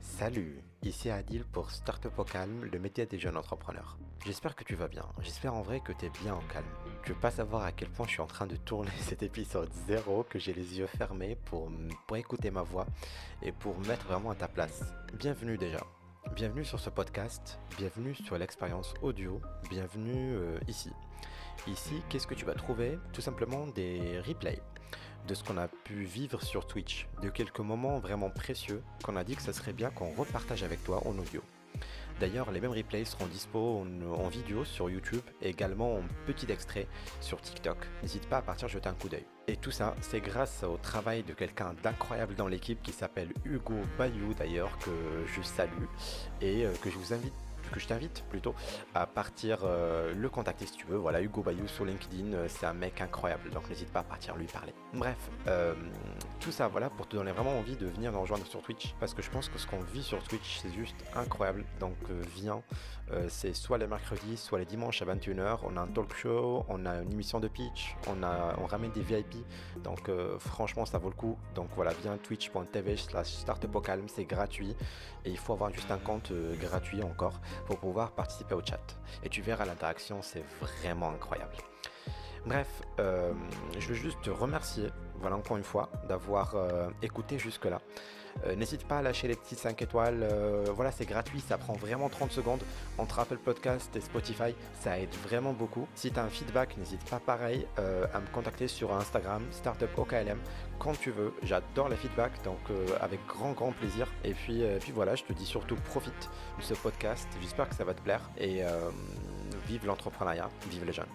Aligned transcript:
Salut, 0.00 0.62
ici 0.82 1.10
Adil 1.10 1.44
pour 1.44 1.70
Startup 1.70 2.12
au 2.18 2.24
calme, 2.24 2.64
le 2.64 2.78
métier 2.78 3.04
des 3.04 3.18
jeunes 3.18 3.36
entrepreneurs. 3.36 3.98
J'espère 4.24 4.56
que 4.56 4.64
tu 4.64 4.74
vas 4.74 4.88
bien, 4.88 5.04
j'espère 5.20 5.54
en 5.54 5.62
vrai 5.62 5.80
que 5.80 5.92
tu 5.92 6.06
es 6.06 6.10
bien 6.22 6.34
au 6.34 6.52
calme. 6.52 6.66
Tu 7.02 7.12
veux 7.12 7.18
pas 7.18 7.30
savoir 7.30 7.64
à 7.64 7.72
quel 7.72 7.88
point 7.90 8.06
je 8.06 8.12
suis 8.12 8.22
en 8.22 8.26
train 8.26 8.46
de 8.46 8.56
tourner 8.56 8.90
cet 9.00 9.22
épisode 9.22 9.70
zéro, 9.86 10.22
que 10.22 10.38
j'ai 10.38 10.54
les 10.54 10.78
yeux 10.78 10.86
fermés 10.86 11.36
pour, 11.46 11.70
écouter 12.16 12.50
ma 12.50 12.62
voix 12.62 12.86
et 13.42 13.52
pour 13.52 13.78
me 13.78 13.86
mettre 13.86 14.06
vraiment 14.06 14.30
à 14.30 14.34
ta 14.34 14.48
place. 14.48 14.84
Bienvenue 15.14 15.58
déjà. 15.58 15.80
Bienvenue 16.34 16.64
sur 16.64 16.80
ce 16.80 16.90
podcast, 16.90 17.58
bienvenue 17.76 18.14
sur 18.14 18.38
l'expérience 18.38 18.94
audio, 19.02 19.40
bienvenue 19.68 20.34
euh, 20.36 20.58
ici. 20.68 20.90
Ici, 21.66 22.02
qu'est-ce 22.08 22.26
que 22.26 22.34
tu 22.34 22.46
vas 22.46 22.54
trouver? 22.54 22.98
Tout 23.12 23.20
simplement 23.20 23.66
des 23.66 24.20
replays 24.20 24.62
de 25.26 25.34
ce 25.34 25.44
qu'on 25.44 25.56
a 25.56 25.68
pu 25.68 26.04
vivre 26.04 26.42
sur 26.42 26.66
Twitch, 26.66 27.06
de 27.22 27.28
quelques 27.28 27.60
moments 27.60 27.98
vraiment 27.98 28.30
précieux 28.30 28.82
qu'on 29.02 29.16
a 29.16 29.24
dit 29.24 29.36
que 29.36 29.42
ça 29.42 29.52
serait 29.52 29.72
bien 29.72 29.90
qu'on 29.90 30.12
repartage 30.12 30.62
avec 30.62 30.82
toi 30.84 31.02
en 31.06 31.18
audio. 31.18 31.42
D'ailleurs, 32.20 32.50
les 32.50 32.60
mêmes 32.60 32.72
replays 32.72 33.06
seront 33.06 33.26
dispo 33.26 33.80
en, 33.80 34.12
en, 34.12 34.28
vidéo 34.28 34.64
sur 34.66 34.90
YouTube 34.90 35.22
et 35.40 35.48
également 35.48 35.96
en 35.96 36.02
petit 36.26 36.52
extrait 36.52 36.86
sur 37.22 37.40
TikTok. 37.40 37.78
N'hésite 38.02 38.28
pas 38.28 38.38
à 38.38 38.42
partir 38.42 38.68
jeter 38.68 38.90
un 38.90 38.94
coup 38.94 39.08
d'œil. 39.08 39.24
Et 39.48 39.56
tout 39.56 39.70
ça, 39.70 39.96
c'est 40.02 40.20
grâce 40.20 40.62
au 40.62 40.76
travail 40.76 41.22
de 41.22 41.32
quelqu'un 41.32 41.74
d'incroyable 41.82 42.34
dans 42.34 42.46
l'équipe 42.46 42.82
qui 42.82 42.92
s'appelle 42.92 43.32
Hugo 43.46 43.74
Bayou 43.96 44.34
d'ailleurs, 44.34 44.76
que 44.78 44.90
je 45.34 45.40
salue 45.40 45.86
et 46.42 46.66
euh, 46.66 46.72
que 46.82 46.90
je 46.90 46.98
vous 46.98 47.14
invite 47.14 47.32
que 47.70 47.80
je 47.80 47.86
t'invite 47.86 48.24
plutôt 48.28 48.54
à 48.94 49.06
partir 49.06 49.58
euh, 49.64 50.12
le 50.14 50.28
contacter 50.28 50.66
si 50.66 50.72
tu 50.72 50.86
veux. 50.86 50.96
Voilà, 50.96 51.20
Hugo 51.20 51.42
Bayou 51.42 51.66
sur 51.68 51.84
LinkedIn, 51.84 52.32
euh, 52.32 52.46
c'est 52.48 52.66
un 52.66 52.72
mec 52.72 53.00
incroyable, 53.00 53.50
donc 53.50 53.68
n'hésite 53.68 53.90
pas 53.92 54.00
à 54.00 54.04
partir 54.04 54.36
lui 54.36 54.46
parler. 54.46 54.74
Bref, 54.94 55.16
euh, 55.46 55.74
tout 56.40 56.52
ça, 56.52 56.68
voilà, 56.68 56.90
pour 56.90 57.06
te 57.06 57.16
donner 57.16 57.32
vraiment 57.32 57.58
envie 57.58 57.76
de 57.76 57.86
venir 57.86 58.12
nous 58.12 58.20
rejoindre 58.20 58.46
sur 58.46 58.62
Twitch, 58.62 58.94
parce 58.98 59.14
que 59.14 59.22
je 59.22 59.30
pense 59.30 59.48
que 59.48 59.58
ce 59.58 59.66
qu'on 59.66 59.80
vit 59.80 60.02
sur 60.02 60.22
Twitch, 60.22 60.60
c'est 60.60 60.72
juste 60.72 60.96
incroyable. 61.14 61.64
Donc 61.78 61.96
viens, 62.34 62.62
c'est 63.28 63.54
soit 63.54 63.78
les 63.78 63.86
mercredis, 63.86 64.36
soit 64.36 64.58
les 64.58 64.64
dimanches 64.64 65.02
à 65.02 65.04
21h. 65.04 65.58
On 65.64 65.76
a 65.76 65.80
un 65.80 65.86
talk 65.88 66.14
show, 66.14 66.64
on 66.68 66.86
a 66.86 67.02
une 67.02 67.12
émission 67.12 67.40
de 67.40 67.48
pitch, 67.48 67.96
on, 68.06 68.22
a, 68.22 68.54
on 68.58 68.66
ramène 68.66 68.92
des 68.92 69.02
VIP, 69.02 69.36
donc 69.82 70.10
franchement, 70.38 70.86
ça 70.86 70.98
vaut 70.98 71.08
le 71.08 71.14
coup. 71.14 71.36
Donc 71.54 71.68
voilà, 71.74 71.92
viens 72.02 72.16
twitch.tv 72.16 72.96
slash 72.96 73.28
startupocalm, 73.28 74.08
c'est 74.08 74.24
gratuit, 74.24 74.76
et 75.24 75.30
il 75.30 75.38
faut 75.38 75.52
avoir 75.52 75.72
juste 75.72 75.90
un 75.90 75.98
compte 75.98 76.32
gratuit 76.60 77.02
encore 77.02 77.40
pour 77.66 77.78
pouvoir 77.78 78.12
participer 78.12 78.54
au 78.54 78.62
chat. 78.64 78.80
Et 79.22 79.28
tu 79.28 79.42
verras 79.42 79.64
l'interaction, 79.64 80.22
c'est 80.22 80.44
vraiment 80.60 81.10
incroyable. 81.10 81.56
Bref, 82.46 82.68
euh, 82.98 83.32
je 83.78 83.88
veux 83.88 83.94
juste 83.94 84.22
te 84.22 84.30
remercier, 84.30 84.88
voilà 85.20 85.36
encore 85.36 85.56
une 85.56 85.64
fois, 85.64 85.90
d'avoir 86.08 86.54
euh, 86.54 86.88
écouté 87.02 87.38
jusque-là. 87.38 87.80
Euh, 88.46 88.54
N'hésite 88.54 88.86
pas 88.86 88.98
à 88.98 89.02
lâcher 89.02 89.28
les 89.28 89.34
petits 89.34 89.56
5 89.56 89.82
étoiles, 89.82 90.26
voilà 90.74 90.90
c'est 90.90 91.04
gratuit, 91.04 91.40
ça 91.40 91.58
prend 91.58 91.74
vraiment 91.74 92.08
30 92.08 92.32
secondes 92.32 92.62
entre 92.96 93.18
Apple 93.18 93.38
Podcast 93.38 93.94
et 93.96 94.00
Spotify, 94.00 94.54
ça 94.80 94.98
aide 94.98 95.14
vraiment 95.22 95.52
beaucoup. 95.52 95.86
Si 95.94 96.10
tu 96.10 96.18
as 96.18 96.24
un 96.24 96.30
feedback, 96.30 96.76
n'hésite 96.78 97.04
pas 97.10 97.18
pareil 97.18 97.66
à 97.76 98.20
me 98.20 98.26
contacter 98.32 98.68
sur 98.68 98.94
Instagram, 98.94 99.42
StartupOKLM, 99.50 100.38
quand 100.80 100.98
tu 100.98 101.12
veux, 101.12 101.32
j'adore 101.44 101.88
les 101.88 101.96
feedbacks, 101.96 102.42
donc 102.42 102.58
euh, 102.70 102.86
avec 103.00 103.20
grand 103.28 103.52
grand 103.52 103.70
plaisir. 103.70 104.08
Et 104.24 104.32
puis, 104.32 104.64
puis 104.80 104.90
voilà, 104.90 105.14
je 105.14 105.22
te 105.22 105.32
dis 105.32 105.46
surtout 105.46 105.76
profite 105.76 106.28
de 106.58 106.62
ce 106.64 106.74
podcast, 106.74 107.28
j'espère 107.40 107.68
que 107.68 107.76
ça 107.76 107.84
va 107.84 107.94
te 107.94 108.00
plaire 108.00 108.28
et 108.36 108.62
vive 109.68 109.86
l'entrepreneuriat, 109.86 110.48
vive 110.68 110.84
les 110.84 110.92
jeunes. 110.92 111.06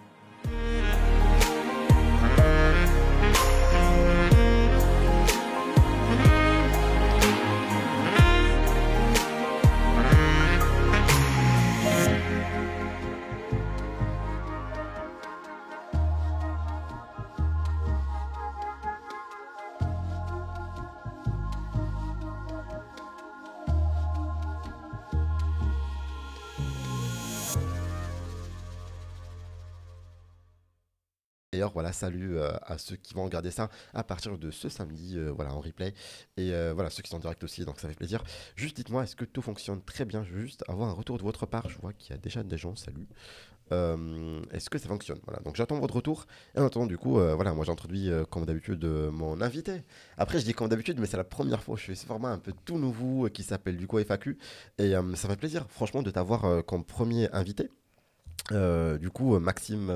Salut 31.92 32.38
euh, 32.38 32.52
à 32.62 32.78
ceux 32.78 32.96
qui 32.96 33.14
vont 33.14 33.24
regarder 33.24 33.50
ça 33.50 33.70
à 33.94 34.04
partir 34.04 34.38
de 34.38 34.50
ce 34.50 34.68
samedi, 34.68 35.16
euh, 35.16 35.30
voilà, 35.30 35.54
en 35.54 35.60
replay. 35.60 35.94
Et 36.36 36.52
euh, 36.52 36.72
voilà, 36.74 36.90
ceux 36.90 37.02
qui 37.02 37.10
sont 37.10 37.16
en 37.16 37.20
direct 37.20 37.42
aussi, 37.44 37.64
donc 37.64 37.80
ça 37.80 37.88
fait 37.88 37.94
plaisir. 37.94 38.22
Juste 38.56 38.76
dites-moi, 38.76 39.04
est-ce 39.04 39.16
que 39.16 39.24
tout 39.24 39.42
fonctionne 39.42 39.82
très 39.82 40.04
bien? 40.04 40.24
Juste 40.24 40.64
avoir 40.68 40.88
un 40.88 40.92
retour 40.92 41.18
de 41.18 41.22
votre 41.22 41.46
part. 41.46 41.68
Je 41.68 41.78
vois 41.78 41.92
qu'il 41.92 42.10
y 42.10 42.14
a 42.14 42.18
déjà 42.18 42.42
des 42.42 42.58
gens, 42.58 42.76
salut. 42.76 43.06
est-ce 43.70 44.70
que 44.70 44.78
ça 44.78 44.88
fonctionne? 44.88 45.18
Voilà, 45.24 45.40
donc 45.42 45.56
j'attends 45.56 45.78
votre 45.80 45.96
retour. 45.96 46.26
Et 46.54 46.60
en 46.60 46.66
attendant, 46.66 46.86
du 46.86 46.98
coup, 46.98 47.14
voilà, 47.14 47.52
moi 47.52 47.64
j'introduis 47.64 48.10
comme 48.30 48.44
d'habitude 48.46 48.84
mon 48.84 49.40
invité. 49.40 49.82
Après, 50.16 50.38
je 50.38 50.44
dis 50.44 50.54
comme 50.54 50.68
d'habitude, 50.68 50.98
mais 51.00 51.06
c'est 51.06 51.16
la 51.16 51.24
première 51.24 51.62
fois 51.62 51.74
que 51.76 51.80
je 51.80 51.86
fais 51.86 51.94
ce 51.94 52.06
format 52.06 52.30
un 52.30 52.38
peu 52.38 52.52
tout 52.64 52.78
nouveau 52.78 53.28
qui 53.28 53.42
s'appelle 53.42 53.76
du 53.76 53.86
coup 53.86 53.98
FAQ. 53.98 54.38
Et 54.78 54.94
ça 55.14 55.28
fait 55.28 55.36
plaisir, 55.36 55.66
franchement, 55.68 56.02
de 56.02 56.10
t'avoir 56.10 56.64
comme 56.64 56.84
premier 56.84 57.30
invité. 57.32 57.70
Du 58.50 59.10
coup, 59.10 59.38
Maxime 59.38 59.92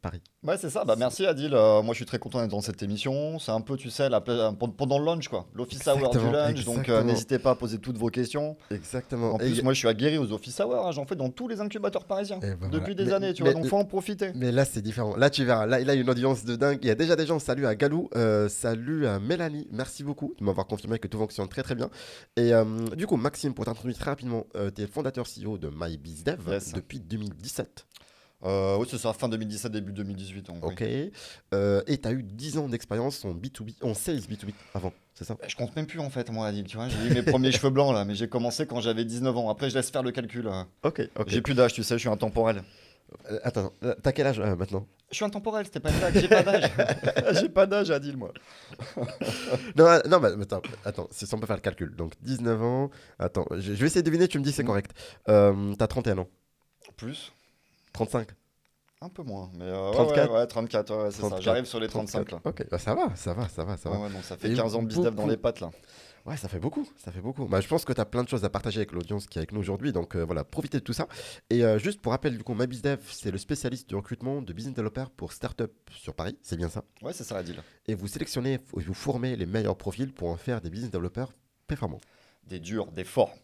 Paris. 0.00 0.22
Ouais, 0.44 0.56
c'est 0.56 0.70
ça. 0.70 0.84
Bah, 0.84 0.94
merci 0.96 1.26
Adil. 1.26 1.52
Euh, 1.52 1.82
moi, 1.82 1.94
je 1.94 1.96
suis 1.98 2.04
très 2.04 2.20
content 2.20 2.40
d'être 2.40 2.52
dans 2.52 2.60
cette 2.60 2.80
émission. 2.84 3.40
C'est 3.40 3.50
un 3.50 3.60
peu, 3.60 3.76
tu 3.76 3.90
sais, 3.90 4.08
la, 4.08 4.20
pendant 4.20 5.00
le 5.00 5.04
lunch, 5.04 5.26
quoi. 5.26 5.48
L'office 5.52 5.84
hour 5.88 6.10
du 6.10 6.30
lunch. 6.30 6.64
Donc, 6.64 6.88
n'hésitez 6.88 7.40
pas 7.40 7.50
à 7.50 7.54
poser 7.56 7.78
toutes 7.78 7.98
vos 7.98 8.08
questions. 8.08 8.56
Exactement. 8.70 9.34
En 9.34 9.38
plus, 9.38 9.62
moi, 9.64 9.72
je 9.72 9.78
suis 9.78 9.88
aguerri 9.88 10.16
aux 10.16 10.32
office 10.32 10.60
hours. 10.60 10.86
Hein. 10.86 10.92
J'en 10.92 11.06
fais 11.06 11.16
dans 11.16 11.28
tous 11.30 11.48
les 11.48 11.60
incubateurs 11.60 12.04
parisiens 12.04 12.38
ben 12.38 12.56
depuis 12.70 12.94
des 12.94 13.12
années, 13.12 13.34
tu 13.34 13.42
vois. 13.42 13.52
Donc, 13.52 13.66
faut 13.66 13.78
en 13.78 13.84
profiter. 13.84 14.30
Mais 14.36 14.52
là, 14.52 14.64
c'est 14.64 14.80
différent. 14.80 15.16
Là, 15.16 15.28
tu 15.28 15.44
verras. 15.44 15.66
Là, 15.66 15.80
il 15.80 15.90
a 15.90 15.94
une 15.94 16.08
audience 16.08 16.44
de 16.44 16.54
dingue. 16.54 16.78
Il 16.82 16.88
y 16.88 16.92
a 16.92 16.94
déjà 16.94 17.16
des 17.16 17.26
gens. 17.26 17.40
Salut 17.40 17.66
à 17.66 17.74
Galou. 17.74 18.08
salut 18.48 19.06
à 19.06 19.18
Mélanie. 19.18 19.66
Merci 19.72 20.04
beaucoup 20.04 20.34
de 20.38 20.44
m'avoir 20.44 20.68
confirmé 20.68 21.00
que 21.00 21.08
tout 21.08 21.18
fonctionne 21.18 21.48
très, 21.48 21.64
très 21.64 21.74
bien. 21.74 21.90
Et 22.36 22.52
du 22.96 23.08
coup, 23.08 23.16
Maxime, 23.16 23.54
pour 23.54 23.64
t'introduire 23.64 23.98
très 23.98 24.10
rapidement, 24.10 24.46
tu 24.76 24.82
es 24.82 24.86
fondateur 24.86 25.26
CEO 25.26 25.58
de 25.58 25.68
MyBizDev 25.68 26.48
yes. 26.48 26.74
depuis 26.74 27.00
2017. 27.00 27.87
Euh, 28.44 28.76
oui, 28.78 28.86
c'est 28.88 28.98
ça, 28.98 29.12
fin 29.12 29.28
2017, 29.28 29.72
début 29.72 29.92
2018. 29.92 30.46
Donc, 30.46 30.64
ok. 30.64 30.84
Euh, 31.54 31.82
et 31.86 31.98
tu 31.98 32.08
as 32.08 32.12
eu 32.12 32.22
10 32.22 32.58
ans 32.58 32.68
d'expérience 32.68 33.24
en 33.24 33.34
B2B, 33.34 33.74
en 33.82 33.94
sales 33.94 34.18
B2B 34.18 34.52
avant, 34.74 34.92
c'est 35.14 35.24
ça? 35.24 35.36
Je 35.46 35.56
compte 35.56 35.74
même 35.74 35.86
plus 35.86 35.98
en 35.98 36.10
fait, 36.10 36.30
moi, 36.30 36.46
Adil. 36.46 36.64
Tu 36.64 36.76
vois, 36.76 36.88
j'ai 36.88 36.98
eu 36.98 37.14
mes 37.14 37.22
premiers 37.22 37.50
cheveux 37.52 37.70
blancs 37.70 37.92
là, 37.92 38.04
mais 38.04 38.14
j'ai 38.14 38.28
commencé 38.28 38.66
quand 38.66 38.80
j'avais 38.80 39.04
19 39.04 39.36
ans. 39.36 39.50
Après, 39.50 39.70
je 39.70 39.74
laisse 39.74 39.90
faire 39.90 40.02
le 40.02 40.12
calcul. 40.12 40.48
Ok, 40.84 41.02
ok. 41.16 41.28
J'ai 41.28 41.40
plus 41.40 41.54
d'âge, 41.54 41.72
tu 41.72 41.82
sais, 41.82 41.94
je 41.94 42.00
suis 42.00 42.08
intemporel. 42.08 42.62
Euh, 43.30 43.40
attends, 43.42 43.72
t'as 44.02 44.12
quel 44.12 44.26
âge 44.26 44.38
maintenant? 44.38 44.86
Je 45.10 45.16
suis 45.16 45.24
intemporel, 45.24 45.64
c'était 45.64 45.80
pas 45.80 45.90
une 45.90 45.98
blague, 45.98 46.18
j'ai 46.18 46.28
pas 46.28 46.42
d'âge. 46.42 46.70
j'ai 47.40 47.48
pas 47.48 47.66
d'âge, 47.66 47.90
Adil, 47.90 48.18
moi. 48.18 48.32
non, 49.76 49.98
non, 50.06 50.20
mais 50.20 50.42
attends, 50.42 50.60
attends, 50.84 51.08
si 51.10 51.26
on 51.32 51.38
peut 51.38 51.46
faire 51.46 51.56
le 51.56 51.62
calcul. 51.62 51.96
Donc 51.96 52.12
19 52.20 52.62
ans, 52.62 52.90
attends, 53.18 53.46
je, 53.52 53.72
vais 53.72 53.86
essayer 53.86 54.02
de 54.02 54.06
deviner, 54.06 54.28
tu 54.28 54.38
me 54.38 54.44
dis 54.44 54.52
c'est 54.52 54.62
mm. 54.62 54.66
correct. 54.66 54.90
t'as 55.24 55.86
31 55.86 56.18
ans 56.18 56.28
Plus 56.98 57.32
35 57.92 58.28
un 59.00 59.08
peu 59.08 59.22
moins, 59.22 59.48
mais 59.56 59.70
34, 59.70 60.32
ouais, 60.32 60.38
ouais, 60.38 60.46
34, 60.48 61.04
ouais, 61.04 61.10
c'est 61.12 61.22
ça. 61.22 61.40
J'arrive 61.40 61.66
sur 61.66 61.78
les 61.78 61.86
35 61.86 62.32
là. 62.32 62.40
Ok, 62.44 62.66
bah, 62.68 62.78
ça 62.80 62.96
va, 62.96 63.14
ça 63.14 63.32
va, 63.32 63.48
ça 63.48 63.62
va, 63.62 63.76
ça 63.76 63.90
va. 63.90 63.98
Ouais, 63.98 64.10
donc 64.10 64.24
ça 64.24 64.36
fait 64.36 64.52
15 64.52 64.74
ans 64.74 64.82
de 64.82 64.88
business 64.88 65.14
dans 65.14 65.26
les 65.26 65.36
pattes 65.36 65.60
là. 65.60 65.70
Ouais, 66.26 66.36
ça 66.36 66.48
fait 66.48 66.58
beaucoup, 66.58 66.86
ça 66.96 67.10
fait 67.10 67.20
beaucoup. 67.20 67.46
Bah, 67.46 67.60
je 67.60 67.68
pense 67.68 67.84
que 67.84 67.92
tu 67.92 68.00
as 68.00 68.04
plein 68.04 68.22
de 68.22 68.28
choses 68.28 68.44
à 68.44 68.50
partager 68.50 68.80
avec 68.80 68.92
l'audience 68.92 69.26
qui 69.26 69.38
est 69.38 69.40
avec 69.40 69.52
nous 69.52 69.60
aujourd'hui, 69.60 69.92
donc 69.92 70.14
euh, 70.14 70.24
voilà, 70.24 70.44
profitez 70.44 70.78
de 70.78 70.82
tout 70.82 70.92
ça. 70.92 71.08
Et 71.48 71.64
euh, 71.64 71.78
juste 71.78 72.02
pour 72.02 72.12
rappel, 72.12 72.36
du 72.36 72.44
coup, 72.44 72.54
MyBizDev, 72.54 72.98
c'est 73.10 73.30
le 73.30 73.38
spécialiste 73.38 73.88
du 73.88 73.94
recrutement 73.94 74.42
de 74.42 74.52
business 74.52 74.74
developers 74.74 75.10
pour 75.10 75.32
start-up 75.32 75.72
sur 75.90 76.12
Paris, 76.14 76.36
c'est 76.42 76.56
bien 76.56 76.68
ça? 76.68 76.84
Ouais, 77.00 77.12
c'est 77.14 77.24
ça 77.24 77.34
la 77.34 77.42
deal. 77.42 77.62
Et 77.86 77.94
vous 77.94 78.08
sélectionnez, 78.08 78.58
vous 78.72 78.94
formez 78.94 79.36
les 79.36 79.46
meilleurs 79.46 79.76
profils 79.76 80.12
pour 80.12 80.28
en 80.28 80.36
faire 80.36 80.60
des 80.60 80.68
business 80.70 80.90
developers 80.90 81.32
performants. 81.66 82.00
Des 82.46 82.58
durs, 82.58 82.90
des 82.92 83.04
forts. 83.04 83.34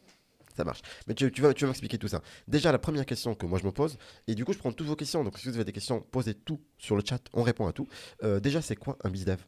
Ça 0.57 0.65
marche. 0.65 0.83
Mais 1.07 1.15
tu, 1.15 1.29
vas, 1.41 1.53
tu 1.53 1.65
vas 1.65 1.69
m'expliquer 1.69 1.99
tout 1.99 2.09
ça. 2.09 2.21
Déjà, 2.47 2.71
la 2.71 2.79
première 2.79 3.07
question 3.07 3.35
que 3.35 3.47
moi 3.47 3.59
je 3.59 3.67
me 3.67 3.73
pose, 3.73 3.99
et 4.29 4.35
du 4.35 4.45
coup, 4.45 4.53
je 4.53 4.59
prends 4.59 4.73
toutes 4.73 4.87
vos 4.87 4.97
questions. 4.97 5.25
Donc, 5.25 5.39
si 5.39 5.49
vous 5.49 5.55
avez 5.55 5.65
des 5.65 5.73
questions, 5.73 6.01
posez 6.13 6.35
tout 6.35 6.61
sur 6.79 6.97
le 6.97 7.03
chat, 7.05 7.21
on 7.33 7.43
répond 7.43 7.67
à 7.67 7.73
tout. 7.73 7.89
Euh, 8.23 8.41
déjà, 8.41 8.63
c'est 8.63 8.77
quoi 8.77 8.97
un 9.03 9.11
bizdev 9.11 9.39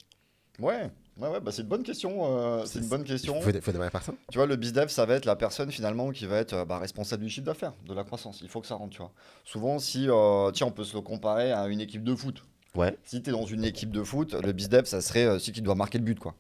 Ouais, 0.59 0.91
ouais, 1.19 1.29
ouais 1.29 1.41
bah 1.41 1.53
c'est 1.53 1.63
une 1.63 1.69
bonne 1.69 1.83
question. 1.83 2.39
Euh, 2.39 2.65
c'est 2.65 2.81
une 2.81 2.89
bonne 2.89 3.05
question. 3.05 3.37
Il 3.37 3.61
faut, 3.61 3.73
démarrer 3.73 3.91
par 3.91 4.03
ça. 4.03 4.15
Tu 4.33 4.39
vois, 4.39 4.47
le 4.47 4.57
bizdev, 4.57 4.89
ça 4.89 5.05
va 5.05 5.15
être 5.15 5.27
la 5.27 5.37
personne 5.37 5.71
finalement 5.71 6.11
qui 6.11 6.27
va 6.27 6.39
être 6.39 6.55
euh, 6.55 6.65
bah, 6.65 6.79
responsable 6.79 7.23
du 7.23 7.29
chiffre 7.29 7.47
d'affaires, 7.47 7.75
de 7.85 7.95
la 7.95 8.05
croissance. 8.05 8.41
Il 8.43 8.49
faut 8.49 8.61
que 8.61 8.67
ça 8.67 8.75
rentre, 8.75 8.91
tu 8.91 8.99
vois. 8.99 9.13
Souvent, 9.45 9.79
si, 9.79 10.09
tiens, 10.55 10.67
on 10.67 10.73
peut 10.73 10.85
se 10.85 10.95
le 10.95 11.03
comparer 11.03 11.53
à 11.53 11.69
une 11.69 11.81
équipe 11.81 12.03
de 12.03 12.15
foot. 12.15 12.43
Ouais. 12.75 12.97
Si 13.05 13.23
tu 13.23 13.31
es 13.31 13.33
dans 13.33 13.47
une 13.47 13.65
équipe 13.65 13.91
de 13.91 14.03
foot, 14.03 14.35
le 14.35 14.53
bizdev, 14.53 14.87
ça 14.87 15.01
serait 15.01 15.39
celui 15.39 15.53
qui 15.53 15.63
doit 15.63 15.75
marquer 15.75 15.99
le 15.99 16.05
but, 16.05 16.19
quoi. 16.19 16.35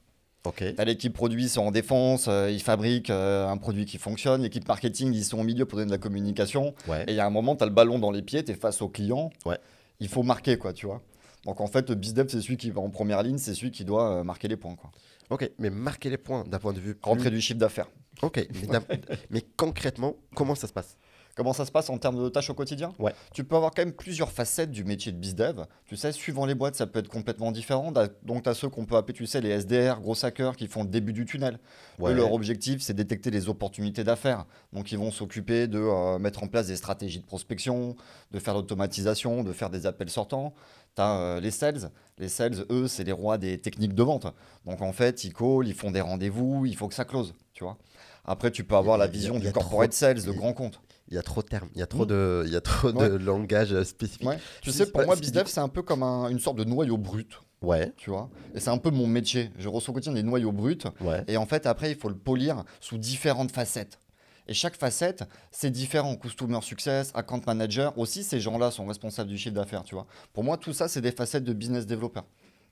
Okay. 0.47 0.75
l'équipe 0.85 1.13
produit, 1.13 1.45
ils 1.45 1.49
sont 1.49 1.63
en 1.63 1.71
défense, 1.71 2.27
euh, 2.29 2.51
ils 2.51 2.63
fabriquent 2.63 3.11
euh, 3.11 3.49
un 3.49 3.57
produit 3.57 3.85
qui 3.85 3.99
fonctionne. 3.99 4.43
L'équipe 4.43 4.67
marketing, 4.69 5.13
ils 5.13 5.25
sont 5.25 5.41
au 5.41 5.43
milieu 5.43 5.67
pour 5.67 5.79
donner 5.79 5.87
de 5.89 5.93
la 5.93 5.99
communication. 5.99 6.75
Et 6.89 7.13
il 7.13 7.15
y 7.15 7.21
a 7.21 7.27
un 7.27 7.31
moment, 7.31 7.57
tu 7.57 7.65
as 7.65 7.67
le 7.67 7.73
ballon 7.73 7.99
dans 7.99 8.11
les 8.11 8.23
pieds, 8.23 8.45
tu 8.45 8.53
es 8.53 8.55
face 8.55 8.81
au 8.81 8.89
client. 8.89 9.31
Ouais. 9.45 9.59
Il 9.99 10.09
faut 10.09 10.23
marquer, 10.23 10.57
quoi, 10.57 10.73
tu 10.73 10.87
vois. 10.87 11.03
Donc 11.45 11.61
en 11.61 11.67
fait, 11.67 11.89
le 11.89 11.95
BizDev, 11.95 12.29
c'est 12.29 12.41
celui 12.41 12.57
qui 12.57 12.71
va 12.71 12.81
en 12.81 12.91
première 12.91 13.23
ligne, 13.23 13.39
c'est 13.39 13.55
celui 13.55 13.71
qui 13.71 13.85
doit 13.85 14.19
euh, 14.19 14.25
marquer 14.25 14.49
les 14.49 14.57
points. 14.57 14.75
Quoi. 14.75 14.91
Ok, 15.31 15.51
mais 15.59 15.71
marquer 15.71 16.11
les 16.11 16.19
points 16.19 16.45
d'un 16.45 16.59
point 16.59 16.73
de 16.73 16.81
vue. 16.81 16.99
Rentrer 17.03 17.31
du 17.31 17.41
chiffre 17.41 17.59
d'affaires. 17.59 17.89
Ok, 18.23 18.47
mais 19.31 19.43
concrètement, 19.57 20.17
comment 20.35 20.55
ça 20.55 20.67
se 20.67 20.73
passe? 20.73 20.97
Comment 21.37 21.53
ça 21.53 21.67
se 21.67 21.71
passe 21.71 21.91
en 21.91 21.99
termes 21.99 22.25
de 22.25 22.31
tâches 22.31 22.49
au 22.49 22.55
quotidien 22.55 22.94
Ouais. 22.99 23.15
Tu 23.35 23.44
peux 23.44 23.56
avoir 23.56 23.73
quand 23.73 23.83
même 23.83 23.93
plusieurs 23.93 24.33
facettes 24.33 24.71
du 24.71 24.85
métier 24.85 25.12
de 25.12 25.19
bizdev. 25.19 25.67
Tu 25.85 25.94
sais, 25.94 26.11
suivant 26.11 26.47
les 26.47 26.55
boîtes, 26.55 26.77
ça 26.77 26.87
peut 26.87 26.99
être 26.99 27.09
complètement 27.09 27.53
différent. 27.53 27.93
Donc, 28.23 28.43
tu 28.43 28.49
as 28.49 28.55
ceux 28.55 28.71
qu'on 28.71 28.87
peut 28.87 28.97
appeler, 28.97 29.12
tu 29.12 29.27
sais, 29.27 29.43
les 29.43 29.50
SDR, 29.50 30.00
gros 30.00 30.25
hackers, 30.25 30.56
qui 30.56 30.67
font 30.67 30.83
le 30.83 30.88
début 30.88 31.12
du 31.12 31.27
tunnel. 31.27 31.59
leur 31.99 32.33
objectif, 32.33 32.81
c'est 32.81 32.94
détecter 32.94 33.31
les 33.31 33.50
opportunités 33.50 34.03
d'affaires. 34.03 34.47
Donc, 34.73 34.93
ils 34.93 34.99
vont 34.99 35.11
s'occuper 35.11 35.67
de 35.67 35.79
euh, 35.79 36.19
mettre 36.19 36.43
en 36.43 36.49
place 36.49 36.69
des 36.69 36.77
stratégies 36.77 37.21
de 37.21 37.27
prospection, 37.27 37.97
de 38.31 38.38
faire 38.38 38.55
l'automatisation, 38.55 39.44
de 39.44 39.53
faire 39.53 39.69
des 39.69 39.85
appels 39.85 40.09
sortants. 40.09 40.55
Tu 40.94 41.03
as 41.03 41.19
euh, 41.19 41.41
les 41.41 41.50
sales. 41.50 41.91
Les 42.17 42.31
sales, 42.31 42.65
eux, 42.71 42.88
c'est 42.88 43.05
les 43.05 43.12
rois 43.12 43.37
des 43.37 43.59
techniques 43.59 43.94
de 43.94 44.03
vente. 44.03 44.27
Donc, 44.65 44.81
en 44.81 44.94
fait, 44.94 45.23
ils 45.25 45.35
call, 45.35 45.69
ils 45.69 45.75
font 45.75 45.91
des 45.91 46.00
rendez-vous, 46.00 46.65
il 46.65 46.77
faut 46.77 46.88
que 46.88 46.94
ça 46.94 47.05
close, 47.05 47.35
tu 47.53 47.62
vois. 47.62 47.77
Après, 48.25 48.50
tu 48.50 48.65
peux 48.65 48.75
avoir 48.75 48.97
la 48.97 49.06
vision 49.06 49.38
du 49.38 49.53
corporate 49.53 49.93
sales, 49.93 50.23
de 50.23 50.33
grand 50.33 50.55
compte 50.55 50.81
il 51.08 51.14
y 51.14 51.19
a 51.19 51.23
trop 51.23 51.43
de 51.43 51.47
termes, 51.47 51.69
il 51.75 51.79
y 51.79 51.82
a 51.82 51.87
trop, 51.87 52.05
mm. 52.05 52.08
de, 52.08 52.43
il 52.47 52.53
y 52.53 52.56
a 52.56 52.61
trop 52.61 52.93
de 52.93 53.17
langage 53.17 53.73
euh, 53.73 53.85
spécifique. 53.85 54.29
Tu 54.62 54.73
sais, 54.73 54.87
pour 54.87 55.05
moi, 55.05 55.17
BizDev, 55.17 55.47
c'est 55.47 55.61
un 55.61 55.69
peu 55.69 55.82
comme 55.82 56.03
une 56.03 56.41
sorte 56.41 56.56
de 56.58 56.64
noyau 56.64 56.99
brut. 56.99 57.41
Ouais. 57.62 57.93
Tu 57.97 58.11
vois 58.11 58.29
Et 58.55 58.61
c'est 58.61 58.70
un 58.70 58.79
peu 58.79 58.91
mon 58.91 59.06
métier. 59.06 59.50
Je 59.58 59.69
reçois 59.69 59.93
au 59.93 59.94
quotidien 59.94 60.12
des 60.12 60.23
noyaux 60.23 60.53
bruts. 60.53 60.79
Ouais. 61.00 61.25
Et 61.26 61.37
en 61.37 61.47
fait, 61.47 61.67
après, 61.67 61.91
il 61.91 61.97
faut 61.97 62.08
le 62.08 62.17
polir 62.17 62.64
sous 62.81 62.99
différentes 62.99 63.50
facettes. 63.50 63.99
Et 64.49 64.55
chaque 64.55 64.76
facette, 64.76 65.25
c'est 65.50 65.70
différent. 65.70 66.14
Customer 66.17 66.61
Success, 66.62 67.11
Account 67.14 67.41
Manager, 67.47 67.97
aussi, 67.99 68.23
ces 68.23 68.38
gens-là 68.38 68.70
sont 68.70 68.87
responsables 68.87 69.29
du 69.29 69.37
chiffre 69.37 69.55
d'affaires, 69.55 69.82
tu 69.82 69.94
vois. 69.94 70.06
Pour 70.32 70.44
moi, 70.44 70.56
tout 70.56 70.73
ça, 70.73 70.87
c'est 70.87 71.00
des 71.00 71.11
facettes 71.11 71.44
de 71.44 71.52
business 71.52 71.87
developer. 71.87 72.20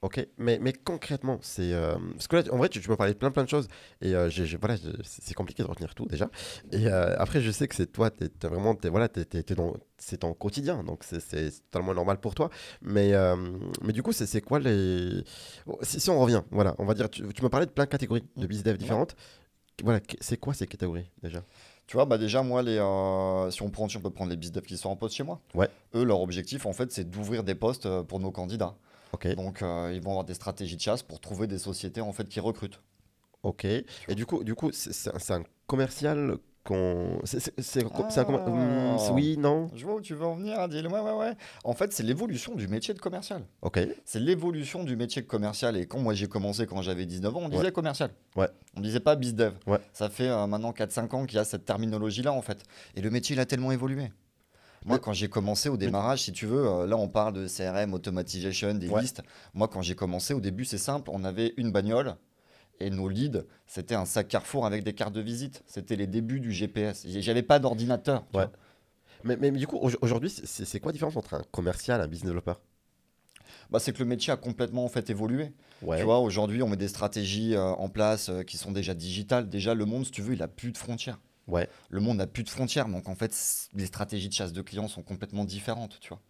Ok, 0.05 0.27
mais, 0.37 0.59
mais 0.61 0.75
concrètement, 0.75 1.39
c'est. 1.41 1.73
Euh, 1.73 1.95
parce 2.13 2.29
que 2.29 2.37
là, 2.37 2.43
en 2.53 2.59
vrai, 2.59 2.69
tu, 2.69 2.79
peux 2.81 2.95
parler 2.95 3.15
de 3.15 3.19
plein 3.19 3.31
plein 3.31 3.45
de 3.45 3.49
choses. 3.49 3.69
Et 4.03 4.15
euh, 4.15 4.29
voilà, 4.61 4.77
c'est 5.03 5.33
compliqué 5.33 5.63
de 5.63 5.69
retenir 5.69 5.95
tout 5.95 6.05
déjà. 6.05 6.29
Et 6.73 6.89
euh, 6.89 7.15
après, 7.19 7.41
je 7.41 7.51
sais 7.51 7.69
que 7.69 7.75
c'est 7.75 7.91
toi, 7.91 8.11
tu 8.11 8.25
es, 8.25 8.47
vraiment. 8.47 8.77
voilà, 8.91 9.09
c'est 9.97 10.19
ton 10.19 10.35
quotidien. 10.35 10.85
Donc, 10.85 11.05
c'est 11.05 11.51
totalement 11.71 11.95
normal 11.95 12.21
pour 12.21 12.35
toi. 12.35 12.51
Mais, 12.83 13.13
mais 13.81 13.95
du 13.95 14.03
coup, 14.03 14.13
c'est 14.13 14.41
quoi 14.43 14.59
les. 14.59 15.25
Si, 15.81 16.11
on 16.11 16.21
revient, 16.21 16.43
voilà, 16.51 16.75
on 16.79 16.85
va 16.85 16.93
dire. 16.93 17.09
Tu, 17.09 17.23
me 17.23 17.49
parlais 17.49 17.67
de 17.67 17.71
plein 17.71 17.85
de 17.85 17.91
catégories 17.91 18.25
de 18.37 18.47
business 18.47 18.77
différentes. 18.77 19.17
Voilà, 19.83 20.01
c'est 20.21 20.37
quoi 20.37 20.53
ces 20.53 20.67
catégories 20.67 21.11
déjà? 21.23 21.43
Tu 21.87 21.97
vois, 21.97 22.05
bah 22.05 22.19
déjà, 22.19 22.43
moi, 22.43 22.63
les, 22.63 22.77
si 23.51 23.63
on 23.63 23.71
prend, 23.71 23.87
on 23.87 24.01
peut 24.01 24.11
prendre 24.11 24.31
les 24.31 24.37
business 24.37 24.65
qui 24.65 24.77
sont 24.77 24.91
en 24.91 24.97
poste 24.97 25.17
chez 25.17 25.25
moi. 25.25 25.41
Ouais. 25.55 25.69
Eux, 25.95 26.05
leur 26.05 26.21
objectif, 26.21 26.67
en 26.67 26.75
fait, 26.75 26.93
c'est 26.93 27.09
d'ouvrir 27.09 27.43
des 27.43 27.55
postes 27.55 27.89
pour 28.03 28.21
nos 28.21 28.31
candidats. 28.31 28.77
Donc, 29.37 29.63
euh, 29.63 29.93
ils 29.95 30.01
vont 30.01 30.11
avoir 30.11 30.25
des 30.25 30.35
stratégies 30.35 30.77
de 30.77 30.81
chasse 30.81 31.03
pour 31.03 31.21
trouver 31.21 31.47
des 31.47 31.59
sociétés 31.59 32.01
en 32.01 32.13
fait 32.13 32.29
qui 32.29 32.41
recrutent. 32.41 32.81
Ok. 33.43 33.65
Et 33.65 34.15
du 34.15 34.27
coup, 34.27 34.43
du 34.43 34.55
coup, 34.55 34.71
c'est 34.73 35.31
un 35.31 35.43
commercial 35.67 36.39
qu'on. 36.65 37.21
C'est 37.25 37.83
un 37.85 38.25
hmm, 38.25 38.97
ah. 38.99 39.13
Oui, 39.13 39.37
non? 39.39 39.71
Je 39.75 39.85
vois 39.85 39.97
où 39.97 40.01
tu 40.01 40.15
veux 40.15 40.25
en 40.25 40.35
venir, 40.35 40.59
Adil. 40.59 40.87
Ouais, 40.89 41.01
ouais, 41.01 41.13
ouais. 41.13 41.33
En 41.63 41.75
fait, 41.75 41.93
c'est 41.93 42.03
l'évolution 42.03 42.55
du 42.55 42.67
métier 42.67 42.95
de 42.95 42.99
commercial. 42.99 43.43
Ok. 43.63 43.79
C'est 44.05 44.19
l'évolution 44.19 44.83
du 44.83 44.97
métier 44.97 45.23
de 45.23 45.27
commercial. 45.27 45.77
Et 45.77 45.87
quand 45.87 45.99
moi 45.99 46.15
j'ai 46.15 46.27
commencé, 46.27 46.67
quand 46.67 46.83
j'avais 46.83 47.07
19 47.07 47.37
ans, 47.37 47.41
on 47.45 47.49
disait 47.49 47.71
commercial. 47.71 48.11
Ouais. 48.35 48.49
On 48.77 48.81
disait 48.81 49.01
pas 49.01 49.15
bizdev. 49.15 49.53
Ouais. 49.67 49.79
Ça 49.93 50.09
fait 50.09 50.29
euh, 50.29 50.47
maintenant 50.47 50.73
4-5 50.73 51.15
ans 51.15 51.27
qu'il 51.27 51.37
y 51.37 51.39
a 51.39 51.45
cette 51.45 51.65
terminologie-là, 51.65 52.33
en 52.33 52.43
fait. 52.43 52.63
Et 52.97 53.03
le 53.03 53.11
métier, 53.11 53.37
il 53.37 53.41
a 53.41 53.47
tellement 53.47 53.71
évolué. 53.71 54.11
Moi, 54.85 54.99
quand 54.99 55.13
j'ai 55.13 55.29
commencé 55.29 55.69
au 55.69 55.77
démarrage, 55.77 56.23
si 56.23 56.33
tu 56.33 56.47
veux, 56.47 56.67
euh, 56.67 56.87
là, 56.87 56.97
on 56.97 57.09
parle 57.09 57.33
de 57.33 57.47
CRM, 57.49 57.95
automatisation, 57.95 58.75
des 58.75 58.89
listes. 58.89 59.23
Moi, 59.55 59.69
quand 59.69 59.83
j'ai 59.83 59.95
commencé, 59.95 60.35
au 60.35 60.41
début, 60.41 60.65
c'est 60.65 60.79
simple. 60.79 61.11
On 61.13 61.25
avait 61.25 61.55
une 61.57 61.73
bagnole 61.73 62.17
et 62.81 62.91
nos 62.91 63.09
leads, 63.09 63.45
c'était 63.67 63.95
un 63.95 64.05
sac 64.05 64.29
Carrefour 64.29 64.67
avec 64.67 64.85
des 64.85 64.95
cartes 64.95 65.15
de 65.15 65.21
visite. 65.21 65.63
C'était 65.67 65.97
les 65.97 66.07
débuts 66.07 66.41
du 66.41 66.53
GPS. 66.53 67.07
J'avais 67.07 67.43
pas 67.43 67.59
d'ordinateur. 67.59 68.25
Ouais. 68.35 68.47
Mais, 69.23 69.37
mais, 69.37 69.51
du 69.51 69.67
coup, 69.67 69.79
aujourd'hui, 70.03 70.31
c'est 70.31 70.81
quoi 70.81 70.91
la 70.91 70.95
différence 70.95 71.17
entre 71.17 71.35
un 71.35 71.43
commercial 71.51 72.01
et 72.01 72.05
un 72.05 72.07
business 72.07 72.29
developer? 72.29 72.55
Bah, 73.71 73.79
c'est 73.79 73.93
que 73.93 73.99
le 74.01 74.05
métier 74.05 74.33
a 74.33 74.37
complètement 74.37 74.85
en 74.85 74.89
fait 74.89 75.09
évolué. 75.09 75.53
Tu 75.81 76.03
vois, 76.03 76.19
aujourd'hui, 76.19 76.63
on 76.63 76.69
met 76.69 76.77
des 76.77 76.89
stratégies 76.89 77.55
euh, 77.55 77.63
en 77.63 77.89
place 77.89 78.29
euh, 78.29 78.43
qui 78.43 78.57
sont 78.57 78.73
déjà 78.73 78.95
digitales. 78.95 79.49
Déjà, 79.49 79.75
le 79.75 79.85
monde, 79.85 80.05
si 80.05 80.11
tu 80.11 80.23
veux, 80.23 80.35
il 80.35 80.43
a 80.43 80.49
plus 80.49 80.73
de 80.73 80.79
frontières. 80.79 81.19
Ouais. 81.47 81.69
Le 81.91 82.01
monde 82.01 82.19
n'a 82.19 82.27
plus 82.27 82.43
de 82.43 82.49
frontières, 82.49 82.89
donc 82.89 83.09
en 83.09 83.15
fait, 83.15 83.35
les 83.75 83.87
stratégies 83.87 84.29
de 84.29 84.35
chasse 84.35 84.53
de 84.53 84.63
clients 84.63 84.89
sont 84.89 85.03
complètement 85.03 85.45
différentes, 85.45 85.99
tu 86.01 86.09
vois. 86.09 86.21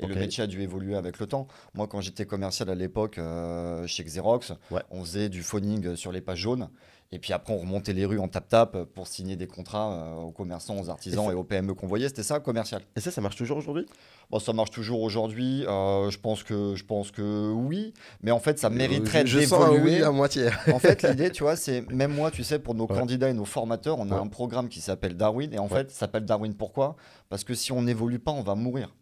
Et 0.00 0.06
le 0.06 0.14
métier 0.14 0.44
a 0.44 0.46
dû 0.46 0.62
évoluer 0.62 0.96
avec 0.96 1.18
le 1.18 1.26
temps. 1.26 1.48
Moi, 1.74 1.88
quand 1.88 2.00
j'étais 2.00 2.24
commercial 2.24 2.70
à 2.70 2.76
l'époque 2.76 3.18
euh, 3.18 3.84
chez 3.86 4.04
Xerox, 4.04 4.52
on 4.90 5.04
faisait 5.04 5.28
du 5.28 5.42
phoning 5.42 5.96
sur 5.96 6.12
les 6.12 6.20
pages 6.20 6.38
jaunes. 6.38 6.68
Et 7.10 7.18
puis 7.18 7.32
après, 7.32 7.54
on 7.54 7.58
remontait 7.58 7.94
les 7.94 8.04
rues 8.04 8.18
en 8.18 8.28
tap-tap 8.28 8.84
pour 8.94 9.06
signer 9.06 9.36
des 9.36 9.46
contrats 9.46 9.92
euh, 9.92 10.14
aux 10.16 10.30
commerçants, 10.30 10.78
aux 10.78 10.90
artisans 10.90 11.30
et, 11.30 11.34
aux 11.34 11.42
PME 11.42 11.72
qu'on 11.72 11.86
voyait. 11.86 12.08
C'était 12.08 12.22
ça, 12.22 12.38
commercial. 12.38 12.82
Et 12.96 13.00
ça, 13.00 13.10
ça 13.10 13.22
marche 13.22 13.36
toujours 13.36 13.56
aujourd'hui? 13.56 13.86
Bon, 14.28 14.38
Ça 14.38 14.52
marche 14.52 14.70
toujours 14.70 15.00
aujourd'hui. 15.00 15.64
Euh, 15.66 16.10
je, 16.10 16.18
pense 16.18 16.42
que, 16.42 16.74
je 16.74 16.84
pense 16.84 17.10
que 17.10 17.50
oui. 17.50 17.94
Mais 18.22 18.30
en 18.30 18.38
fait, 18.40 18.58
ça 18.58 18.68
mériterait 18.68 19.24
d'évoluer. 19.24 19.80
Oui 19.80 20.02
à 20.02 20.10
moitié. 20.10 20.48
en 20.72 20.78
fait, 20.78 21.02
l'idée, 21.02 21.30
tu 21.30 21.44
vois, 21.44 21.56
c'est 21.56 21.90
même 21.90 22.12
moi, 22.12 22.30
tu 22.30 22.44
sais, 22.44 22.58
pour 22.58 22.74
nos 22.74 22.86
candidats 22.86 23.30
et 23.30 23.34
nos 23.34 23.46
formateurs, 23.46 23.98
on 23.98 24.10
a 24.10 24.16
un 24.16 24.26
programme 24.26 24.68
qui 24.68 24.82
s'appelle 24.82 25.16
Darwin. 25.16 25.52
Et 25.54 25.58
en 25.58 25.68
fait, 25.68 25.90
ça 25.90 26.00
s'appelle 26.00 26.26
Darwin 26.26 26.52
pourquoi? 26.54 26.96
Parce 27.30 27.42
que 27.42 27.54
si 27.54 27.72
on 27.72 27.80
n'évolue 27.80 28.18
pas, 28.18 28.32
on 28.32 28.42
va 28.42 28.54
mourir. 28.54 28.94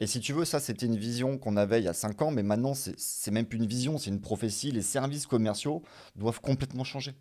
Et 0.00 0.06
si 0.06 0.20
tu 0.20 0.32
veux, 0.32 0.44
ça, 0.44 0.60
c'était 0.60 0.86
une 0.86 0.96
vision 0.96 1.38
qu'on 1.38 1.56
avait 1.56 1.80
il 1.80 1.84
y 1.84 1.88
a 1.88 1.92
5 1.92 2.22
ans, 2.22 2.30
mais 2.30 2.42
maintenant, 2.42 2.72
c'est 2.74 3.30
même 3.30 3.44
plus 3.44 3.58
une 3.58 3.66
vision, 3.66 3.98
c'est 3.98 4.10
une 4.10 4.20
prophétie. 4.20 4.70
Les 4.70 4.82
services 4.82 5.26
commerciaux 5.26 5.82
doivent 6.16 6.40
complètement 6.40 6.84
changer. 6.84 7.12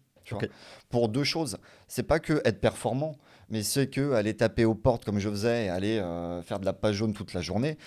Pour 0.89 1.09
deux 1.09 1.23
choses. 1.23 1.57
C'est 1.87 2.03
pas 2.03 2.19
que 2.19 2.41
être 2.45 2.59
performant, 2.59 3.17
mais 3.49 3.63
c'est 3.63 3.87
que 3.87 4.13
aller 4.13 4.35
taper 4.35 4.65
aux 4.65 4.75
portes 4.75 5.05
comme 5.05 5.19
je 5.19 5.29
faisais 5.29 5.65
et 5.65 5.69
aller 5.69 5.99
euh, 5.99 6.41
faire 6.41 6.59
de 6.59 6.65
la 6.65 6.73
page 6.73 6.95
jaune 6.95 7.13
toute 7.13 7.33
la 7.33 7.41
journée. 7.41 7.77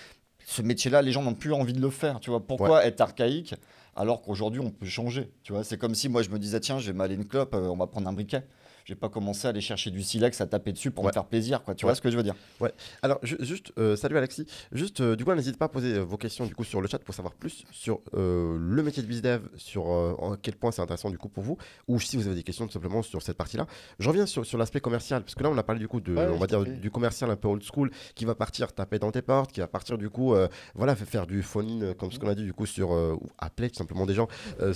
Ce 0.45 0.61
métier-là, 0.61 1.01
les 1.01 1.11
gens 1.11 1.23
n'ont 1.23 1.33
plus 1.33 1.53
envie 1.53 1.73
de 1.73 1.81
le 1.81 1.89
faire. 1.89 2.19
Tu 2.19 2.29
vois, 2.29 2.45
pourquoi 2.45 2.85
être 2.85 3.01
archaïque 3.01 3.55
alors 3.97 4.21
qu'aujourd'hui 4.21 4.61
on 4.61 4.69
peut 4.69 4.85
changer 4.85 5.31
Tu 5.43 5.51
vois, 5.51 5.63
c'est 5.63 5.77
comme 5.77 5.95
si 5.95 6.07
moi 6.07 6.21
je 6.21 6.29
me 6.29 6.37
disais 6.37 6.59
tiens, 6.59 6.77
je 6.77 6.85
vais 6.85 6.93
m'aller 6.93 7.15
une 7.15 7.25
clope, 7.25 7.55
euh, 7.55 7.67
on 7.67 7.75
va 7.75 7.87
prendre 7.87 8.07
un 8.07 8.13
briquet 8.13 8.43
je 8.87 8.93
vais 8.93 8.99
pas 8.99 9.09
commencer 9.09 9.47
à 9.47 9.49
aller 9.49 9.59
chercher 9.59 9.91
du 9.91 10.01
silex 10.01 10.39
à 10.39 10.47
taper 10.47 10.71
dessus 10.71 10.91
pour 10.91 11.03
me 11.03 11.11
faire 11.11 11.25
plaisir, 11.25 11.61
quoi. 11.61 11.75
Tu 11.75 11.85
vois 11.85 11.93
ce 11.93 11.99
que 11.99 12.09
je 12.09 12.15
veux 12.15 12.23
dire? 12.23 12.35
Ouais. 12.61 12.71
Alors 13.01 13.19
juste, 13.21 13.73
euh, 13.77 13.97
salut 13.97 14.17
Alexis. 14.17 14.45
Juste, 14.71 15.01
euh, 15.01 15.17
du 15.17 15.25
coup, 15.25 15.33
n'hésitez 15.33 15.57
pas 15.57 15.65
à 15.65 15.67
poser 15.67 15.95
euh, 15.95 16.03
vos 16.03 16.15
questions 16.15 16.45
du 16.45 16.55
coup 16.55 16.63
sur 16.63 16.79
le 16.79 16.87
chat 16.87 16.99
pour 16.99 17.13
savoir 17.13 17.33
plus 17.33 17.65
sur 17.69 17.99
le 18.13 18.81
métier 18.81 19.03
de 19.03 19.07
bizdev, 19.07 19.41
sur 19.57 19.91
à 19.91 20.37
quel 20.41 20.55
point 20.55 20.71
c'est 20.71 20.81
intéressant 20.81 21.09
du 21.09 21.17
coup 21.17 21.27
pour 21.27 21.43
vous, 21.43 21.57
ou 21.89 21.99
si 21.99 22.15
vous 22.15 22.27
avez 22.27 22.35
des 22.35 22.43
questions 22.43 22.65
tout 22.65 22.71
simplement 22.71 23.01
sur 23.01 23.21
cette 23.21 23.35
partie-là. 23.35 23.67
Je 23.99 24.07
reviens 24.07 24.25
sur, 24.25 24.45
sur 24.45 24.57
l'aspect 24.57 24.79
commercial, 24.79 25.21
parce 25.21 25.35
que 25.35 25.43
là 25.43 25.49
on 25.49 25.57
a 25.57 25.63
parlé 25.63 25.79
du 25.79 25.89
coup 25.89 25.99
de, 25.99 26.15
on 26.15 26.37
va 26.37 26.47
dire 26.47 26.63
du 26.63 26.89
commercial 26.89 27.29
un 27.29 27.35
peu 27.35 27.49
old 27.49 27.63
school, 27.63 27.91
qui 28.15 28.23
va 28.23 28.35
partir 28.35 28.71
taper 28.71 28.99
dans 28.99 29.11
tes 29.11 29.21
portes, 29.21 29.51
qui 29.51 29.59
va 29.59 29.67
partir 29.67 29.97
du 29.97 30.09
coup, 30.09 30.33
voilà, 30.75 30.95
faire 30.95 31.27
du 31.27 31.43
phone 31.43 31.93
comme 31.95 32.13
ce 32.13 32.19
qu'on 32.19 32.29
a 32.29 32.35
dit 32.35 32.45
du 32.45 32.53
coup 32.53 32.65
sur 32.65 32.91
ou 32.91 33.27
appeler 33.37 33.69
tout 33.69 33.77
simplement 33.77 34.05
des 34.05 34.13
gens, 34.13 34.29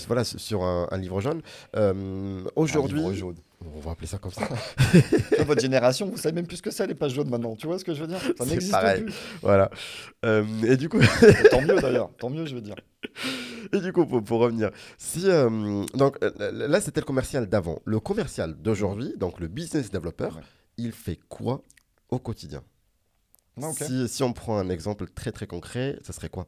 voilà, 0.07 0.25
sur 0.25 0.63
un, 0.63 0.89
un 0.91 0.97
livre 0.97 1.21
jaune. 1.21 1.41
Aujourd'hui, 2.55 3.01
on 3.75 3.79
va 3.79 3.91
appeler 3.91 4.07
ça 4.07 4.17
comme 4.17 4.31
ça. 4.31 4.47
votre 5.45 5.61
génération, 5.61 6.09
vous 6.09 6.17
savez 6.17 6.33
même 6.33 6.47
plus 6.47 6.57
ce 6.57 6.61
que 6.61 6.71
c'est 6.71 6.87
les 6.87 6.95
pages 6.95 7.13
jaunes 7.13 7.29
maintenant. 7.29 7.55
Tu 7.55 7.67
vois 7.67 7.77
ce 7.79 7.85
que 7.85 7.93
je 7.93 8.01
veux 8.01 8.07
dire? 8.07 8.19
Ça 8.37 8.45
n'existe 8.45 8.75
plus. 8.75 9.13
Voilà. 9.41 9.69
Euh, 10.25 10.43
et 10.63 10.77
du 10.77 10.89
coup. 10.89 10.99
tant 11.49 11.61
mieux 11.61 11.79
d'ailleurs. 11.79 12.11
Tant 12.17 12.29
mieux, 12.29 12.45
je 12.45 12.55
veux 12.55 12.61
dire. 12.61 12.75
Et 13.73 13.79
du 13.79 13.93
coup, 13.93 14.05
pour, 14.05 14.39
revenir, 14.39 14.71
si 14.97 15.29
euh, 15.29 15.85
donc 15.93 16.17
euh, 16.23 16.31
là 16.67 16.81
c'était 16.81 16.99
le 16.99 17.05
commercial 17.05 17.47
d'avant. 17.47 17.79
Le 17.85 17.99
commercial 17.99 18.53
d'aujourd'hui, 18.55 19.13
donc 19.17 19.39
le 19.39 19.47
business 19.47 19.91
developer, 19.91 20.29
il 20.77 20.91
fait 20.91 21.19
quoi 21.29 21.63
au 22.09 22.19
quotidien? 22.19 22.63
Ah, 23.61 23.71
si, 23.73 24.07
si 24.09 24.23
on 24.23 24.33
prend 24.33 24.57
un 24.57 24.69
exemple 24.69 25.07
très 25.07 25.31
très 25.31 25.47
concret, 25.47 25.97
ça 26.03 26.11
serait 26.11 26.29
quoi? 26.29 26.47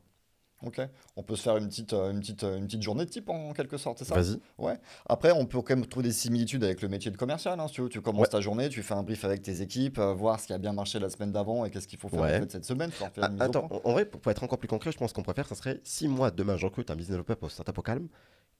Ok. 0.65 0.81
On 1.15 1.23
peut 1.23 1.35
se 1.35 1.43
faire 1.43 1.57
une 1.57 1.67
petite, 1.67 1.93
euh, 1.93 2.11
une 2.11 2.19
petite, 2.19 2.43
euh, 2.43 2.57
une 2.57 2.65
petite 2.65 2.81
journée 2.81 3.05
de 3.05 3.09
type 3.09 3.29
en 3.29 3.53
quelque 3.53 3.77
sorte, 3.77 3.99
c'est 3.99 4.05
ça? 4.05 4.15
Vas-y. 4.15 4.39
Ouais. 4.57 4.79
Après, 5.05 5.31
on 5.31 5.45
peut 5.45 5.61
quand 5.61 5.75
même 5.75 5.85
trouver 5.85 6.07
des 6.07 6.13
similitudes 6.13 6.63
avec 6.63 6.81
le 6.81 6.87
métier 6.87 7.11
de 7.11 7.17
commercial. 7.17 7.59
Hein, 7.59 7.67
si 7.67 7.73
tu, 7.75 7.81
veux. 7.81 7.89
tu 7.89 8.01
commences 8.01 8.29
ta 8.29 8.39
journée, 8.39 8.69
tu 8.69 8.81
fais 8.81 8.93
un 8.93 9.03
brief 9.03 9.25
avec 9.25 9.41
tes 9.41 9.61
équipes, 9.61 9.99
euh, 9.99 10.13
voir 10.13 10.39
ce 10.39 10.47
qui 10.47 10.53
a 10.53 10.57
bien 10.57 10.73
marché 10.73 10.99
la 10.99 11.09
semaine 11.09 11.31
d'avant 11.31 11.65
et 11.65 11.69
qu'est-ce 11.69 11.87
qu'il 11.87 11.99
faut 11.99 12.09
faire 12.09 12.21
en 12.21 12.27
fait, 12.27 12.51
cette 12.51 12.65
semaine. 12.65 12.91
Ah, 13.21 13.29
attends, 13.39 13.69
en 13.83 13.91
vrai, 13.91 14.05
pour, 14.05 14.31
être 14.31 14.43
encore 14.43 14.57
plus 14.57 14.69
concret, 14.69 14.91
je 14.91 14.97
pense 14.97 15.11
qu'on 15.13 15.23
préfère, 15.23 15.47
ça 15.47 15.55
serait 15.55 15.81
si 15.83 16.07
moi 16.07 16.31
demain 16.31 16.55
je 16.57 16.65
recrute 16.65 16.89
un 16.89 16.95
business 16.95 17.17
developer 17.17 17.35
pour 17.35 17.51
Startup 17.51 17.77
au 17.77 17.81
calme, 17.81 18.07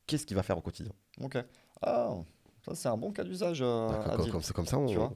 qu'est-ce 0.05 0.25
qu'il 0.25 0.35
va 0.35 0.43
faire 0.43 0.57
au 0.57 0.61
quotidien? 0.61 0.91
Ok. 1.21 1.37
Ah, 1.81 2.15
ça, 2.65 2.75
c'est 2.75 2.87
un 2.87 2.95
bon 2.95 3.11
cas 3.11 3.25
d'usage. 3.25 3.59
Euh, 3.61 3.89
comme, 4.31 4.41
comme, 4.41 4.65
ça, 4.65 4.77
on, 4.77 4.85
tu 4.85 4.95
vois 4.95 5.11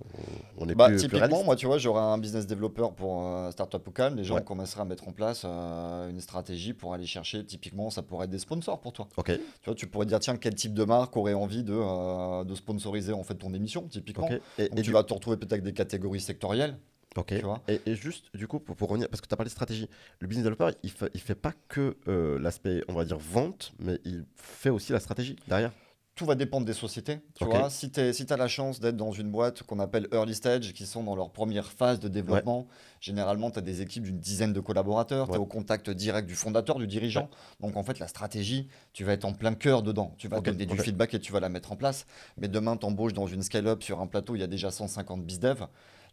on, 0.58 0.68
est 0.68 0.75
bah, 0.75 0.89
plus, 0.89 0.98
Typiquement, 0.98 1.46
moi, 1.46 1.56
tu 1.56 1.66
vois, 1.66 1.77
j'aurai 1.77 2.01
un 2.01 2.18
business 2.18 2.46
developer 2.46 2.89
pour 2.96 3.25
euh, 3.25 3.51
Startup 3.51 3.82
Calm. 3.94 4.18
Les 4.18 4.25
gens 4.25 4.42
commenceraient 4.42 4.82
à 4.82 4.86
mettre 4.86 5.08
en 5.08 5.13
place 5.13 5.44
euh, 5.46 6.10
une 6.10 6.20
stratégie 6.20 6.74
pour 6.74 6.94
aller 6.94 7.06
chercher. 7.06 7.46
Typiquement, 7.46 7.89
ça 7.89 8.04
pourrait 8.04 8.25
être 8.25 8.32
des 8.32 8.39
sponsors 8.39 8.82
pour 8.82 8.92
toi. 8.92 9.08
Ok. 9.16 9.27
Tu 9.27 9.42
vois, 9.66 9.75
tu 9.75 9.88
pourrais 9.88 10.06
dire, 10.06 10.20
tiens, 10.20 10.36
quel 10.36 10.56
type 10.56 10.74
de 10.74 10.84
marque 10.84 11.16
aurait 11.16 11.34
envie 11.34 11.63
de, 11.63 11.74
euh, 11.74 12.44
de 12.44 12.54
sponsoriser 12.54 13.13
en 13.13 13.24
fait 13.24 13.36
ton 13.36 13.54
émission, 13.54 13.88
typiquement. 13.88 14.30
Et, 14.58 14.70
tu 14.82 14.92
vas 14.92 15.04
te 15.04 15.13
retrouver 15.13 15.38
peut-être 15.38 15.54
avec 15.54 15.63
des 15.63 15.74
catégories 15.74 16.20
sectorielles. 16.20 16.77
Ok. 17.16 17.34
et, 17.68 17.96
juste, 17.96 18.25
du 18.36 18.48
coup, 18.48 18.60
pour, 18.60 18.89
revenir, 18.89 19.08
parce 19.08 19.22
que 19.22 19.27
tu 19.27 19.34
as 19.34 19.38
parlé 19.38 19.48
de 19.48 19.54
stratégie, 19.54 19.89
le 20.20 20.27
business 20.27 20.44
developer, 20.44 20.77
il 20.84 20.92
ne 21.01 21.08
il 21.13 21.22
fait 21.22 21.36
pas 21.36 21.54
que 21.70 21.96
euh, 22.10 22.38
l'aspect, 22.39 22.84
on 22.89 22.94
va 22.94 23.06
dire, 23.06 23.18
vente, 23.18 23.72
mais 23.80 24.00
il 24.04 24.25
fait 24.36 24.70
aussi 24.70 24.92
la 24.92 25.00
stratégie 25.00 25.38
derrière 25.48 25.72
tout 26.17 26.25
va 26.25 26.36
dépendre 26.36 26.65
des 26.65 26.74
sociétés. 26.74 27.19
Tu 27.36 27.45
vois, 27.45 27.69
si 27.69 27.91
tu 27.91 28.12
si 28.12 28.25
as 28.29 28.38
la 28.38 28.47
chance 28.47 28.79
d'être 28.79 28.97
dans 28.97 29.12
une 29.12 29.29
boîte 29.29 29.63
qu'on 29.63 29.79
appelle 29.79 30.07
early 30.12 30.33
stage, 30.33 30.74
qui 30.74 30.86
sont 30.86 31.03
dans 31.03 31.15
leur 31.15 31.29
première 31.31 31.71
phase 31.71 32.00
de 32.00 32.09
développement, 32.09 32.67
généralement, 33.00 33.51
tu 33.51 33.59
as 33.59 33.62
des 33.62 33.81
équipes 33.81 34.03
d'une 34.03 34.19
dizaine 34.19 34.51
de 34.51 34.59
collaborateurs, 34.59 35.27
tu 35.27 35.36
es 35.36 35.38
au 35.38 35.45
contact 35.45 35.89
direct 35.91 36.27
du 36.27 36.36
fondateur, 36.36 36.79
du 36.79 36.88
dirigeant. 36.88 37.29
Donc, 37.62 37.77
en 37.77 37.83
fait, 37.83 38.00
la 38.00 38.07
stratégie, 38.07 38.67
tu 38.93 39.03
vas 39.03 39.13
être 39.13 39.25
en 39.25 39.33
plein 39.33 39.53
cœur 39.53 39.83
dedans. 39.83 40.15
Tu 40.17 40.27
vas 40.27 40.41
donner 40.41 40.65
du 40.65 40.77
feedback 40.77 41.13
et 41.13 41.19
tu 41.19 41.31
vas 41.31 41.39
la 41.39 41.50
mettre 41.50 41.71
en 41.71 41.75
place. 41.75 42.07
Mais 42.38 42.47
demain, 42.47 42.75
tu 42.75 42.86
embauches 42.88 43.13
dans 43.13 43.27
une 43.27 43.43
scale-up 43.43 43.83
sur 43.83 44.01
un 44.01 44.07
plateau, 44.07 44.36
il 44.36 44.39
y 44.39 44.43
a 44.43 44.47
déjà 44.47 44.71
150 44.71 45.24
bizdev 45.24 45.67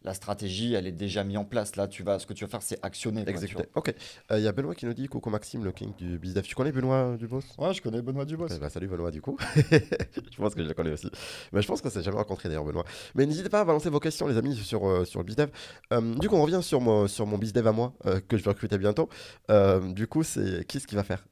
la 0.05 0.13
stratégie, 0.13 0.73
elle 0.73 0.87
est 0.87 0.91
déjà 0.91 1.23
mise 1.23 1.37
en 1.37 1.45
place. 1.45 1.75
Là, 1.75 1.87
tu 1.87 2.03
vas, 2.03 2.19
ce 2.19 2.27
que 2.27 2.33
tu 2.33 2.45
vas 2.45 2.49
faire, 2.49 2.61
c'est 2.61 2.79
actionner. 2.83 3.23
Exécuter. 3.27 3.65
ok. 3.73 3.93
Il 4.29 4.33
euh, 4.35 4.39
y 4.39 4.47
a 4.47 4.51
Benoît 4.51 4.75
qui 4.75 4.85
nous 4.85 4.93
dit 4.93 5.07
Coucou 5.07 5.29
Maxime, 5.29 5.63
le 5.63 5.71
king 5.71 5.93
du 5.97 6.19
business. 6.19 6.43
Tu 6.45 6.55
connais 6.55 6.71
Benoît 6.71 7.17
Dubos? 7.17 7.41
Ouais, 7.57 7.73
je 7.73 7.81
connais 7.81 8.01
Benoît 8.01 8.23
Dubos. 8.23 8.47
bah, 8.59 8.69
salut 8.69 8.87
Benoît, 8.87 9.11
du 9.11 9.21
coup. 9.21 9.37
je 9.55 10.37
pense 10.37 10.53
que 10.53 10.63
je 10.63 10.67
le 10.67 10.73
connais 10.73 10.91
aussi. 10.91 11.09
Mais 11.51 11.61
je 11.61 11.67
pense 11.67 11.81
que 11.81 11.89
c'est 11.89 12.03
jamais 12.03 12.17
rencontré 12.17 12.47
d'ailleurs, 12.47 12.65
Benoît. 12.65 12.85
Mais 13.15 13.25
n'hésitez 13.25 13.49
pas 13.49 13.61
à 13.61 13.65
balancer 13.65 13.89
vos 13.89 13.99
questions, 13.99 14.27
les 14.27 14.37
amis, 14.37 14.55
sur, 14.55 14.87
euh, 14.87 15.05
sur 15.05 15.19
le 15.19 15.25
business. 15.25 15.49
Euh, 15.91 16.15
du 16.15 16.29
coup, 16.29 16.35
on 16.35 16.43
revient 16.43 16.61
sur 16.61 16.79
mon, 16.79 17.07
sur 17.07 17.25
mon 17.25 17.37
business 17.37 17.65
à 17.65 17.71
moi, 17.71 17.93
que 18.27 18.37
je 18.37 18.43
vais 18.43 18.51
recruter 18.51 18.77
bientôt. 18.77 19.09
du 19.49 20.07
coup, 20.07 20.23
c'est 20.23 20.65
qui 20.67 20.79
ce 20.79 20.87
qui 20.87 20.95
va 20.95 21.03
faire? 21.03 21.25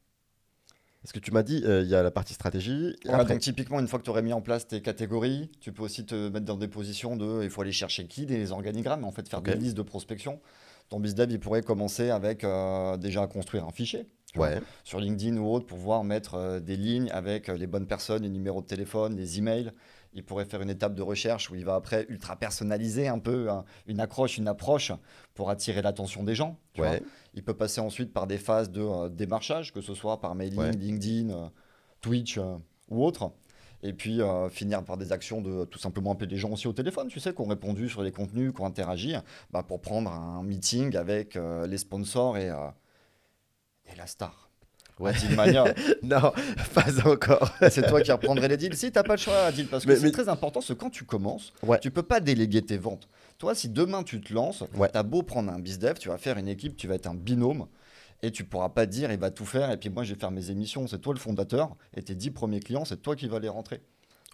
Parce 1.04 1.12
que 1.12 1.20
tu 1.20 1.32
m'as 1.32 1.44
dit, 1.44 1.62
euh, 1.66 1.82
il 1.82 1.90
y 1.90 1.96
a 1.96 2.02
la 2.02 2.12
partie 2.12 2.34
stratégie. 2.34 2.96
Donc 3.06 3.38
typiquement, 3.40 3.82
une 3.82 3.88
fois 3.90 4.00
que 4.00 4.06
tu 4.06 4.10
aurais 4.10 4.22
mis 4.22 4.32
en 4.32 4.40
place 4.40 4.68
tes 4.68 4.82
catégories, 4.82 5.52
tu 5.60 5.74
peux 5.74 5.84
aussi 5.84 6.06
te 6.06 6.30
mettre 6.30 6.46
dans 6.46 6.56
des 6.56 6.70
positions 6.70 7.18
de, 7.18 7.44
il 7.44 7.50
faut 7.50 7.62
aller 7.62 7.74
chercher 7.74 8.08
qui, 8.08 8.26
des 8.26 8.54
organigrammes, 8.54 9.04
en 9.04 9.12
fait 9.12 9.28
faire 9.28 9.42
des 9.42 9.56
listes 9.56 9.76
de 9.76 9.82
prospection. 9.82 10.40
Ton 10.88 11.02
BizDev, 11.02 11.30
il 11.30 11.40
pourrait 11.42 11.62
commencer 11.62 12.10
avec 12.10 12.46
euh, 12.46 12.96
déjà 12.96 13.28
construire 13.28 13.66
un 13.66 13.72
fichier. 13.72 14.08
Ouais. 14.36 14.60
sur 14.84 15.00
LinkedIn 15.00 15.38
ou 15.38 15.48
autre 15.48 15.68
pour 15.68 15.78
pouvoir 15.78 16.04
mettre 16.04 16.34
euh, 16.34 16.60
des 16.60 16.76
lignes 16.76 17.08
avec 17.12 17.50
les 17.50 17.68
bonnes 17.68 17.86
personnes, 17.86 18.24
les 18.24 18.30
numéros 18.30 18.64
de 18.64 18.66
téléphone, 18.66 19.16
les 19.16 19.38
emails. 19.38 19.72
Il 20.14 20.24
pourrait 20.24 20.46
faire 20.46 20.62
une 20.62 20.70
étape 20.70 20.94
de 20.94 21.02
recherche 21.02 21.50
où 21.50 21.56
il 21.56 21.66
va 21.66 21.76
après 21.76 22.06
ultra 22.10 22.36
personnaliser 22.36 23.08
un 23.08 23.20
peu 23.20 23.50
hein, 23.50 23.66
une 23.88 24.00
accroche, 24.00 24.38
une 24.38 24.48
approche 24.48 24.92
pour 25.34 25.50
attirer 25.50 25.82
l'attention 25.82 26.24
des 26.24 26.36
gens. 26.36 26.60
ouais. 26.78 27.02
Il 27.34 27.44
peut 27.44 27.56
passer 27.56 27.82
ensuite 27.82 28.14
par 28.14 28.28
des 28.28 28.38
phases 28.38 28.70
de 28.70 28.82
euh, 28.82 29.10
démarchage, 29.10 29.74
que 29.74 29.82
ce 29.82 29.96
soit 29.96 30.22
par 30.22 30.36
mailing, 30.36 30.78
LinkedIn, 30.78 31.30
euh, 31.32 31.48
Twitch 32.02 32.38
euh, 32.38 32.58
ou 32.90 33.04
autre. 33.04 33.32
Et 33.86 33.92
puis 33.92 34.22
finir 34.50 34.82
par 34.86 34.96
des 34.96 35.12
actions 35.12 35.42
de 35.42 35.66
tout 35.66 35.78
simplement 35.78 36.14
appeler 36.14 36.30
les 36.30 36.38
gens 36.38 36.52
aussi 36.52 36.70
au 36.70 36.72
téléphone, 36.72 37.10
tu 37.10 37.20
sais, 37.20 37.34
qui 37.34 37.42
ont 37.42 37.48
répondu 37.48 37.90
sur 37.90 38.02
les 38.02 38.14
contenus, 38.14 38.54
qui 38.54 38.62
ont 38.62 38.66
interagi, 38.66 39.14
bah, 39.52 39.62
pour 39.62 39.82
prendre 39.82 40.10
un 40.10 40.42
meeting 40.42 40.96
avec 40.96 41.38
les 41.68 41.78
sponsors 41.78 42.38
et, 42.38 42.48
et 42.48 43.96
la 43.98 44.08
star. 44.08 44.53
Ouais. 45.00 45.14
non, 46.04 46.32
pas 46.74 47.10
encore. 47.10 47.52
c'est 47.70 47.88
toi 47.88 48.02
qui 48.02 48.12
reprendrais 48.12 48.48
les 48.48 48.58
deals. 48.58 48.76
Si, 48.76 48.92
t'as 48.92 49.04
pas 49.04 49.16
le 49.16 49.20
choix, 49.20 49.46
Adil, 49.46 49.68
parce 49.68 49.86
que 49.86 49.96
c'est 49.96 50.12
très 50.12 50.30
important, 50.30 50.60
parce 50.60 50.68
que 50.68 50.74
quand 50.74 50.90
tu 50.90 51.04
commences, 51.04 51.54
ouais. 51.64 51.80
tu 51.80 51.92
peux 51.92 52.04
pas 52.04 52.20
déléguer 52.20 52.62
tes 52.62 52.78
ventes. 52.78 53.08
Toi, 53.38 53.56
si 53.56 53.70
demain 53.70 54.04
tu 54.04 54.22
te 54.22 54.34
lances, 54.34 54.64
tu 54.74 54.98
as 54.98 55.04
beau 55.04 55.24
prendre 55.24 55.52
un 55.52 55.60
bizdev, 55.60 55.98
tu 55.98 56.10
vas 56.10 56.18
faire 56.18 56.38
une 56.38 56.48
équipe, 56.48 56.78
tu 56.78 56.88
vas 56.88 56.96
être 56.96 57.08
un 57.08 57.16
binôme 57.16 57.68
et 58.24 58.32
tu 58.32 58.46
pourras 58.46 58.70
pas 58.70 58.86
dire 58.86 59.12
il 59.12 59.20
va 59.20 59.30
tout 59.30 59.46
faire 59.46 59.70
et 59.70 59.78
puis 59.78 59.90
moi 59.90 60.04
je 60.04 60.14
vais 60.14 60.20
faire 60.20 60.32
mes 60.32 60.50
émissions. 60.50 60.88
C'est 60.88 61.00
toi 61.00 61.14
le 61.14 61.20
fondateur 61.20 61.76
et 61.96 62.02
tes 62.02 62.16
10 62.16 62.32
premiers 62.32 62.62
clients, 62.62 62.86
c'est 62.86 63.02
toi 63.02 63.16
qui 63.16 63.28
vas 63.28 63.40
les 63.40 63.50
rentrer. 63.50 63.82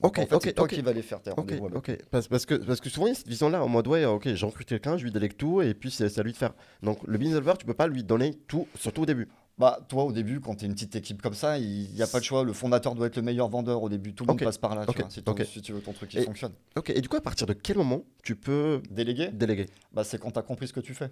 ok, 0.04 0.28
ok, 0.32 0.42
c'est 0.44 0.54
toi 0.54 0.68
qui 0.68 0.82
va 0.82 0.94
les 0.94 1.02
faire 1.02 1.22
tes 1.22 1.32
Ok, 1.32 1.54
ok. 1.74 1.98
Parce, 2.12 2.28
que, 2.46 2.54
parce 2.56 2.80
que 2.80 2.90
souvent, 2.90 3.08
il 3.08 3.10
y 3.10 3.12
a 3.14 3.16
cette 3.16 3.28
vision-là 3.28 3.64
en 3.64 3.68
mode 3.68 3.88
ouais, 3.88 4.06
ok, 4.06 4.34
j'en 4.36 4.52
quelqu'un, 4.52 4.98
je 4.98 5.04
lui 5.04 5.12
délègue 5.12 5.36
tout 5.36 5.62
et 5.62 5.74
puis 5.74 5.90
c'est 5.90 6.20
à 6.20 6.24
lui 6.24 6.32
de 6.32 6.38
faire. 6.38 6.54
Donc 6.84 7.00
le 7.06 7.18
business 7.18 7.42
tu 7.58 7.66
peux 7.66 7.74
pas 7.74 7.88
lui 7.88 8.04
donner 8.04 8.36
tout, 8.48 8.68
surtout 8.76 9.02
au 9.02 9.06
début. 9.08 9.28
Bah, 9.60 9.78
toi, 9.90 10.06
au 10.06 10.14
début, 10.14 10.40
quand 10.40 10.56
tu 10.56 10.64
es 10.64 10.68
une 10.68 10.74
petite 10.74 10.96
équipe 10.96 11.22
comme 11.22 11.34
ça, 11.34 11.60
il 11.60 11.92
n'y 11.94 12.02
a 12.02 12.08
pas 12.08 12.20
de 12.20 12.24
choix. 12.24 12.46
Le 12.46 12.54
fondateur 12.54 12.96
doit 12.96 13.08
être 13.08 13.18
le 13.18 13.22
meilleur 13.22 13.50
vendeur 13.50 13.84
au 13.84 13.90
début. 13.90 14.14
Tout 14.14 14.24
le 14.24 14.30
monde 14.30 14.42
passe 14.42 14.58
par 14.58 14.74
là, 14.74 14.86
tu 14.86 14.98
vois, 14.98 15.10
si, 15.46 15.62
tu 15.62 15.74
veux 15.74 15.82
ton 15.82 15.92
truc 15.92 16.10
qui 16.10 16.22
fonctionne. 16.22 16.54
Ok, 16.78 16.90
et 16.92 17.02
du 17.02 17.10
coup, 17.10 17.18
à 17.18 17.22
partir 17.22 17.46
de 17.46 17.54
quel 17.54 17.78
moment 17.78 18.04
tu 18.24 18.38
peux 18.38 18.82
déléguer 18.90 19.28
Déléguer. 19.28 19.66
Bah, 19.92 20.06
c'est 20.06 20.18
quand 20.18 20.32
tu 20.32 20.40
as 20.40 20.44
compris 20.44 20.70
ce 20.70 20.74
que 20.74 20.80
tu 20.80 20.94
fais. 20.94 21.12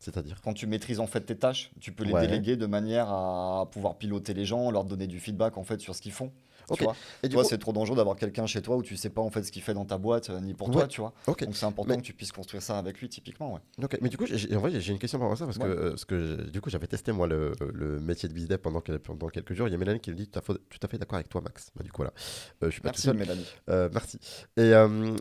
C'est-à-dire 0.00 0.40
Quand 0.42 0.52
tu 0.52 0.66
maîtrises 0.66 1.00
en 1.00 1.06
fait 1.06 1.20
tes 1.20 1.36
tâches, 1.36 1.70
tu 1.80 1.92
peux 1.92 2.04
les 2.04 2.12
déléguer 2.12 2.56
de 2.56 2.66
manière 2.66 3.08
à 3.08 3.68
pouvoir 3.70 3.96
piloter 3.96 4.34
les 4.34 4.44
gens, 4.44 4.70
leur 4.70 4.84
donner 4.84 5.06
du 5.06 5.20
feedback 5.20 5.58
en 5.58 5.64
fait 5.64 5.80
sur 5.80 5.94
ce 5.94 6.02
qu'ils 6.02 6.12
font. 6.12 6.32
Tu 6.76 6.84
vois 6.84 6.96
et 7.22 7.28
toi, 7.28 7.44
c'est 7.44 7.58
trop 7.58 7.72
dangereux 7.72 7.96
d'avoir 7.96 8.16
quelqu'un 8.16 8.46
chez 8.46 8.62
toi 8.62 8.76
où 8.76 8.82
tu 8.82 8.96
sais 8.96 9.10
pas 9.10 9.22
en 9.22 9.30
fait 9.30 9.42
ce 9.42 9.52
qu'il 9.52 9.62
fait 9.62 9.74
dans 9.74 9.84
ta 9.84 9.98
boîte 9.98 10.30
euh, 10.30 10.40
ni 10.40 10.54
pour 10.54 10.70
toi, 10.70 10.86
tu 10.86 11.00
vois. 11.00 11.12
Donc 11.26 11.56
c'est 11.56 11.66
important 11.66 11.96
que 11.96 12.02
tu 12.02 12.12
puisses 12.12 12.32
construire 12.32 12.62
ça 12.62 12.78
avec 12.78 13.00
lui 13.00 13.08
typiquement. 13.08 13.54
Ouais. 13.54 13.88
Mais 14.00 14.08
du 14.08 14.16
coup, 14.16 14.26
j'ai, 14.26 14.54
en 14.54 14.60
vrai, 14.60 14.80
j'ai 14.80 14.92
une 14.92 14.98
question 14.98 15.18
par 15.18 15.28
rapport 15.28 15.48
à 15.48 15.52
ça 15.52 15.58
parce 15.58 15.58
que, 15.58 16.14
euh, 16.14 16.40
que 16.46 16.50
du 16.50 16.60
coup, 16.60 16.70
j'avais 16.70 16.86
testé 16.86 17.12
moi 17.12 17.26
le, 17.26 17.52
le 17.72 18.00
métier 18.00 18.28
de 18.28 18.34
business 18.34 18.58
pendant, 18.62 18.80
pendant 18.80 19.28
quelques 19.28 19.54
jours. 19.54 19.68
Il 19.68 19.72
y 19.72 19.74
a 19.74 19.78
Mélanie 19.78 20.00
qui 20.00 20.10
me 20.10 20.16
dit 20.16 20.28
tout 20.28 20.38
à 20.38 20.42
fait, 20.42 20.54
tout 20.68 20.78
à 20.82 20.88
fait 20.88 20.98
d'accord 20.98 21.16
avec 21.16 21.28
toi, 21.28 21.40
Max. 21.40 21.70
Bah, 21.74 21.82
du 21.82 21.90
coup, 21.90 21.98
voilà. 21.98 22.12
Euh, 22.62 22.66
je 22.66 22.70
suis 22.70 22.80
pas 22.80 22.90
merci, 22.90 23.10
Mélanie. 23.12 23.46
merci. 23.92 24.18
Et, 24.56 24.72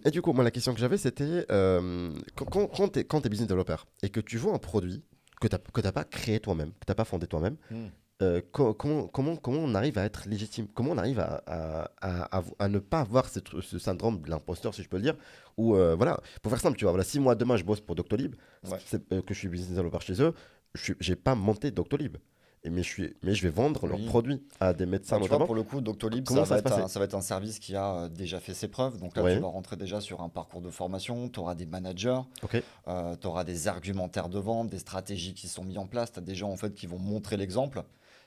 et, 0.06 0.12
du 0.12 0.22
coup, 0.22 0.34
moi, 0.34 0.44
la 0.44 0.52
question 0.52 0.74
que 0.74 0.80
j'avais, 0.80 0.98
c'était 0.98 1.46
quand, 1.48 2.68
quand 2.68 2.90
tu 2.90 3.00
es, 3.00 3.30
business 3.30 3.48
developer 3.48 3.78
et 4.04 4.10
que 4.10 4.20
tu 4.20 4.38
vois 4.38 4.54
un 4.54 4.60
produit 4.60 5.04
que 5.40 5.48
tu 5.48 5.56
n'as 5.84 5.92
pas 5.92 6.04
créé 6.04 6.40
toi-même, 6.40 6.72
que 6.72 6.86
tu 6.86 6.92
n'as 6.92 6.96
pas 6.96 7.06
fondé 7.06 7.28
toi-même, 7.28 7.58
hmm. 7.70 7.88
Euh, 8.24 8.42
comment, 8.52 8.74
comment, 9.08 9.36
comment 9.36 9.60
on 9.60 9.76
arrive 9.76 10.00
à 10.00 10.06
être 10.06 10.28
légitime? 10.28 10.68
Comment 10.74 10.92
on 10.92 10.98
arrive 10.98 11.20
à, 11.20 11.44
à, 12.02 12.42
à, 12.58 12.68
ne 12.68 12.80
pas 12.80 13.02
avoir 13.02 13.30
ce 13.30 13.80
syndrome 13.80 14.22
de 14.22 14.30
l'imposteur, 14.32 14.74
si 14.74 14.82
je 14.82 14.90
peux 14.90 14.98
le 14.98 15.04
dire 15.04 15.16
Ou 15.58 15.76
euh, 15.76 15.96
voilà, 15.96 16.20
pour 16.42 16.52
faire 16.52 16.60
simple, 16.60 16.78
tu 16.78 16.86
vois, 16.86 16.94
voilà, 16.94 17.04
si 17.04 17.20
moi 17.20 17.36
demain 17.36 17.58
je 17.58 17.64
bosse 17.64 17.80
pour 17.80 17.94
Doctolib, 17.96 18.34
euh, 18.66 19.22
que 19.22 19.34
je 19.36 19.40
suis 19.40 19.50
business 19.50 19.76
developer 19.76 20.00
chez 20.00 20.20
eux, 20.20 20.34
je 20.74 20.94
n'ai 21.08 21.16
pas 21.16 21.36
monté 21.36 21.70
Doctolib. 21.70 22.18
Et 22.64 22.72
mais, 22.72 22.82
je 22.82 22.88
suis, 22.88 23.14
mais 23.22 23.36
je 23.36 23.44
vais 23.44 23.52
vendre 23.52 23.86
leurs 23.86 24.04
produits 24.06 24.42
à 24.60 24.74
des 24.74 24.88
médecins 24.88 25.20
notamment. 25.20 25.46
pour 25.46 25.54
le 25.54 25.62
coup, 25.62 25.80
Doctolib, 25.80 26.28
ça, 26.28 26.42
va 26.42 26.58
être 26.58 26.72
un, 26.72 26.88
ça 26.88 26.98
va 26.98 27.06
être 27.06 27.14
un 27.14 27.22
service 27.22 27.60
qui 27.60 27.76
a 27.76 28.10
déjà 28.10 28.40
fait 28.40 28.56
ses 28.56 28.68
preuves. 28.68 28.98
Donc 28.98 29.16
là, 29.16 29.32
tu 29.32 29.40
vas 29.40 29.48
rentrer 29.48 29.76
déjà 29.76 30.02
sur 30.02 30.22
un 30.22 30.30
parcours 30.30 30.62
de 30.62 30.72
formation, 30.72 31.30
tu 31.30 31.40
auras 31.40 31.54
des 31.54 31.68
managers, 31.68 32.22
tu 32.50 33.28
auras 33.28 33.44
des 33.44 33.68
argumentaires 33.68 34.28
de 34.28 34.40
vente, 34.40 34.72
des 34.72 34.80
stratégies 34.80 35.36
qui 35.36 35.48
sont 35.48 35.64
mises 35.64 35.78
en 35.78 35.86
place, 35.86 36.12
tu 36.12 36.18
as 36.18 36.24
des 36.24 36.34
gens 36.34 36.50
en 36.50 36.58
fait, 36.58 36.74
qui 36.74 36.88
vont 36.88 36.98
montrer 36.98 37.38
l'exemple. 37.38 37.84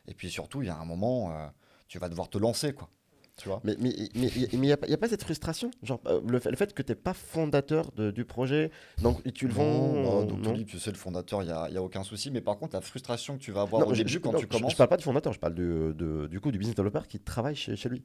Et 0.07 0.15
puis 0.15 0.31
surtout, 0.31 0.63
il 0.63 0.67
y 0.67 0.71
a 0.71 0.77
un 0.77 0.85
moment, 0.85 1.33
euh, 1.33 1.47
tu 1.89 1.99
vas 1.99 2.09
devoir 2.09 2.29
te 2.29 2.39
lancer, 2.39 2.73
quoi. 2.73 2.89
Tu 3.37 3.49
vois 3.49 3.61
mais 3.65 3.73
il 3.81 4.09
mais, 4.15 4.31
mais, 4.53 4.59
n'y 4.59 4.73
a, 4.73 4.75
a, 4.75 4.97
pas 4.99 5.09
cette 5.09 5.23
frustration? 5.23 5.71
Genre, 5.83 6.01
euh, 6.07 6.21
le, 6.29 6.39
fait, 6.41 6.51
le 6.51 6.57
fait 6.57 6.75
que 6.75 6.83
tu 6.83 6.93
n'es 6.93 6.97
pas 6.97 7.15
fondateur 7.15 7.91
de, 7.93 8.11
du 8.11 8.27
projet, 8.27 8.71
donc 9.01 9.23
tu 9.33 9.49
le 9.49 9.55
vends. 9.55 10.25
donc, 10.25 10.41
non. 10.41 10.63
tu 10.63 10.79
sais, 10.79 10.91
le 10.91 10.99
fondateur, 10.99 11.43
il 11.43 11.47
n'y 11.47 11.53
a, 11.53 11.63
a, 11.63 11.81
aucun 11.81 12.03
souci. 12.03 12.31
Mais 12.31 12.43
par 12.43 12.59
contre, 12.59 12.75
la 12.75 12.83
frustration 12.83 13.39
que 13.39 13.43
tu 13.43 13.51
vas 13.51 13.63
avoir 13.63 13.87
au 13.87 13.93
début 13.93 14.21
quand 14.21 14.35
tu 14.35 14.47
commences. 14.47 14.73
Je 14.73 14.75
ne 14.75 14.79
parle 14.79 14.91
pas 14.91 14.97
du 14.99 15.05
fondateur, 15.05 15.33
je 15.33 15.39
parle 15.39 15.55
de, 15.55 15.95
de, 15.97 16.27
du 16.27 16.39
coup 16.41 16.51
du 16.51 16.59
business 16.59 16.77
developer 16.77 17.07
qui 17.09 17.19
travaille 17.19 17.57
chez, 17.57 17.77
chez 17.77 17.89
lui. 17.89 18.05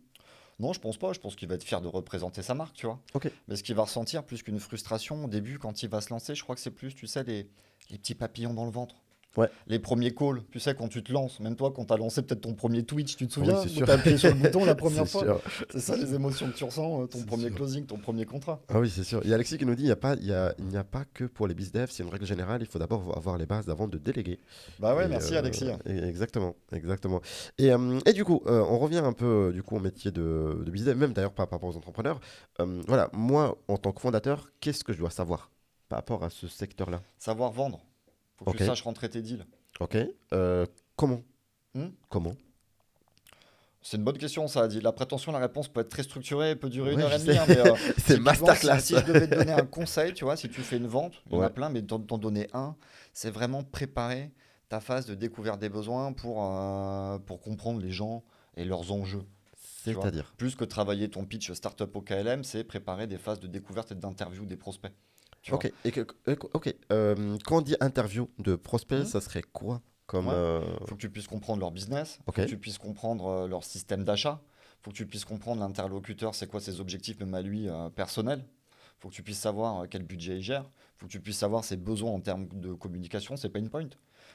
Non, 0.59 0.71
je 0.73 0.79
pense 0.79 0.97
pas. 0.97 1.11
Je 1.13 1.19
pense 1.19 1.35
qu'il 1.35 1.47
va 1.47 1.55
être 1.55 1.63
fier 1.63 1.81
de 1.81 1.87
représenter 1.87 2.41
sa 2.41 2.53
marque, 2.53 2.75
tu 2.75 2.85
vois. 2.85 2.99
Ok. 3.13 3.29
Mais 3.47 3.55
ce 3.55 3.63
qu'il 3.63 3.75
va 3.75 3.83
ressentir 3.83 4.23
plus 4.23 4.41
qu'une 4.41 4.59
frustration 4.59 5.25
au 5.25 5.27
début, 5.27 5.59
quand 5.59 5.83
il 5.83 5.89
va 5.89 6.01
se 6.01 6.09
lancer, 6.11 6.33
je 6.33 6.43
crois 6.43 6.55
que 6.55 6.61
c'est 6.61 6.71
plus, 6.71 6.95
tu 6.95 7.07
sais, 7.07 7.23
les, 7.23 7.49
les 7.89 7.97
petits 7.97 8.15
papillons 8.15 8.53
dans 8.53 8.65
le 8.65 8.71
ventre. 8.71 8.95
Les 9.67 9.79
premiers 9.79 10.13
calls, 10.13 10.41
tu 10.51 10.59
sais, 10.59 10.75
quand 10.75 10.87
tu 10.87 11.03
te 11.03 11.11
lances, 11.11 11.39
même 11.39 11.55
toi, 11.55 11.71
quand 11.75 11.85
tu 11.85 11.93
as 11.93 11.97
lancé 11.97 12.21
peut-être 12.21 12.41
ton 12.41 12.53
premier 12.53 12.83
Twitch, 12.83 13.15
tu 13.15 13.27
te 13.27 13.33
souviens 13.33 13.59
oui, 13.61 13.73
Tu 13.73 13.83
as 13.83 13.93
appuyé 13.93 14.17
sur 14.17 14.29
le 14.29 14.35
bouton 14.35 14.65
la 14.65 14.75
première 14.75 15.07
fois. 15.07 15.41
C'est 15.69 15.79
ça 15.79 15.95
les 15.95 16.13
émotions 16.13 16.47
que 16.47 16.55
tu 16.55 16.63
ressens, 16.63 17.03
euh, 17.03 17.07
ton 17.07 17.21
premier 17.23 17.49
closing, 17.51 17.85
ton 17.85 17.97
premier 17.97 18.25
contrat. 18.25 18.61
Ah 18.69 18.79
oui, 18.79 18.89
c'est 18.89 19.03
sûr. 19.03 19.21
Il 19.23 19.29
y 19.29 19.31
a 19.33 19.35
Alexis 19.35 19.57
qui 19.57 19.65
nous 19.65 19.75
dit 19.75 19.83
il 19.83 19.87
n'y 19.87 19.91
a, 19.91 19.95
pas, 19.95 20.15
y 20.15 20.31
a, 20.31 20.53
il 20.59 20.75
a 20.77 20.83
pas 20.83 21.05
que 21.13 21.25
pour 21.25 21.47
les 21.47 21.53
bizdev, 21.53 21.89
c'est 21.91 22.03
une 22.03 22.09
règle 22.09 22.25
générale, 22.25 22.61
il 22.61 22.67
faut 22.67 22.79
d'abord 22.79 23.15
avoir 23.17 23.37
les 23.37 23.45
bases 23.45 23.69
avant 23.69 23.87
de 23.87 23.97
déléguer. 23.97 24.39
Bah 24.79 24.95
ouais, 24.95 25.07
merci 25.07 25.35
euh, 25.35 25.39
Alexis. 25.39 25.67
Exactement, 25.85 26.55
exactement. 26.71 27.21
Et, 27.57 27.71
euh, 27.71 27.99
et 28.05 28.13
du 28.13 28.23
coup, 28.23 28.41
on 28.45 28.77
revient 28.79 28.99
un 28.99 29.13
peu 29.13 29.51
du 29.53 29.63
coup, 29.63 29.75
au 29.75 29.79
métier 29.79 30.11
de, 30.11 30.61
de 30.65 30.71
bizdev, 30.71 30.97
même 30.97 31.13
d'ailleurs 31.13 31.33
par 31.33 31.49
rapport 31.49 31.69
aux 31.69 31.77
entrepreneurs. 31.77 32.19
voilà, 32.59 33.09
moi, 33.13 33.57
en 33.67 33.77
tant 33.77 33.91
que 33.91 34.01
fondateur, 34.01 34.49
qu'est-ce 34.59 34.83
que 34.83 34.93
je 34.93 34.99
dois 34.99 35.09
savoir 35.09 35.51
par 35.89 35.99
rapport 35.99 36.23
à 36.23 36.29
ce 36.29 36.47
secteur-là? 36.47 37.01
Savoir 37.17 37.51
vendre. 37.51 37.81
Faut 38.37 38.51
que 38.51 38.57
tu 38.57 38.65
saches 38.65 38.81
rentrer 38.81 39.09
tes 39.09 39.21
deals. 39.21 39.45
Ok. 39.79 39.97
Euh, 40.33 40.65
comment 40.95 41.21
hmm 41.73 41.89
Comment 42.09 42.35
c'est 43.87 43.97
une 43.97 44.03
bonne 44.03 44.17
question, 44.17 44.47
ça. 44.47 44.67
La 44.67 44.91
prétention, 44.91 45.31
la 45.31 45.37
réponse 45.37 45.67
peut 45.67 45.81
être 45.81 45.89
très 45.89 46.01
structurée, 46.01 46.55
peut 46.55 46.69
durer 46.69 46.93
une 46.93 47.01
heure 47.01 47.13
et 47.13 47.19
demie. 47.19 47.37
Hein, 47.37 47.45
euh, 47.49 47.75
c'est 47.99 48.19
masterclass. 48.19 48.79
Si, 48.79 48.95
je 48.95 49.05
devais 49.05 49.27
te 49.29 49.35
donner 49.35 49.51
un 49.51 49.65
conseil, 49.67 50.11
tu 50.15 50.23
vois, 50.23 50.35
si 50.35 50.49
tu 50.49 50.61
fais 50.61 50.77
une 50.77 50.87
vente, 50.87 51.21
il 51.27 51.33
y 51.33 51.37
en 51.37 51.43
a 51.43 51.51
plein, 51.51 51.69
mais 51.69 51.83
t'en 51.83 51.99
donner 51.99 52.47
un, 52.53 52.75
c'est 53.13 53.29
vraiment 53.29 53.61
préparer 53.61 54.31
ta 54.69 54.79
phase 54.79 55.05
de 55.05 55.13
découverte 55.13 55.59
des 55.59 55.69
besoins 55.69 56.13
pour, 56.13 56.43
euh, 56.43 57.19
pour 57.19 57.39
comprendre 57.39 57.79
les 57.79 57.91
gens 57.91 58.23
et 58.57 58.65
leurs 58.65 58.91
enjeux. 58.91 59.21
C'est-à-dire 59.83 60.33
Plus 60.35 60.55
que 60.55 60.65
travailler 60.65 61.07
ton 61.09 61.23
pitch 61.23 61.51
startup 61.51 61.95
au 61.95 62.01
KLM, 62.01 62.43
c'est 62.43 62.63
préparer 62.63 63.05
des 63.05 63.19
phases 63.19 63.39
de 63.39 63.45
découverte 63.45 63.91
et 63.91 63.95
d'interview 63.95 64.47
des 64.47 64.57
prospects. 64.57 64.93
Ok. 65.51 65.71
Et 65.83 65.91
que, 65.91 66.01
ok. 66.53 66.75
Euh, 66.91 67.37
quand 67.45 67.57
on 67.57 67.61
dit 67.61 67.75
interview 67.79 68.29
de 68.39 68.55
prospects, 68.55 68.99
mhm. 68.99 69.05
ça 69.05 69.21
serait 69.21 69.43
quoi 69.43 69.81
comme 70.07 70.27
euh, 70.27 70.61
faut 70.85 70.95
que 70.95 71.01
tu 71.01 71.09
puisses 71.09 71.27
comprendre 71.27 71.61
leur 71.61 71.71
business, 71.71 72.19
faut 72.25 72.31
que 72.31 72.43
tu 72.43 72.59
puisses 72.59 72.77
comprendre 72.77 73.25
euh, 73.25 73.47
leur 73.47 73.63
système 73.63 74.03
d'achat, 74.03 74.39
faut 74.83 74.91
que 74.91 74.95
tu 74.95 75.07
puisses 75.07 75.25
comprendre 75.25 75.61
l'interlocuteur, 75.61 76.35
c'est 76.35 76.45
quoi 76.45 76.59
ses 76.59 76.79
objectifs 76.79 77.19
même 77.19 77.33
à 77.33 77.41
lui 77.41 77.67
personnels, 77.95 78.45
Il 78.45 79.01
faut 79.01 79.09
que 79.09 79.15
tu 79.15 79.23
puisses 79.23 79.39
savoir 79.39 79.89
quel 79.89 80.03
budget 80.03 80.37
il 80.37 80.43
gère. 80.43 80.61
Il 80.61 80.99
faut 80.99 81.07
que 81.07 81.11
tu 81.11 81.19
puisses 81.19 81.39
savoir 81.39 81.63
ses 81.63 81.75
besoins 81.75 82.11
en 82.11 82.19
termes 82.19 82.47
de 82.49 82.73
communication, 82.73 83.35
ses 83.35 83.49
pain 83.49 83.65
points. 83.65 83.81
Il 83.81 83.89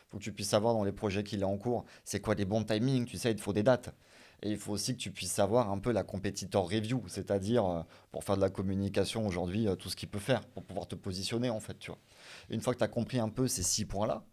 faut 0.09 0.19
que 0.19 0.25
tu 0.25 0.33
puisses 0.33 0.49
savoir 0.49 0.75
dans 0.75 0.83
les 0.83 0.91
projets 0.91 1.23
qu'il 1.23 1.45
a 1.45 1.47
en 1.47 1.57
cours, 1.57 1.85
c'est 2.05 2.21
quoi 2.21 2.35
les 2.35 2.45
bons 2.45 2.65
timings. 2.65 3.05
Tu 3.05 3.17
sais, 3.17 3.31
il 3.31 3.37
te 3.37 3.41
faut 3.41 3.53
des 3.53 3.63
dates. 3.63 3.95
Et 4.43 4.51
il 4.51 4.59
faut 4.59 4.73
aussi 4.73 4.95
que 4.95 5.01
tu 5.01 5.11
puisses 5.11 5.33
savoir 5.33 5.71
un 5.71 5.79
peu 5.79 5.93
la 5.93 6.03
competitor 6.03 6.71
review, 6.71 7.03
c'est-à-dire 7.09 7.65
euh, 7.65 7.83
pour 8.11 8.25
faire 8.25 8.37
de 8.37 8.41
la 8.41 8.51
communication 8.51 9.27
aujourd'hui, 9.27 9.69
euh, 9.69 9.75
tout 9.75 9.91
ce 9.91 9.97
qu'il 9.97 10.09
peut 10.09 10.19
faire 10.19 10.47
pour 10.47 10.65
pouvoir 10.65 10.89
te 10.89 10.95
positionner 10.95 11.51
en 11.51 11.61
fait, 11.61 11.79
tu 11.79 11.91
vois. 11.91 12.01
une 12.49 12.61
fois 12.61 12.73
que 12.73 12.79
tu 12.79 12.85
as 12.85 12.89
compris 12.89 13.19
un 13.19 13.29
peu 13.29 13.49
ces 13.49 13.63
six 13.63 13.85
points-là, 13.85 14.25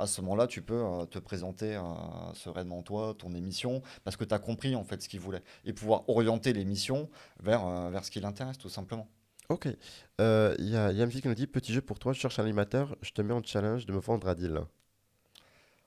à 0.00 0.06
ce 0.06 0.20
moment-là, 0.20 0.46
tu 0.46 0.62
peux 0.62 0.84
euh, 0.84 1.06
te 1.06 1.18
présenter 1.18 1.80
sereinement 2.34 2.82
toi, 2.82 3.14
ton 3.18 3.34
émission, 3.34 3.82
parce 4.04 4.16
que 4.16 4.24
tu 4.24 4.34
as 4.34 4.38
compris 4.38 4.76
en 4.76 4.84
fait 4.84 5.02
ce 5.02 5.08
qu'il 5.08 5.20
voulait, 5.20 5.42
et 5.64 5.72
pouvoir 5.72 6.08
orienter 6.08 6.52
l'émission 6.52 7.08
vers, 7.40 7.90
vers 7.90 8.04
ce 8.04 8.10
qui 8.10 8.20
l'intéresse 8.20 8.58
tout 8.58 8.68
simplement. 8.68 9.08
Ok. 9.48 9.66
Il 9.66 10.68
y, 10.68 10.76
a, 10.76 10.92
y 10.92 11.02
a 11.02 11.06
qui 11.06 11.26
nous 11.26 11.34
dit 11.34 11.46
Petit 11.46 11.72
jeu 11.72 11.80
pour 11.80 11.98
toi, 11.98 12.12
je 12.12 12.20
cherche 12.20 12.38
un 12.38 12.44
animateur, 12.44 12.96
je 13.02 13.10
te 13.10 13.22
mets 13.22 13.34
en 13.34 13.42
challenge 13.42 13.86
de 13.86 13.92
me 13.92 13.98
vendre 13.98 14.28
à 14.28 14.34
deal. 14.34 14.60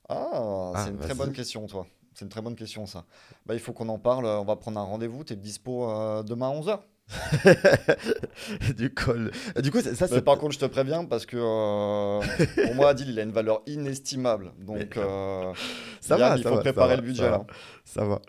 Ah, 0.09 0.73
c'est 0.75 0.81
ah, 0.81 0.89
une 0.89 0.97
très 0.97 1.13
bonne 1.13 1.31
question, 1.31 1.65
toi. 1.67 1.85
C'est 2.13 2.25
une 2.25 2.29
très 2.29 2.41
bonne 2.41 2.55
question, 2.55 2.85
ça. 2.85 3.05
Bah, 3.45 3.53
il 3.53 3.59
faut 3.59 3.73
qu'on 3.73 3.89
en 3.89 3.99
parle. 3.99 4.25
On 4.25 4.43
va 4.43 4.55
prendre 4.55 4.79
un 4.79 4.83
rendez-vous. 4.83 5.23
Tu 5.23 5.33
es 5.33 5.35
dispo 5.35 5.89
euh, 5.89 6.23
demain 6.23 6.49
à 6.49 6.53
11h 6.53 6.79
du 8.77 8.93
col. 8.93 9.31
Du 9.61 9.69
coup, 9.69 9.81
ça, 9.81 10.07
c'est. 10.07 10.21
Par 10.21 10.37
contre, 10.37 10.53
je 10.53 10.59
te 10.59 10.65
préviens 10.65 11.03
parce 11.03 11.25
que 11.25 11.35
euh, 11.35 12.21
pour 12.65 12.75
moi, 12.75 12.89
Adil, 12.89 13.09
il 13.09 13.19
a 13.19 13.23
une 13.23 13.31
valeur 13.31 13.61
inestimable. 13.65 14.53
Donc, 14.59 14.95
euh, 14.95 15.51
ça 15.99 16.15
va. 16.15 16.37
Il 16.37 16.43
faut 16.43 16.57
préparer 16.57 16.95
le 16.95 17.01
budget 17.01 17.29
là. 17.29 17.45
Ça 17.83 18.05
va. 18.05 18.21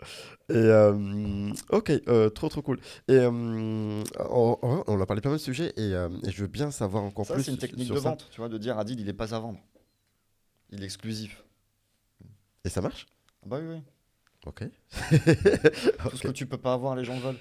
Et 0.49 0.69
ok, 1.69 2.33
trop 2.33 2.49
trop 2.49 2.61
cool. 2.61 2.79
Et 3.07 3.19
on, 3.25 4.03
a 4.03 5.05
parlé 5.05 5.21
pas 5.21 5.29
mal 5.29 5.37
de 5.37 5.43
sujets 5.43 5.73
et, 5.77 5.93
je 6.27 6.41
veux 6.41 6.47
bien 6.47 6.71
savoir 6.71 7.03
encore 7.03 7.25
plus. 7.25 7.35
Ça, 7.35 7.43
c'est 7.43 7.51
une 7.51 7.57
technique 7.57 7.89
de 7.89 7.99
vente, 7.99 8.27
tu 8.31 8.41
vois, 8.41 8.49
de 8.49 8.57
dire 8.57 8.77
Adil, 8.77 8.99
il 8.99 9.07
est 9.07 9.13
pas 9.13 9.33
à 9.33 9.39
vendre. 9.39 9.59
Il 10.71 10.81
est 10.81 10.85
exclusif. 10.85 11.43
Et 12.65 12.69
ça 12.69 12.81
marche? 12.81 13.05
Bah 13.45 13.59
oui, 13.61 13.75
oui. 13.75 13.81
Ok. 14.45 14.63
Tout 16.09 16.17
ce 16.17 16.23
que 16.23 16.31
tu 16.31 16.45
peux 16.45 16.57
pas 16.57 16.73
avoir, 16.73 16.95
les 16.95 17.05
gens 17.05 17.17
veulent. 17.19 17.39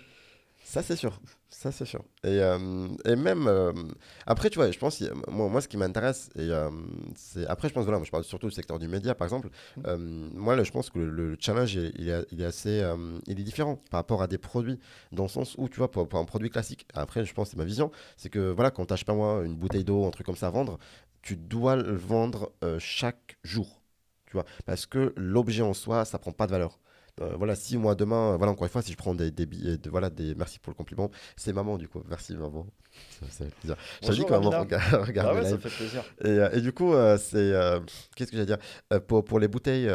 Ça, 0.65 0.83
c'est 0.83 0.97
sûr. 0.97 1.21
Ça, 1.51 1.71
c'est 1.71 1.85
sûr. 1.85 2.03
Et, 2.25 2.39
euh, 2.41 2.89
et 3.05 3.15
même, 3.17 3.47
euh, 3.47 3.73
après, 4.27 4.49
tu 4.49 4.57
vois, 4.57 4.71
je 4.71 4.79
pense, 4.79 5.03
moi, 5.29 5.49
moi 5.49 5.61
ce 5.61 5.69
qui 5.69 5.77
m'intéresse, 5.77 6.31
et 6.35 6.51
euh, 6.51 6.71
c'est, 7.15 7.47
après, 7.47 7.69
je 7.69 7.75
pense, 7.75 7.85
voilà, 7.85 7.99
moi, 7.99 8.07
je 8.07 8.11
parle 8.11 8.25
surtout 8.25 8.49
du 8.49 8.55
secteur 8.55 8.79
du 8.79 8.89
média, 8.89 9.15
par 9.15 9.27
exemple. 9.27 9.51
Mm. 9.77 10.31
moi, 10.35 10.57
là, 10.57 10.63
je 10.63 10.71
pense 10.71 10.91
que 10.91 10.99
le, 10.99 11.37
challenge, 11.39 11.75
il 11.75 12.09
est, 12.09 12.25
il 12.31 12.41
est 12.41 12.45
assez, 12.45 12.83
il 13.27 13.41
est 13.41 13.45
différent 13.45 13.77
par 13.91 13.99
rapport 13.99 14.23
à 14.23 14.29
des 14.29 14.39
produits, 14.39 14.79
dans 15.11 15.25
le 15.25 15.29
sens 15.29 15.55
où, 15.59 15.69
tu 15.69 15.77
vois, 15.77 15.91
pour, 15.91 16.09
un 16.15 16.25
produit 16.25 16.51
classique, 16.51 16.87
après, 16.95 17.25
je 17.25 17.35
pense, 17.35 17.51
c'est 17.51 17.59
ma 17.59 17.65
vision, 17.65 17.91
c'est 18.17 18.31
que, 18.31 18.51
voilà, 18.51 18.71
quand 18.71 18.87
tu 18.87 19.05
pas 19.05 19.15
moi, 19.15 19.43
une 19.45 19.57
bouteille 19.57 19.85
d'eau, 19.85 20.07
un 20.07 20.11
truc 20.11 20.27
comme 20.27 20.37
ça 20.37 20.47
à 20.47 20.51
vendre, 20.51 20.79
tu 21.23 21.37
dois 21.37 21.77
le 21.77 21.95
vendre 21.95 22.53
chaque 22.79 23.37
jour 23.45 23.82
parce 24.67 24.87
que 24.87 25.13
l'objet 25.17 25.63
en 25.63 25.75
soi, 25.75 26.05
ça 26.05 26.19
prend 26.19 26.33
pas 26.33 26.47
de 26.47 26.53
valeur. 26.53 26.79
Euh, 27.21 27.35
voilà, 27.37 27.55
si 27.55 27.77
moi 27.77 27.95
demain, 27.95 28.37
voilà, 28.39 28.53
encore 28.53 28.65
une 28.65 28.71
fois, 28.71 28.81
si 28.81 28.93
je 28.93 28.97
prends 28.97 29.15
des, 29.15 29.31
des 29.31 29.45
billets, 29.45 29.77
de, 29.77 29.91
voilà, 29.91 30.09
des, 30.09 30.35
merci 30.35 30.59
pour 30.59 30.71
le 30.71 30.77
compliment, 30.77 31.11
c'est 31.37 31.53
maman 31.53 31.77
du 31.77 31.87
coup, 31.87 32.03
merci 32.09 32.35
maman. 32.35 32.67
Ça, 33.21 33.27
fait 33.27 33.55
plaisir. 33.55 33.77
Je 34.03 34.13
dis 34.13 34.25
que 34.25 34.31
maman 34.31 34.51
regarde, 34.51 35.45
ça 35.47 35.59
fait 35.59 35.71
plaisir. 35.71 36.05
Et, 36.23 36.29
euh, 36.29 36.51
et 36.53 36.61
du 36.61 36.73
coup, 36.73 36.93
euh, 36.93 37.17
c'est, 37.17 37.53
qu'est-ce 38.15 38.31
que 38.31 38.37
j'allais 38.37 38.47
dire 38.47 38.59
pour, 39.07 39.25
pour 39.25 39.39
les 39.39 39.49
bouteilles, 39.49 39.91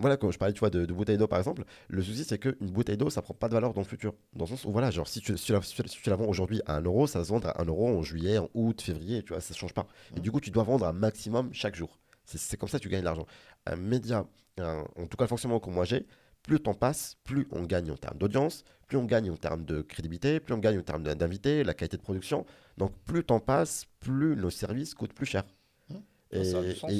voilà, 0.00 0.16
quand 0.16 0.30
je 0.30 0.38
parlais, 0.38 0.52
tu 0.52 0.60
vois, 0.60 0.70
de, 0.70 0.84
de 0.84 0.92
bouteilles 0.92 1.18
d'eau 1.18 1.26
par 1.26 1.38
exemple, 1.38 1.64
le 1.88 2.02
souci 2.02 2.24
c'est 2.24 2.38
qu'une 2.38 2.70
bouteille 2.70 2.96
d'eau, 2.96 3.10
ça 3.10 3.22
prend 3.22 3.34
pas 3.34 3.48
de 3.48 3.54
valeur 3.54 3.72
dans 3.72 3.80
le 3.80 3.86
futur. 3.86 4.14
Dans 4.34 4.44
le 4.44 4.50
sens 4.50 4.64
où, 4.64 4.72
voilà, 4.72 4.90
genre, 4.90 5.08
si 5.08 5.20
tu, 5.20 5.36
si 5.36 5.52
si 5.62 5.82
tu 6.02 6.10
la 6.10 6.16
vends 6.16 6.26
aujourd'hui 6.26 6.60
à 6.66 6.76
1 6.76 6.82
euro, 6.82 7.06
ça 7.06 7.24
se 7.24 7.28
vend 7.30 7.40
à 7.40 7.62
1 7.62 7.66
euro 7.66 7.88
en 7.88 8.02
juillet, 8.02 8.38
en 8.38 8.48
août, 8.54 8.80
février, 8.82 9.22
tu 9.22 9.32
vois, 9.32 9.40
ça 9.40 9.54
change 9.54 9.72
pas. 9.72 9.86
Et 10.14 10.18
mmh. 10.18 10.22
du 10.22 10.30
coup, 10.30 10.40
tu 10.40 10.50
dois 10.50 10.64
vendre 10.64 10.86
un 10.86 10.92
maximum 10.92 11.50
chaque 11.52 11.74
jour. 11.74 11.98
C'est 12.24 12.56
comme 12.56 12.68
ça 12.68 12.78
que 12.78 12.82
tu 12.82 12.88
gagnes 12.88 13.00
de 13.00 13.06
l'argent. 13.06 13.26
Un 13.66 13.76
média, 13.76 14.26
en 14.60 15.06
tout 15.08 15.16
cas 15.16 15.24
le 15.24 15.28
fonctionnement 15.28 15.60
que 15.60 15.70
moi 15.70 15.84
j'ai, 15.84 16.06
plus 16.42 16.54
le 16.54 16.58
temps 16.58 16.74
passe, 16.74 17.16
plus 17.24 17.46
on 17.52 17.62
gagne 17.62 17.90
en 17.90 17.96
termes 17.96 18.18
d'audience, 18.18 18.64
plus 18.88 18.96
on 18.96 19.04
gagne 19.04 19.30
en 19.30 19.36
termes 19.36 19.64
de 19.64 19.80
crédibilité, 19.82 20.40
plus 20.40 20.54
on 20.54 20.58
gagne 20.58 20.78
en 20.78 20.82
termes 20.82 21.02
d'invités, 21.02 21.64
la 21.64 21.74
qualité 21.74 21.96
de 21.96 22.02
production. 22.02 22.44
Donc 22.78 22.92
plus 23.04 23.18
le 23.18 23.22
temps 23.22 23.40
passe, 23.40 23.86
plus 24.00 24.36
nos 24.36 24.50
services 24.50 24.94
coûtent 24.94 25.14
plus 25.14 25.26
cher. 25.26 25.44
Mmh. 25.88 25.96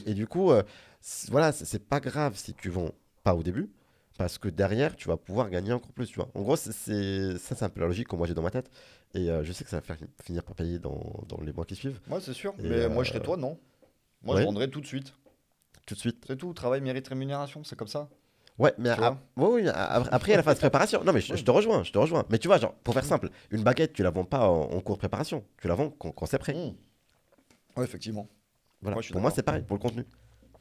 et, 0.06 0.14
du 0.14 0.26
coup, 0.26 0.50
euh, 0.50 0.62
voilà, 1.28 1.52
c'est 1.52 1.86
pas 1.88 2.00
grave 2.00 2.36
si 2.36 2.54
tu 2.54 2.68
vends 2.68 2.90
pas 3.24 3.34
au 3.34 3.42
début, 3.42 3.70
parce 4.18 4.38
que 4.38 4.48
derrière, 4.48 4.94
tu 4.94 5.08
vas 5.08 5.16
pouvoir 5.16 5.48
gagner 5.50 5.72
encore 5.72 5.92
plus. 5.92 6.06
Tu 6.06 6.16
vois. 6.16 6.28
En 6.34 6.42
gros, 6.42 6.56
c'est 6.56 6.72
ça, 7.38 7.56
c'est 7.56 7.62
un 7.62 7.68
peu 7.68 7.80
la 7.80 7.86
logique 7.86 8.08
que 8.08 8.16
moi 8.16 8.26
j'ai 8.26 8.34
dans 8.34 8.42
ma 8.42 8.50
tête. 8.50 8.70
Et 9.14 9.30
euh, 9.30 9.42
je 9.42 9.52
sais 9.52 9.64
que 9.64 9.70
ça 9.70 9.76
va 9.76 9.82
faire, 9.82 9.96
finir 10.22 10.42
par 10.42 10.54
payer 10.54 10.78
dans, 10.78 11.24
dans 11.28 11.40
les 11.40 11.52
mois 11.52 11.64
qui 11.64 11.74
suivent. 11.74 12.00
Moi, 12.08 12.20
c'est 12.20 12.32
sûr. 12.32 12.54
mais 12.58 12.88
moi, 12.88 13.04
je 13.04 13.10
serais 13.10 13.20
euh, 13.20 13.24
toi, 13.24 13.36
non. 13.36 13.58
Moi, 14.24 14.40
je 14.40 14.44
vendrais 14.44 14.68
tout 14.68 14.80
de 14.80 14.86
suite. 14.86 15.14
Tout 15.86 15.94
de 15.94 16.00
suite. 16.00 16.24
C'est 16.26 16.36
tout. 16.36 16.52
Travail 16.52 16.80
mérite 16.80 17.08
rémunération, 17.08 17.64
c'est 17.64 17.76
comme 17.76 17.88
ça. 17.88 18.08
Ouais, 18.58 18.72
mais 18.78 18.90
oui, 19.36 19.66
après, 19.68 20.28
il 20.28 20.30
y 20.30 20.34
a 20.34 20.36
la 20.36 20.42
phase 20.42 20.58
préparation. 20.58 21.02
Non, 21.04 21.12
mais 21.12 21.20
je, 21.20 21.42
te 21.42 21.50
rejoins, 21.50 21.82
je 21.82 21.92
te 21.92 21.98
rejoins. 21.98 22.24
Mais 22.30 22.38
tu 22.38 22.48
vois, 22.48 22.58
genre, 22.58 22.74
pour 22.84 22.94
faire 22.94 23.04
simple, 23.04 23.30
une 23.50 23.62
baguette, 23.62 23.92
tu 23.92 24.02
la 24.02 24.10
vends 24.10 24.24
pas 24.24 24.46
en, 24.48 24.80
cours 24.80 24.96
de 24.96 25.00
préparation. 25.00 25.44
Tu 25.60 25.68
la 25.68 25.74
vends 25.74 25.90
quand, 25.90 26.26
c'est 26.26 26.38
prêt. 26.38 26.54
Mmh. 26.54 26.74
Ouais, 27.76 27.84
effectivement. 27.84 28.28
Voilà. 28.82 29.00
pour 29.10 29.20
moi, 29.20 29.30
c'est 29.30 29.42
pareil, 29.42 29.62
pour 29.62 29.76
le 29.76 29.82
contenu. 29.82 30.04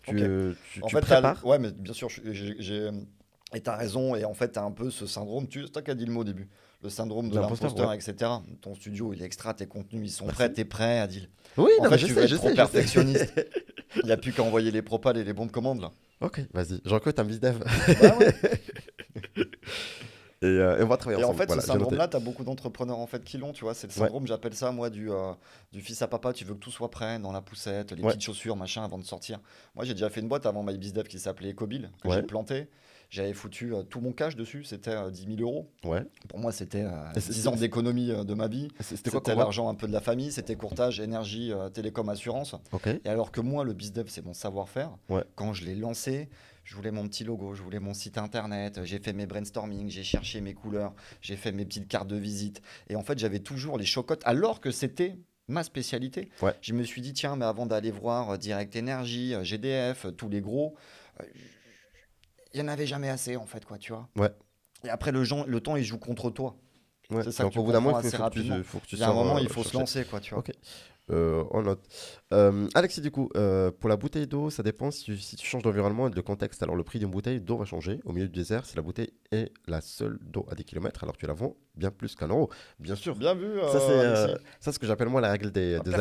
Tu, 0.03 0.15
tu, 0.15 0.83
en 0.83 0.87
fait, 0.87 1.01
prépares. 1.01 1.45
Ouais, 1.45 1.59
mais 1.59 1.71
bien 1.71 1.93
sûr, 1.93 2.09
j'ai. 2.09 2.89
Et 3.53 3.59
t'as 3.59 3.75
raison, 3.75 4.15
et 4.15 4.23
en 4.23 4.33
fait, 4.33 4.49
t'as 4.49 4.63
un 4.63 4.71
peu 4.71 4.89
ce 4.89 5.05
syndrome, 5.05 5.47
tu 5.47 5.69
toi 5.69 5.81
qui 5.81 5.91
as 5.91 5.95
dit 5.95 6.05
le 6.05 6.13
mot 6.13 6.21
au 6.21 6.23
début, 6.23 6.47
le 6.81 6.89
syndrome 6.89 7.29
de 7.29 7.37
l'imposteur, 7.37 7.91
etc. 7.91 8.31
Ton 8.61 8.75
studio, 8.75 9.13
il 9.13 9.21
est 9.21 9.25
extra, 9.25 9.53
tes 9.53 9.67
contenus, 9.67 10.09
ils 10.09 10.13
sont 10.13 10.25
prêts, 10.27 10.51
t'es 10.51 10.63
prêt, 10.63 10.99
Adil. 10.99 11.29
Oui, 11.57 11.71
en 11.79 11.89
fait, 11.89 11.97
je 11.97 12.07
tu 12.07 12.13
sais, 12.13 12.27
je 12.27 12.35
trop 12.35 12.53
perfectionniste. 12.53 13.33
Il 13.97 14.05
n'y 14.05 14.11
a 14.11 14.17
plus 14.17 14.31
qu'à 14.31 14.43
envoyer 14.43 14.71
les 14.71 14.81
propals 14.81 15.17
et 15.17 15.23
les 15.23 15.33
bons 15.33 15.45
de 15.45 15.51
commande 15.51 15.81
là. 15.81 15.91
Ok, 16.21 16.41
vas-y. 16.53 16.79
J'en 16.85 16.95
recrute 16.95 17.19
un 17.19 17.23
bizdev. 17.23 17.59
Bah 17.59 18.17
euh, 20.43 20.79
et, 20.79 20.83
on 20.83 20.87
va 20.87 20.97
travailler 20.97 21.21
et 21.21 21.25
ensemble. 21.25 21.43
en 21.43 21.47
fait, 21.47 21.61
ce 21.61 21.67
syndrome-là, 21.67 22.07
tu 22.07 22.17
as 22.17 22.19
beaucoup 22.19 22.43
d'entrepreneurs 22.43 22.99
en 22.99 23.07
fait 23.07 23.23
qui 23.23 23.37
l'ont, 23.37 23.51
tu 23.51 23.63
vois. 23.63 23.73
C'est 23.73 23.87
le 23.87 23.93
syndrome, 23.93 24.25
j'appelle 24.27 24.53
ça 24.53 24.71
moi 24.71 24.89
du, 24.89 25.11
euh, 25.11 25.33
du 25.71 25.81
fils 25.81 26.01
à 26.01 26.07
papa. 26.07 26.31
Tu 26.33 26.45
veux 26.45 26.53
que 26.53 26.59
tout 26.59 26.71
soit 26.71 26.89
prêt 26.89 27.19
dans 27.19 27.31
la 27.31 27.41
poussette, 27.41 27.91
les 27.91 28.01
petites 28.01 28.23
chaussures, 28.23 28.55
machin, 28.55 28.83
avant 28.83 28.97
de 28.97 29.03
sortir. 29.03 29.39
Moi, 29.75 29.85
j'ai 29.85 29.93
déjà 29.93 30.09
fait 30.09 30.21
une 30.21 30.27
boîte 30.27 30.45
avant 30.45 30.63
MyBizDev 30.63 31.07
qui 31.07 31.19
s'appelait 31.19 31.51
Ecobil, 31.51 31.89
que 32.01 32.11
j'ai 32.11 32.23
planté. 32.23 32.67
J'avais 33.11 33.33
foutu 33.33 33.75
euh, 33.75 33.83
tout 33.83 33.99
mon 33.99 34.13
cash 34.13 34.37
dessus, 34.37 34.63
c'était 34.63 34.95
10 35.11 35.35
000 35.35 35.41
euros. 35.41 35.69
Ouais. 35.83 36.03
Pour 36.29 36.39
moi, 36.39 36.53
c'était 36.53 36.85
10 37.15 37.47
ans 37.47 37.55
d'économie 37.57 38.07
de 38.07 38.33
ma 38.33 38.47
vie. 38.47 38.69
C'était 38.79 39.11
quoi 39.11 39.35
l'argent 39.35 39.67
un 39.67 39.75
peu 39.75 39.85
de 39.85 39.91
la 39.91 39.99
famille, 39.99 40.31
c'était 40.31 40.55
courtage, 40.55 41.01
énergie, 41.01 41.51
télécom, 41.73 42.07
assurance. 42.07 42.55
Et 43.03 43.09
alors 43.09 43.31
que 43.31 43.41
moi, 43.41 43.65
le 43.65 43.73
BizDev, 43.73 44.07
c'est 44.07 44.25
mon 44.25 44.33
savoir-faire. 44.33 44.91
Quand 45.35 45.51
je 45.53 45.65
l'ai 45.65 45.75
lancé, 45.75 46.29
je 46.63 46.73
voulais 46.75 46.91
mon 46.91 47.05
petit 47.05 47.25
logo, 47.25 47.53
je 47.53 47.61
voulais 47.61 47.79
mon 47.79 47.93
site 47.93 48.17
internet, 48.17 48.79
j'ai 48.85 48.99
fait 48.99 49.11
mes 49.11 49.25
brainstorming, 49.25 49.89
j'ai 49.89 50.03
cherché 50.03 50.39
mes 50.39 50.53
couleurs, 50.53 50.93
j'ai 51.21 51.35
fait 51.35 51.51
mes 51.51 51.65
petites 51.65 51.89
cartes 51.89 52.07
de 52.07 52.15
visite. 52.15 52.61
Et 52.87 52.95
en 52.95 53.01
fait, 53.03 53.19
j'avais 53.19 53.39
toujours 53.39 53.77
les 53.77 53.85
chocottes, 53.85 54.21
alors 54.23 54.61
que 54.61 54.71
c'était 54.71 55.17
ma 55.49 55.63
spécialité. 55.63 56.29
Je 56.61 56.73
me 56.73 56.83
suis 56.83 57.01
dit, 57.01 57.11
tiens, 57.11 57.35
mais 57.35 57.45
avant 57.45 57.65
d'aller 57.65 57.91
voir 57.91 58.37
Direct 58.37 58.73
Energy, 58.77 59.33
GDF, 59.41 60.05
tous 60.15 60.29
les 60.29 60.39
gros, 60.39 60.75
il 62.53 62.61
n'y 62.61 62.67
en 62.67 62.71
avait 62.71 62.87
jamais 62.87 63.09
assez, 63.09 63.35
en 63.35 63.45
fait, 63.45 63.65
quoi, 63.65 63.77
tu 63.77 63.93
vois. 63.93 64.09
Ouais. 64.17 64.31
Et 64.83 64.89
après, 64.89 65.11
le, 65.11 65.23
le 65.45 65.61
temps, 65.61 65.75
il 65.75 65.83
joue 65.83 65.97
contre 65.97 66.29
toi. 66.29 66.55
C'est 67.23 67.31
ça 67.31 67.43
que 67.43 67.49
tu 67.49 67.59
bout 67.59 67.71
d'un 67.71 67.81
moment, 67.81 67.99
il 68.01 68.09
faut, 68.09 68.79
que 68.79 68.85
tu, 68.85 68.95
il 68.95 68.99
y 68.99 69.03
a 69.03 69.09
un 69.09 69.13
moment, 69.13 69.37
il 69.37 69.49
faut 69.49 69.63
se 69.63 69.77
lancer, 69.77 70.05
quoi, 70.05 70.19
tu 70.19 70.33
vois. 70.33 70.43
Euh, 71.09 71.43
on 71.51 71.63
note. 71.63 71.81
Euh, 72.31 72.69
Alexis, 72.73 73.01
du 73.01 73.11
coup, 73.11 73.29
euh, 73.35 73.69
pour 73.71 73.89
la 73.89 73.97
bouteille 73.97 74.27
d'eau, 74.27 74.49
ça 74.49 74.63
dépend 74.63 74.91
si, 74.91 75.03
tu 75.05 75.45
changes 75.45 75.63
d'environnement 75.63 76.07
et 76.07 76.11
de 76.11 76.21
contexte. 76.21 76.63
Alors, 76.63 76.75
le 76.75 76.83
prix 76.83 76.99
d'une 76.99 77.09
bouteille 77.09 77.41
d'eau 77.41 77.57
va 77.57 77.65
changer 77.65 77.99
au 78.05 78.13
milieu 78.13 78.27
du 78.27 78.39
désert 78.39 78.65
si 78.65 78.75
la 78.77 78.81
bouteille 78.81 79.11
est 79.31 79.51
la 79.67 79.81
seule 79.81 80.19
d'eau 80.21 80.45
à 80.49 80.55
10 80.55 80.63
km, 80.63 81.03
alors 81.03 81.17
tu 81.17 81.25
la 81.25 81.33
vends 81.33 81.57
bien 81.75 81.91
plus 81.91 82.15
qu'un 82.15 82.29
euro. 82.29 82.49
Bien 82.79 82.95
sûr. 82.95 83.15
Bien 83.15 83.33
vu. 83.33 83.59
ça, 83.71 83.79
c'est 83.79 84.35
ça, 84.59 84.71
ce 84.71 84.79
que 84.79 84.87
j'appelle 84.87 85.09
moi 85.09 85.19
la 85.19 85.31
règle 85.31 85.51
des, 85.51 85.79
des 85.81 85.91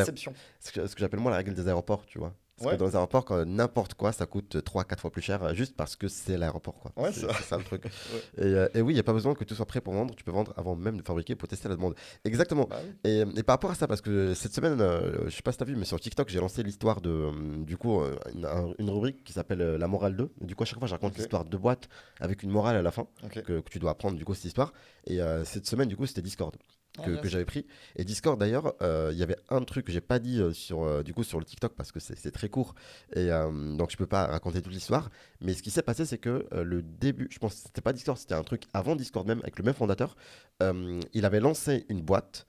ce 0.60 0.70
que, 0.70 0.86
ce 0.86 0.94
que 0.94 1.00
j'appelle 1.00 1.20
moi 1.20 1.30
la 1.30 1.38
règle 1.38 1.54
des 1.54 1.66
aéroports, 1.66 2.06
tu 2.06 2.18
vois. 2.18 2.34
Parce 2.60 2.74
que 2.74 2.78
dans 2.78 2.86
les 2.86 2.94
aéroports, 2.94 3.46
n'importe 3.46 3.94
quoi, 3.94 4.12
ça 4.12 4.26
coûte 4.26 4.56
3-4 4.56 4.98
fois 4.98 5.10
plus 5.10 5.22
cher 5.22 5.54
juste 5.54 5.76
parce 5.76 5.96
que 5.96 6.08
c'est 6.08 6.36
l'aéroport. 6.36 6.78
Quoi. 6.78 7.10
c'est, 7.12 7.30
ça 7.42 7.56
le 7.56 7.64
truc. 7.64 7.84
et, 8.38 8.54
et, 8.74 8.82
oui, 8.82 8.92
il 8.92 8.94
n'y 8.94 9.00
a 9.00 9.04
pas 9.04 9.12
besoin 9.12 9.34
que 9.34 9.44
tout 9.44 9.54
soit 9.54 9.66
prêt 9.66 9.80
pour 9.80 9.94
vendre. 9.94 10.14
Tu 10.14 10.24
peux 10.24 10.30
vendre 10.30 10.52
avant 10.56 10.76
même 10.76 10.96
de 10.96 11.02
fabriquer 11.02 11.34
pour 11.34 11.48
tester 11.48 11.68
la 11.68 11.76
demande. 11.76 11.94
Exactement. 12.24 12.66
Bah 12.68 12.80
et, 13.04 13.20
et, 13.20 13.42
par 13.42 13.54
rapport 13.54 13.70
à 13.70 13.74
ça, 13.74 13.86
parce 13.86 14.00
que 14.00 14.34
cette 14.34 14.54
semaine, 14.54 14.78
je 15.26 15.30
sais 15.30 15.42
pas 15.42 15.52
si 15.52 15.58
tu 15.58 15.64
as 15.64 15.66
vu, 15.66 15.76
mais 15.76 15.84
sur 15.84 15.98
TikTok, 15.98 16.28
j'ai 16.28 16.40
lancé 16.40 16.62
l'histoire 16.62 17.00
de, 17.00 17.30
du 17.64 17.76
coup, 17.76 18.02
une, 18.34 18.90
rubrique 18.90 19.24
qui 19.24 19.32
s'appelle 19.32 19.58
La 19.58 19.88
morale 19.88 20.16
2. 20.16 20.30
Du 20.40 20.54
coup, 20.54 20.64
à 20.64 20.66
chaque 20.66 20.78
fois, 20.78 20.88
je 20.88 20.94
raconte 20.94 21.16
l'histoire 21.16 21.44
de 21.44 21.56
boîte 21.56 21.88
avec 22.20 22.42
une 22.42 22.50
morale 22.50 22.76
à 22.76 22.82
la 22.82 22.90
fin 22.90 23.06
que, 23.30 23.40
que, 23.40 23.70
tu 23.70 23.78
dois 23.78 23.92
apprendre, 23.92 24.16
du 24.16 24.24
coup, 24.24 24.34
cette 24.34 24.46
histoire. 24.46 24.72
Et 25.06 25.20
cette 25.44 25.66
semaine, 25.66 25.88
du 25.88 25.96
coup, 25.96 26.06
c'était 26.06 26.22
Discord. 26.22 26.54
Ah, 26.98 27.04
que, 27.04 27.28
j'avais 27.28 27.44
pris. 27.44 27.66
Et 27.96 28.04
Discord 28.04 28.38
d'ailleurs, 28.38 28.74
il 28.80 29.16
y 29.16 29.22
avait 29.22 29.36
un 29.48 29.62
truc 29.62 29.86
que 29.86 29.92
j'ai 29.92 30.00
pas 30.00 30.18
dit 30.18 30.42
sur, 30.52 31.04
du 31.04 31.14
coup, 31.14 31.22
sur 31.22 31.38
le 31.38 31.44
TikTok 31.44 31.74
parce 31.74 31.92
que 31.92 32.00
c'est 32.00 32.30
très 32.32 32.48
court 32.48 32.74
et 33.14 33.28
donc 33.28 33.90
je 33.90 33.96
peux 33.96 34.06
pas 34.06 34.26
raconter 34.26 34.60
toute 34.60 34.72
l'histoire. 34.72 35.08
Mais 35.40 35.54
ce 35.54 35.62
qui 35.62 35.70
s'est 35.70 35.82
passé, 35.82 36.04
c'est 36.04 36.18
que 36.18 36.46
le 36.52 36.82
début, 36.82 37.28
je 37.30 37.38
pense 37.38 37.54
que 37.54 37.60
c'était 37.60 37.80
pas 37.80 37.92
Discord, 37.92 38.18
c'était 38.18 38.34
un 38.34 38.42
truc 38.42 38.64
avant 38.74 38.96
Discord 38.96 39.26
même 39.26 39.38
avec 39.40 39.58
le 39.58 39.64
même 39.64 39.74
fondateur. 39.74 40.16
il 40.60 41.24
avait 41.24 41.40
lancé 41.40 41.86
une 41.88 42.02
boîte 42.02 42.46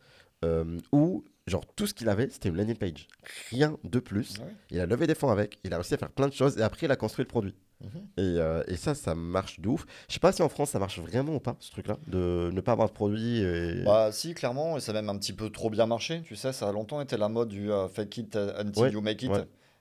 où 0.92 1.24
Genre, 1.48 1.66
tout 1.76 1.88
ce 1.88 1.94
qu'il 1.94 2.08
avait, 2.08 2.30
c'était 2.30 2.50
une 2.50 2.58
landing 2.58 2.78
page. 2.78 3.08
Rien 3.50 3.78
de 3.84 4.00
plus. 4.00 4.36
Il 4.70 4.80
a 4.80 4.86
levé 4.86 5.08
des 5.08 5.16
fonds 5.16 5.30
avec, 5.30 5.58
il 5.64 5.74
a 5.74 5.78
réussi 5.78 5.96
à 5.96 5.98
faire 5.98 6.12
plein 6.12 6.28
de 6.28 6.34
choses 6.34 6.58
et 6.58 6.62
après, 6.62 6.86
il 6.86 6.92
a 6.92 6.96
construit 6.96 7.24
le 7.24 7.28
produit. 7.28 7.56
Mhm. 7.82 8.08
Euh, 8.20 8.64
et, 8.68 8.76
ça, 8.76 8.94
ça 8.96 9.16
marche 9.16 9.60
de 9.60 9.68
ouf. 9.70 9.86
Je 10.08 10.14
sais 10.14 10.20
pas 10.20 10.32
si 10.32 10.42
en 10.42 10.50
France 10.50 10.72
ça 10.72 10.80
marche 10.80 11.00
vraiment 11.00 11.36
ou 11.36 11.40
pas, 11.40 11.56
ce 11.60 11.72
truc-là, 11.72 11.98
de 12.08 12.50
ne 12.54 12.62
pas 12.62 12.74
avoir 12.74 12.88
de 12.88 12.94
produit. 12.94 13.44
Bah, 13.84 14.12
si, 14.12 14.34
clairement, 14.34 14.78
et 14.78 14.80
ça 14.80 14.92
a 14.92 14.96
même 14.96 15.10
un 15.10 15.18
petit 15.18 15.34
peu 15.34 15.50
trop 15.50 15.70
bien 15.70 15.86
marché. 15.86 16.22
Tu 16.24 16.36
sais, 16.36 16.54
ça 16.54 16.70
a 16.70 16.72
longtemps 16.72 17.02
été 17.02 17.18
la 17.18 17.30
mode 17.30 17.50
du 17.50 17.72
euh, 17.72 17.88
fake 17.88 18.18
it 18.18 18.36
until 18.36 18.92
you 18.92 19.02
make 19.02 19.24
it. 19.24 19.32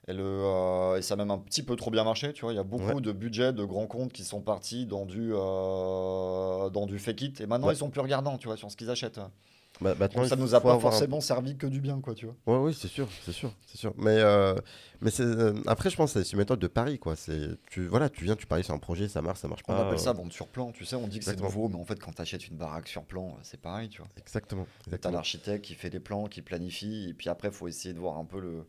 Et, 0.07 0.13
le, 0.13 0.23
euh, 0.23 0.97
et 0.97 1.03
ça 1.03 1.13
a 1.13 1.17
même 1.17 1.29
un 1.29 1.37
petit 1.37 1.61
peu 1.61 1.75
trop 1.75 1.91
bien 1.91 2.03
marché, 2.03 2.33
tu 2.33 2.41
vois. 2.41 2.53
Il 2.53 2.55
y 2.55 2.59
a 2.59 2.63
beaucoup 2.63 3.01
de 3.01 3.11
budgets 3.11 3.53
de 3.53 3.63
grands 3.63 3.87
comptes 3.87 4.11
qui 4.11 4.23
sont 4.23 4.41
partis 4.41 4.85
dans 4.85 5.05
du, 5.05 5.29
dans 5.31 6.85
du 6.87 6.99
fake 6.99 7.21
it. 7.21 7.41
Et 7.41 7.45
maintenant, 7.45 7.69
ils 7.69 7.77
sont 7.77 7.89
plus 7.89 8.01
regardants, 8.01 8.37
tu 8.37 8.47
vois, 8.47 8.57
sur 8.57 8.71
ce 8.71 8.77
qu'ils 8.77 8.89
achètent. 8.89 9.19
Bah, 9.81 9.95
ça 10.27 10.35
nous 10.35 10.53
a 10.53 10.61
pas 10.61 10.79
forcément 10.79 11.21
servi 11.21 11.57
que 11.57 11.65
du 11.65 11.81
bien, 11.81 11.99
quoi, 12.01 12.13
tu 12.13 12.27
vois. 12.27 12.35
Ouais, 12.45 12.67
oui, 12.67 12.77
c'est 12.79 12.87
sûr, 12.87 13.07
c'est 13.25 13.31
sûr, 13.31 13.51
c'est 13.65 13.77
sûr. 13.77 13.93
Mais, 13.97 14.19
euh, 14.19 14.55
mais 15.01 15.09
c'est, 15.09 15.23
euh, 15.23 15.53
après, 15.65 15.89
je 15.89 15.95
pense 15.95 16.13
que 16.13 16.23
c'est 16.23 16.31
une 16.31 16.37
méthode 16.37 16.59
de 16.59 16.67
pari, 16.67 16.99
quoi. 16.99 17.15
C'est, 17.15 17.49
tu, 17.69 17.87
voilà, 17.87 18.09
tu 18.09 18.23
viens, 18.23 18.35
tu 18.35 18.45
paries 18.45 18.63
sur 18.63 18.73
un 18.73 18.79
projet, 18.79 19.07
ça 19.07 19.21
marche, 19.21 19.39
ça 19.39 19.47
marche 19.47 19.63
pas. 19.63 19.73
On 19.73 19.87
appelle 19.87 19.99
ça 19.99 20.13
vente 20.13 20.31
sur 20.31 20.47
plan, 20.47 20.71
tu 20.71 20.85
sais, 20.85 20.95
on 20.95 21.07
dit 21.07 21.19
que 21.19 21.25
c'est 21.25 21.39
nouveau, 21.39 21.67
mais 21.67 21.75
en 21.77 21.85
fait, 21.85 21.99
quand 21.99 22.11
tu 22.11 22.21
achètes 22.21 22.47
une 22.47 22.57
baraque 22.57 22.87
sur 22.87 23.03
plan, 23.03 23.37
c'est 23.41 23.59
pareil, 23.59 23.89
tu 23.89 24.01
vois. 24.01 24.09
Exactement. 24.17 24.67
exactement. 24.85 25.01
Tu 25.01 25.07
as 25.07 25.11
l'architecte 25.11 25.65
qui 25.65 25.73
fait 25.73 25.89
les 25.89 25.99
plans, 25.99 26.27
qui 26.27 26.41
planifie, 26.41 27.09
et 27.09 27.13
puis 27.13 27.29
après, 27.29 27.47
il 27.47 27.53
faut 27.53 27.67
essayer 27.67 27.93
de 27.93 27.99
voir 27.99 28.17
un 28.17 28.25
peu 28.25 28.39
le, 28.39 28.65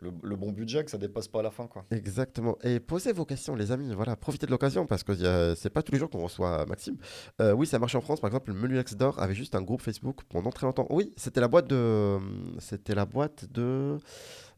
le, 0.00 0.36
bon 0.36 0.52
budget, 0.52 0.84
que 0.84 0.90
ça 0.90 0.98
dépasse 0.98 1.28
pas 1.28 1.40
à 1.40 1.42
la 1.42 1.50
fin. 1.50 1.66
Quoi. 1.66 1.84
Exactement. 1.90 2.56
Et 2.62 2.80
posez 2.80 3.12
vos 3.12 3.24
questions, 3.24 3.54
les 3.54 3.72
amis. 3.72 3.92
Voilà, 3.94 4.16
profitez 4.16 4.46
de 4.46 4.50
l'occasion 4.50 4.86
parce 4.86 5.02
que 5.02 5.54
c'est 5.54 5.70
pas 5.70 5.82
tous 5.82 5.92
les 5.92 5.98
jours 5.98 6.10
qu'on 6.10 6.22
reçoit 6.22 6.66
Maxime. 6.66 6.96
Euh, 7.40 7.52
oui, 7.52 7.66
ça 7.66 7.78
marche 7.78 7.94
en 7.94 8.00
France. 8.00 8.20
Par 8.20 8.28
exemple, 8.28 8.52
le 8.52 8.58
Menu 8.58 8.82
d'Or 8.96 9.20
avait 9.20 9.34
juste 9.34 9.54
un 9.54 9.62
groupe 9.62 9.82
Facebook 9.82 10.20
pendant 10.28 10.50
très 10.50 10.66
longtemps. 10.66 10.86
Oui, 10.90 11.12
c'était 11.16 11.40
la 11.40 11.48
boîte 11.48 11.68
de, 11.68 12.18
c'était 12.58 12.94
la 12.94 13.06
boîte 13.06 13.50
de 13.52 13.98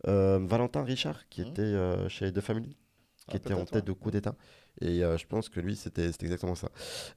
euh, 0.06 0.38
Valentin 0.42 0.82
Richard 0.82 1.28
qui 1.28 1.42
mmh. 1.42 1.46
était 1.48 1.62
euh, 1.62 2.08
chez 2.08 2.32
The 2.32 2.40
Family, 2.40 2.76
qui 3.28 3.34
ah, 3.34 3.36
était 3.36 3.54
en 3.54 3.64
tête 3.64 3.86
de 3.86 3.92
coup 3.92 4.10
d'État. 4.10 4.34
Et 4.80 5.00
je 5.00 5.26
pense 5.26 5.48
que 5.50 5.60
lui, 5.60 5.76
c'était 5.76 6.06
exactement 6.06 6.54
ça. 6.54 6.68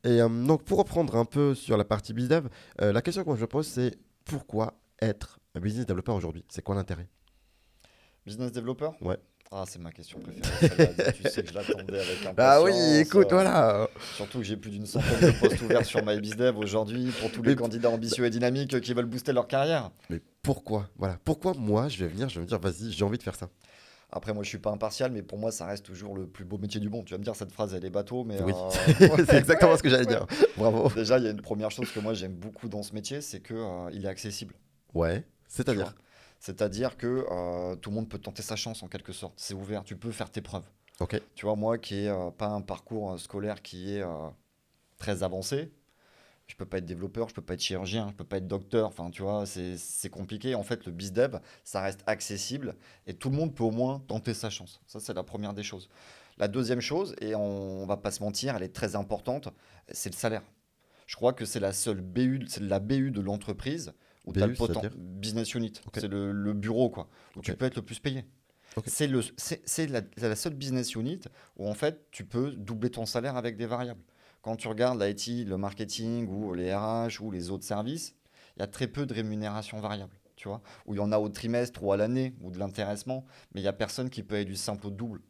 Et 0.03 0.17
donc, 0.19 0.63
pour 0.63 0.79
reprendre 0.79 1.15
un 1.15 1.23
peu 1.23 1.55
sur 1.55 1.77
la 1.77 1.85
partie 1.85 2.11
BizDev, 2.11 2.49
la 2.79 3.01
question 3.01 3.23
que 3.23 3.35
je 3.35 3.45
pose, 3.45 3.67
c'est 3.67 3.95
pourquoi 4.25 4.73
être 5.01 5.39
un 5.55 5.59
business 5.59 5.85
développeur 5.85 6.15
aujourd'hui? 6.15 6.43
C'est 6.49 6.61
quoi 6.61 6.75
l'intérêt? 6.75 7.07
Business 8.25 8.51
développeur 8.51 8.93
Ouais. 9.01 9.17
Ah, 9.55 9.65
c'est 9.67 9.79
ma 9.79 9.91
question 9.91 10.19
préférée. 10.19 11.13
tu 11.13 11.29
sais 11.29 11.43
que 11.43 11.49
je 11.49 11.53
l'attendais 11.53 11.99
avec 11.99 12.25
impatience. 12.25 12.35
Ah 12.39 12.63
oui, 12.63 12.97
écoute, 12.97 13.27
euh, 13.27 13.35
voilà. 13.35 13.87
Surtout 14.15 14.39
que 14.39 14.43
j'ai 14.43 14.57
plus 14.57 14.71
d'une 14.71 14.87
centaine 14.87 15.19
de 15.19 15.39
postes 15.39 15.61
ouverts 15.61 15.85
sur 15.85 16.03
MyBizDev 16.03 16.57
aujourd'hui 16.57 17.11
pour 17.21 17.31
tous 17.31 17.43
les 17.43 17.55
candidats 17.55 17.91
ambitieux 17.91 18.25
et 18.25 18.31
dynamiques 18.31 18.81
qui 18.81 18.93
veulent 18.95 19.05
booster 19.05 19.31
leur 19.31 19.47
carrière. 19.47 19.91
Mais 20.09 20.19
pourquoi? 20.41 20.89
Voilà, 20.97 21.19
pourquoi 21.23 21.53
moi 21.53 21.87
je 21.87 21.99
vais 21.99 22.07
venir, 22.07 22.29
je 22.29 22.35
vais 22.35 22.41
me 22.41 22.47
dire, 22.47 22.57
vas-y, 22.57 22.91
j'ai 22.91 23.03
envie 23.03 23.19
de 23.19 23.23
faire 23.23 23.35
ça. 23.35 23.49
Après, 24.15 24.31
moi, 24.31 24.43
je 24.43 24.49
suis 24.49 24.59
pas 24.59 24.69
impartial, 24.69 25.11
mais 25.11 25.23
pour 25.23 25.39
moi, 25.39 25.51
ça 25.51 25.65
reste 25.65 25.85
toujours 25.85 26.15
le 26.15 26.27
plus 26.27 26.45
beau 26.45 26.59
métier 26.59 26.79
du 26.79 26.87
monde. 26.87 27.03
Tu 27.05 27.15
vas 27.15 27.17
me 27.17 27.23
dire, 27.23 27.35
cette 27.35 27.51
phrase, 27.51 27.73
elle 27.73 27.83
est 27.83 27.89
bateau, 27.89 28.23
mais. 28.23 28.39
Oui, 28.43 28.53
euh, 28.53 29.25
c'est 29.27 29.37
exactement 29.37 29.75
ce 29.75 29.81
que 29.81 29.89
j'allais 29.89 30.05
dire. 30.05 30.27
Bravo. 30.55 30.89
Déjà, 30.95 31.17
il 31.17 31.23
y 31.23 31.27
a 31.27 31.31
une 31.31 31.41
première 31.41 31.71
chose 31.71 31.91
que 31.91 31.99
moi, 31.99 32.13
j'aime 32.13 32.33
beaucoup 32.33 32.69
dans 32.69 32.83
ce 32.83 32.93
métier, 32.93 33.21
c'est 33.21 33.41
qu'il 33.41 33.55
euh, 33.55 33.89
il 33.91 34.05
est 34.05 34.09
accessible. 34.09 34.53
Ouais, 34.93 35.25
c'est-à-dire? 35.47 35.95
C'est-à-dire 36.43 36.97
que 36.97 37.25
euh, 37.31 37.77
tout 37.77 37.89
le 37.89 37.95
monde 37.95 38.09
peut 38.09 38.19
tenter 38.19 38.41
sa 38.41 38.57
chance 38.57 38.83
en 38.83 38.89
quelque 38.89 39.13
sorte. 39.13 39.33
C'est 39.37 39.53
ouvert, 39.53 39.85
tu 39.85 39.95
peux 39.95 40.11
faire 40.11 40.29
tes 40.29 40.41
preuves. 40.41 40.65
Ok. 40.99 41.21
Tu 41.35 41.45
vois, 41.45 41.55
moi 41.55 41.77
qui 41.77 41.93
n'ai 41.93 42.09
euh, 42.09 42.31
pas 42.31 42.47
un 42.47 42.59
parcours 42.59 43.13
euh, 43.13 43.17
scolaire 43.17 43.61
qui 43.61 43.95
est 43.95 44.03
très 44.97 45.23
avancé, 45.23 45.71
je 46.47 46.55
peux 46.57 46.65
pas 46.65 46.79
être 46.79 46.85
développeur, 46.85 47.29
je 47.29 47.33
peux 47.33 47.41
pas 47.41 47.53
être 47.53 47.61
chirurgien, 47.61 48.09
je 48.09 48.15
peux 48.15 48.25
pas 48.25 48.37
être 48.37 48.47
docteur. 48.47 48.89
Enfin, 48.89 49.09
tu 49.09 49.21
vois, 49.21 49.45
c'est 49.45 50.09
compliqué. 50.09 50.53
En 50.53 50.63
fait, 50.63 50.85
le 50.85 50.91
bizdev, 50.91 51.39
ça 51.63 51.79
reste 51.79 52.03
accessible 52.07 52.75
et 53.07 53.13
tout 53.13 53.29
le 53.29 53.37
monde 53.37 53.55
peut 53.55 53.63
au 53.63 53.71
moins 53.71 54.03
tenter 54.05 54.33
sa 54.33 54.49
chance. 54.49 54.81
Ça, 54.85 54.99
c'est 54.99 55.13
la 55.13 55.23
première 55.23 55.53
des 55.53 55.63
choses. 55.63 55.87
La 56.37 56.49
deuxième 56.49 56.81
chose, 56.81 57.15
et 57.21 57.35
on, 57.35 57.83
on 57.83 57.85
va 57.85 57.95
pas 57.95 58.11
se 58.11 58.21
mentir, 58.21 58.57
elle 58.57 58.63
est 58.63 58.75
très 58.75 58.97
importante, 58.97 59.47
c'est 59.93 60.09
le 60.09 60.15
salaire. 60.17 60.43
Je 61.07 61.15
crois 61.15 61.31
que 61.31 61.45
c'est 61.45 61.61
la 61.61 61.71
seule 61.71 62.01
BU, 62.01 62.47
c'est 62.49 62.63
la 62.63 62.79
BU 62.79 63.11
de 63.11 63.21
l'entreprise 63.21 63.93
où 64.25 64.33
tu 64.33 64.41
as 64.41 64.47
le 64.47 64.53
potentiel. 64.53 64.91
Business 64.95 65.53
unit, 65.53 65.73
c'est 65.93 66.07
le, 66.07 66.53
bureau 66.53 66.89
quoi, 66.89 67.09
où 67.35 67.41
tu 67.41 67.55
peux 67.55 67.65
être 67.65 67.75
le 67.75 67.81
plus 67.81 67.99
payé. 67.99 68.25
C'est 68.87 69.07
la, 69.87 70.01
la, 70.17 70.35
seule 70.35 70.55
business 70.55 70.95
unit 70.95 71.19
où 71.57 71.67
en 71.67 71.75
fait 71.75 72.07
tu 72.11 72.25
peux 72.25 72.51
doubler 72.51 72.89
ton 72.89 73.05
salaire 73.05 73.37
avec 73.37 73.55
des 73.55 73.67
variables. 73.67 74.01
Quand 74.41 74.55
tu 74.55 74.67
regardes 74.67 75.01
l'IT, 75.01 75.47
le 75.47 75.57
marketing 75.57 76.27
ou 76.27 76.53
les 76.53 76.73
RH 76.73 77.21
ou 77.21 77.31
les 77.31 77.49
autres 77.49 77.63
services, 77.63 78.15
il 78.57 78.59
y 78.59 78.63
a 78.63 78.67
très 78.67 78.87
peu 78.87 79.05
de 79.05 79.13
rémunération 79.13 79.79
variable. 79.79 80.17
Tu 80.35 80.47
vois, 80.47 80.61
où 80.85 80.93
il 80.93 80.97
y 80.97 80.99
en 80.99 81.11
a 81.11 81.19
au 81.19 81.29
trimestre 81.29 81.83
ou 81.83 81.93
à 81.93 81.97
l'année 81.97 82.33
ou 82.41 82.51
de 82.51 82.59
l'intéressement, 82.59 83.23
mais 83.53 83.61
il 83.61 83.63
n'y 83.63 83.69
a 83.69 83.73
personne 83.73 84.09
qui 84.09 84.23
peut 84.23 84.35
aller 84.35 84.45
du 84.45 84.55
simple 84.55 84.87
au 84.87 84.89
double. 84.89 85.21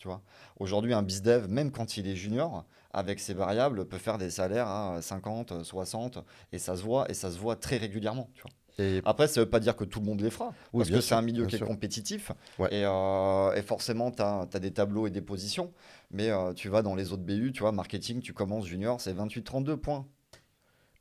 Tu 0.00 0.08
vois, 0.08 0.22
aujourd'hui, 0.58 0.94
un 0.94 1.02
bizdev, 1.02 1.46
même 1.48 1.70
quand 1.70 1.98
il 1.98 2.08
est 2.08 2.16
junior, 2.16 2.64
avec 2.90 3.20
ses 3.20 3.34
variables, 3.34 3.84
peut 3.84 3.98
faire 3.98 4.16
des 4.16 4.30
salaires 4.30 4.66
à 4.66 5.02
50, 5.02 5.62
60, 5.62 6.24
et 6.52 6.58
ça 6.58 6.74
se 6.74 6.82
voit, 6.82 7.08
et 7.10 7.14
ça 7.14 7.30
se 7.30 7.38
voit 7.38 7.54
très 7.54 7.76
régulièrement. 7.76 8.30
Tu 8.32 8.40
vois. 8.40 8.50
Et 8.82 9.02
Après, 9.04 9.28
ça 9.28 9.40
ne 9.40 9.44
veut 9.44 9.50
pas 9.50 9.60
dire 9.60 9.76
que 9.76 9.84
tout 9.84 10.00
le 10.00 10.06
monde 10.06 10.22
les 10.22 10.30
fera, 10.30 10.54
parce 10.72 10.88
que 10.88 11.02
c'est 11.02 11.14
un 11.14 11.20
milieu 11.20 11.44
qui 11.44 11.56
est 11.56 11.60
compétitif, 11.60 12.32
euh, 12.60 13.52
et, 13.52 13.60
forcément, 13.60 14.10
tu 14.10 14.22
as, 14.22 14.46
des 14.58 14.70
tableaux 14.70 15.06
et 15.06 15.10
des 15.10 15.20
positions, 15.20 15.70
mais 16.10 16.30
euh, 16.30 16.54
tu 16.54 16.70
vas 16.70 16.80
dans 16.80 16.94
les 16.94 17.12
autres 17.12 17.22
BU, 17.22 17.52
tu 17.52 17.60
vois, 17.60 17.72
marketing, 17.72 18.22
tu 18.22 18.32
commences 18.32 18.64
junior, 18.64 19.02
c'est 19.02 19.12
28-32 19.12 19.76
points. 19.76 20.06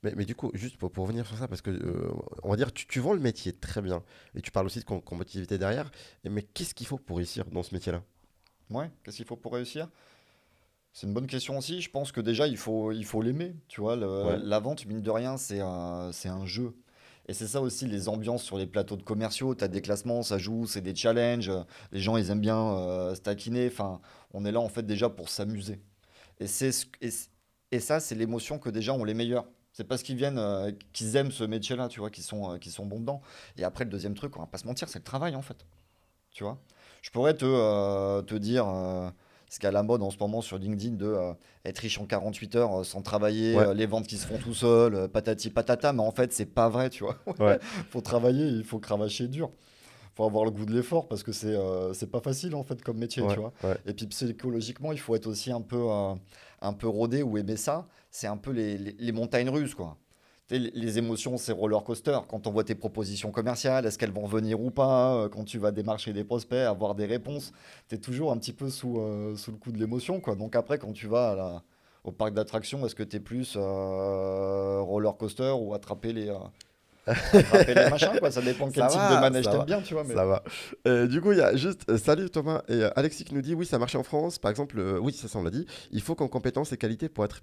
Mais, 0.03 0.13
mais, 0.17 0.25
du 0.25 0.35
coup, 0.35 0.51
juste 0.55 0.75
pour, 0.75 0.91
pour 0.91 1.05
revenir 1.05 1.25
sur 1.25 1.37
ça, 1.37 1.47
parce 1.47 1.61
que 1.61 1.71
euh, 1.71 2.11
on 2.43 2.49
va 2.49 2.57
dire, 2.57 2.73
tu, 2.73 2.85
tu 2.85 2.99
vends 2.99 3.13
le 3.13 3.21
métier 3.21 3.53
très 3.53 3.81
bien, 3.81 4.03
et 4.35 4.41
tu 4.41 4.51
parles 4.51 4.65
aussi 4.65 4.79
de 4.79 4.83
compétitivité 4.83 5.57
derrière, 5.57 5.89
mais 6.29 6.41
qu'est-ce 6.41 6.73
qu'il 6.73 6.85
faut 6.85 6.97
pour 6.97 7.15
réussir 7.15 7.45
dans 7.45 7.63
ce 7.63 7.73
métier-là? 7.73 8.03
Ouais, 8.69 8.91
qu'est-ce 9.03 9.17
qu'il 9.17 9.25
faut 9.25 9.35
pour 9.35 9.53
réussir? 9.53 9.89
C'est 10.93 11.07
une 11.07 11.13
bonne 11.13 11.27
question 11.27 11.57
aussi. 11.57 11.81
Je 11.81 11.89
pense 11.89 12.11
que 12.11 12.21
déjà, 12.21 12.47
il 12.47 12.57
faut 12.57 12.91
il 12.91 13.05
faut 13.05 13.21
l'aimer. 13.21 13.55
Tu 13.67 13.81
vois, 13.81 13.95
la 13.95 14.59
vente, 14.59 14.85
mine 14.85 15.01
de 15.01 15.11
rien, 15.11 15.37
c'est 15.37 15.61
un, 15.61 16.11
c'est 16.11 16.29
un 16.29 16.45
jeu. 16.45 16.75
Et 17.27 17.33
c'est 17.33 17.47
ça 17.47 17.61
aussi, 17.61 17.85
les 17.85 18.09
ambiances 18.09 18.43
sur 18.43 18.57
les 18.57 18.65
plateaux 18.65 18.95
de 18.95 19.03
commerciaux. 19.03 19.53
Tu 19.53 19.63
as 19.63 19.67
des 19.67 19.81
classements, 19.81 20.23
ça 20.23 20.39
joue, 20.39 20.65
c'est 20.65 20.81
des 20.81 20.95
challenges. 20.95 21.51
Les 21.91 21.99
gens, 21.99 22.17
ils 22.17 22.31
aiment 22.31 22.41
bien 22.41 22.59
euh, 22.59 23.13
stackiner. 23.13 23.67
Enfin, 23.67 24.01
on 24.33 24.45
est 24.45 24.51
là, 24.51 24.59
en 24.59 24.67
fait, 24.67 24.81
déjà 24.81 25.09
pour 25.09 25.29
s'amuser. 25.29 25.79
Et, 26.39 26.47
c'est, 26.47 26.71
et, 27.01 27.09
et 27.71 27.79
ça, 27.79 27.99
c'est 27.99 28.15
l'émotion 28.15 28.57
que 28.57 28.69
déjà 28.71 28.93
ont 28.93 29.03
les 29.03 29.13
meilleurs. 29.13 29.45
C'est 29.73 29.83
parce 29.83 30.01
qu'ils 30.01 30.15
viennent, 30.15 30.39
euh, 30.39 30.71
qu'ils 30.91 31.15
aiment 31.17 31.31
ce 31.31 31.43
métier-là, 31.43 31.87
tu 31.87 31.99
vois, 31.99 32.09
qu'ils 32.09 32.23
sont, 32.23 32.53
euh, 32.53 32.57
qui 32.57 32.71
sont 32.71 32.87
bons 32.87 32.99
dedans. 32.99 33.21
Et 33.57 33.63
après, 33.63 33.83
le 33.83 33.91
deuxième 33.91 34.15
truc, 34.15 34.35
on 34.35 34.39
va 34.39 34.47
pas 34.47 34.57
se 34.57 34.65
mentir, 34.65 34.89
c'est 34.89 34.99
le 34.99 35.03
travail, 35.05 35.35
en 35.35 35.43
fait. 35.43 35.67
Tu 36.31 36.43
vois? 36.43 36.59
Je 37.01 37.09
pourrais 37.11 37.33
te, 37.33 38.21
te 38.21 38.35
dire 38.35 38.65
ce 39.49 39.65
a 39.65 39.71
la 39.71 39.83
mode 39.83 40.03
en 40.03 40.11
ce 40.11 40.17
moment 40.19 40.41
sur 40.41 40.57
LinkedIn 40.57 40.95
de 40.95 41.07
euh, 41.07 41.33
être 41.65 41.79
riche 41.79 41.99
en 41.99 42.05
48 42.05 42.55
heures 42.55 42.79
euh, 42.79 42.83
sans 42.83 43.01
travailler, 43.01 43.57
euh, 43.57 43.73
les 43.73 43.87
ventes 43.87 44.05
qui 44.05 44.17
se 44.17 44.27
font 44.27 44.37
tout 44.37 44.53
seuls, 44.53 45.09
patati 45.09 45.49
patata, 45.49 45.91
mais 45.91 46.01
en 46.01 46.11
fait, 46.11 46.31
c'est 46.31 46.45
pas 46.45 46.69
vrai, 46.69 46.89
tu 46.89 47.03
vois. 47.03 47.17
Il 47.39 47.59
faut 47.89 48.01
travailler, 48.01 48.45
il 48.45 48.63
faut 48.63 48.79
cravacher 48.79 49.27
dur. 49.27 49.49
faut 50.15 50.23
avoir 50.23 50.45
le 50.45 50.51
goût 50.51 50.65
de 50.65 50.73
l'effort 50.73 51.07
parce 51.07 51.23
que 51.23 51.31
c'est 51.31 51.55
c'est 51.93 52.11
pas 52.11 52.21
facile 52.21 52.53
en 52.53 52.63
fait 52.63 52.81
comme 52.83 52.97
métier, 52.97 53.23
tu 53.27 53.39
vois. 53.39 53.53
Et 53.85 53.93
puis 53.93 54.05
psychologiquement, 54.07 54.91
il 54.91 54.99
faut 54.99 55.15
être 55.15 55.27
aussi 55.27 55.51
un 55.51 55.61
peu, 55.61 55.87
un 56.61 56.73
peu 56.73 56.87
rodé 56.87 57.23
ou 57.23 57.37
aimer 57.37 57.57
ça. 57.57 57.87
C'est 58.11 58.27
un 58.27 58.37
peu 58.37 58.51
les, 58.51 58.77
les, 58.77 58.95
les 58.97 59.11
montagnes 59.11 59.49
russes, 59.49 59.75
quoi 59.75 59.97
les 60.57 60.97
émotions, 60.97 61.37
c'est 61.37 61.51
roller 61.51 61.83
coaster. 61.83 62.17
Quand 62.27 62.47
on 62.47 62.51
voit 62.51 62.63
tes 62.63 62.75
propositions 62.75 63.31
commerciales, 63.31 63.85
est-ce 63.85 63.97
qu'elles 63.97 64.11
vont 64.11 64.25
venir 64.25 64.59
ou 64.59 64.71
pas 64.71 65.13
euh, 65.13 65.29
Quand 65.29 65.43
tu 65.43 65.59
vas 65.59 65.71
démarcher 65.71 66.11
des 66.11 66.23
prospects, 66.23 66.57
avoir 66.57 66.95
des 66.95 67.05
réponses, 67.05 67.51
tu 67.87 67.95
es 67.95 67.97
toujours 67.99 68.31
un 68.31 68.37
petit 68.37 68.53
peu 68.53 68.69
sous, 68.69 68.99
euh, 68.99 69.35
sous 69.35 69.51
le 69.51 69.57
coup 69.57 69.71
de 69.71 69.77
l'émotion. 69.77 70.21
Donc 70.37 70.55
après, 70.55 70.79
quand 70.79 70.91
tu 70.91 71.07
vas 71.07 71.61
au 72.03 72.11
parc 72.11 72.33
d'attractions, 72.33 72.83
est-ce 72.85 72.95
que 72.95 73.03
tu 73.03 73.17
es 73.17 73.19
plus 73.19 73.53
euh, 73.55 74.79
roller 74.81 75.15
coaster 75.17 75.51
ou 75.51 75.75
attraper 75.75 76.13
les... 76.13 76.31
attraper 77.05 77.75
les 77.75 77.89
machins, 77.89 78.17
quoi? 78.19 78.31
Ça 78.31 78.41
dépend 78.41 78.69
quel 78.73 78.87
type 78.87 78.99
de 78.99 79.19
manège 79.19 79.45
t'aimes 79.45 79.65
bien, 79.65 79.81
tu 79.81 79.93
vois. 79.93 80.05
Ça 80.05 80.25
va. 80.25 81.05
du 81.05 81.21
coup, 81.21 81.31
il 81.31 81.37
y 81.37 81.41
a 81.41 81.55
juste. 81.55 81.95
salut 81.97 82.29
Thomas. 82.29 82.63
Et 82.69 82.83
Alexis 82.95 83.23
qui 83.23 83.35
nous 83.35 83.41
dit 83.41 83.53
oui, 83.53 83.67
ça 83.67 83.77
marche 83.77 83.95
en 83.95 84.03
France. 84.03 84.39
Par 84.39 84.49
exemple, 84.49 84.79
oui, 84.99 85.13
ça, 85.13 85.27
ça 85.27 85.37
on 85.37 85.43
l'a 85.43 85.51
dit. 85.51 85.67
Il 85.91 86.01
faut 86.01 86.15
qu'en 86.15 86.27
compétences 86.27 86.71
et 86.71 86.77
qualités 86.77 87.07
pour 87.07 87.25
être 87.25 87.41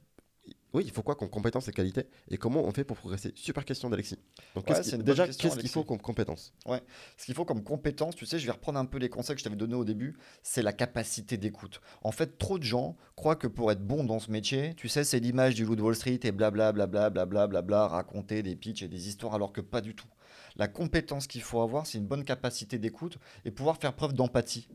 oui, 0.72 0.82
il 0.84 0.90
faut 0.90 1.02
quoi 1.02 1.14
comme 1.14 1.30
compétences 1.30 1.68
et 1.68 1.72
qualités 1.72 2.06
Et 2.28 2.36
comment 2.36 2.62
on 2.64 2.72
fait 2.72 2.84
pour 2.84 2.96
progresser? 2.96 3.32
Super 3.34 3.64
question 3.64 3.88
d'Alexis. 3.88 4.18
Donc, 4.54 4.66
déjà, 5.04 5.26
qu'est-ce 5.26 5.58
qu'il 5.58 5.68
faut 5.68 5.84
comme 5.84 6.00
compétences 6.00 6.52
Ouais, 6.66 6.82
ce 7.16 7.24
qu'il 7.24 7.34
faut 7.34 7.44
comme 7.44 7.62
compétence, 7.62 8.14
tu 8.14 8.26
sais, 8.26 8.38
je 8.38 8.46
vais 8.46 8.52
reprendre 8.52 8.78
un 8.78 8.84
peu 8.84 8.98
les 8.98 9.08
conseils 9.08 9.36
que 9.36 9.40
je 9.40 9.44
t'avais 9.44 9.56
donnés 9.56 9.74
au 9.74 9.84
début, 9.84 10.16
c'est 10.42 10.62
la 10.62 10.72
capacité 10.72 11.36
d'écoute. 11.36 11.80
En 12.02 12.12
fait, 12.12 12.36
trop 12.38 12.58
de 12.58 12.64
gens 12.64 12.96
croient 13.14 13.36
que 13.36 13.46
pour 13.46 13.70
être 13.72 13.86
bon 13.86 14.04
dans 14.04 14.18
ce 14.18 14.30
métier, 14.30 14.74
tu 14.74 14.88
sais, 14.88 15.04
c'est 15.04 15.20
l'image 15.20 15.54
du 15.54 15.64
loup 15.64 15.76
de 15.76 15.82
Wall 15.82 15.94
Street 15.94 16.20
et 16.22 16.32
blablabla, 16.32 16.86
blablabla, 16.86 17.46
bla, 17.46 17.62
bla, 17.62 17.86
raconter 17.86 18.42
des 18.42 18.56
pitchs 18.56 18.82
et 18.82 18.88
des 18.88 19.08
histoires, 19.08 19.34
alors 19.34 19.52
que 19.52 19.60
pas 19.60 19.80
du 19.80 19.94
tout. 19.94 20.08
La 20.56 20.68
compétence 20.68 21.26
qu'il 21.26 21.42
faut 21.42 21.60
avoir, 21.60 21.86
c'est 21.86 21.98
une 21.98 22.06
bonne 22.06 22.24
capacité 22.24 22.78
d'écoute 22.78 23.18
et 23.44 23.50
pouvoir 23.50 23.76
faire 23.76 23.94
preuve 23.94 24.14
d'empathie. 24.14 24.68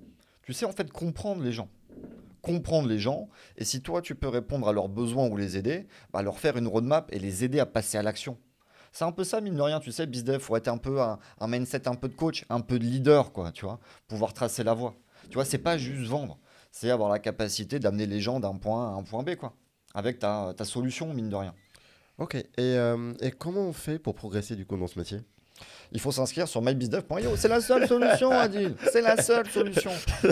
Tu 0.43 0.53
sais, 0.53 0.65
en 0.65 0.71
fait, 0.71 0.91
comprendre 0.91 1.43
les 1.43 1.51
gens 1.51 1.69
comprendre 2.41 2.87
les 2.87 2.99
gens. 2.99 3.29
Et 3.57 3.65
si 3.65 3.81
toi, 3.81 4.01
tu 4.01 4.15
peux 4.15 4.27
répondre 4.27 4.67
à 4.67 4.73
leurs 4.73 4.89
besoins 4.89 5.27
ou 5.27 5.37
les 5.37 5.57
aider, 5.57 5.87
bah, 6.11 6.21
leur 6.21 6.39
faire 6.39 6.57
une 6.57 6.67
roadmap 6.67 7.11
et 7.13 7.19
les 7.19 7.43
aider 7.43 7.59
à 7.59 7.65
passer 7.65 7.97
à 7.97 8.03
l'action. 8.03 8.37
C'est 8.91 9.05
un 9.05 9.11
peu 9.11 9.23
ça, 9.23 9.39
mine 9.39 9.55
de 9.55 9.61
rien, 9.61 9.79
tu 9.79 9.91
sais, 9.91 10.05
BizDev, 10.05 10.39
faut 10.39 10.55
être 10.57 10.67
un 10.67 10.77
peu 10.77 11.01
un, 11.01 11.17
mindset 11.41 11.87
un 11.87 11.95
peu 11.95 12.09
de 12.09 12.13
coach, 12.13 12.45
un 12.49 12.59
peu 12.59 12.77
de 12.77 12.83
leader, 12.83 13.31
quoi, 13.31 13.51
tu 13.51 13.63
vois, 13.63 13.79
pouvoir 14.07 14.33
tracer 14.33 14.63
la 14.63 14.73
voie. 14.73 14.95
Tu 15.29 15.35
vois, 15.35 15.45
c'est 15.45 15.59
pas 15.59 15.77
juste 15.77 16.09
vendre, 16.09 16.39
c'est 16.71 16.89
avoir 16.89 17.09
la 17.09 17.19
capacité 17.19 17.79
d'amener 17.79 18.05
les 18.05 18.19
gens 18.19 18.41
d'un 18.41 18.57
point 18.57 18.89
A 18.89 18.91
à 18.91 18.93
un 18.95 19.03
point 19.03 19.23
B, 19.23 19.35
quoi, 19.35 19.53
avec 19.93 20.19
ta, 20.19 20.53
ta 20.57 20.65
solution, 20.65 21.13
mine 21.13 21.29
de 21.29 21.35
rien. 21.35 21.55
Ok, 22.17 22.35
et, 22.35 22.49
euh, 22.59 23.13
et 23.21 23.31
comment 23.31 23.61
on 23.61 23.73
fait 23.73 23.97
pour 23.97 24.13
progresser 24.13 24.57
du 24.57 24.65
coup 24.65 24.75
dans 24.75 24.87
ce 24.87 24.99
métier? 24.99 25.21
Il 25.91 25.99
faut 25.99 26.11
s'inscrire 26.11 26.47
sur 26.47 26.61
mybizdev.io. 26.61 27.35
C'est 27.35 27.47
la 27.47 27.61
seule 27.61 27.87
solution, 27.87 28.31
Adil. 28.31 28.75
C'est 28.91 29.01
la 29.01 29.21
seule 29.21 29.47
solution. 29.49 29.91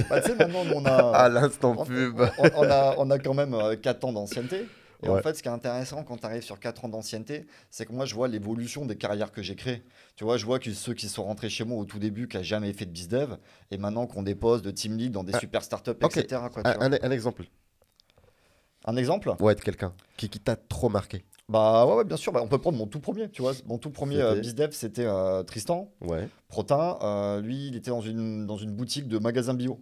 Bah, 0.10 0.22
tu 0.22 0.30
sais, 0.30 0.36
maintenant, 0.36 0.64
on 0.74 0.86
a. 0.86 1.12
À 1.12 1.30
l'instant 1.30 1.76
pub. 1.86 2.22
On, 2.38 2.64
a, 2.64 2.96
on 2.98 3.10
a 3.10 3.20
quand 3.20 3.34
même 3.34 3.56
4 3.82 4.04
euh, 4.04 4.08
ans 4.08 4.14
d'ancienneté. 4.14 4.68
Et 5.04 5.08
en 5.08 5.22
fait, 5.22 5.36
ce 5.36 5.42
qui 5.42 5.48
est 5.48 5.52
intéressant 5.52 6.04
quand 6.04 6.18
tu 6.18 6.26
arrives 6.26 6.44
sur 6.44 6.60
4 6.60 6.86
ans 6.86 6.90
d'ancienneté, 6.90 7.48
c'est 7.70 7.86
que 7.86 7.94
moi, 7.94 8.06
je 8.06 8.16
vois 8.16 8.28
l'évolution 8.28 8.86
des 8.86 8.98
carrières 8.98 9.32
que 9.32 9.42
j'ai 9.42 9.56
créées. 9.56 9.84
Tu 10.16 10.24
vois, 10.24 10.38
je 10.38 10.46
vois 10.46 10.60
que 10.60 10.72
ceux 10.74 10.94
qui 10.94 11.08
sont 11.08 11.24
rentrés 11.24 11.50
chez 11.50 11.64
moi 11.64 11.78
au 11.78 11.86
tout 11.86 12.00
début, 12.00 12.28
qui 12.28 12.38
n'ont 12.38 12.44
jamais 12.44 12.74
fait 12.74 12.86
de 12.86 12.92
bizdev, 12.92 13.38
et 13.72 13.78
maintenant 13.78 14.08
qu'on 14.08 14.24
des 14.24 14.36
postes 14.36 14.64
de 14.64 14.72
team 14.72 14.98
lead 14.98 15.12
dans 15.12 15.24
des 15.24 15.34
ah, 15.36 15.40
super 15.40 15.64
startups, 15.64 15.92
etc. 16.02 16.42
un, 16.66 16.92
un, 16.92 17.12
exemple. 17.12 17.46
Un 18.86 18.98
exemple? 18.98 19.34
Ouais, 19.40 19.56
de 19.56 19.62
quelqu'un 19.62 19.94
qui, 20.18 20.30
qui 20.30 20.40
t'a 20.40 20.58
trop 20.58 20.90
marqué. 20.90 21.24
Bah 21.50 21.86
ouais, 21.88 22.06
bien 22.06 22.16
sûr. 22.16 22.32
Bah, 22.32 22.42
on 22.44 22.48
peut 22.48 22.60
prendre 22.60 22.78
mon 22.78 22.86
tout 22.86 23.00
premier. 23.00 23.30
Tu 23.30 23.42
vois, 23.42 23.54
mon 23.66 23.80
tout 23.80 23.90
premier 23.90 24.22
euh, 24.22 24.36
bizdev, 24.36 24.72
c'était 24.72 25.06
euh, 25.06 25.44
Tristan. 25.44 25.92
Ouais. 26.02 26.30
Protin. 26.48 26.98
Euh, 27.02 27.42
lui, 27.42 27.68
il 27.68 27.76
était 27.76 27.90
dans 27.90 28.02
une, 28.02 28.46
dans 28.46 28.58
une 28.58 28.72
boutique 28.72 29.08
de 29.08 29.18
magasins 29.18 29.56
bio. 29.56 29.80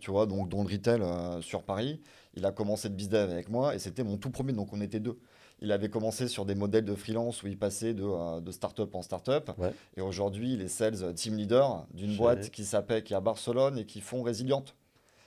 Tu 0.00 0.10
vois, 0.10 0.26
donc 0.26 0.48
dans 0.48 0.62
le 0.62 0.68
retail 0.68 1.02
sur 1.42 1.62
Paris. 1.62 2.00
Il 2.34 2.44
a 2.44 2.52
commencé 2.52 2.88
de 2.88 2.94
bizdev 2.94 3.30
avec 3.30 3.48
moi 3.48 3.74
et 3.74 3.78
c'était 3.78 4.04
mon 4.04 4.16
tout 4.16 4.30
premier. 4.30 4.52
Donc 4.52 4.72
on 4.72 4.80
était 4.80 5.00
deux. 5.00 5.18
Il 5.60 5.72
avait 5.72 5.88
commencé 5.88 6.28
sur 6.28 6.44
des 6.44 6.54
modèles 6.54 6.84
de 6.84 6.94
freelance 6.94 7.42
où 7.42 7.46
il 7.46 7.58
passait 7.58 7.94
de, 7.94 8.40
de 8.40 8.50
start-up 8.52 8.94
en 8.94 9.02
start-up. 9.02 9.50
Ouais. 9.58 9.72
Et 9.96 10.02
aujourd'hui, 10.02 10.52
il 10.52 10.60
est 10.60 10.68
sales 10.68 11.14
team 11.14 11.36
leader 11.36 11.86
d'une 11.94 12.14
boîte 12.16 12.50
qui 12.50 12.64
s'appelle, 12.64 13.02
qui 13.02 13.14
est 13.14 13.16
à 13.16 13.20
Barcelone 13.20 13.78
et 13.78 13.86
qui 13.86 14.00
font 14.00 14.22
résiliente. 14.22 14.76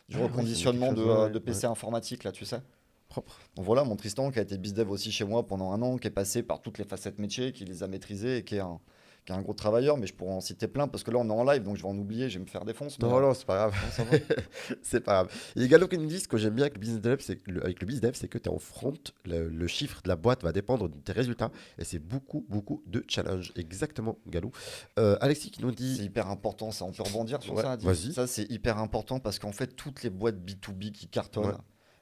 Du 0.07 0.17
ah 0.17 0.23
reconditionnement 0.23 0.91
de, 0.93 1.29
de, 1.29 1.39
PC 1.39 1.67
informatique, 1.67 2.23
là, 2.23 2.31
tu 2.31 2.43
sais. 2.43 2.61
Propre. 3.09 3.39
Donc 3.55 3.65
voilà, 3.65 3.83
mon 3.83 3.95
Tristan 3.95 4.29
qui 4.29 4.37
a 4.37 4.43
été 4.43 4.57
bizdev 4.57 4.91
aussi 4.91 5.11
chez 5.11 5.25
moi 5.25 5.47
pendant 5.47 5.71
un 5.71 5.81
an, 5.81 5.97
qui 5.97 6.07
est 6.07 6.11
passé 6.11 6.43
par 6.43 6.61
toutes 6.61 6.77
les 6.77 6.83
facettes 6.83 7.17
métiers, 7.17 7.51
qui 7.51 7.65
les 7.65 7.81
a 7.81 7.87
maîtrisées 7.87 8.37
et 8.37 8.43
qui 8.43 8.55
est 8.55 8.59
un, 8.59 8.79
qui 9.25 9.33
est 9.33 9.35
un 9.35 9.41
gros 9.41 9.53
travailleur, 9.53 9.97
mais 9.97 10.07
je 10.07 10.13
pourrais 10.13 10.33
en 10.33 10.41
citer 10.41 10.67
plein 10.67 10.87
parce 10.87 11.03
que 11.03 11.11
là 11.11 11.17
on 11.17 11.27
est 11.27 11.33
en 11.33 11.43
live 11.43 11.63
donc 11.63 11.75
je 11.75 11.81
vais 11.81 11.87
en 11.87 11.97
oublier, 11.97 12.29
je 12.29 12.37
vais 12.37 12.45
me 12.45 12.49
faire 12.49 12.65
défoncer. 12.65 12.97
Non, 13.01 13.19
non, 13.19 13.33
c'est 13.33 13.45
pas 13.45 13.69
grave. 13.69 13.75
c'est 14.83 15.01
pas 15.01 15.13
grave. 15.13 15.51
Il 15.55 15.61
y 15.61 15.63
a 15.63 15.65
également 15.65 15.87
qui 15.87 15.97
nous 15.97 16.05
disent 16.05 16.27
que 16.27 16.37
j'aime 16.37 16.53
bien 16.53 16.65
avec 16.65 16.75
le 16.75 16.79
business 16.79 17.01
dev, 17.01 17.17
c'est 17.19 17.37
que 17.37 17.49
le, 17.51 17.63
avec 17.63 17.81
le 17.81 17.87
business 17.87 18.11
c'est 18.15 18.27
que 18.27 18.37
tu 18.37 18.49
es 18.49 18.53
en 18.53 18.59
front, 18.59 18.93
le, 19.25 19.67
chiffre 19.67 20.01
de 20.03 20.09
la 20.09 20.15
boîte 20.15 20.43
va 20.43 20.51
dépendre 20.51 20.87
de 20.87 20.97
tes 20.97 21.11
résultats 21.11 21.51
et 21.77 21.83
c'est 21.83 21.99
beaucoup, 21.99 22.45
beaucoup 22.47 22.83
de 22.85 23.03
challenge. 23.07 23.53
Exactement, 23.55 24.17
Galou. 24.27 24.51
Euh, 24.97 25.17
Alexis 25.21 25.51
qui 25.51 25.61
nous 25.61 25.71
dit. 25.71 25.97
C'est 25.97 26.03
hyper 26.03 26.27
important, 26.27 26.71
ça, 26.71 26.85
on 26.85 26.91
peut 26.91 27.03
rebondir 27.03 27.41
sur 27.41 27.59
ça. 27.59 27.75
Vas-y. 27.77 28.13
Ça, 28.13 28.27
c'est 28.27 28.49
hyper 28.51 28.77
important 28.77 29.19
parce 29.19 29.39
qu'en 29.39 29.51
fait, 29.51 29.75
toutes 29.75 30.03
les 30.03 30.09
boîtes 30.09 30.37
B2B 30.37 30.91
qui 30.91 31.07
cartonnent 31.07 31.57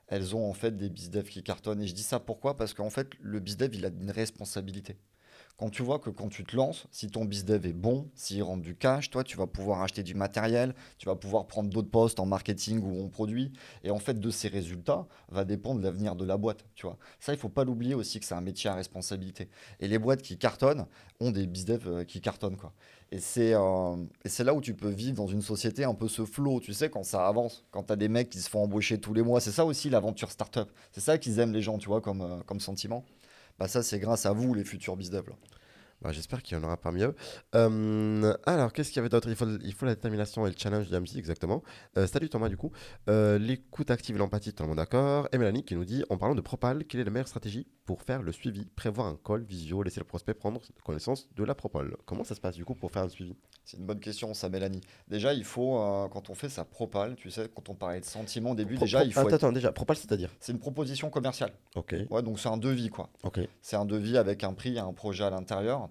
elles 0.07 0.35
ont 0.35 0.49
en 0.49 0.53
fait 0.53 0.77
des 0.77 0.89
bizdev 0.89 1.29
qui 1.29 1.43
cartonnent. 1.43 1.81
Et 1.81 1.87
je 1.87 1.93
dis 1.93 2.03
ça 2.03 2.19
pourquoi? 2.19 2.55
Parce 2.55 2.73
qu'en 2.73 2.89
fait, 2.89 3.09
le 3.21 3.39
bizdev, 3.39 3.75
il 3.75 3.85
a 3.85 3.89
une 3.89 4.11
responsabilité. 4.11 4.97
Quand 5.57 5.71
tu 5.71 5.81
vois 5.81 5.97
que 5.97 6.11
quand 6.11 6.29
tu 6.29 6.43
te 6.43 6.55
lances, 6.55 6.85
si 6.91 7.09
ton 7.09 7.25
bizdev 7.25 7.65
est 7.65 7.73
bon, 7.73 8.11
s'il 8.13 8.43
rentre 8.43 8.61
du 8.61 8.75
cash, 8.75 9.09
toi, 9.09 9.23
tu 9.23 9.37
vas 9.37 9.47
pouvoir 9.47 9.81
acheter 9.81 10.03
du 10.03 10.13
matériel, 10.13 10.75
tu 10.99 11.07
vas 11.07 11.15
pouvoir 11.15 11.47
prendre 11.47 11.71
d'autres 11.71 11.89
postes 11.89 12.19
en 12.19 12.27
marketing 12.27 12.79
ou 12.83 13.03
en 13.03 13.09
produit. 13.09 13.51
Et 13.83 13.89
en 13.89 13.97
fait, 13.97 14.19
de 14.19 14.29
ces 14.29 14.49
résultats 14.49 15.07
va 15.29 15.45
dépendre 15.45 15.81
l'avenir 15.81 16.15
de 16.15 16.25
la 16.25 16.37
boîte. 16.37 16.63
Tu 16.75 16.85
vois. 16.85 16.99
Ça, 17.19 17.33
il 17.33 17.39
faut 17.39 17.49
pas 17.49 17.63
l'oublier 17.63 17.95
aussi 17.95 18.19
que 18.19 18.27
c'est 18.27 18.35
un 18.35 18.41
métier 18.41 18.69
à 18.69 18.75
responsabilité. 18.75 19.49
Et 19.79 19.87
les 19.87 19.97
boîtes 19.97 20.21
qui 20.21 20.37
cartonnent 20.37 20.85
ont 21.19 21.31
des 21.31 21.47
bizdev 21.47 21.87
euh, 21.87 22.03
qui 22.03 22.21
cartonnent. 22.21 22.57
Quoi. 22.57 22.71
Euh, 23.13 23.95
et 24.25 24.29
c'est 24.29 24.43
là 24.43 24.53
où 24.53 24.61
tu 24.61 24.73
peux 24.73 24.89
vivre 24.89 25.15
dans 25.15 25.27
une 25.27 25.41
société 25.41 25.83
un 25.85 25.93
peu 25.93 26.07
ce 26.07 26.25
flow, 26.25 26.59
tu 26.59 26.73
sais, 26.73 26.89
quand 26.89 27.03
ça 27.03 27.27
avance, 27.27 27.65
quand 27.71 27.83
tu 27.83 27.93
as 27.93 27.95
des 27.95 28.09
mecs 28.09 28.29
qui 28.29 28.39
se 28.39 28.49
font 28.49 28.63
embaucher 28.63 28.99
tous 28.99 29.13
les 29.13 29.23
mois. 29.23 29.39
C'est 29.39 29.51
ça 29.51 29.65
aussi 29.65 29.89
l'aventure 29.89 30.31
startup. 30.31 30.69
C'est 30.91 31.01
ça 31.01 31.17
qu'ils 31.17 31.39
aiment 31.39 31.53
les 31.53 31.61
gens, 31.61 31.77
tu 31.77 31.87
vois, 31.87 32.01
comme, 32.01 32.21
euh, 32.21 32.59
sentiment. 32.59 33.05
Bah 33.59 33.67
ça, 33.67 33.81
c'est 33.83 33.99
grâce 33.99 34.25
à 34.25 34.33
vous, 34.33 34.53
les 34.53 34.63
futurs 34.63 34.97
bizdev. 34.97 35.23
Bah, 36.01 36.11
J'espère 36.11 36.43
qu'il 36.43 36.57
y 36.57 36.59
en 36.59 36.63
aura 36.63 36.77
parmi 36.77 37.01
eux. 37.01 37.15
Euh, 37.55 38.33
alors, 38.45 38.71
qu'est-ce 38.71 38.89
qu'il 38.89 38.97
y 38.97 38.99
avait 38.99 39.09
d'autre? 39.09 39.27
Il 39.29 39.35
faut, 39.35 39.47
il 39.47 39.73
faut 39.73 39.85
la 39.85 39.95
détermination 39.95 40.45
et 40.45 40.51
le 40.51 40.55
challenge 40.57 40.89
d'Amsi, 40.89 41.17
exactement. 41.17 41.63
Euh, 41.97 42.05
salut 42.05 42.29
Thomas, 42.29 42.49
du 42.49 42.57
coup. 42.57 42.71
Euh, 43.09 43.39
l'écoute 43.39 43.89
active 43.89 44.15
et 44.15 44.19
l'empathie, 44.19 44.53
tout 44.53 44.63
le 44.63 44.69
monde 44.69 44.77
d'accord. 44.77 45.27
Et 45.31 45.37
Mélanie 45.37 45.63
qui 45.63 45.75
nous 45.75 45.85
dit 45.85 46.03
en 46.09 46.17
parlant 46.17 46.35
de 46.35 46.41
Propal, 46.41 46.85
quelle 46.85 47.01
est 47.01 47.03
la 47.03 47.09
meilleure 47.09 47.27
stratégie 47.27 47.67
pour 47.85 48.03
faire 48.03 48.21
le 48.21 48.31
suivi? 48.31 48.65
Prévoir 48.75 49.07
un 49.07 49.17
call, 49.23 49.43
visio, 49.43 49.81
laisser 49.81 49.99
le 49.99 50.05
prospect 50.05 50.35
prendre 50.35 50.61
connaissance 50.83 51.27
de 51.35 51.43
la 51.43 51.55
Propal. 51.55 51.95
Comment 52.05 52.23
ça 52.23 52.35
se 52.35 52.41
passe, 52.41 52.55
du 52.55 52.65
coup, 52.65 52.75
pour 52.75 52.91
faire 52.91 53.03
un 53.03 53.09
suivi? 53.09 53.35
C'est 53.65 53.77
une 53.77 53.85
bonne 53.85 53.99
question, 53.99 54.33
ça, 54.33 54.49
Mélanie. 54.49 54.81
Déjà, 55.07 55.33
il 55.33 55.43
faut, 55.43 55.77
quand 56.11 56.29
on 56.29 56.35
fait 56.35 56.49
sa 56.49 56.63
Propal, 56.63 57.15
tu 57.15 57.31
sais, 57.31 57.49
quand 57.53 57.69
on 57.69 57.75
parlait 57.75 57.99
de 57.99 58.05
sentiments 58.05 58.51
au 58.51 58.55
début, 58.55 58.77
déjà, 58.77 59.03
il 59.03 59.11
faut. 59.11 59.21
Attends, 59.21 59.35
attends, 59.35 59.51
déjà, 59.51 59.71
Propal, 59.71 59.97
c'est-à-dire? 59.97 60.29
C'est 60.39 60.51
une 60.51 60.59
proposition 60.59 61.09
commerciale. 61.09 61.51
Ok. 61.75 61.95
Ouais, 62.09 62.21
donc 62.21 62.39
c'est 62.39 62.49
un 62.49 62.57
devis, 62.57 62.89
quoi. 62.89 63.09
Ok. 63.23 63.39
C'est 63.61 63.75
un 63.75 63.85
devis 63.85 64.17
avec 64.17 64.43
un 64.43 64.53
prix 64.53 64.75
et 64.75 64.79
un 64.79 64.93
projet 64.93 65.23
à 65.23 65.29
l'intérieur. 65.31 65.89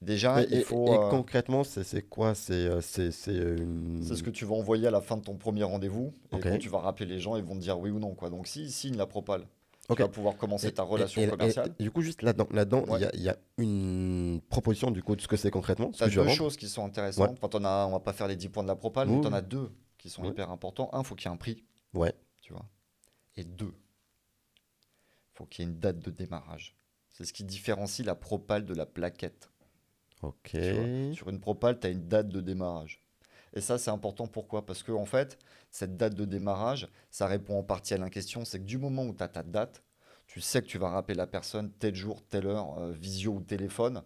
Déjà, 0.00 0.42
il 0.44 0.62
faut. 0.62 0.86
Et, 0.86 0.90
euh, 0.96 1.10
concrètement, 1.10 1.64
c'est 1.64 2.02
quoi? 2.02 2.34
Euh, 2.50 2.80
C'est 2.80 3.10
une... 3.26 4.02
ce 4.02 4.22
que 4.22 4.30
tu 4.30 4.44
vas 4.44 4.54
envoyer 4.54 4.86
à 4.86 4.90
la 4.90 5.00
fin 5.00 5.16
de 5.16 5.22
ton 5.22 5.36
premier 5.36 5.64
rendez-vous. 5.64 6.12
Et 6.32 6.40
quand 6.40 6.58
tu 6.58 6.68
vas 6.68 6.78
rappeler 6.78 7.06
les 7.06 7.18
gens, 7.18 7.36
ils 7.36 7.42
vont 7.42 7.54
te 7.54 7.60
dire 7.60 7.78
oui 7.78 7.90
ou 7.90 7.98
non. 7.98 8.14
Quoi. 8.14 8.30
Donc, 8.30 8.46
s'ils 8.46 8.70
signent 8.70 8.96
la 8.96 9.06
propale, 9.06 9.46
tu 9.88 10.02
vas 10.02 10.08
pouvoir 10.08 10.36
commencer 10.36 10.70
ta 10.72 10.82
relation 10.82 11.26
commerciale. 11.28 11.74
du 11.78 11.90
coup, 11.90 12.02
juste 12.02 12.22
là-dedans, 12.22 12.48
là-dedans, 12.52 12.84
il 13.14 13.20
y, 13.22 13.28
a 13.28 13.36
une 13.56 14.40
proposition 14.48 14.90
du 14.90 15.02
coup 15.02 15.16
de 15.16 15.20
ce 15.20 15.28
que 15.28 15.36
c'est 15.36 15.50
concrètement. 15.50 15.90
Tu 15.90 16.02
as 16.02 16.08
deux 16.08 16.28
choses 16.28 16.56
qui 16.56 16.68
sont 16.68 16.84
intéressantes. 16.84 17.38
Quand 17.40 17.54
on 17.54 17.64
a, 17.64 17.86
on 17.86 17.92
va 17.92 18.00
pas 18.00 18.12
faire 18.12 18.28
les 18.28 18.36
10 18.36 18.48
points 18.50 18.62
de 18.62 18.68
la 18.68 18.76
propale, 18.76 19.08
mais 19.08 19.20
tu 19.20 19.26
en 19.26 19.32
as 19.32 19.42
deux 19.42 19.70
qui 19.96 20.10
sont 20.10 20.24
hyper 20.24 20.50
importants. 20.50 20.90
Un, 20.92 21.00
il 21.00 21.04
faut 21.04 21.14
qu'il 21.14 21.28
y 21.28 21.32
ait 21.32 21.34
un 21.34 21.38
prix. 21.38 21.64
Ouais. 21.94 22.14
Tu 22.40 22.52
vois. 22.52 22.66
Et 23.36 23.44
deux, 23.44 23.74
il 23.74 25.34
faut 25.34 25.46
qu'il 25.46 25.64
y 25.64 25.68
ait 25.68 25.70
une 25.70 25.78
date 25.78 25.98
de 25.98 26.10
démarrage. 26.10 26.76
C'est 27.10 27.24
ce 27.24 27.32
qui 27.32 27.42
différencie 27.42 28.06
la 28.06 28.14
propale 28.14 28.64
de 28.64 28.74
la 28.74 28.86
plaquette. 28.86 29.50
Sur 31.14 31.28
une 31.28 31.40
propale, 31.40 31.78
tu 31.78 31.86
as 31.86 31.90
une 31.90 32.08
date 32.08 32.28
de 32.28 32.40
démarrage. 32.40 33.02
Et 33.54 33.60
ça, 33.60 33.78
c'est 33.78 33.90
important. 33.90 34.26
Pourquoi? 34.26 34.66
Parce 34.66 34.82
que, 34.82 34.92
en 34.92 35.04
fait, 35.04 35.38
cette 35.70 35.96
date 35.96 36.14
de 36.14 36.24
démarrage, 36.24 36.88
ça 37.10 37.26
répond 37.26 37.58
en 37.58 37.62
partie 37.62 37.94
à 37.94 37.98
la 37.98 38.10
question. 38.10 38.44
C'est 38.44 38.58
que 38.58 38.64
du 38.64 38.78
moment 38.78 39.04
où 39.04 39.14
tu 39.14 39.22
as 39.22 39.28
ta 39.28 39.42
date, 39.42 39.82
tu 40.26 40.40
sais 40.40 40.60
que 40.60 40.66
tu 40.66 40.78
vas 40.78 40.90
rappeler 40.90 41.14
la 41.14 41.26
personne 41.26 41.70
tel 41.78 41.94
jour, 41.94 42.22
telle 42.22 42.46
heure, 42.46 42.78
euh, 42.78 42.92
visio 42.92 43.32
ou 43.32 43.40
téléphone. 43.40 44.02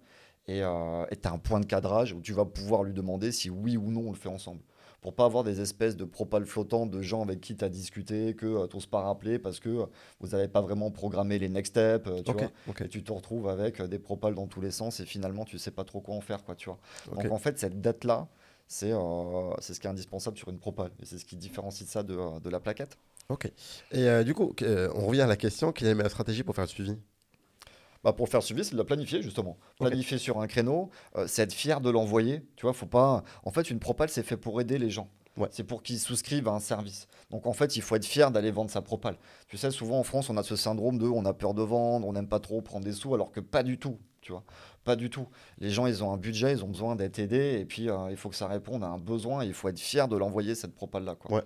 Et 0.48 0.58
tu 0.58 0.64
as 0.64 1.32
un 1.32 1.38
point 1.38 1.60
de 1.60 1.66
cadrage 1.66 2.12
où 2.12 2.20
tu 2.20 2.32
vas 2.32 2.44
pouvoir 2.44 2.82
lui 2.82 2.92
demander 2.92 3.30
si 3.30 3.48
oui 3.48 3.76
ou 3.76 3.92
non 3.92 4.08
on 4.08 4.10
le 4.10 4.16
fait 4.16 4.28
ensemble 4.28 4.60
pour 5.02 5.14
pas 5.14 5.24
avoir 5.24 5.42
des 5.42 5.60
espèces 5.60 5.96
de 5.96 6.04
propales 6.04 6.46
flottants 6.46 6.86
de 6.86 7.02
gens 7.02 7.22
avec 7.22 7.40
qui 7.40 7.56
tu 7.56 7.64
as 7.64 7.68
discuté, 7.68 8.34
que 8.34 8.46
euh, 8.46 8.66
tu 8.68 8.76
n'oses 8.76 8.86
pas 8.86 9.02
rappeler 9.02 9.38
parce 9.40 9.58
que 9.58 9.68
euh, 9.68 9.86
vous 10.20 10.28
n'avez 10.28 10.46
pas 10.46 10.60
vraiment 10.60 10.92
programmé 10.92 11.40
les 11.40 11.48
next 11.48 11.72
steps, 11.72 12.06
euh, 12.06 12.22
tu 12.22 12.32
vois. 12.32 12.50
Et 12.80 12.88
tu 12.88 13.02
te 13.02 13.12
retrouves 13.12 13.48
avec 13.48 13.82
des 13.82 13.98
propales 13.98 14.36
dans 14.36 14.46
tous 14.46 14.60
les 14.60 14.70
sens 14.70 15.00
et 15.00 15.04
finalement 15.04 15.44
tu 15.44 15.58
sais 15.58 15.72
pas 15.72 15.84
trop 15.84 16.00
quoi 16.00 16.14
en 16.14 16.20
faire, 16.20 16.44
quoi, 16.44 16.54
tu 16.54 16.70
vois. 16.70 16.78
Donc 17.14 17.30
en 17.30 17.38
fait, 17.38 17.58
cette 17.58 17.80
date-là, 17.80 18.28
c'est 18.68 18.92
c'est 19.58 19.74
ce 19.74 19.80
qui 19.80 19.86
est 19.88 19.90
indispensable 19.90 20.38
sur 20.38 20.48
une 20.48 20.58
propale 20.58 20.92
et 21.02 21.04
c'est 21.04 21.18
ce 21.18 21.24
qui 21.24 21.36
différencie 21.36 21.86
ça 21.88 22.04
de, 22.04 22.38
de 22.38 22.48
la 22.48 22.60
plaquette. 22.60 22.96
Ok. 23.28 23.50
Et 23.90 24.24
du 24.24 24.34
coup, 24.34 24.54
on 24.94 25.06
revient 25.06 25.22
à 25.22 25.26
la 25.26 25.36
question 25.36 25.72
quelle 25.72 25.88
est 25.88 25.90
la 25.90 25.96
meilleure 25.96 26.10
stratégie 26.12 26.44
pour 26.44 26.54
faire 26.54 26.64
le 26.64 26.70
suivi? 26.70 26.96
Bah 28.04 28.12
pour 28.12 28.28
faire 28.28 28.42
suivi, 28.42 28.64
c'est 28.64 28.72
de 28.72 28.78
la 28.78 28.84
planifier 28.84 29.22
justement. 29.22 29.56
Planifier 29.78 30.18
sur 30.18 30.40
un 30.40 30.46
créneau, 30.46 30.90
euh, 31.16 31.26
c'est 31.28 31.42
être 31.42 31.52
fier 31.52 31.80
de 31.80 31.90
l'envoyer. 31.90 32.42
Tu 32.56 32.62
vois, 32.62 32.72
faut 32.72 32.86
pas. 32.86 33.22
En 33.44 33.50
fait, 33.50 33.70
une 33.70 33.78
propale, 33.78 34.08
c'est 34.08 34.22
fait 34.22 34.36
pour 34.36 34.60
aider 34.60 34.78
les 34.78 34.90
gens. 34.90 35.08
C'est 35.50 35.64
pour 35.64 35.82
qu'ils 35.82 35.98
souscrivent 35.98 36.48
à 36.48 36.52
un 36.52 36.60
service. 36.60 37.08
Donc 37.30 37.46
en 37.46 37.54
fait, 37.54 37.76
il 37.76 37.82
faut 37.82 37.96
être 37.96 38.04
fier 38.04 38.30
d'aller 38.30 38.50
vendre 38.50 38.70
sa 38.70 38.82
propale. 38.82 39.16
Tu 39.48 39.56
sais, 39.56 39.70
souvent 39.70 39.98
en 39.98 40.02
France, 40.02 40.28
on 40.28 40.36
a 40.36 40.42
ce 40.42 40.56
syndrome 40.56 40.98
de 40.98 41.06
on 41.06 41.24
a 41.24 41.32
peur 41.32 41.54
de 41.54 41.62
vendre, 41.62 42.06
on 42.06 42.12
n'aime 42.12 42.28
pas 42.28 42.40
trop 42.40 42.60
prendre 42.60 42.84
des 42.84 42.92
sous, 42.92 43.14
alors 43.14 43.32
que 43.32 43.40
pas 43.40 43.62
du 43.62 43.78
tout. 43.78 43.98
Tu 44.20 44.30
vois, 44.30 44.44
pas 44.84 44.94
du 44.94 45.10
tout. 45.10 45.26
Les 45.58 45.70
gens, 45.70 45.86
ils 45.86 46.04
ont 46.04 46.12
un 46.12 46.16
budget, 46.16 46.52
ils 46.52 46.62
ont 46.62 46.68
besoin 46.68 46.96
d'être 46.96 47.18
aidés, 47.18 47.58
et 47.58 47.64
puis 47.64 47.90
euh, 47.90 48.10
il 48.10 48.16
faut 48.16 48.28
que 48.28 48.36
ça 48.36 48.46
réponde 48.46 48.84
à 48.84 48.88
un 48.88 48.98
besoin. 48.98 49.44
il 49.44 49.54
faut 49.54 49.68
être 49.68 49.80
fier 49.80 50.06
de 50.06 50.16
l'envoyer 50.16 50.54
cette 50.54 50.74
propale 50.74 51.04
là. 51.04 51.16
Ouais. 51.28 51.42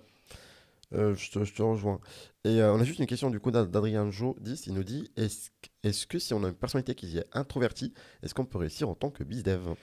Euh, 0.94 1.14
je, 1.16 1.30
te, 1.30 1.62
rejoins. 1.62 2.00
Et 2.44 2.60
euh, 2.60 2.72
on 2.72 2.80
a 2.80 2.84
juste 2.84 3.00
une 3.00 3.06
question 3.06 3.30
du 3.30 3.40
coup 3.40 3.50
d'Adrien 3.50 4.10
Jo 4.10 4.36
10. 4.40 4.66
Il 4.66 4.74
nous 4.74 4.84
dit 4.84 5.10
est-ce, 5.16 5.50
est 5.82 6.06
que 6.06 6.18
si 6.18 6.32
on 6.32 6.44
a 6.44 6.48
une 6.48 6.54
personnalité 6.54 6.94
qui 6.94 7.18
est 7.18 7.26
introvertie, 7.32 7.92
est-ce 8.22 8.34
qu'on 8.34 8.44
peut 8.44 8.58
réussir 8.58 8.88
en 8.88 8.94
tant 8.94 9.10
que 9.10 9.24
bizdev 9.24 9.74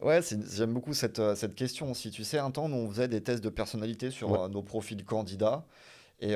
Ouais, 0.00 0.20
j'aime 0.22 0.72
beaucoup 0.72 0.94
cette, 0.94 1.18
euh, 1.18 1.34
cette 1.34 1.54
question 1.54 1.90
aussi. 1.90 2.10
Tu 2.10 2.24
sais, 2.24 2.38
un 2.38 2.50
temps, 2.50 2.66
on 2.66 2.88
faisait 2.90 3.08
des 3.08 3.22
tests 3.22 3.42
de 3.42 3.48
personnalité 3.48 4.10
sur 4.10 4.48
nos 4.48 4.62
profils 4.62 5.04
candidats. 5.04 5.66
Et 6.20 6.34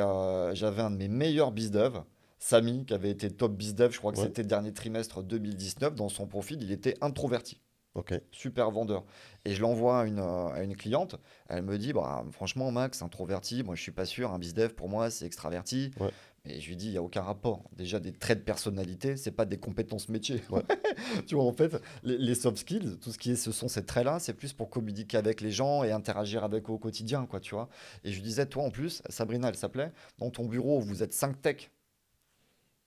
j'avais 0.54 0.82
un 0.82 0.90
de 0.90 0.96
mes 0.96 1.06
meilleurs 1.06 1.52
bizdev, 1.52 2.00
Samy, 2.40 2.84
qui 2.84 2.94
avait 2.94 3.10
été 3.10 3.30
top 3.30 3.52
bizdev, 3.56 3.92
je 3.92 3.98
crois 3.98 4.10
que 4.10 4.18
c'était 4.18 4.42
le 4.42 4.48
dernier 4.48 4.72
trimestre 4.72 5.22
2019. 5.22 5.94
Dans 5.94 6.08
son 6.08 6.26
profil, 6.26 6.60
il 6.60 6.72
était 6.72 6.96
introverti. 7.00 7.60
Ok. 7.96 8.14
Super 8.30 8.70
vendeur. 8.70 9.04
Et 9.46 9.54
je 9.54 9.62
l'envoie 9.62 10.02
à 10.02 10.06
une, 10.06 10.20
à 10.20 10.62
une 10.62 10.76
cliente. 10.76 11.16
Elle 11.48 11.62
me 11.62 11.78
dit 11.78 11.94
bah, 11.94 12.24
Franchement, 12.30 12.70
Max, 12.70 13.00
introverti, 13.00 13.62
moi 13.62 13.74
je 13.74 13.80
suis 13.80 13.92
pas 13.92 14.04
sûr. 14.04 14.32
Un 14.32 14.38
bizdev, 14.38 14.74
pour 14.74 14.88
moi, 14.88 15.10
c'est 15.10 15.24
extraverti. 15.24 15.90
Et 16.48 16.60
je 16.60 16.68
lui 16.68 16.76
dis, 16.76 16.86
il 16.86 16.92
n'y 16.92 16.96
a 16.98 17.02
aucun 17.02 17.22
rapport. 17.22 17.64
Déjà, 17.76 17.98
des 17.98 18.12
traits 18.12 18.38
de 18.38 18.44
personnalité, 18.44 19.16
c'est 19.16 19.32
pas 19.32 19.44
des 19.44 19.58
compétences 19.58 20.08
métiers. 20.08 20.42
tu 21.26 21.34
vois, 21.34 21.44
en 21.44 21.52
fait, 21.52 21.76
les, 22.04 22.34
soft 22.34 22.58
skills, 22.58 22.98
tout 23.00 23.10
ce 23.10 23.18
qui 23.18 23.32
est, 23.32 23.36
ce 23.36 23.50
sont 23.50 23.66
ces 23.66 23.84
traits-là, 23.84 24.18
c'est 24.20 24.34
plus 24.34 24.52
pour 24.52 24.70
communiquer 24.70 25.16
avec 25.16 25.40
les 25.40 25.50
gens 25.50 25.82
et 25.82 25.90
interagir 25.90 26.44
avec 26.44 26.68
eux 26.68 26.72
au 26.72 26.78
quotidien, 26.78 27.26
quoi, 27.26 27.40
tu 27.40 27.54
vois. 27.54 27.68
Et 28.04 28.12
je 28.12 28.16
lui 28.16 28.22
disais, 28.22 28.46
toi, 28.46 28.62
en 28.62 28.70
plus, 28.70 29.02
Sabrina, 29.08 29.48
elle 29.48 29.56
s'appelait, 29.56 29.90
dans 30.18 30.30
ton 30.30 30.44
bureau, 30.44 30.78
vous 30.78 31.02
êtes 31.02 31.12
5 31.12 31.42
techs 31.42 31.72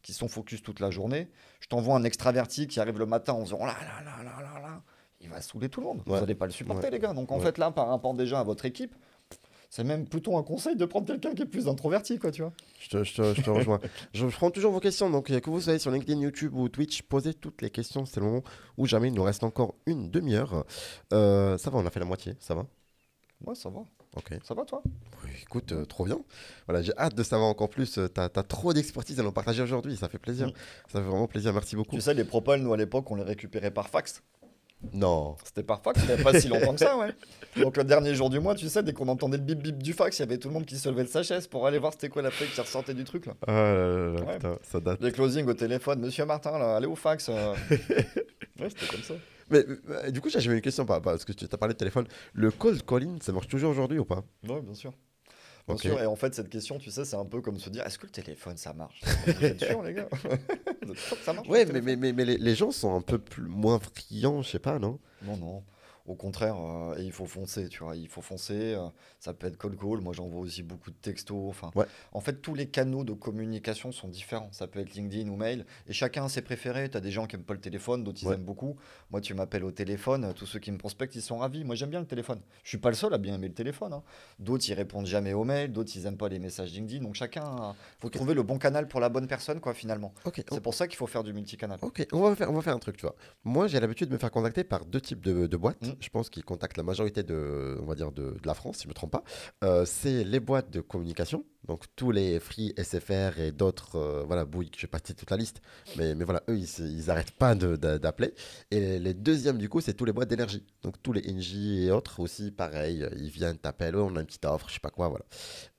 qui 0.01 0.13
sont 0.13 0.29
focus 0.29 0.63
toute 0.63 0.79
la 0.79 0.91
journée. 0.91 1.27
Je 1.59 1.67
t'envoie 1.67 1.95
un 1.95 2.03
extraverti 2.03 2.67
qui 2.67 2.79
arrive 2.79 2.97
le 2.97 3.05
matin 3.05 3.33
en 3.33 3.43
disant, 3.43 3.65
là, 3.65 3.75
là, 3.81 4.01
là, 4.03 4.23
là, 4.23 4.38
là. 4.38 4.38
Il 5.21 5.29
va 5.29 5.41
saouler 5.41 5.69
tout 5.69 5.81
le 5.81 5.87
monde. 5.87 6.01
Vous 6.05 6.13
n'allez 6.13 6.35
pas 6.35 6.45
le 6.45 6.51
supporter, 6.51 6.89
les 6.89 6.99
gars. 6.99 7.13
Donc, 7.13 7.31
en 7.31 7.39
fait, 7.39 7.57
là, 7.57 7.71
par 7.71 7.87
rapport 7.87 8.13
déjà 8.13 8.39
à 8.39 8.43
votre 8.43 8.65
équipe, 8.65 8.95
c'est 9.69 9.83
même 9.83 10.07
plutôt 10.07 10.35
un 10.35 10.43
conseil 10.43 10.75
de 10.75 10.85
prendre 10.85 11.05
quelqu'un 11.05 11.35
qui 11.35 11.43
est 11.43 11.45
plus 11.45 11.67
introverti, 11.67 12.17
quoi, 12.17 12.31
tu 12.31 12.41
vois. 12.41 12.51
Je 12.79 12.89
te, 12.89 13.03
je 13.03 13.41
te, 13.41 13.49
rejoins. 13.49 13.79
je, 14.13 14.25
prends 14.25 14.49
toujours 14.49 14.71
vos 14.71 14.79
questions, 14.79 15.09
donc 15.11 15.27
que 15.27 15.49
vous 15.49 15.61
soyez 15.61 15.77
sur 15.77 15.91
LinkedIn, 15.91 16.19
YouTube 16.21 16.55
ou 16.55 16.69
Twitch, 16.69 17.03
posez 17.03 17.35
toutes 17.35 17.61
les 17.61 17.69
questions. 17.69 18.05
C'est 18.05 18.19
le 18.19 18.25
moment 18.25 18.43
où 18.77 18.87
jamais 18.87 19.09
il 19.09 19.13
nous 19.13 19.23
reste 19.23 19.43
encore 19.43 19.75
une 19.85 20.09
demi-heure. 20.09 20.65
Euh, 21.13 21.57
ça 21.59 21.69
va, 21.69 21.77
on 21.77 21.85
a 21.85 21.91
fait 21.91 21.99
la 21.99 22.07
moitié, 22.07 22.35
ça 22.39 22.55
va? 22.55 22.65
Ouais, 23.45 23.55
ça 23.55 23.69
va. 23.69 23.81
Ok. 24.15 24.33
Ça 24.43 24.55
va, 24.55 24.65
toi? 24.65 24.81
Oui, 25.23 25.29
Écoute, 25.43 25.71
euh, 25.71 25.85
trop 25.85 26.05
bien. 26.05 26.19
Voilà, 26.67 26.81
j'ai 26.81 26.97
hâte 26.97 27.13
de 27.13 27.21
savoir 27.21 27.47
encore 27.47 27.69
plus. 27.69 27.93
Tu 27.93 28.19
as, 28.19 28.29
trop 28.29 28.73
d'expertise 28.73 29.19
à 29.19 29.23
nous 29.23 29.31
partager 29.31 29.61
aujourd'hui. 29.61 29.95
Ça 29.97 30.09
fait 30.09 30.17
plaisir. 30.17 30.47
Mm. 30.47 30.53
Ça 30.91 30.99
fait 30.99 31.07
vraiment 31.07 31.27
plaisir. 31.27 31.53
Merci 31.53 31.75
beaucoup. 31.75 31.95
Tu 31.95 32.01
sais, 32.01 32.15
les 32.15 32.23
propals, 32.23 32.61
nous, 32.61 32.73
à 32.73 32.77
l'époque, 32.77 33.09
on 33.11 33.15
les 33.15 33.23
récupérait 33.23 33.71
par 33.71 33.87
fax. 33.87 34.23
Non. 34.93 35.35
C'était 35.43 35.63
par 35.63 35.81
fax, 35.81 35.99
c'était 35.99 36.21
pas 36.21 36.39
si 36.39 36.47
longtemps 36.47 36.73
que 36.73 36.79
ça, 36.79 36.97
ouais. 36.97 37.13
Donc 37.61 37.77
le 37.77 37.83
dernier 37.83 38.15
jour 38.15 38.29
du 38.29 38.39
mois, 38.39 38.55
tu 38.55 38.67
sais, 38.69 38.81
dès 38.81 38.93
qu'on 38.93 39.07
entendait 39.07 39.37
le 39.37 39.43
bip 39.43 39.61
bip 39.61 39.83
du 39.83 39.93
fax, 39.93 40.19
il 40.19 40.21
y 40.21 40.23
avait 40.23 40.37
tout 40.37 40.47
le 40.47 40.53
monde 40.53 40.65
qui 40.65 40.77
se 40.77 40.87
levait 40.87 41.03
de 41.03 41.09
sa 41.09 41.23
chaise 41.23 41.47
pour 41.47 41.67
aller 41.67 41.79
voir 41.79 41.93
c'était 41.93 42.09
quoi 42.09 42.21
la 42.21 42.31
feuille 42.31 42.47
qui 42.49 42.61
ressortait 42.61 42.93
du 42.93 43.03
truc 43.03 43.25
là. 43.25 43.33
Ah 43.47 43.51
là 43.51 44.09
là, 44.11 44.33
putain, 44.33 44.57
ça 44.63 44.79
date. 44.79 45.01
Les 45.01 45.11
closings 45.11 45.47
au 45.47 45.53
téléphone, 45.53 45.99
monsieur 45.99 46.25
Martin, 46.25 46.57
là, 46.57 46.77
allez 46.77 46.87
au 46.87 46.95
fax. 46.95 47.29
Euh. 47.29 47.53
ouais, 47.69 48.69
c'était 48.69 48.87
comme 48.87 49.03
ça. 49.03 49.15
Mais 49.49 49.65
euh, 49.89 50.11
du 50.11 50.21
coup, 50.21 50.29
j'ai 50.29 50.51
une 50.51 50.61
question 50.61 50.85
parce 50.85 51.25
que 51.25 51.33
tu 51.33 51.45
as 51.51 51.57
parlé 51.57 51.73
de 51.73 51.79
téléphone. 51.79 52.07
Le 52.33 52.51
cold 52.51 52.85
calling, 52.85 53.21
ça 53.21 53.31
marche 53.31 53.47
toujours 53.47 53.71
aujourd'hui 53.71 53.99
ou 53.99 54.05
pas? 54.05 54.23
Oui, 54.47 54.61
bien 54.61 54.75
sûr. 54.75 54.93
Et 55.83 56.05
en 56.05 56.15
fait, 56.15 56.33
cette 56.33 56.49
question, 56.49 56.77
tu 56.77 56.91
sais, 56.91 57.05
c'est 57.05 57.15
un 57.15 57.25
peu 57.25 57.41
comme 57.41 57.59
se 57.59 57.69
dire 57.69 57.85
est-ce 57.85 57.99
que 57.99 58.05
le 58.05 58.11
téléphone 58.11 58.57
ça 58.57 58.73
marche? 58.73 59.01
Vous 59.25 59.45
êtes 59.45 59.63
sûr, 59.63 59.81
les 59.83 59.93
gars? 59.93 60.09
Ça 61.23 61.33
marche 61.33 61.47
Ouais, 61.47 61.65
mais, 61.65 61.81
mais, 61.81 61.95
mais, 61.95 62.13
mais, 62.13 62.25
les 62.25 62.55
gens 62.55 62.71
sont 62.71 62.95
un 62.95 63.01
peu 63.01 63.19
plus, 63.19 63.43
moins 63.43 63.79
friands, 63.79 64.41
je 64.41 64.49
sais 64.49 64.59
pas, 64.59 64.79
non? 64.79 64.99
Non, 65.21 65.37
non. 65.37 65.63
Au 66.05 66.15
contraire, 66.15 66.55
euh, 66.57 66.95
il 66.99 67.11
faut 67.11 67.25
foncer, 67.25 67.69
tu 67.69 67.83
vois. 67.83 67.95
Il 67.95 68.07
faut 68.07 68.21
foncer. 68.21 68.73
Euh, 68.73 68.87
ça 69.19 69.33
peut 69.33 69.47
être 69.47 69.57
call 69.57 69.75
call. 69.77 70.01
Moi, 70.01 70.13
j'envoie 70.13 70.41
aussi 70.41 70.63
beaucoup 70.63 70.91
de 70.91 70.95
textos. 70.95 71.49
Enfin, 71.49 71.71
en 72.11 72.21
fait, 72.21 72.41
tous 72.41 72.55
les 72.55 72.67
canaux 72.67 73.03
de 73.03 73.13
communication 73.13 73.91
sont 73.91 74.07
différents. 74.07 74.49
Ça 74.51 74.67
peut 74.67 74.79
être 74.79 74.93
LinkedIn 74.93 75.29
ou 75.29 75.35
mail. 75.35 75.65
Et 75.87 75.93
chacun 75.93 76.25
a 76.25 76.29
ses 76.29 76.41
préférés. 76.41 76.89
Tu 76.89 76.97
as 76.97 77.01
des 77.01 77.11
gens 77.11 77.27
qui 77.27 77.35
aiment 77.35 77.43
pas 77.43 77.53
le 77.53 77.59
téléphone, 77.59 78.03
d'autres 78.03 78.19
ils 78.21 78.31
aiment 78.31 78.45
beaucoup. 78.45 78.77
Moi, 79.11 79.21
tu 79.21 79.33
m'appelles 79.33 79.63
au 79.63 79.71
téléphone. 79.71 80.33
Tous 80.35 80.45
ceux 80.45 80.59
qui 80.59 80.71
me 80.71 80.77
prospectent, 80.77 81.15
ils 81.15 81.21
sont 81.21 81.37
ravis. 81.37 81.63
Moi, 81.63 81.75
j'aime 81.75 81.89
bien 81.89 81.99
le 81.99 82.07
téléphone. 82.07 82.41
Je 82.63 82.69
suis 82.69 82.77
pas 82.77 82.89
le 82.89 82.95
seul 82.95 83.13
à 83.13 83.17
bien 83.17 83.35
aimer 83.35 83.47
le 83.47 83.53
téléphone. 83.53 83.93
Hein. 83.93 84.03
D'autres, 84.39 84.67
ils 84.69 84.73
répondent 84.73 85.05
jamais 85.05 85.33
aux 85.33 85.43
mails. 85.43 85.71
D'autres, 85.71 85.91
ils 85.95 86.05
aiment 86.05 86.17
pas 86.17 86.29
les 86.29 86.39
messages 86.39 86.71
LinkedIn. 86.71 87.03
Donc, 87.03 87.15
chacun, 87.15 87.75
il 87.97 88.01
faut 88.01 88.09
trouver 88.09 88.33
le 88.33 88.43
bon 88.43 88.57
canal 88.57 88.87
pour 88.87 88.99
la 88.99 89.09
bonne 89.09 89.27
personne, 89.27 89.59
quoi, 89.59 89.73
finalement. 89.73 90.13
C'est 90.33 90.61
pour 90.61 90.73
ça 90.73 90.87
qu'il 90.87 90.97
faut 90.97 91.07
faire 91.07 91.23
du 91.23 91.33
multicanal. 91.33 91.79
Ok, 91.81 92.05
on 92.11 92.21
va 92.21 92.35
faire, 92.35 92.49
on 92.49 92.53
va 92.53 92.61
faire 92.61 92.75
un 92.75 92.79
truc, 92.79 92.97
tu 92.97 93.05
vois. 93.05 93.15
Moi, 93.43 93.67
j'ai 93.67 93.79
l'habitude 93.79 94.07
de 94.09 94.13
me 94.13 94.17
faire 94.17 94.31
contacter 94.31 94.63
par 94.63 94.85
deux 94.85 95.01
types 95.01 95.21
de, 95.21 95.57
boîtes. 95.57 95.81
Mmh. 95.81 95.91
Je 95.99 96.09
pense 96.09 96.29
qu'ils 96.29 96.43
contactent 96.43 96.77
la 96.77 96.83
majorité 96.83 97.23
de, 97.23 97.77
on 97.81 97.85
va 97.85 97.95
dire 97.95 98.11
de, 98.11 98.35
la 98.45 98.53
France, 98.53 98.77
si 98.77 98.83
je 98.83 98.87
ne 98.87 98.91
me 98.91 98.93
trompe 98.93 99.11
pas, 99.11 99.23
euh, 99.63 99.85
c'est 99.85 100.23
les 100.23 100.39
boîtes 100.39 100.69
de 100.69 100.81
communication. 100.81 101.45
Donc 101.67 101.85
tous 101.95 102.11
les 102.11 102.39
Free, 102.39 102.73
SFR 102.77 103.39
et 103.39 103.51
d'autres, 103.51 103.95
euh, 103.95 104.23
voilà, 104.25 104.45
Bouygues, 104.45 104.73
je 104.75 104.81
vais 104.81 104.87
pas 104.87 104.97
citer 104.97 105.13
toute 105.13 105.29
la 105.29 105.37
liste, 105.37 105.61
mais, 105.97 106.15
mais 106.15 106.25
voilà, 106.25 106.41
eux, 106.49 106.57
ils 106.57 107.05
n'arrêtent 107.07 107.31
pas 107.31 107.55
d'appeler. 107.55 108.33
Et 108.71 108.99
les, 108.99 109.13
deuxièmes, 109.13 109.57
du 109.57 109.69
coup, 109.69 109.81
c'est 109.81 109.93
tous 109.93 110.05
les 110.05 110.13
boîtes 110.13 110.29
d'énergie. 110.29 110.65
Donc 110.83 111.01
tous 111.01 111.13
les 111.13 111.21
NJ 111.21 111.55
et 111.55 111.91
autres 111.91 112.19
aussi, 112.19 112.51
pareil, 112.51 113.07
ils 113.17 113.29
viennent 113.29 113.57
t'appeler, 113.57 113.97
on 113.97 114.15
a 114.15 114.21
une 114.21 114.25
petite 114.25 114.45
offre, 114.45 114.69
je 114.69 114.75
sais 114.75 114.79
pas 114.79 114.91
quoi, 114.91 115.09
voilà. 115.09 115.25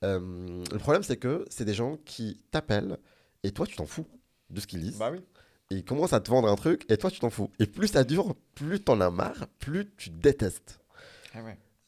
Euh, 0.05 0.65
le 0.71 0.79
problème, 0.79 1.03
c'est 1.03 1.17
que 1.17 1.45
c'est 1.51 1.65
des 1.65 1.75
gens 1.75 1.97
qui 2.05 2.41
t'appellent 2.51 2.99
et 3.43 3.53
toi, 3.53 3.67
tu 3.67 3.77
t'en 3.77 3.87
fous 3.87 4.07
de 4.51 4.61
ce 4.61 4.67
qu'ils 4.67 4.81
disent. 4.81 4.99
Bah 4.99 5.11
oui 5.11 5.21
ils 5.71 5.85
commencent 5.85 6.13
à 6.13 6.21
te 6.21 6.31
vendre 6.31 6.49
un 6.49 6.57
truc 6.57 6.85
et 6.91 6.97
toi 6.97 7.11
tu 7.11 7.21
t'en 7.21 7.31
fous. 7.31 7.51
Et 7.59 7.67
plus 7.67 7.89
ça 7.89 8.05
dure, 8.05 8.35
plus 8.55 8.81
t'en 8.81 9.01
as 9.01 9.11
marre, 9.11 9.47
plus 9.59 9.91
tu 9.97 10.11
détestes. 10.11 10.81
Ah 11.35 11.39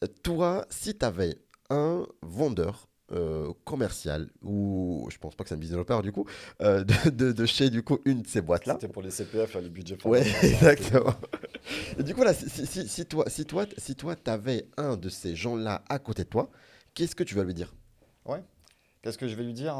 euh, 0.03 0.07
toi, 0.23 0.65
si 0.69 0.97
tu 0.97 1.05
avais 1.05 1.37
un 1.69 2.05
vendeur 2.21 2.87
euh, 3.11 3.51
commercial 3.65 4.29
ou 4.41 5.07
je 5.11 5.17
pense 5.17 5.35
pas 5.35 5.43
que 5.43 5.49
c'est 5.49 5.55
un 5.55 5.57
business 5.57 5.77
developer 5.77 6.01
du 6.01 6.13
coup 6.13 6.25
euh, 6.61 6.83
de, 7.05 7.33
de, 7.33 7.45
chez 7.45 7.69
du 7.69 7.83
coup 7.83 7.99
une 8.05 8.21
de 8.21 8.27
ces 8.27 8.41
boîtes 8.41 8.65
là 8.65 8.75
c'était 8.79 8.91
pour 8.91 9.01
les 9.01 9.11
CPF 9.11 9.51
faire 9.51 9.61
les 9.61 9.69
budgets 9.69 9.97
ouais 10.07 10.25
exactement. 10.41 11.13
Et 11.99 12.03
du 12.03 12.15
coup 12.15 12.23
là 12.23 12.33
si, 12.33 12.49
si, 12.49 12.87
si, 12.87 13.05
toi 13.05 13.25
si 13.27 13.45
toi 13.45 13.65
si 13.77 13.95
toi 13.95 14.15
t'avais 14.15 14.67
un 14.77 14.95
de 14.95 15.09
ces 15.09 15.35
gens 15.35 15.57
là 15.57 15.83
à 15.89 15.99
côté 15.99 16.23
de 16.23 16.29
toi 16.29 16.49
qu'est-ce 16.93 17.15
que 17.15 17.23
tu 17.23 17.35
vas 17.35 17.43
lui 17.43 17.53
dire? 17.53 17.73
Ouais. 18.25 18.41
Qu'est-ce 19.01 19.17
que 19.17 19.27
je 19.27 19.35
vais 19.35 19.43
lui 19.43 19.53
dire 19.53 19.75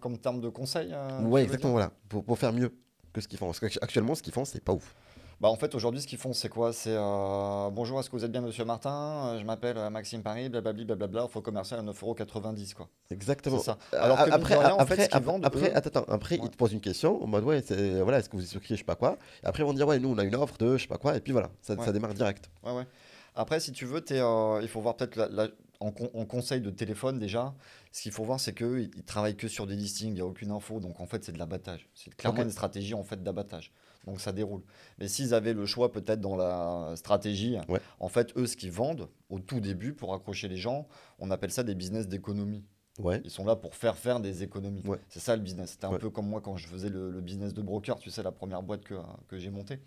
comme 0.00 0.16
terme 0.18 0.40
de 0.40 0.48
conseil 0.48 0.94
ouais 1.24 1.42
exactement 1.42 1.72
voilà. 1.72 1.92
Pour, 2.08 2.24
pour, 2.24 2.38
faire 2.38 2.52
mieux 2.52 2.72
que 3.16 3.22
ce 3.22 3.28
qu'ils 3.28 3.38
font 3.38 3.46
parce 3.46 3.60
qu'actuellement 3.60 4.14
ce 4.14 4.22
qu'ils 4.22 4.32
font 4.32 4.44
c'est 4.44 4.62
pas 4.62 4.72
ouf 4.72 4.94
bah, 5.38 5.50
en 5.50 5.56
fait, 5.56 5.74
aujourd'hui, 5.74 6.00
ce 6.00 6.06
qu'ils 6.06 6.18
font, 6.18 6.32
c'est 6.32 6.48
quoi? 6.48 6.72
C'est 6.72 6.94
euh, 6.94 7.68
bonjour, 7.70 8.00
est-ce 8.00 8.08
que 8.08 8.16
vous 8.16 8.24
êtes 8.24 8.32
bien, 8.32 8.40
monsieur 8.40 8.64
Martin? 8.64 9.34
Euh, 9.34 9.38
Je 9.38 9.44
m'appelle 9.44 9.76
euh, 9.76 9.90
Maxime 9.90 10.22
Paris, 10.22 10.48
blablabla, 10.48 10.84
blablabla, 10.84 11.24
offre 11.24 11.42
commercial 11.42 11.78
à 11.78 11.82
9,90€. 11.82 12.72
Quoi. 12.72 12.88
Exactement. 13.10 13.58
ça. 13.58 13.76
Alors 13.92 14.18
après, 14.18 14.54
après, 14.54 15.08
après, 15.42 15.72
attends, 15.74 16.04
après 16.08 16.40
ils 16.42 16.48
te 16.48 16.56
posent 16.56 16.72
une 16.72 16.80
question 16.80 17.22
en 17.22 17.26
mode 17.26 17.44
ouais, 17.44 17.62
voilà, 18.02 18.20
est-ce 18.20 18.30
que 18.30 18.36
vous 18.36 18.44
êtes 18.44 18.48
souscrit, 18.48 18.76
je 18.76 18.78
sais 18.78 18.84
pas 18.84 18.94
quoi? 18.94 19.18
Et 19.44 19.46
après, 19.46 19.62
ils 19.62 19.66
vont 19.66 19.74
dire 19.74 19.86
ouais, 19.86 19.98
nous, 19.98 20.08
on 20.08 20.16
a 20.16 20.24
une 20.24 20.34
offre 20.36 20.56
de 20.56 20.78
je 20.78 20.82
sais 20.82 20.88
pas 20.88 20.96
quoi, 20.96 21.14
et 21.14 21.20
puis 21.20 21.32
voilà, 21.32 21.50
ça, 21.60 21.76
ça 21.84 21.92
démarre 21.92 22.14
direct. 22.14 22.48
Ouais, 22.64 22.72
ouais. 22.72 22.86
Après, 23.36 23.60
si 23.60 23.72
tu 23.72 23.84
veux, 23.84 24.04
es, 24.10 24.18
il 24.62 24.68
faut 24.68 24.80
voir 24.80 24.96
peut-être 24.96 25.52
en, 25.80 25.92
conseil 25.92 26.60
de 26.60 26.70
téléphone 26.70 27.18
déjà, 27.18 27.54
ce 27.92 28.02
qu'il 28.02 28.12
faut 28.12 28.24
voir, 28.24 28.40
c'est 28.40 28.54
qu'ils 28.54 28.90
ne 28.96 29.02
travaillent 29.02 29.36
que 29.36 29.48
sur 29.48 29.66
des 29.66 29.76
listings, 29.76 30.10
il 30.10 30.14
n'y 30.14 30.20
a 30.20 30.26
aucune 30.26 30.50
info. 30.50 30.80
Donc 30.80 31.00
en 31.00 31.06
fait, 31.06 31.24
c'est 31.24 31.32
de 31.32 31.38
l'abattage. 31.38 31.88
C'est 31.94 32.14
clairement 32.14 32.42
une 32.42 32.50
stratégie 32.50 32.94
en 32.94 33.04
fait 33.04 33.22
d'abattage 33.22 33.72
donc 34.06 34.20
ça 34.20 34.32
déroule. 34.32 34.62
Mais 34.98 35.08
s'ils 35.08 35.34
avaient 35.34 35.52
le 35.52 35.66
choix 35.66 35.92
peut-être 35.92 36.20
dans 36.20 36.36
la 36.36 36.94
stratégie, 36.96 37.56
en 37.98 38.08
fait, 38.08 38.36
eux, 38.36 38.46
ce 38.46 38.56
qu'ils 38.56 38.70
vendent 38.70 39.08
au 39.28 39.40
tout 39.40 39.60
début 39.60 39.92
pour 39.92 40.14
accrocher 40.14 40.48
les 40.48 40.56
gens, 40.56 40.86
on 41.18 41.30
appelle 41.30 41.50
ça 41.50 41.62
des 41.62 41.74
business 41.74 42.08
d'économie. 42.08 42.64
Ouais. 42.98 43.20
Ils 43.24 43.30
sont 43.30 43.44
là 43.44 43.56
pour 43.56 43.74
faire 43.74 43.98
faire 43.98 44.20
des 44.20 44.42
économies. 44.42 44.82
C'est 45.08 45.20
ça 45.20 45.36
le 45.36 45.42
business. 45.42 45.72
C'était 45.72 45.86
un 45.86 45.98
peu 45.98 46.08
comme 46.08 46.28
moi 46.28 46.40
quand 46.40 46.56
je 46.56 46.66
faisais 46.66 46.88
le, 46.88 47.20
business 47.20 47.52
de 47.52 47.62
broker, 47.62 47.98
tu 47.98 48.10
sais, 48.10 48.22
la 48.22 48.32
première 48.32 48.62
boîte 48.62 48.84
que, 48.84 48.94
que 49.28 49.38
j'ai 49.38 49.50
montée. 49.50 49.80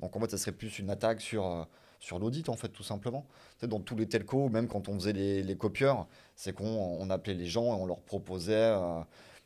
Donc 0.00 0.14
en 0.14 0.20
fait, 0.20 0.30
ça 0.30 0.38
serait 0.38 0.52
plus 0.52 0.78
une 0.78 0.90
attaque 0.90 1.20
sur, 1.20 1.46
euh, 1.46 1.64
sur 2.02 2.18
l'audit, 2.18 2.48
en 2.48 2.56
fait, 2.56 2.68
tout 2.68 2.82
simplement. 2.82 3.26
Tu 3.54 3.60
sais, 3.60 3.68
dans 3.68 3.78
tous 3.78 3.94
les 3.94 4.06
telcos, 4.06 4.48
même 4.48 4.66
quand 4.66 4.88
on 4.88 4.94
faisait 4.94 5.12
les, 5.12 5.42
les 5.42 5.56
copieurs, 5.56 6.08
c'est 6.34 6.52
qu'on 6.52 7.08
appelait 7.10 7.34
les 7.34 7.46
gens 7.46 7.76
et 7.76 7.80
on 7.80 7.86
leur 7.86 8.00
proposait. 8.00 8.52
Euh, 8.54 9.00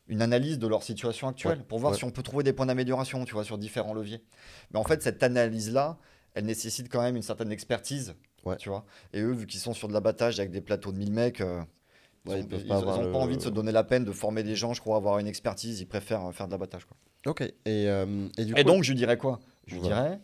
une 0.09 0.23
analyse 0.23 0.59
de 0.61 0.69
leur 0.69 0.85
situation 0.85 1.27
actuelle 1.27 1.65
pour 1.65 1.81
voir 1.81 1.97
si 1.97 2.05
on 2.05 2.11
peut 2.11 2.23
trouver 2.23 2.45
des 2.45 2.53
points 2.53 2.67
d'amélioration, 2.67 3.25
tu 3.25 3.35
vois, 3.35 3.43
sur 3.43 3.59
différents 3.59 3.93
leviers. 3.93 4.23
Mais 4.71 4.79
en 4.79 4.85
fait, 4.85 5.03
cette 5.03 5.21
analyse-là, 5.23 5.99
elle 6.35 6.45
nécessite 6.45 6.89
quand 6.89 7.03
même 7.03 7.17
une 7.17 7.23
certaine 7.23 7.51
expertise, 7.51 8.15
tu 8.59 8.69
vois. 8.69 8.85
Et 9.13 9.21
eux, 9.21 9.33
vu 9.33 9.47
qu'ils 9.47 9.59
sont 9.59 9.75
sur 9.75 9.89
de 9.89 9.93
l'abattage 9.93 10.39
avec 10.39 10.53
des 10.53 10.61
plateaux 10.61 10.93
de 10.93 10.99
1000 10.99 11.13
mecs, 11.13 11.41
euh, 11.41 11.61
ils 12.27 12.47
n'ont 12.47 13.13
pas, 13.13 13.19
envie 13.19 13.37
de 13.37 13.43
se 13.43 13.49
donner 13.49 13.73
la 13.73 13.83
peine 13.83 14.05
de 14.05 14.13
former 14.13 14.45
des 14.45 14.55
gens, 14.55 14.75
je 14.75 14.81
crois, 14.81 14.97
avoir 14.97 15.19
une 15.19 15.27
expertise, 15.27 15.81
ils 15.81 15.87
préfèrent 15.87 16.27
euh, 16.27 16.33
faire 16.33 16.47
de 16.47 16.53
l'abattage. 16.53 16.87
Ok. 17.27 17.43
Et, 17.43 17.55
euh, 17.67 18.29
et, 18.39 18.45
du 18.45 18.55
coup... 18.55 18.61
et, 18.61 18.65
donc, 18.65 18.85
je 18.85 18.93
dirais 18.93 19.17
quoi? 19.17 19.41
Je 19.67 19.79
dirais, 19.79 20.21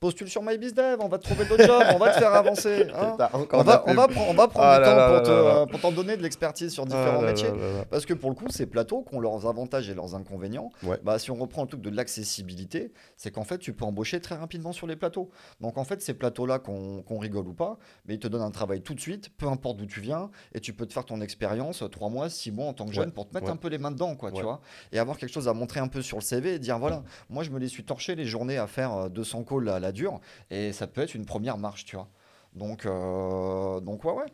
postule 0.00 0.28
sur 0.28 0.42
MyBizDev, 0.42 0.98
on 1.00 1.08
va 1.08 1.18
te 1.18 1.24
trouver 1.24 1.44
d'autres 1.46 1.64
jobs, 1.64 1.84
on 1.94 1.98
va 1.98 2.12
te 2.12 2.18
faire 2.18 2.34
avancer. 2.34 2.86
Hein. 2.96 3.16
on, 3.52 3.62
va, 3.62 3.84
on, 3.86 3.94
va, 3.94 4.08
on, 4.28 4.34
va, 4.34 4.48
prendre 4.48 4.66
ah 4.66 5.20
du 5.20 5.28
temps 5.28 5.66
pour 5.66 5.80
t'en 5.80 5.92
donner 5.92 6.16
de 6.16 6.22
l'expertise 6.22 6.72
sur 6.72 6.86
différents 6.86 7.20
ah 7.22 7.26
métiers. 7.26 7.50
Parce 7.90 8.06
que 8.06 8.14
pour 8.14 8.30
le 8.30 8.36
coup, 8.36 8.48
ces 8.48 8.66
plateaux 8.66 9.02
qui 9.02 9.14
ont 9.14 9.20
leurs 9.20 9.46
avantages 9.46 9.90
et 9.90 9.94
leurs 9.94 10.14
inconvénients, 10.14 10.70
bah, 11.02 11.18
si 11.18 11.30
on 11.30 11.34
reprend 11.34 11.62
le 11.62 11.68
truc 11.68 11.82
de 11.82 11.90
l'accessibilité, 11.90 12.92
c'est 13.16 13.30
qu'en 13.30 13.44
fait, 13.44 13.58
tu 13.58 13.72
peux 13.72 13.84
embaucher 13.84 14.20
très 14.20 14.34
rapidement 14.34 14.72
sur 14.72 14.86
les 14.86 14.96
plateaux. 14.96 15.30
Donc 15.60 15.76
en 15.78 15.84
fait, 15.84 16.00
ces 16.00 16.14
plateaux-là, 16.14 16.58
qu'on 16.58 17.18
rigole 17.18 17.48
ou 17.48 17.54
pas, 17.54 17.78
mais 18.06 18.14
ils 18.14 18.20
te 18.20 18.28
donnent 18.28 18.42
un 18.42 18.50
travail 18.50 18.80
tout 18.80 18.94
de 18.94 19.00
suite, 19.00 19.30
peu 19.36 19.46
importe 19.46 19.76
d'où 19.76 19.86
tu 19.86 20.00
viens, 20.00 20.30
et 20.54 20.60
tu 20.60 20.72
peux 20.72 20.86
te 20.86 20.92
faire 20.92 21.04
ton 21.04 21.20
expérience 21.20 21.82
3 21.90 22.08
mois, 22.08 22.28
6 22.28 22.52
mois 22.52 22.66
en 22.66 22.72
tant 22.72 22.86
que 22.86 22.92
jeune 22.92 23.12
pour 23.12 23.28
te 23.28 23.34
mettre 23.34 23.50
un 23.50 23.56
peu 23.56 23.68
les 23.68 23.78
mains 23.78 23.90
dedans, 23.90 24.14
quoi, 24.14 24.32
tu 24.32 24.42
vois, 24.42 24.60
et 24.92 24.98
avoir 24.98 25.18
quelque 25.18 25.32
chose 25.32 25.48
à 25.48 25.52
montrer 25.52 25.80
un 25.80 25.88
peu 25.88 26.02
sur 26.02 26.18
le 26.18 26.22
CV 26.22 26.54
et 26.54 26.58
dire 26.58 26.78
voilà, 26.78 27.02
moi 27.30 27.42
je 27.42 27.50
me 27.50 27.58
les 27.58 27.68
suis 27.68 27.84
torchés 27.84 28.14
les 28.14 28.24
journées 28.24 28.58
à 28.58 28.66
faire 28.66 29.10
200 29.10 29.40
euh, 29.40 29.44
calls 29.44 29.68
à 29.68 29.80
la 29.80 29.85
dure, 29.92 30.20
et 30.50 30.72
ça 30.72 30.86
peut 30.86 31.00
être 31.00 31.14
une 31.14 31.26
première 31.26 31.58
marche, 31.58 31.84
tu 31.84 31.96
vois. 31.96 32.08
Donc, 32.56 32.86
euh, 32.86 33.80
donc 33.80 34.04
ouais, 34.04 34.12
ouais. 34.12 34.26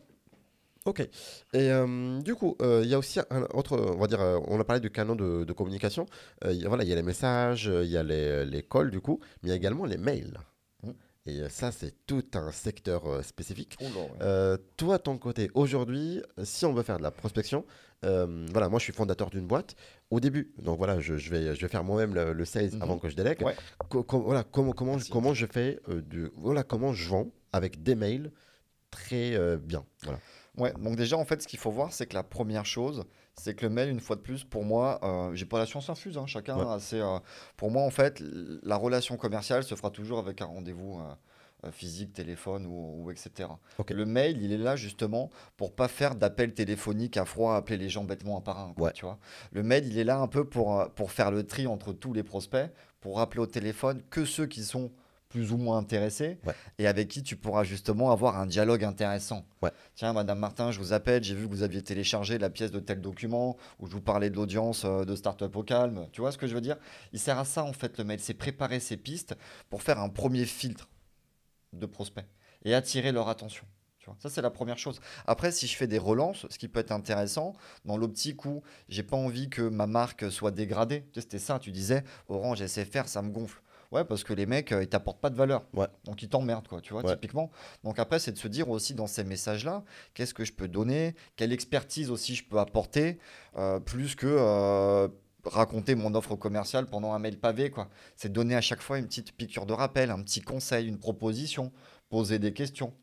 Ok. 0.85 0.99
Et 0.99 1.09
euh, 1.53 2.19
du 2.21 2.35
coup, 2.35 2.57
euh, 2.61 2.81
il 2.83 2.89
y 2.89 2.93
a 2.93 2.97
aussi 2.97 3.19
un 3.29 3.43
autre, 3.53 3.77
on 3.77 3.97
va 3.97 4.07
dire, 4.07 4.19
on 4.47 4.59
a 4.59 4.63
parlé 4.63 4.81
du 4.81 4.89
canaux 4.89 5.15
de, 5.15 5.53
communication. 5.53 6.05
voilà, 6.41 6.83
il 6.83 6.89
y 6.89 6.93
a 6.93 6.95
les 6.95 7.03
messages, 7.03 7.65
il 7.65 7.89
y 7.89 7.97
a 7.97 8.03
les, 8.03 8.45
les, 8.45 8.63
calls, 8.63 8.91
du 8.91 8.99
coup, 8.99 9.19
mais 9.41 9.49
il 9.49 9.51
y 9.51 9.53
a 9.53 9.55
également 9.55 9.85
les 9.85 9.97
mails. 9.97 10.37
Mmh. 10.83 10.91
Et 11.25 11.49
ça, 11.49 11.71
c'est 11.71 12.05
tout 12.05 12.25
un 12.33 12.51
secteur 12.51 13.23
spécifique. 13.23 13.77
Oh 13.81 14.57
toi, 14.75 14.99
ton 14.99 15.17
côté, 15.17 15.49
aujourd'hui, 15.53 16.21
si 16.43 16.65
on 16.65 16.73
veut 16.73 16.83
faire 16.83 16.97
de 16.97 17.03
la 17.03 17.11
prospection, 17.11 17.65
voilà, 18.03 18.69
moi, 18.69 18.79
je 18.79 18.83
suis 18.83 18.93
fondateur 18.93 19.29
d'une 19.29 19.47
boîte. 19.47 19.75
Au 20.09 20.19
début, 20.19 20.53
donc 20.59 20.77
voilà, 20.77 20.99
je, 20.99 21.13
vais, 21.13 21.55
je 21.55 21.61
vais 21.61 21.67
faire 21.67 21.83
moi-même 21.83 22.13
le, 22.13 22.45
sales 22.45 22.71
mhm. 22.73 22.81
avant 22.81 22.99
que 22.99 23.09
je 23.09 23.15
délègue. 23.15 23.43
voilà, 24.11 24.43
comment, 24.43 24.73
comment, 24.73 24.97
comment 25.11 25.33
je 25.33 25.45
fais, 25.45 25.79
de, 25.87 26.31
voilà, 26.35 26.63
comment 26.63 26.93
je 26.93 27.09
vends 27.09 27.31
avec 27.51 27.81
des 27.81 27.95
mails 27.95 28.31
très 28.91 29.57
bien. 29.57 29.85
Voilà. 30.03 30.19
Ouais, 30.57 30.71
donc 30.73 30.95
déjà, 30.95 31.17
en 31.17 31.25
fait, 31.25 31.41
ce 31.41 31.47
qu'il 31.47 31.57
faut 31.57 31.71
voir, 31.71 31.91
c'est 31.91 32.05
que 32.05 32.13
la 32.13 32.23
première 32.23 32.65
chose, 32.65 33.05
c'est 33.35 33.55
que 33.55 33.65
le 33.65 33.71
mail, 33.71 33.89
une 33.89 33.99
fois 33.99 34.15
de 34.15 34.21
plus, 34.21 34.43
pour 34.43 34.63
moi, 34.63 34.99
euh, 35.03 35.33
j'ai 35.33 35.45
pas 35.45 35.57
la 35.57 35.65
science 35.65 35.89
infuse, 35.89 36.17
hein, 36.17 36.27
chacun 36.27 36.57
a 36.57 36.77
euh, 36.93 37.19
pour 37.57 37.71
moi, 37.71 37.83
en 37.83 37.89
fait, 37.89 38.21
la 38.61 38.75
relation 38.75 39.17
commerciale 39.17 39.63
se 39.63 39.73
fera 39.73 39.89
toujours 39.89 40.19
avec 40.19 40.41
un 40.41 40.45
rendez-vous 40.45 40.99
euh, 40.99 41.13
physique, 41.71 42.13
téléphone 42.13 42.65
ou, 42.67 43.09
etc. 43.11 43.49
Le 43.89 44.05
mail, 44.05 44.41
il 44.41 44.51
est 44.51 44.57
là 44.57 44.75
justement 44.75 45.29
pour 45.57 45.73
pas 45.73 45.87
faire 45.87 46.15
d'appels 46.15 46.53
téléphoniques 46.53 47.17
à 47.17 47.25
froid, 47.25 47.55
appeler 47.55 47.77
les 47.77 47.89
gens 47.89 48.03
bêtement 48.03 48.37
un 48.37 48.41
par 48.41 48.59
un. 48.59 48.73
tu 48.93 49.05
vois 49.05 49.19
le 49.51 49.63
mail, 49.63 49.85
il 49.87 49.97
est 49.97 50.03
là 50.03 50.19
un 50.19 50.27
peu 50.27 50.45
pour, 50.45 50.89
pour 50.95 51.11
faire 51.11 51.31
le 51.31 51.45
tri 51.45 51.67
entre 51.67 51.93
tous 51.93 52.13
les 52.13 52.23
prospects, 52.23 52.69
pour 53.01 53.17
rappeler 53.17 53.41
au 53.41 53.47
téléphone 53.47 54.01
que 54.09 54.25
ceux 54.25 54.45
qui 54.45 54.63
sont 54.63 54.91
plus 55.33 55.51
ou 55.51 55.57
moins 55.57 55.79
intéressé 55.79 56.37
et 56.77 56.85
avec 56.85 57.07
qui 57.07 57.23
tu 57.23 57.35
pourras 57.35 57.63
justement 57.63 58.11
avoir 58.11 58.37
un 58.37 58.45
dialogue 58.45 58.83
intéressant. 58.83 59.47
Tiens, 59.95 60.13
Madame 60.13 60.37
Martin, 60.37 60.69
je 60.69 60.77
vous 60.77 60.93
appelle, 60.93 61.23
j'ai 61.23 61.33
vu 61.33 61.47
que 61.47 61.51
vous 61.51 61.63
aviez 61.63 61.81
téléchargé 61.81 62.37
la 62.37 62.51
pièce 62.51 62.69
de 62.69 62.79
tel 62.79 63.01
document 63.01 63.57
où 63.79 63.87
je 63.87 63.93
vous 63.93 64.01
parlais 64.01 64.29
de 64.29 64.35
l'audience 64.35 64.85
euh, 64.85 65.05
de 65.05 65.15
Startup 65.15 65.53
au 65.55 65.63
calme. 65.63 66.07
Tu 66.11 66.21
vois 66.21 66.31
ce 66.31 66.37
que 66.37 66.45
je 66.45 66.53
veux 66.53 66.61
dire? 66.61 66.77
Il 67.13 67.19
sert 67.19 67.39
à 67.39 67.45
ça 67.45 67.63
en 67.63 67.73
fait 67.73 67.97
le 67.97 68.03
mail, 68.03 68.19
c'est 68.19 68.35
préparer 68.35 68.79
ses 68.79 68.95
pistes 68.95 69.35
pour 69.71 69.81
faire 69.81 69.99
un 69.99 70.09
premier 70.09 70.45
filtre 70.45 70.87
de 71.73 71.85
prospects 71.85 72.25
et 72.65 72.73
attirer 72.73 73.11
leur 73.11 73.29
attention. 73.29 73.65
Tu 73.99 74.09
vois 74.09 74.17
ça, 74.19 74.29
c'est 74.29 74.41
la 74.41 74.49
première 74.49 74.77
chose. 74.77 74.99
Après, 75.27 75.51
si 75.51 75.65
je 75.65 75.77
fais 75.77 75.87
des 75.87 75.97
relances, 75.97 76.45
ce 76.49 76.57
qui 76.57 76.67
peut 76.67 76.81
être 76.81 76.91
intéressant, 76.91 77.53
dans 77.85 77.95
l'optique 77.95 78.43
où 78.45 78.61
j'ai 78.89 79.03
pas 79.03 79.15
envie 79.15 79.49
que 79.49 79.61
ma 79.61 79.87
marque 79.87 80.29
soit 80.29 80.51
dégradée. 80.51 81.05
C'était 81.13 81.39
ça, 81.39 81.57
tu 81.57 81.71
disais, 81.71 82.03
Orange 82.27 82.65
SFR, 82.65 83.07
ça 83.07 83.21
me 83.21 83.31
gonfle. 83.31 83.61
Ouais, 83.93 84.03
parce 84.03 84.23
que 84.23 84.33
les 84.33 84.47
mecs, 84.47 84.71
euh, 84.71 84.81
ils 84.81 84.89
t'apportent 84.89 85.21
pas 85.21 85.29
de 85.29 85.35
valeur. 85.35 85.63
Ouais. 85.73 85.85
Donc 86.05 86.23
ils 86.23 86.27
t'emmerdent, 86.27 86.67
quoi, 86.67 86.81
tu 86.81 86.93
vois, 86.93 87.03
typiquement. 87.03 87.51
Donc 87.83 87.99
après, 87.99 88.17
c'est 88.17 88.31
de 88.31 88.39
se 88.39 88.47
dire 88.47 88.69
aussi 88.69 88.95
dans 88.95 89.05
ces 89.05 89.23
messages-là, 89.23 89.83
qu'est-ce 90.15 90.33
que 90.33 90.43
je 90.43 90.51
peux 90.51 90.67
donner, 90.67 91.15
quelle 91.35 91.53
expertise 91.53 92.09
aussi 92.09 92.33
je 92.33 92.43
peux 92.43 92.57
apporter, 92.57 93.19
euh, 93.55 93.79
plus 93.79 94.15
que 94.15 94.25
euh, 94.27 95.07
raconter 95.45 95.95
mon 95.95 96.15
offre 96.15 96.35
commerciale 96.35 96.87
pendant 96.87 97.13
un 97.13 97.19
mail 97.19 97.39
pavé, 97.39 97.69
quoi. 97.69 97.89
C'est 98.15 98.31
donner 98.31 98.55
à 98.55 98.61
chaque 98.61 98.81
fois 98.81 98.97
une 98.97 99.07
petite 99.07 99.33
piqûre 99.33 99.65
de 99.65 99.73
rappel, 99.73 100.11
un 100.11 100.21
petit 100.21 100.41
conseil, 100.41 100.87
une 100.87 100.99
proposition, 100.99 101.71
poser 102.09 102.39
des 102.39 102.53
questions, 102.53 102.93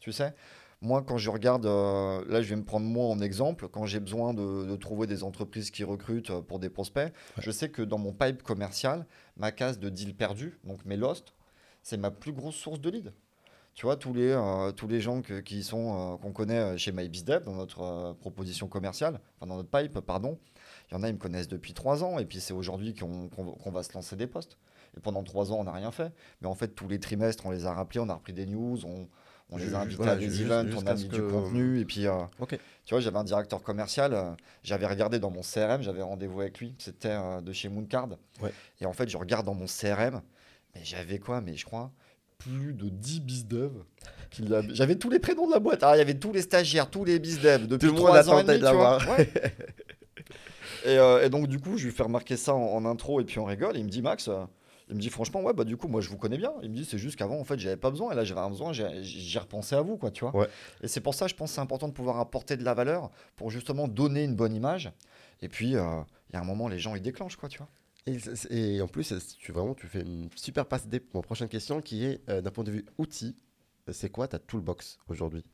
tu 0.00 0.12
sais. 0.12 0.34
Moi, 0.80 1.02
quand 1.02 1.18
je 1.18 1.28
regarde, 1.28 1.66
euh, 1.66 2.24
là, 2.28 2.40
je 2.40 2.50
vais 2.50 2.56
me 2.56 2.64
prendre 2.64 2.86
moi 2.86 3.06
en 3.06 3.20
exemple, 3.20 3.68
quand 3.68 3.84
j'ai 3.84 3.98
besoin 3.98 4.32
de, 4.32 4.76
trouver 4.76 5.08
des 5.08 5.24
entreprises 5.24 5.72
qui 5.72 5.82
recrutent 5.82 6.30
euh, 6.30 6.40
pour 6.40 6.60
des 6.60 6.70
prospects, 6.70 7.12
je 7.38 7.50
sais 7.50 7.68
que 7.68 7.82
dans 7.82 7.98
mon 7.98 8.12
pipe 8.12 8.44
commercial, 8.44 9.04
ma 9.36 9.50
case 9.50 9.80
de 9.80 9.88
deal 9.88 10.14
perdu, 10.14 10.60
donc 10.62 10.84
mes 10.84 10.96
lost, 10.96 11.34
c'est 11.82 11.96
ma 11.96 12.12
plus 12.12 12.32
grosse 12.32 12.54
source 12.54 12.80
de 12.80 12.90
lead. 12.90 13.12
Tu 13.74 13.86
vois, 13.86 13.96
tous 13.96 14.12
les, 14.12 14.30
euh, 14.30 14.70
tous 14.70 14.86
les 14.86 15.00
gens 15.00 15.20
qui 15.20 15.64
sont, 15.64 16.16
qu'on 16.22 16.32
connaît 16.32 16.78
chez 16.78 16.92
MyBizDev, 16.92 17.44
dans 17.44 17.54
notre 17.54 18.16
proposition 18.20 18.68
commerciale, 18.68 19.20
enfin 19.36 19.48
dans 19.48 19.56
notre 19.56 19.70
pipe, 19.70 19.98
pardon, 20.00 20.38
il 20.90 20.94
y 20.94 20.96
en 20.96 21.02
a, 21.02 21.08
ils 21.08 21.14
me 21.14 21.18
connaissent 21.18 21.48
depuis 21.48 21.74
trois 21.74 22.02
ans, 22.02 22.18
et 22.18 22.24
puis 22.24 22.40
c'est 22.40 22.54
aujourd'hui 22.54 22.94
qu'on 22.94 23.70
va 23.70 23.82
se 23.82 23.92
lancer 23.92 24.16
des 24.16 24.26
postes. 24.26 24.56
Et 24.96 25.00
pendant 25.00 25.22
trois 25.22 25.52
ans, 25.52 25.56
on 25.60 25.64
n'a 25.64 25.72
rien 25.72 25.90
fait. 25.90 26.12
Mais 26.40 26.48
en 26.48 26.54
fait, 26.54 26.68
tous 26.68 26.88
les 26.88 26.98
trimestres, 26.98 27.44
on 27.46 27.50
les 27.50 27.66
a 27.66 27.72
rappelés, 27.74 28.00
on 28.00 28.08
a 28.08 28.14
repris 28.14 28.32
des 28.32 28.46
news, 28.46 28.78
on, 28.86 29.06
on 29.50 29.56
les 29.58 29.74
a 29.74 29.80
invités 29.80 30.08
à 30.08 30.16
des 30.16 30.42
events, 30.42 30.70
on 30.76 30.86
a 30.86 30.94
mis 30.94 31.04
du 31.08 31.22
contenu. 31.22 31.80
Et 31.80 31.84
puis, 31.84 32.06
euh, 32.06 32.12
tu 32.84 32.94
vois, 32.94 33.00
j'avais 33.00 33.18
un 33.18 33.24
directeur 33.24 33.62
commercial, 33.62 34.14
euh, 34.14 34.30
j'avais 34.62 34.86
regardé 34.86 35.18
dans 35.18 35.30
mon 35.30 35.42
CRM, 35.42 35.82
j'avais 35.82 36.02
rendez-vous 36.02 36.40
avec 36.40 36.58
lui, 36.58 36.74
c'était 36.78 37.08
euh, 37.10 37.40
de 37.42 37.52
chez 37.52 37.68
Mooncard. 37.68 38.08
Et 38.80 38.86
en 38.86 38.92
fait, 38.92 39.08
je 39.08 39.16
regarde 39.16 39.44
dans 39.44 39.54
mon 39.54 39.66
CRM, 39.66 40.22
mais 40.74 40.80
j'avais 40.84 41.18
quoi 41.18 41.40
Mais 41.40 41.56
je 41.56 41.66
crois 41.66 41.90
plus 42.38 42.72
de 42.72 42.88
10 42.88 43.20
bizdev. 43.22 43.72
J'avais 44.70 44.96
tous 44.96 45.10
les 45.10 45.18
prénoms 45.18 45.48
de 45.48 45.52
la 45.52 45.58
boîte. 45.58 45.82
Ah, 45.82 45.96
il 45.96 45.98
y 45.98 46.02
avait 46.02 46.14
tous 46.14 46.32
les 46.32 46.42
stagiaires, 46.42 46.88
tous 46.88 47.04
les 47.04 47.18
bizdev 47.18 47.66
depuis 47.66 47.92
3 47.92 48.30
ans 48.30 48.38
et 48.38 48.44
demi, 48.44 48.58
tu 48.60 48.74
vois. 48.74 48.98
et, 50.84 50.96
et, 51.24 51.28
donc, 51.28 51.46
du 51.46 51.58
coup, 51.58 51.76
je 51.76 51.86
lui 51.86 51.92
fais 51.92 52.02
remarquer 52.02 52.36
ça 52.36 52.54
en, 52.54 52.60
en, 52.60 52.84
intro 52.84 53.20
et 53.20 53.24
puis 53.24 53.38
on 53.38 53.44
rigole. 53.44 53.76
Et 53.76 53.80
il 53.80 53.84
me 53.84 53.90
dit, 53.90 54.02
Max, 54.02 54.30
il 54.90 54.96
me 54.96 55.00
dit 55.00 55.10
franchement, 55.10 55.42
ouais, 55.42 55.52
bah 55.52 55.64
du 55.64 55.76
coup, 55.76 55.86
moi 55.86 56.00
je 56.00 56.08
vous 56.08 56.16
connais 56.16 56.38
bien. 56.38 56.52
Il 56.62 56.70
me 56.70 56.74
dit, 56.74 56.84
c'est 56.84 56.98
juste 56.98 57.16
qu'avant, 57.16 57.38
en 57.38 57.44
fait, 57.44 57.58
j'avais 57.58 57.76
pas 57.76 57.90
besoin. 57.90 58.12
Et 58.12 58.14
là, 58.14 58.24
j'avais 58.24 58.40
un 58.40 58.48
besoin, 58.48 58.72
j'ai 58.72 59.38
repensé 59.38 59.74
à 59.74 59.82
vous, 59.82 59.96
quoi, 59.96 60.10
tu 60.10 60.24
vois. 60.24 60.48
Et 60.82 60.88
c'est 60.88 61.00
pour 61.00 61.14
ça, 61.14 61.26
je 61.26 61.34
pense 61.34 61.52
c'est 61.52 61.60
important 61.60 61.88
de 61.88 61.92
pouvoir 61.92 62.18
apporter 62.18 62.56
de 62.56 62.64
la 62.64 62.74
valeur 62.74 63.10
pour 63.36 63.50
justement 63.50 63.86
donner 63.86 64.24
une 64.24 64.34
bonne 64.34 64.54
image. 64.54 64.90
Et 65.42 65.48
puis, 65.48 65.76
euh, 65.76 66.00
il 66.30 66.34
y 66.34 66.36
a 66.36 66.40
un 66.40 66.44
moment, 66.44 66.68
les 66.68 66.78
gens, 66.78 66.94
ils 66.94 67.02
déclenchent, 67.02 67.36
quoi, 67.36 67.48
tu 67.48 67.58
vois. 67.58 67.68
Et, 68.50 68.80
en 68.80 68.88
plus, 68.88 69.12
tu, 69.38 69.52
vraiment, 69.52 69.74
tu 69.74 69.86
fais 69.86 70.00
une 70.00 70.30
super 70.34 70.64
passe 70.64 70.86
des 70.86 71.00
pour 71.00 71.20
ma 71.20 71.22
prochaine 71.22 71.48
question 71.48 71.82
qui 71.82 72.06
est 72.06 72.22
euh, 72.30 72.40
d'un 72.40 72.50
point 72.50 72.64
de 72.64 72.70
vue 72.70 72.86
outil. 72.96 73.36
C'est 73.90 74.10
quoi 74.10 74.28
ta 74.28 74.38
toolbox 74.38 74.98
aujourd'hui? 75.08 75.44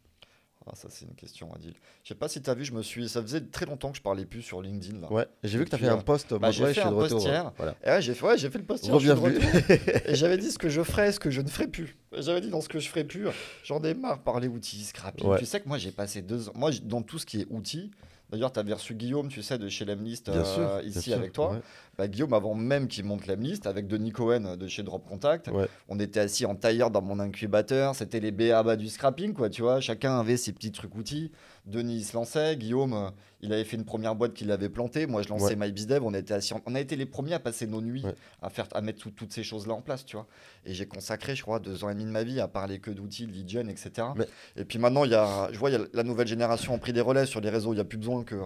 Ah, 0.66 0.74
ça, 0.74 0.88
c'est 0.90 1.04
une 1.04 1.14
question, 1.14 1.52
Adil. 1.54 1.74
Je 2.02 2.08
sais 2.08 2.14
pas 2.14 2.26
si 2.26 2.40
tu 2.40 2.48
as 2.48 2.54
vu, 2.54 2.64
je 2.64 2.72
me 2.72 2.82
suis. 2.82 3.08
Ça 3.08 3.20
faisait 3.20 3.42
très 3.42 3.66
longtemps 3.66 3.90
que 3.90 3.98
je 3.98 4.02
parlais 4.02 4.24
plus 4.24 4.40
sur 4.40 4.62
LinkedIn. 4.62 5.00
Là. 5.00 5.12
Ouais, 5.12 5.26
j'ai 5.42 5.58
vu 5.58 5.64
que 5.64 5.70
tu 5.70 5.76
as 5.76 5.78
fait 5.78 5.88
un 5.88 5.98
post. 5.98 6.32
Bah, 6.34 6.50
j'ai 6.50 6.72
fait 6.72 6.80
un 6.80 6.92
post 6.92 7.22
hier. 7.22 7.52
ouais, 7.60 8.02
j'ai 8.02 8.14
fait, 8.14 8.26
ouais, 8.26 8.38
fait, 8.38 8.58
le 8.58 8.64
post 8.64 8.86
hier. 8.86 8.96
et 10.06 10.14
j'avais 10.14 10.38
dit 10.38 10.50
ce 10.50 10.58
que 10.58 10.70
je 10.70 10.82
ferais, 10.82 11.12
ce 11.12 11.20
que 11.20 11.30
je 11.30 11.42
ne 11.42 11.48
ferais 11.48 11.68
plus. 11.68 11.96
J'avais 12.12 12.40
dit 12.40 12.48
dans 12.48 12.62
ce 12.62 12.68
que 12.68 12.78
je 12.78 12.88
ferais 12.88 13.04
plus. 13.04 13.26
J'en 13.62 13.82
ai 13.82 13.92
marre 13.92 14.18
de 14.18 14.22
parler 14.22 14.48
outils, 14.48 14.84
scrapping. 14.84 15.36
Tu 15.38 15.44
sais 15.44 15.60
que 15.60 15.68
moi, 15.68 15.76
j'ai 15.76 15.92
passé 15.92 16.22
deux 16.22 16.48
ans. 16.48 16.52
Moi, 16.54 16.70
dans 16.82 17.02
tout 17.02 17.18
ce 17.18 17.26
qui 17.26 17.42
est 17.42 17.46
outils, 17.50 17.90
D'ailleurs, 18.30 18.52
tu 18.52 18.58
avais 18.58 18.72
reçu 18.72 18.94
Guillaume, 18.94 19.28
tu 19.28 19.42
sais, 19.42 19.58
de 19.58 19.68
chez 19.68 19.84
Lemlist 19.84 20.28
euh, 20.28 20.82
ici 20.84 21.12
avec 21.12 21.32
toi. 21.32 21.60
Bah, 21.98 22.08
Guillaume, 22.08 22.32
avant 22.32 22.54
même 22.54 22.88
qu'il 22.88 23.04
monte 23.04 23.26
Lemlist, 23.26 23.66
avec 23.66 23.86
Denis 23.86 24.12
Cohen 24.12 24.56
de 24.56 24.66
chez 24.68 24.82
Drop 24.82 25.06
Contact, 25.06 25.50
on 25.88 25.98
était 26.00 26.20
assis 26.20 26.46
en 26.46 26.54
tailleur 26.54 26.90
dans 26.90 27.02
mon 27.02 27.18
incubateur. 27.20 27.94
C'était 27.94 28.20
les 28.20 28.32
BABA 28.32 28.76
du 28.76 28.88
scrapping, 28.88 29.32
quoi, 29.32 29.50
tu 29.50 29.62
vois. 29.62 29.80
Chacun 29.80 30.18
avait 30.18 30.36
ses 30.36 30.52
petits 30.52 30.72
trucs 30.72 30.94
outils. 30.94 31.30
Denis 31.66 32.04
se 32.04 32.16
lançait. 32.16 32.56
Guillaume, 32.56 33.12
il 33.40 33.52
avait 33.52 33.64
fait 33.64 33.76
une 33.76 33.84
première 33.84 34.14
boîte 34.14 34.34
qu'il 34.34 34.50
avait 34.50 34.68
plantée. 34.68 35.06
Moi, 35.06 35.22
je 35.22 35.28
lançais 35.28 35.56
MyBizDev. 35.56 36.02
On, 36.04 36.14
était 36.14 36.34
assis 36.34 36.54
on 36.66 36.74
a 36.74 36.80
été 36.80 36.96
les 36.96 37.06
premiers 37.06 37.34
à 37.34 37.40
passer 37.40 37.66
nos 37.66 37.80
nuits 37.80 38.04
à, 38.42 38.50
faire, 38.50 38.66
à 38.74 38.80
mettre 38.80 39.10
toutes 39.10 39.32
ces 39.32 39.42
choses-là 39.42 39.74
en 39.74 39.82
place, 39.82 40.04
tu 40.04 40.16
vois. 40.16 40.26
Et 40.64 40.74
j'ai 40.74 40.86
consacré, 40.86 41.34
je 41.34 41.42
crois, 41.42 41.60
deux 41.60 41.84
ans 41.84 41.90
et 41.90 41.94
demi 41.94 42.04
de 42.04 42.10
ma 42.10 42.22
vie 42.22 42.40
à 42.40 42.48
parler 42.48 42.78
que 42.78 42.90
d'outils, 42.90 43.26
de 43.26 43.32
lead 43.32 43.48
gen, 43.48 43.68
etc. 43.68 44.08
Et 44.56 44.64
puis 44.64 44.78
maintenant, 44.78 45.04
il 45.04 45.10
y 45.10 45.14
a, 45.14 45.48
je 45.52 45.58
vois, 45.58 45.70
il 45.70 45.74
y 45.74 45.76
a 45.76 45.84
la 45.92 46.02
nouvelle 46.02 46.26
génération 46.26 46.74
a 46.74 46.78
pris 46.78 46.92
des 46.92 47.00
relais 47.00 47.26
sur 47.26 47.40
les 47.40 47.50
réseaux. 47.50 47.72
Il 47.72 47.76
n'y 47.76 47.82
a 47.82 47.84
plus 47.84 47.98
besoin 47.98 48.24
que, 48.24 48.36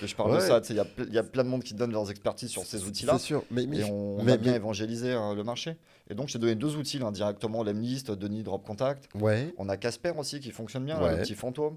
que 0.00 0.06
je 0.06 0.14
parle 0.14 0.36
de 0.36 0.40
ça. 0.40 0.60
Il 0.68 0.76
y 0.76 0.80
a, 0.80 0.86
y 1.10 1.18
a, 1.18 1.22
plein 1.22 1.44
de 1.44 1.48
monde 1.48 1.62
qui 1.62 1.74
donne 1.74 1.92
leurs 1.92 2.10
expertises 2.10 2.50
sur 2.50 2.64
ces 2.64 2.86
outils-là. 2.94 3.18
C'est 3.18 3.26
sûr. 3.26 3.44
Mais, 3.50 3.64
et 3.64 3.84
on, 3.84 4.26
a 4.26 4.36
bien 4.36 4.54
évangelisé 4.54 5.12
euh, 5.12 5.34
le 5.34 5.44
marché. 5.44 5.76
Et 6.08 6.14
donc, 6.14 6.28
j'ai 6.28 6.38
donné 6.38 6.54
deux 6.54 6.76
outils 6.76 6.98
là, 6.98 7.10
directement 7.10 7.62
Lemlist, 7.62 8.10
Denis 8.10 8.42
Drop 8.42 8.64
Contact. 8.64 9.08
Ouais. 9.14 9.54
On 9.58 9.68
a 9.68 9.76
Casper 9.76 10.12
aussi 10.16 10.40
qui 10.40 10.50
fonctionne 10.50 10.84
bien, 10.84 11.00
le 11.00 11.18
petit 11.18 11.34
fantôme. 11.34 11.76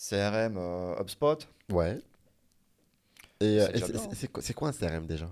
CRM 0.00 0.56
euh, 0.56 0.98
HubSpot. 0.98 1.36
Ouais. 1.70 1.98
Et, 3.40 3.60
euh, 3.60 3.68
c'est 4.40 4.54
quoi 4.54 4.68
un 4.68 4.72
CRM 4.72 5.06
déjà? 5.06 5.28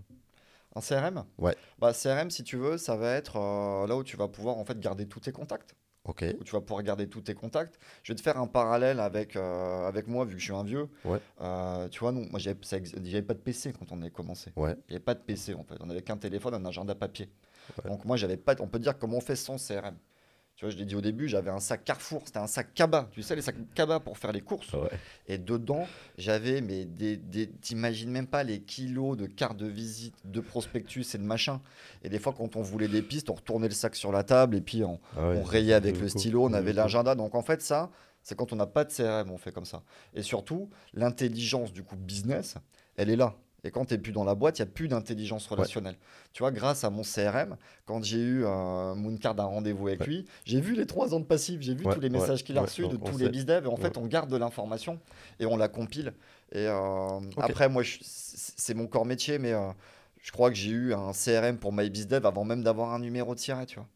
Un 0.74 0.80
CRM 0.80 1.24
Ouais. 1.38 1.56
Bah, 1.78 1.92
CRM, 1.92 2.30
si 2.30 2.44
tu 2.44 2.56
veux, 2.56 2.76
ça 2.76 2.96
va 2.96 3.12
être 3.12 3.36
euh, 3.36 3.86
là 3.86 3.96
où 3.96 4.04
tu 4.04 4.16
vas 4.16 4.28
pouvoir 4.28 4.58
en 4.58 4.64
fait 4.64 4.78
garder 4.78 5.06
tous 5.06 5.20
tes 5.20 5.32
contacts. 5.32 5.74
Où 6.08 6.44
tu 6.44 6.52
vas 6.52 6.60
pouvoir 6.60 6.82
garder 6.82 7.08
tous 7.08 7.20
tes 7.20 7.34
contacts. 7.34 7.78
Je 8.02 8.12
vais 8.12 8.16
te 8.16 8.22
faire 8.22 8.38
un 8.38 8.46
parallèle 8.46 9.00
avec, 9.00 9.36
avec 9.36 10.08
moi, 10.08 10.24
vu 10.24 10.34
que 10.34 10.40
je 10.40 10.44
suis 10.44 10.54
un 10.54 10.64
vieux. 10.64 10.88
Ouais. 11.04 11.18
tu 11.90 12.00
vois, 12.00 12.12
nous, 12.12 12.26
moi, 12.30 12.38
j'avais 12.38 12.54
pas 12.54 13.34
de 13.34 13.38
PC 13.38 13.72
quand 13.72 13.92
on 13.92 14.02
a 14.02 14.10
commencé. 14.10 14.52
Ouais. 14.56 14.72
Il 14.88 14.92
n'y 14.92 14.96
avait 14.96 15.04
pas 15.04 15.14
de 15.14 15.20
PC 15.20 15.54
en 15.54 15.64
fait. 15.64 15.76
On 15.80 15.90
avait 15.90 16.02
qu'un 16.02 16.16
téléphone, 16.16 16.54
un 16.54 16.64
agenda 16.64 16.94
papier. 16.94 17.28
Donc, 17.84 18.04
moi, 18.04 18.16
j'avais 18.16 18.36
pas. 18.36 18.54
On 18.60 18.66
peut 18.66 18.78
dire 18.78 18.98
comment 18.98 19.18
on 19.18 19.20
fait 19.20 19.36
sans 19.36 19.56
CRM. 19.56 19.96
Tu 20.58 20.64
vois, 20.64 20.72
je 20.72 20.76
l'ai 20.76 20.86
dit 20.86 20.96
au 20.96 21.00
début, 21.00 21.28
j'avais 21.28 21.52
un 21.52 21.60
sac 21.60 21.84
Carrefour, 21.84 22.22
c'était 22.26 22.40
un 22.40 22.48
sac 22.48 22.74
Kaba, 22.74 23.08
tu 23.12 23.22
sais, 23.22 23.36
les 23.36 23.42
sacs 23.42 23.54
Kaba 23.76 24.00
pour 24.00 24.18
faire 24.18 24.32
les 24.32 24.40
courses. 24.40 24.74
Et 25.28 25.38
dedans, 25.38 25.86
j'avais, 26.16 26.60
mais 26.60 26.84
des, 26.84 27.16
des 27.16 27.48
t'imagines 27.48 28.10
même 28.10 28.26
pas 28.26 28.42
les 28.42 28.60
kilos 28.62 29.16
de 29.16 29.26
cartes 29.26 29.56
de 29.56 29.68
visite, 29.68 30.16
de 30.24 30.40
prospectus 30.40 31.14
et 31.14 31.18
de 31.18 31.22
machin. 31.22 31.60
Et 32.02 32.08
des 32.08 32.18
fois, 32.18 32.34
quand 32.36 32.56
on 32.56 32.62
voulait 32.62 32.88
des 32.88 33.02
pistes, 33.02 33.30
on 33.30 33.34
retournait 33.34 33.68
le 33.68 33.74
sac 33.74 33.94
sur 33.94 34.10
la 34.10 34.24
table 34.24 34.56
et 34.56 34.60
puis 34.60 34.82
on, 34.82 34.98
ah 35.16 35.28
on 35.28 35.44
rayait 35.44 35.74
avec 35.74 36.00
le 36.00 36.08
stylo, 36.08 36.46
on 36.46 36.52
avait 36.52 36.72
l'agenda. 36.72 37.14
Donc 37.14 37.36
en 37.36 37.42
fait, 37.42 37.62
ça, 37.62 37.88
c'est 38.24 38.34
quand 38.36 38.52
on 38.52 38.56
n'a 38.56 38.66
pas 38.66 38.82
de 38.82 38.90
CRM, 38.90 39.30
on 39.30 39.38
fait 39.38 39.52
comme 39.52 39.64
ça. 39.64 39.84
Et 40.12 40.24
surtout, 40.24 40.70
l'intelligence 40.92 41.72
du 41.72 41.84
coup 41.84 41.94
business, 41.94 42.56
elle 42.96 43.10
est 43.10 43.16
là. 43.16 43.36
Et 43.68 43.70
quand 43.70 43.84
tu 43.84 43.92
n'es 43.92 43.98
plus 43.98 44.12
dans 44.12 44.24
la 44.24 44.34
boîte, 44.34 44.58
il 44.58 44.62
n'y 44.62 44.68
a 44.68 44.72
plus 44.72 44.88
d'intelligence 44.88 45.46
relationnelle. 45.46 45.96
Tu 46.32 46.42
vois, 46.42 46.50
grâce 46.52 46.84
à 46.84 46.90
mon 46.90 47.02
CRM, 47.02 47.58
quand 47.84 48.02
j'ai 48.02 48.18
eu 48.18 48.46
un 48.46 48.94
Mooncard 48.94 49.38
un 49.38 49.44
rendez-vous 49.44 49.88
avec 49.88 50.06
lui, 50.06 50.24
j'ai 50.46 50.58
vu 50.58 50.74
les 50.74 50.86
trois 50.86 51.12
ans 51.12 51.20
de 51.20 51.26
passif, 51.26 51.60
j'ai 51.60 51.74
vu 51.74 51.84
tous 51.84 52.00
les 52.00 52.08
messages 52.08 52.44
qu'il 52.44 52.56
a 52.56 52.62
reçus 52.62 52.88
de 52.88 52.96
tous 52.96 53.18
les 53.18 53.28
bizdev. 53.28 53.66
Et 53.66 53.68
en 53.68 53.76
fait, 53.76 53.98
on 53.98 54.06
garde 54.06 54.30
de 54.30 54.38
l'information 54.38 54.98
et 55.38 55.44
on 55.44 55.58
la 55.58 55.68
compile. 55.68 56.14
Et 56.50 56.66
euh, 56.66 57.20
après, 57.36 57.68
moi, 57.68 57.82
c'est 58.00 58.72
mon 58.72 58.86
corps 58.86 59.04
métier, 59.04 59.38
mais 59.38 59.52
euh, 59.52 59.68
je 60.22 60.32
crois 60.32 60.48
que 60.48 60.56
j'ai 60.56 60.70
eu 60.70 60.94
un 60.94 61.12
CRM 61.12 61.58
pour 61.58 61.74
MyBizDev 61.74 62.26
avant 62.26 62.46
même 62.46 62.62
d'avoir 62.62 62.94
un 62.94 63.00
numéro 63.00 63.34
de 63.34 63.40
tiret, 63.40 63.66
tu 63.66 63.76
vois. 63.76 63.88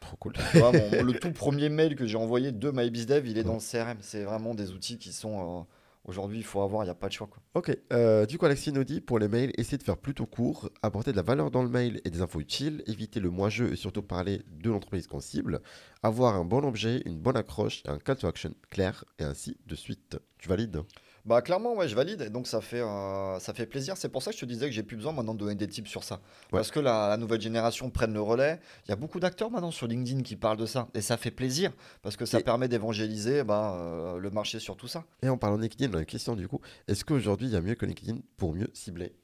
trop 0.00 0.16
cool. 0.16 0.32
le 0.54 1.12
tout 1.12 1.30
premier 1.30 1.68
mail 1.68 1.94
que 1.94 2.06
j'ai 2.06 2.18
envoyé 2.18 2.50
de 2.50 2.70
MyBizDev, 2.72 3.28
il 3.28 3.38
est 3.38 3.44
dans 3.44 3.54
le 3.54 3.60
CRM. 3.60 3.98
C'est 4.00 4.24
vraiment 4.24 4.56
des 4.56 4.72
outils 4.72 4.98
qui 4.98 5.12
sont. 5.12 5.64
Aujourd'hui, 6.10 6.38
il 6.38 6.44
faut 6.44 6.60
avoir, 6.60 6.82
il 6.82 6.86
n'y 6.86 6.90
a 6.90 6.96
pas 6.96 7.06
de 7.06 7.12
choix. 7.12 7.30
Ok. 7.54 7.70
Euh, 7.92 8.26
du 8.26 8.36
coup, 8.36 8.44
Alexis 8.44 8.72
nous 8.72 8.82
dit 8.82 9.00
pour 9.00 9.20
les 9.20 9.28
mails, 9.28 9.52
essayez 9.56 9.78
de 9.78 9.84
faire 9.84 9.96
plutôt 9.96 10.26
court, 10.26 10.68
apporter 10.82 11.12
de 11.12 11.16
la 11.16 11.22
valeur 11.22 11.52
dans 11.52 11.62
le 11.62 11.68
mail 11.68 12.00
et 12.04 12.10
des 12.10 12.20
infos 12.20 12.40
utiles, 12.40 12.82
éviter 12.88 13.20
le 13.20 13.30
moi-jeu 13.30 13.72
et 13.72 13.76
surtout 13.76 14.02
parler 14.02 14.42
de 14.50 14.70
l'entreprise 14.70 15.06
qu'on 15.06 15.20
cible, 15.20 15.60
avoir 16.02 16.34
un 16.34 16.44
bon 16.44 16.64
objet, 16.64 17.00
une 17.06 17.16
bonne 17.16 17.36
accroche 17.36 17.84
et 17.84 17.90
un 17.90 17.98
call 18.00 18.16
to 18.16 18.26
action 18.26 18.52
clair, 18.70 19.04
et 19.20 19.22
ainsi 19.22 19.56
de 19.66 19.76
suite. 19.76 20.18
Tu 20.38 20.48
valides? 20.48 20.82
Bah 21.30 21.42
clairement, 21.42 21.76
ouais, 21.76 21.86
je 21.86 21.94
valide. 21.94 22.32
Donc 22.32 22.48
ça 22.48 22.60
fait, 22.60 22.80
euh, 22.80 23.38
ça 23.38 23.54
fait 23.54 23.64
plaisir. 23.64 23.96
C'est 23.96 24.08
pour 24.08 24.20
ça 24.20 24.32
que 24.32 24.36
je 24.36 24.40
te 24.40 24.46
disais 24.46 24.66
que 24.66 24.72
j'ai 24.72 24.82
plus 24.82 24.96
besoin 24.96 25.12
maintenant 25.12 25.32
de 25.32 25.38
donner 25.38 25.54
des 25.54 25.68
tips 25.68 25.88
sur 25.88 26.02
ça. 26.02 26.20
Parce 26.50 26.72
que 26.72 26.80
la, 26.80 27.16
nouvelle 27.18 27.40
génération 27.40 27.88
prenne 27.88 28.12
le 28.12 28.20
relais. 28.20 28.58
Il 28.84 28.88
y 28.88 28.92
a 28.92 28.96
beaucoup 28.96 29.20
d'acteurs 29.20 29.48
maintenant 29.48 29.70
sur 29.70 29.86
LinkedIn 29.86 30.22
qui 30.22 30.34
parlent 30.34 30.56
de 30.56 30.66
ça. 30.66 30.88
Et 30.92 31.00
ça 31.00 31.16
fait 31.16 31.30
plaisir 31.30 31.70
parce 32.02 32.16
que 32.16 32.26
ça 32.26 32.40
permet 32.40 32.66
d'évangéliser 32.66 33.44
bah, 33.44 33.76
euh, 33.76 34.18
le 34.18 34.30
marché 34.30 34.58
sur 34.58 34.76
tout 34.76 34.88
ça. 34.88 35.04
Et 35.22 35.28
en 35.28 35.38
parlant 35.38 35.56
de 35.56 35.62
LinkedIn, 35.62 35.96
une 35.96 36.04
question 36.04 36.34
du 36.34 36.48
coup. 36.48 36.60
Est-ce 36.88 37.04
qu'aujourd'hui, 37.04 37.46
il 37.46 37.52
y 37.52 37.56
a 37.56 37.60
mieux 37.60 37.76
que 37.76 37.86
LinkedIn 37.86 38.18
pour 38.36 38.52
mieux 38.52 38.68
cibler? 38.74 39.14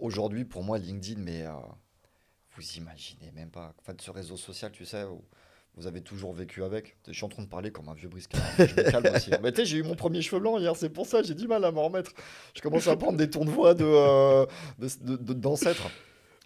Aujourd'hui, 0.00 0.44
pour 0.44 0.64
moi, 0.64 0.78
LinkedIn, 0.78 1.20
mais 1.20 1.46
euh, 1.46 1.52
vous 2.56 2.72
imaginez 2.76 3.30
même 3.30 3.52
pas. 3.52 3.72
En 3.78 3.82
fait, 3.84 4.02
ce 4.02 4.10
réseau 4.10 4.36
social, 4.36 4.72
tu 4.72 4.84
sais, 4.84 5.04
vous 5.76 5.86
avez 5.86 6.00
toujours 6.00 6.32
vécu 6.32 6.64
avec. 6.64 6.96
Je 7.06 7.12
suis 7.12 7.24
en 7.24 7.28
train 7.28 7.42
de 7.42 7.48
parler 7.48 7.70
comme 7.70 7.88
un 7.88 7.94
vieux 7.94 8.08
briscard. 8.08 8.40
Je 8.58 8.62
me 8.62 8.90
calme 8.90 9.06
aussi. 9.14 9.30
Mais 9.42 9.52
tu 9.52 9.58
sais, 9.58 9.66
j'ai 9.66 9.78
eu 9.78 9.82
mon 9.82 9.94
premier 9.94 10.22
cheveu 10.22 10.40
blanc 10.40 10.58
hier, 10.58 10.74
c'est 10.74 10.88
pour 10.88 11.06
ça, 11.06 11.22
j'ai 11.22 11.34
du 11.34 11.46
mal 11.46 11.64
à 11.64 11.70
m'en 11.70 11.84
remettre. 11.84 12.12
Je 12.54 12.62
commence 12.62 12.88
à 12.88 12.96
prendre 12.96 13.18
des 13.18 13.28
tons 13.28 13.44
de 13.44 13.50
voix 13.50 13.74
de, 13.74 13.84
euh, 13.84 14.46
d'ancêtres. 14.78 15.90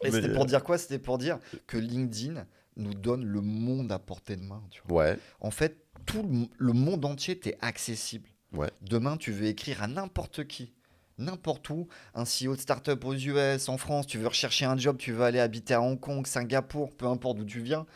Et 0.03 0.11
c'était 0.11 0.33
pour 0.33 0.47
dire 0.47 0.64
quoi? 0.64 0.78
C'était 0.78 0.99
pour 0.99 1.18
dire 1.18 1.39
que 1.66 1.76
LinkedIn 1.76 2.45
nous 2.76 2.95
donne 2.95 3.24
le 3.24 3.41
monde 3.41 3.93
à 3.93 3.99
portée 3.99 4.37
de 4.37 4.43
main. 4.43 4.62
Tu 4.70 4.83
vois. 4.87 5.05
Ouais. 5.05 5.18
En 5.41 5.51
fait, 5.51 5.85
tout 6.07 6.49
le 6.59 6.72
monde 6.72 7.05
entier 7.05 7.39
t'est 7.39 7.59
accessible. 7.61 8.28
Ouais. 8.53 8.70
Demain, 8.83 9.16
tu 9.16 9.31
veux 9.31 9.47
écrire 9.47 9.83
à 9.83 9.87
n'importe 9.87 10.45
qui 10.47 10.72
n'importe 11.20 11.68
où, 11.70 11.87
un 12.14 12.24
CEO 12.24 12.57
de 12.57 12.61
start-up 12.61 13.05
aux 13.05 13.14
US, 13.14 13.68
en 13.68 13.76
France, 13.76 14.07
tu 14.07 14.18
veux 14.18 14.26
rechercher 14.26 14.64
un 14.64 14.76
job, 14.76 14.97
tu 14.97 15.12
veux 15.12 15.22
aller 15.22 15.39
habiter 15.39 15.74
à 15.74 15.83
Hong 15.83 16.01
Kong, 16.01 16.26
Singapour, 16.26 16.97
peu 16.97 17.07
importe 17.07 17.39
d'où 17.39 17.45
tu 17.45 17.61
viens, 17.61 17.87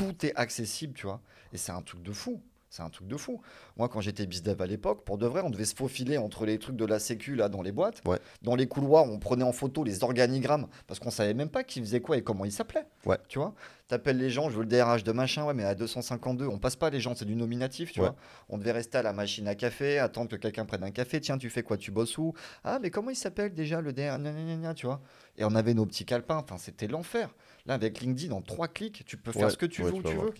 tout 0.00 0.24
est 0.24 0.34
accessible, 0.34 0.94
tu 0.94 1.06
vois. 1.06 1.20
Et 1.52 1.58
c'est 1.58 1.72
un 1.72 1.82
truc 1.82 2.02
de 2.02 2.12
fou. 2.12 2.40
C'est 2.70 2.82
un 2.82 2.88
truc 2.88 3.08
de 3.08 3.16
fou. 3.16 3.42
Moi, 3.76 3.88
quand 3.88 4.00
j'étais 4.00 4.26
bizdev 4.26 4.62
à 4.62 4.66
l'époque, 4.66 5.04
pour 5.04 5.18
de 5.18 5.26
vrai, 5.26 5.42
on 5.44 5.50
devait 5.50 5.64
se 5.64 5.74
faufiler 5.74 6.16
entre 6.18 6.46
les 6.46 6.58
trucs 6.58 6.76
de 6.76 6.84
la 6.86 7.00
sécu 7.00 7.34
là 7.34 7.48
dans 7.48 7.62
les 7.62 7.72
boîtes. 7.72 8.00
Dans 8.42 8.54
les 8.54 8.68
couloirs, 8.68 9.04
on 9.04 9.18
prenait 9.18 9.44
en 9.44 9.52
photo 9.52 9.82
les 9.82 10.04
organigrammes 10.04 10.68
parce 10.86 11.00
qu'on 11.00 11.10
savait 11.10 11.34
même 11.34 11.48
pas 11.50 11.64
qui 11.64 11.80
faisait 11.80 12.00
quoi 12.00 12.16
et 12.16 12.22
comment 12.22 12.44
il 12.44 12.52
s'appelait. 12.52 12.86
Ouais. 13.04 13.18
Tu 13.28 13.38
vois 13.40 13.54
T'appelles 13.88 14.18
les 14.18 14.30
gens, 14.30 14.50
je 14.50 14.54
veux 14.54 14.62
le 14.62 14.68
DRH 14.68 15.02
de 15.02 15.10
machin, 15.10 15.44
ouais, 15.44 15.52
mais 15.52 15.64
à 15.64 15.74
252, 15.74 16.46
on 16.46 16.60
passe 16.60 16.76
pas 16.76 16.90
les 16.90 17.00
gens, 17.00 17.16
c'est 17.16 17.24
du 17.24 17.34
nominatif, 17.34 17.90
tu 17.90 17.98
vois. 17.98 18.14
On 18.48 18.56
devait 18.56 18.70
rester 18.70 18.98
à 18.98 19.02
la 19.02 19.12
machine 19.12 19.48
à 19.48 19.56
café, 19.56 19.98
attendre 19.98 20.30
que 20.30 20.36
quelqu'un 20.36 20.64
prenne 20.64 20.84
un 20.84 20.92
café. 20.92 21.20
Tiens, 21.20 21.38
tu 21.38 21.50
fais 21.50 21.64
quoi 21.64 21.76
Tu 21.76 21.90
bosses 21.90 22.16
où? 22.16 22.32
Ah, 22.62 22.78
mais 22.80 22.90
comment 22.90 23.10
il 23.10 23.16
s'appelle 23.16 23.52
déjà 23.52 23.80
le 23.80 23.92
DRH 23.92 24.76
Tu 24.76 24.86
vois 24.86 25.00
Et 25.36 25.44
on 25.44 25.56
avait 25.56 25.74
nos 25.74 25.86
petits 25.86 26.04
calepins. 26.04 26.36
Enfin, 26.36 26.56
c'était 26.56 26.86
l'enfer. 26.86 27.34
Là, 27.66 27.74
avec 27.74 28.00
LinkedIn, 28.00 28.32
en 28.32 28.40
trois 28.40 28.68
clics, 28.68 29.04
tu 29.04 29.16
peux 29.16 29.32
faire 29.32 29.50
ce 29.50 29.56
que 29.56 29.66
tu 29.66 29.82
veux 29.82 29.92
où 29.92 30.02
tu 30.02 30.14
veux. 30.14 30.32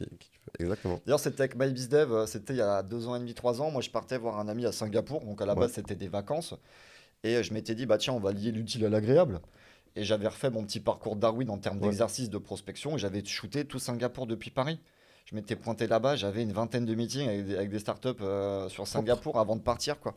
Exactement. 0.59 1.01
D'ailleurs, 1.07 1.21
c'était 1.21 1.43
avec 1.43 1.57
MyBizDev, 1.57 2.13
euh, 2.13 2.27
c'était 2.27 2.55
il 2.55 2.59
y 2.59 2.63
a 2.63 2.83
deux 2.83 3.07
ans 3.07 3.17
et 3.17 3.19
demi, 3.19 3.35
trois 3.35 3.61
ans. 3.61 3.71
Moi, 3.71 3.83
je 3.83 3.91
partais 3.91 4.19
voir 4.19 4.39
un 4.39 4.49
ami 4.49 4.67
à 4.67 4.73
Singapour, 4.73 5.25
donc 5.25 5.41
à 5.41 5.47
la 5.47 5.55
base, 5.55 5.73
c'était 5.73 5.95
des 5.95 6.09
vacances. 6.09 6.55
Et 7.23 7.37
euh, 7.37 7.43
je 7.43 7.53
m'étais 7.53 7.75
dit, 7.75 7.87
bah 7.87 7.99
tiens, 7.99 8.15
on 8.15 8.21
va 8.21 8.33
lier 8.33 8.51
l'utile 8.53 8.85
à 8.85 8.89
l'agréable. 8.89 9.41
Et 9.97 10.05
j'avais 10.05 10.29
refait 10.29 10.51
mon 10.51 10.65
petit 10.65 10.81
parcours 10.81 11.17
Darwin 11.17 11.51
en 11.51 11.59
termes 11.59 11.81
d'exercice 11.81 12.31
de 12.31 12.39
prospection 12.39 12.95
et 12.95 12.99
j'avais 12.99 13.25
shooté 13.25 13.65
tout 13.65 13.81
Singapour 13.81 14.27
depuis 14.27 14.51
Paris. 14.51 14.79
Je 15.25 15.35
m'étais 15.35 15.57
pointé 15.57 15.87
là-bas, 15.87 16.17
j'avais 16.17 16.43
une 16.43 16.53
vingtaine 16.53 16.85
de 16.85 16.95
meetings 16.95 17.29
avec 17.29 17.71
des, 17.71 17.79
startups 17.79 18.09
euh, 18.21 18.69
sur 18.69 18.87
Singapour 18.87 19.39
avant 19.39 19.57
de 19.57 19.63
partir. 19.63 19.99
quoi. 19.99 20.15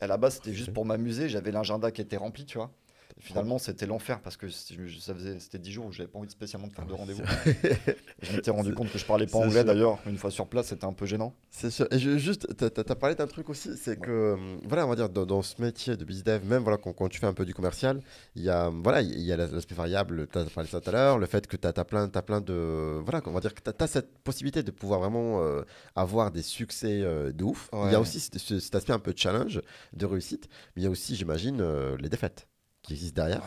Et 0.00 0.04
à 0.04 0.06
la 0.06 0.16
base, 0.16 0.36
c'était 0.36 0.52
juste 0.52 0.72
pour 0.72 0.84
m'amuser, 0.84 1.28
j'avais 1.28 1.50
l'agenda 1.50 1.90
qui 1.90 2.00
était 2.00 2.16
rempli, 2.16 2.44
tu 2.44 2.58
vois. 2.58 2.70
Finalement, 3.18 3.58
c'était 3.58 3.86
l'enfer 3.86 4.20
parce 4.20 4.36
que 4.36 4.48
ça 4.50 5.14
faisait, 5.14 5.40
c'était 5.40 5.58
10 5.58 5.72
jours 5.72 5.86
où 5.86 5.92
j'avais 5.92 6.08
pas 6.08 6.18
envie 6.18 6.30
spécialement 6.30 6.68
de 6.68 6.72
faire 6.72 6.84
de 6.84 6.92
ah, 6.92 6.96
rendez-vous. 6.96 7.22
je 8.22 8.36
m'étais 8.36 8.50
rendu 8.50 8.74
compte 8.74 8.92
que 8.92 8.98
je 8.98 9.06
parlais 9.06 9.26
pas 9.26 9.38
anglais 9.38 9.64
d'ailleurs. 9.64 9.98
Une 10.06 10.18
fois 10.18 10.30
sur 10.30 10.46
place, 10.46 10.66
c'était 10.66 10.84
un 10.84 10.92
peu 10.92 11.06
gênant. 11.06 11.34
C'est 11.50 11.70
sûr. 11.70 11.86
Et 11.90 11.98
juste, 11.98 12.46
tu 12.56 12.64
as, 12.64 12.94
parlé 12.94 13.14
d'un 13.14 13.26
truc 13.26 13.48
aussi, 13.48 13.76
c'est 13.76 13.98
que, 13.98 14.34
hum, 14.34 14.60
voilà, 14.64 14.86
on 14.86 14.90
va 14.90 14.96
dire, 14.96 15.08
dans, 15.08 15.42
ce 15.42 15.60
métier 15.62 15.96
de 15.96 16.04
business 16.04 16.42
même 16.44 16.62
voilà, 16.62 16.78
quand, 16.78 17.08
tu 17.08 17.18
fais 17.18 17.26
un 17.26 17.32
peu 17.32 17.44
du 17.44 17.54
commercial, 17.54 18.00
il 18.34 18.42
y 18.42 18.50
a, 18.50 18.70
voilà, 18.70 19.00
il 19.00 19.20
y 19.20 19.32
a 19.32 19.36
l'aspect 19.36 19.74
variable, 19.74 20.26
tu 20.30 20.38
as 20.38 20.44
parlé 20.44 20.68
ça 20.68 20.80
tout 20.80 20.90
à 20.90 20.92
l'heure, 20.92 21.18
le 21.18 21.26
fait 21.26 21.46
que 21.46 21.56
tu 21.56 21.66
as, 21.66 21.72
plein, 21.84 22.10
as 22.12 22.22
plein 22.22 22.40
de. 22.40 23.00
Voilà, 23.02 23.22
on 23.26 23.32
va 23.32 23.40
dire 23.40 23.54
que 23.54 23.62
tu 23.62 23.70
as, 23.78 23.86
cette 23.86 24.18
possibilité 24.18 24.62
de 24.62 24.70
pouvoir 24.70 25.00
vraiment 25.00 25.42
euh, 25.42 25.62
avoir 25.94 26.30
des 26.30 26.42
succès 26.42 27.00
euh, 27.02 27.32
de 27.32 27.44
ouf. 27.44 27.70
Il 27.72 27.92
y 27.92 27.94
a 27.94 28.00
aussi 28.00 28.20
cet, 28.20 28.74
aspect 28.74 28.92
un 28.92 28.98
peu 28.98 29.14
challenge, 29.16 29.60
de 29.92 30.06
réussite, 30.06 30.48
mais 30.74 30.82
il 30.82 30.84
y 30.84 30.88
a 30.88 30.90
aussi, 30.90 31.16
j'imagine, 31.16 31.60
euh, 31.60 31.96
les 31.98 32.08
défaites 32.08 32.46
qui 32.86 32.94
existe 32.94 33.16
derrière. 33.16 33.42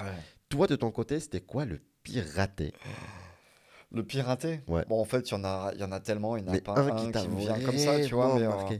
Toi, 0.50 0.68
de 0.68 0.76
ton 0.76 0.92
côté, 0.92 1.20
c'était 1.20 1.42
quoi 1.42 1.66
le 1.66 1.80
pire 2.04 2.26
raté? 2.36 2.74
Le 3.92 4.04
pire 4.04 4.26
raté? 4.26 4.62
Ouais. 4.68 4.86
Bon, 4.88 5.00
en 5.00 5.06
fait, 5.06 5.30
il 5.30 5.34
y, 5.34 5.36
en 5.36 5.44
a, 5.44 5.74
y 5.76 5.84
en 5.84 5.92
a 5.92 6.00
tellement, 6.00 6.38
il 6.38 6.44
n'y 6.44 6.50
en 6.50 6.54
a 6.54 6.62
pas 6.62 6.80
un, 6.80 7.12
qui, 7.12 7.28
me 7.28 7.40
vient 7.40 7.60
comme 7.60 7.78
ça, 7.78 8.00
tu 8.06 8.14
vois. 8.14 8.36
Mais, 8.38 8.46
euh, 8.46 8.78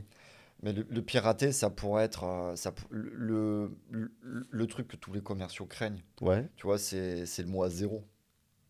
mais 0.62 0.72
le, 0.72 0.86
le, 0.88 1.02
pire 1.02 1.24
raté, 1.24 1.52
ça 1.52 1.70
pourrait 1.70 2.04
être 2.04 2.24
euh, 2.24 2.54
ça, 2.54 2.72
le, 2.90 3.72
le, 3.90 4.12
le, 4.50 4.66
truc 4.66 4.86
que 4.88 4.96
tous 4.96 5.12
les 5.12 5.20
commerciaux 5.20 5.66
craignent. 5.66 6.04
Ouais. 6.20 6.48
Tu 6.56 6.66
vois, 6.66 6.78
c'est 6.78 7.24
le 7.38 7.46
mois 7.46 7.68
zéro. 7.68 8.04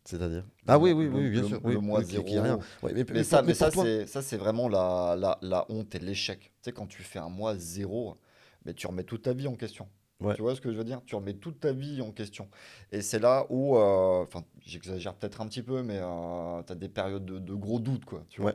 C'est-à-dire? 0.03 0.45
Ah 0.67 0.79
oui, 0.79 0.93
oui, 0.93 1.07
oui, 1.07 1.29
bien 1.29 1.43
sûr. 1.43 1.61
Le, 1.63 1.79
mois 1.79 2.03
zéro. 2.03 2.25
mais, 2.83 3.23
ça, 3.23 3.43
mais 3.43 3.53
ça, 3.53 4.21
c'est 4.21 4.37
vraiment 4.37 4.67
la, 4.67 5.15
la, 5.17 5.37
la 5.41 5.65
honte 5.69 5.93
et 5.93 5.99
l'échec. 5.99 6.39
Tu 6.39 6.49
sais, 6.63 6.71
quand 6.71 6.87
tu 6.87 7.03
fais 7.03 7.19
un 7.19 7.29
mois 7.29 7.55
zéro, 7.55 8.17
mais 8.65 8.73
tu 8.73 8.87
remets 8.87 9.03
toute 9.03 9.23
ta 9.23 9.33
vie 9.33 9.47
en 9.47 9.55
question. 9.55 9.87
Tu 10.35 10.41
vois 10.41 10.55
ce 10.55 10.61
que 10.61 10.71
je 10.71 10.77
veux 10.77 10.83
dire? 10.83 11.01
Tu 11.05 11.15
remets 11.15 11.33
toute 11.33 11.59
ta 11.59 11.71
vie 11.71 12.01
en 12.01 12.11
question. 12.11 12.47
Et 12.91 13.01
c'est 13.01 13.19
là 13.19 13.45
où, 13.49 13.75
euh, 13.75 14.23
enfin, 14.23 14.43
j'exagère 14.61 15.15
peut-être 15.15 15.41
un 15.41 15.47
petit 15.47 15.63
peu, 15.63 15.81
mais 15.81 15.97
euh, 15.99 16.61
tu 16.63 16.73
as 16.73 16.75
des 16.75 16.89
périodes 16.89 17.25
de, 17.25 17.53
gros 17.53 17.79
doutes, 17.79 18.05
quoi. 18.05 18.23
Tu 18.29 18.41
vois 18.41 18.53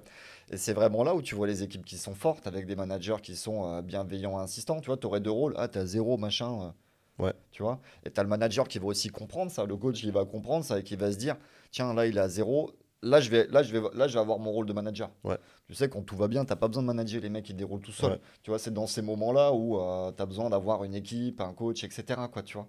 et 0.48 0.56
c'est 0.56 0.74
vraiment 0.74 1.02
là 1.02 1.12
où 1.14 1.22
tu 1.22 1.34
vois 1.34 1.48
les 1.48 1.64
équipes 1.64 1.84
qui 1.84 1.98
sont 1.98 2.14
fortes, 2.14 2.46
avec 2.46 2.66
des 2.66 2.76
managers 2.76 3.16
qui 3.20 3.34
sont 3.34 3.66
euh, 3.66 3.82
bienveillants 3.82 4.38
et 4.38 4.42
insistants. 4.42 4.80
Tu 4.80 4.86
vois, 4.86 4.96
tu 4.96 5.06
aurais 5.06 5.20
deux 5.20 5.30
rôles. 5.30 5.54
Ah, 5.56 5.66
tu 5.66 5.78
as 5.78 5.86
zéro, 5.86 6.16
machin. 6.16 6.72
ouais. 7.18 7.32
Tu 7.50 7.62
vois 7.62 7.80
Et 8.04 8.12
tu 8.12 8.20
as 8.20 8.22
le 8.22 8.28
manager 8.28 8.68
qui 8.68 8.78
va 8.78 8.86
aussi 8.86 9.08
comprendre 9.08 9.50
ça. 9.50 9.64
Le 9.64 9.76
coach, 9.76 10.04
il 10.04 10.12
va 10.12 10.24
comprendre 10.24 10.64
ça 10.64 10.78
et 10.78 10.82
qui 10.84 10.94
va 10.94 11.10
se 11.10 11.16
dire 11.16 11.36
tiens, 11.72 11.92
là, 11.94 12.06
il 12.06 12.18
a 12.18 12.28
zéro 12.28 12.70
là 13.02 13.20
je 13.20 13.30
vais 13.30 13.46
là 13.48 13.62
je 13.62 13.72
vais 13.72 13.80
là 13.94 14.08
je 14.08 14.14
vais 14.14 14.20
avoir 14.20 14.38
mon 14.38 14.50
rôle 14.50 14.66
de 14.66 14.72
manager. 14.72 15.10
Ouais. 15.24 15.38
Tu 15.66 15.74
sais 15.74 15.88
quand 15.88 16.02
tout 16.02 16.16
va 16.16 16.28
bien, 16.28 16.44
tu 16.44 16.50
n'as 16.50 16.56
pas 16.56 16.68
besoin 16.68 16.82
de 16.82 16.86
manager 16.86 17.20
les 17.20 17.28
mecs 17.28 17.44
qui 17.44 17.54
déroulent 17.54 17.80
tout 17.80 17.92
seul. 17.92 18.20
Tu 18.42 18.50
vois, 18.50 18.58
c'est 18.58 18.72
dans 18.72 18.86
ces 18.86 19.02
moments-là 19.02 19.52
où 19.52 19.78
euh, 19.78 20.12
tu 20.16 20.22
as 20.22 20.26
besoin 20.26 20.50
d'avoir 20.50 20.84
une 20.84 20.94
équipe, 20.94 21.40
un 21.40 21.52
coach, 21.52 21.84
etc. 21.84 22.20
quoi, 22.32 22.42
tu 22.42 22.56
vois. 22.56 22.68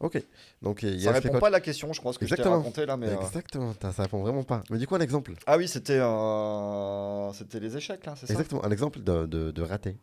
Ok. 0.00 0.22
Donc 0.62 0.82
il 0.82 1.00
ça 1.02 1.12
répond 1.12 1.38
pas 1.38 1.48
à 1.48 1.50
la 1.50 1.60
question, 1.60 1.92
je 1.92 2.00
crois 2.00 2.12
ce 2.12 2.18
que 2.18 2.24
Exactement. 2.24 2.56
je 2.56 2.60
t'ai 2.60 2.62
raconté 2.62 2.86
là, 2.86 2.96
mais 2.96 3.08
euh, 3.08 3.20
exactement. 3.20 3.74
Ça 3.80 4.02
répond 4.02 4.20
vraiment 4.22 4.44
pas. 4.44 4.62
Mais 4.70 4.78
du 4.78 4.86
coup 4.86 4.94
un 4.94 5.00
exemple? 5.00 5.34
Ah 5.46 5.56
oui, 5.56 5.66
c'était 5.66 5.98
euh... 5.98 7.32
c'était 7.32 7.60
les 7.60 7.76
échecs 7.76 8.06
là, 8.06 8.14
c'est 8.16 8.26
ça? 8.26 8.32
Exactement. 8.32 8.64
Un 8.64 8.70
exemple 8.70 9.00
de, 9.00 9.26
de, 9.26 9.50
de 9.50 9.62
raté. 9.62 9.96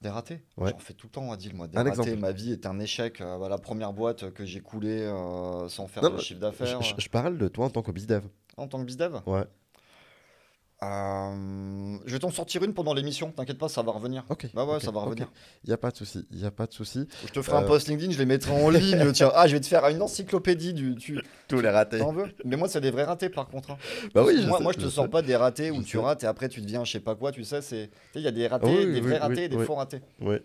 Des 0.00 0.10
ratés? 0.10 0.40
Ouais. 0.56 0.70
J'en 0.70 0.78
fais 0.78 0.94
tout 0.94 1.08
le 1.08 1.10
temps, 1.10 1.32
Adil, 1.32 1.56
moi. 1.56 1.66
Des 1.66 1.76
ratés, 1.76 2.16
ma 2.16 2.30
vie 2.30 2.52
est 2.52 2.66
un 2.66 2.78
échec. 2.78 3.20
Euh, 3.20 3.48
la 3.48 3.58
première 3.58 3.92
boîte 3.92 4.30
que 4.30 4.44
j'ai 4.44 4.60
coulée 4.60 5.00
euh, 5.00 5.68
sans 5.68 5.88
faire 5.88 6.08
de 6.08 6.18
chiffre 6.18 6.40
d'affaires. 6.40 6.80
Je, 6.82 7.08
parle 7.08 7.36
de 7.36 7.48
toi 7.48 7.66
en 7.66 7.70
tant 7.70 7.82
que 7.82 7.90
bizdev. 7.90 8.22
En 8.58 8.68
tant 8.68 8.78
que 8.80 8.84
bizdev 8.84 9.20
Ouais. 9.26 9.44
Euh, 10.80 11.98
je 12.06 12.12
vais 12.12 12.20
t'en 12.20 12.30
sortir 12.30 12.62
une 12.62 12.72
pendant 12.72 12.94
l'émission, 12.94 13.32
t'inquiète 13.32 13.58
pas, 13.58 13.68
ça 13.68 13.82
va 13.82 13.90
revenir. 13.90 14.24
Ok. 14.28 14.46
Bah 14.54 14.64
ouais, 14.64 14.78
ça 14.78 14.92
va 14.92 15.00
revenir. 15.00 15.28
Il 15.64 15.70
y 15.70 15.72
a 15.72 15.76
pas 15.76 15.90
de 15.90 15.96
souci, 15.96 16.24
il 16.30 16.38
y 16.38 16.44
a 16.44 16.52
pas 16.52 16.66
de 16.66 16.72
souci. 16.72 17.08
Je 17.26 17.32
te 17.32 17.42
ferai 17.42 17.56
un 17.56 17.62
post 17.62 17.88
LinkedIn, 17.88 18.12
je 18.12 18.18
les 18.18 18.26
mettrai 18.26 18.52
en 18.52 18.70
ligne. 18.70 19.10
tiens, 19.12 19.32
ah, 19.34 19.48
je 19.48 19.54
vais 19.54 19.60
te 19.60 19.66
faire 19.66 19.84
une 19.88 20.00
encyclopédie 20.00 20.74
du. 20.74 20.94
Tu... 20.94 21.20
Tous 21.48 21.60
les 21.60 21.68
ratés. 21.68 21.98
T'en 21.98 22.12
veux 22.12 22.32
Mais 22.44 22.56
moi, 22.56 22.68
c'est 22.68 22.80
des 22.80 22.92
vrais 22.92 23.02
ratés 23.02 23.28
par 23.28 23.48
contre. 23.48 23.72
Hein. 23.72 23.78
Bah 24.14 24.22
oui. 24.24 24.46
moi, 24.46 24.60
moi, 24.60 24.72
je, 24.72 24.78
te 24.84 24.88
sors 24.88 25.10
pas 25.10 25.22
des 25.22 25.34
ratés 25.34 25.72
où 25.72 25.82
tu 25.82 25.98
rates 25.98 26.22
et 26.22 26.26
après 26.26 26.48
tu 26.48 26.60
deviens 26.60 26.84
je 26.84 26.92
sais 26.92 27.00
pas 27.00 27.16
quoi. 27.16 27.32
Tu 27.32 27.42
sais, 27.42 27.60
c'est. 27.60 27.90
Il 28.14 28.22
y 28.22 28.28
a 28.28 28.30
des 28.30 28.46
ratés, 28.46 28.86
des 28.86 29.00
vrais 29.00 29.18
ratés, 29.18 29.44
et 29.44 29.48
des 29.48 29.58
faux 29.58 29.74
ratés. 29.74 30.00
Oui. 30.20 30.36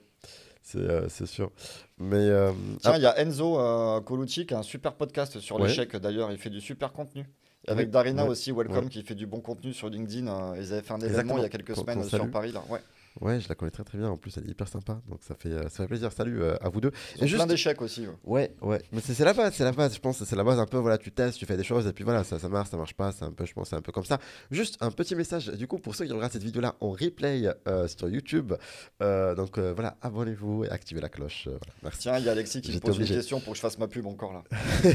Euh, 0.75 1.05
c'est 1.09 1.27
sûr. 1.27 1.51
Mais 1.99 2.15
euh, 2.15 2.51
Tiens, 2.81 2.95
il 2.95 3.03
y 3.03 3.05
a 3.05 3.19
Enzo 3.19 3.59
euh, 3.59 4.01
Colucci 4.01 4.45
qui 4.45 4.53
a 4.53 4.59
un 4.59 4.63
super 4.63 4.93
podcast 4.93 5.39
sur 5.39 5.59
l'échec 5.59 5.95
d'ailleurs. 5.97 6.31
Il 6.31 6.39
fait 6.39 6.49
du 6.49 6.61
super 6.61 6.91
contenu. 6.91 7.25
Avec 7.67 7.89
Darina 7.89 8.25
aussi, 8.25 8.51
Welcome, 8.51 8.89
qui 8.89 9.03
fait 9.03 9.15
du 9.15 9.25
bon 9.25 9.39
contenu 9.39 9.73
sur 9.73 9.89
LinkedIn. 9.89 10.55
ils 10.55 10.73
avaient 10.73 10.81
fait 10.81 10.93
un 10.93 10.99
événement 10.99 11.37
il 11.37 11.43
y 11.43 11.45
a 11.45 11.49
quelques 11.49 11.75
semaines 11.75 12.03
sur 12.03 12.29
Paris. 12.29 12.51
Là. 12.51 12.63
Ouais. 12.69 12.79
Ouais, 13.21 13.39
je 13.39 13.47
la 13.49 13.55
connais 13.55 13.71
très 13.71 13.83
très 13.83 13.97
bien. 13.97 14.09
En 14.09 14.17
plus, 14.17 14.35
elle 14.37 14.45
est 14.45 14.51
hyper 14.51 14.67
sympa. 14.67 15.01
Donc 15.07 15.19
ça 15.21 15.35
fait, 15.35 15.51
ça 15.63 15.83
fait 15.83 15.87
plaisir. 15.87 16.11
Salut 16.11 16.43
à 16.43 16.69
vous 16.69 16.81
deux. 16.81 16.91
Ils 17.15 17.27
juste... 17.27 17.35
plein 17.35 17.45
d'échecs 17.45 17.81
aussi. 17.81 18.05
Ouais, 18.23 18.53
ouais. 18.61 18.81
Mais 18.91 19.01
c'est 19.01 19.23
la 19.23 19.33
base, 19.33 19.53
c'est 19.55 19.63
la 19.63 19.71
base. 19.71 19.93
Je 19.93 19.99
pense 19.99 20.23
c'est 20.23 20.35
la 20.35 20.43
base 20.43 20.59
un 20.59 20.65
peu. 20.65 20.77
Voilà, 20.77 20.97
tu 20.97 21.11
testes, 21.11 21.37
tu 21.37 21.45
fais 21.45 21.57
des 21.57 21.63
choses 21.63 21.87
et 21.87 21.93
puis 21.93 22.03
voilà, 22.03 22.23
ça, 22.23 22.39
ça 22.39 22.49
marche, 22.49 22.69
ça 22.69 22.77
marche 22.77 22.93
pas. 22.93 23.11
C'est 23.11 23.25
un 23.25 23.31
peu, 23.31 23.45
je 23.45 23.53
pense, 23.53 23.69
c'est 23.69 23.75
un 23.75 23.81
peu 23.81 23.91
comme 23.91 24.05
ça. 24.05 24.19
Juste 24.51 24.77
un 24.81 24.91
petit 24.91 25.15
message. 25.15 25.47
Du 25.49 25.67
coup, 25.67 25.79
pour 25.79 25.95
ceux 25.95 26.05
qui 26.05 26.11
regardent 26.11 26.31
cette 26.31 26.43
vidéo 26.43 26.61
là 26.61 26.75
en 26.79 26.91
replay 26.91 27.47
sur 27.87 28.09
YouTube, 28.09 28.53
donc 28.99 29.59
voilà, 29.59 29.95
abonnez-vous 30.01 30.65
et 30.65 30.69
activez 30.69 31.01
la 31.01 31.09
cloche. 31.09 31.49
Merci. 31.83 31.99
Tiens, 31.99 32.17
il 32.17 32.25
y 32.25 32.29
a 32.29 32.31
Alexis 32.31 32.61
qui 32.61 32.73
me 32.73 32.79
pose 32.79 32.97
une 32.97 33.05
question 33.05 33.39
pour 33.39 33.53
que 33.53 33.57
je 33.57 33.61
fasse 33.61 33.77
ma 33.77 33.87
pub 33.87 34.05
encore 34.05 34.33
là. 34.33 34.43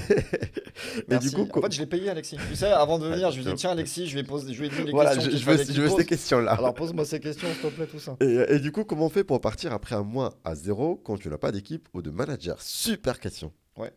Mais 1.09 1.19
du 1.19 1.31
coup, 1.31 1.49
en 1.53 1.61
fait, 1.63 1.73
je 1.73 1.81
l'ai 1.81 1.87
payé, 1.87 2.11
Alexis. 2.11 2.37
Tu 2.49 2.57
sais, 2.57 2.67
avant 2.67 2.99
de 2.99 3.07
venir, 3.07 3.31
je 3.31 3.41
lui 3.41 3.47
ai 3.47 3.51
dit 3.51 3.57
tiens, 3.57 3.71
Alexis, 3.71 4.07
je 4.07 4.15
vais 4.15 4.23
poser, 4.23 4.53
je 4.53 4.61
lui 4.61 4.67
ai 4.67 4.71
dit 4.71 4.83
les 4.85 4.93
questions. 4.93 5.21
Je, 5.23 5.37
je 5.37 5.45
veux, 5.45 5.57
je 5.65 5.83
veux 5.83 5.89
ces 5.89 6.07
questions-là. 6.07 6.53
Alors 6.53 6.75
pose-moi 6.75 7.05
ces 7.05 7.21
questions, 7.21 7.49
s'il 7.49 7.71
te 7.71 7.75
plaît, 7.75 7.87
tout 7.87 7.99
ça. 7.99 8.08
Et, 8.21 8.59
du 8.59 8.73
coup, 8.73 8.85
comment 8.85 9.07
on 9.07 9.11
fait 9.11 9.25
pour 9.25 9.41
partir 9.41 9.73
après 9.73 9.95
un 9.95 10.03
mois 10.03 10.35
à 10.45 10.55
zéro 10.55 10.97
quand 10.97 11.19
tu 11.19 11.29
n'as 11.29 11.39
pas 11.39 11.53
d'équipe 11.53 11.89
ou 11.95 12.03
de 12.03 12.11
manager? 12.11 12.61
Super 12.61 13.21
question. 13.21 13.53
Ouais. 13.77 13.93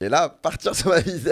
Et 0.00 0.08
là, 0.08 0.28
partir 0.28 0.74
sur 0.74 0.90
ma 0.90 1.00
visée. 1.00 1.30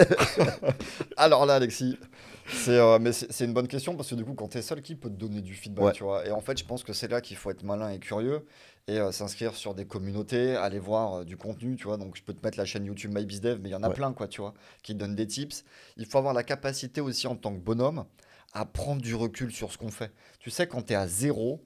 Alors 1.17 1.45
là, 1.45 1.55
Alexis, 1.55 1.99
c'est 2.47 2.77
euh, 2.77 2.97
mais 2.99 3.13
c'est 3.13 3.45
une 3.45 3.53
bonne 3.53 3.67
question 3.67 3.95
parce 3.95 4.09
que 4.09 4.15
du 4.15 4.25
coup, 4.25 4.33
quand 4.33 4.47
tu 4.47 4.57
es 4.57 4.61
seul, 4.61 4.81
qui 4.81 4.95
peut 4.95 5.09
te 5.09 5.15
donner 5.15 5.41
du 5.41 5.53
feedback, 5.53 5.93
tu 5.93 6.03
vois? 6.03 6.25
Et 6.25 6.31
en 6.31 6.41
fait, 6.41 6.57
je 6.57 6.65
pense 6.65 6.83
que 6.83 6.91
c'est 6.91 7.07
là 7.07 7.21
qu'il 7.21 7.37
faut 7.37 7.51
être 7.51 7.63
malin 7.63 7.89
et 7.89 7.99
curieux 7.99 8.45
et 8.87 8.99
euh, 8.99 9.11
s'inscrire 9.11 9.55
sur 9.55 9.75
des 9.75 9.85
communautés, 9.85 10.55
aller 10.55 10.79
voir 10.79 11.13
euh, 11.13 11.25
du 11.25 11.37
contenu, 11.37 11.75
tu 11.75 11.85
vois? 11.85 11.97
Donc, 11.97 12.15
je 12.15 12.23
peux 12.23 12.33
te 12.33 12.43
mettre 12.45 12.57
la 12.57 12.65
chaîne 12.65 12.85
YouTube 12.85 13.13
MyBizDev, 13.13 13.59
mais 13.61 13.69
il 13.69 13.71
y 13.71 13.75
en 13.75 13.83
a 13.83 13.89
plein, 13.89 14.13
quoi, 14.13 14.27
tu 14.27 14.41
vois, 14.41 14.53
qui 14.81 14.95
donnent 14.95 15.15
des 15.15 15.27
tips. 15.27 15.63
Il 15.97 16.05
faut 16.05 16.17
avoir 16.17 16.33
la 16.33 16.43
capacité 16.43 17.01
aussi 17.01 17.27
en 17.27 17.35
tant 17.35 17.53
que 17.53 17.59
bonhomme 17.59 18.05
à 18.53 18.65
prendre 18.65 19.01
du 19.01 19.15
recul 19.15 19.51
sur 19.51 19.71
ce 19.71 19.77
qu'on 19.77 19.91
fait. 19.91 20.11
Tu 20.39 20.49
sais, 20.49 20.65
quand 20.65 20.83
tu 20.83 20.93
es 20.93 20.95
à 20.95 21.07
zéro, 21.07 21.61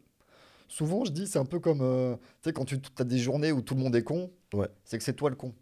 souvent 0.70 1.04
je 1.04 1.12
dis, 1.12 1.28
c'est 1.28 1.40
un 1.40 1.46
peu 1.46 1.60
comme, 1.60 1.80
tu 2.42 2.50
sais, 2.50 2.54
quand 2.54 2.64
tu 2.64 2.80
as 2.98 3.04
des 3.04 3.20
journées 3.20 3.52
où 3.52 3.62
tout 3.62 3.76
le 3.76 3.82
monde 3.82 3.96
est 3.98 4.04
con, 4.04 4.32
c'est 4.86 4.98
que 4.98 5.04
c'est 5.04 5.14
toi 5.14 5.30
le 5.30 5.36
con. 5.36 5.54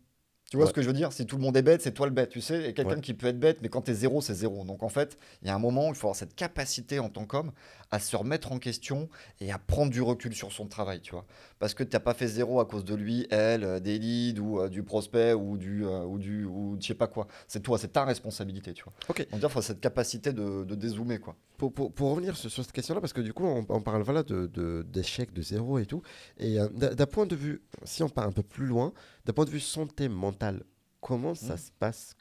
Tu 0.49 0.55
vois 0.55 0.65
ce 0.65 0.71
que 0.71 0.81
je 0.81 0.87
veux 0.87 0.93
dire? 0.93 1.11
Si 1.11 1.25
tout 1.25 1.35
le 1.35 1.41
monde 1.41 1.57
est 1.57 1.61
bête, 1.61 1.81
c'est 1.81 1.91
toi 1.91 2.05
le 2.07 2.13
bête, 2.13 2.29
tu 2.29 2.39
sais? 2.39 2.69
Et 2.69 2.73
quelqu'un 2.73 3.01
qui 3.01 3.13
peut 3.13 3.27
être 3.27 3.37
bête, 3.37 3.61
mais 3.61 3.67
quand 3.67 3.81
tu 3.81 3.91
es 3.91 3.93
zéro, 3.93 4.21
c'est 4.21 4.33
zéro. 4.33 4.63
Donc 4.63 4.81
en 4.81 4.87
fait, 4.87 5.17
il 5.41 5.49
y 5.49 5.51
a 5.51 5.55
un 5.55 5.59
moment 5.59 5.87
où 5.87 5.89
il 5.89 5.95
faut 5.95 6.07
avoir 6.07 6.15
cette 6.15 6.35
capacité 6.35 6.99
en 6.99 7.09
tant 7.09 7.25
qu'homme 7.25 7.51
à 7.91 7.99
se 7.99 8.15
remettre 8.15 8.53
en 8.53 8.57
question 8.57 9.09
et 9.41 9.51
à 9.51 9.57
prendre 9.57 9.91
du 9.91 10.01
recul 10.01 10.33
sur 10.33 10.53
son 10.53 10.67
travail, 10.67 11.01
tu 11.01 11.11
vois? 11.11 11.25
Parce 11.59 11.73
que 11.73 11.83
tu 11.83 11.95
n'as 11.95 11.99
pas 11.99 12.13
fait 12.13 12.27
zéro 12.27 12.59
à 12.59 12.65
cause 12.65 12.85
de 12.85 12.95
lui, 12.95 13.27
elle, 13.31 13.63
euh, 13.63 13.79
des 13.79 13.97
leads 13.97 14.39
ou 14.39 14.59
euh, 14.59 14.69
du 14.69 14.83
prospect 14.83 15.33
ou 15.33 15.57
du, 15.57 15.85
euh, 15.85 16.03
ou 16.03 16.19
du 16.19 16.45
ou 16.45 16.77
je 16.79 16.87
sais 16.87 16.93
pas 16.93 17.07
quoi. 17.07 17.27
C'est 17.47 17.61
toi, 17.61 17.77
c'est 17.77 17.93
ta 17.93 18.05
responsabilité, 18.05 18.73
tu 18.73 18.83
vois. 18.83 18.93
Ok. 19.09 19.27
Donc 19.31 19.41
il 19.41 19.49
faut 19.49 19.61
cette 19.61 19.79
capacité 19.79 20.33
de, 20.33 20.63
de 20.63 20.75
dézoomer, 20.75 21.19
quoi. 21.19 21.35
Pour, 21.57 21.73
pour, 21.73 21.91
pour 21.91 22.11
revenir 22.11 22.37
sur, 22.37 22.51
cette 22.51 22.71
question-là, 22.71 23.01
parce 23.01 23.13
que 23.13 23.21
du 23.21 23.33
coup, 23.33 23.45
on, 23.45 23.81
parle 23.81 24.03
voilà, 24.03 24.21
d'échecs, 24.21 25.31
de, 25.31 25.37
de, 25.37 25.41
zéro 25.41 25.79
et 25.79 25.87
tout. 25.87 26.03
Et 26.37 26.57
d'un 26.75 27.05
point 27.07 27.25
de 27.25 27.35
vue, 27.35 27.63
si 27.83 28.03
on 28.03 28.09
part 28.09 28.27
un 28.27 28.31
peu 28.31 28.43
plus 28.43 28.67
loin, 28.67 28.93
d'un 29.25 29.33
point 29.33 29.45
de 29.45 29.49
vue 29.49 29.59
santé 29.59 30.07
mentale, 30.07 30.63
comment 31.01 31.33
ça 31.33 31.55
mmh. 31.55 31.57
se 31.57 31.71
passe? 31.79 32.15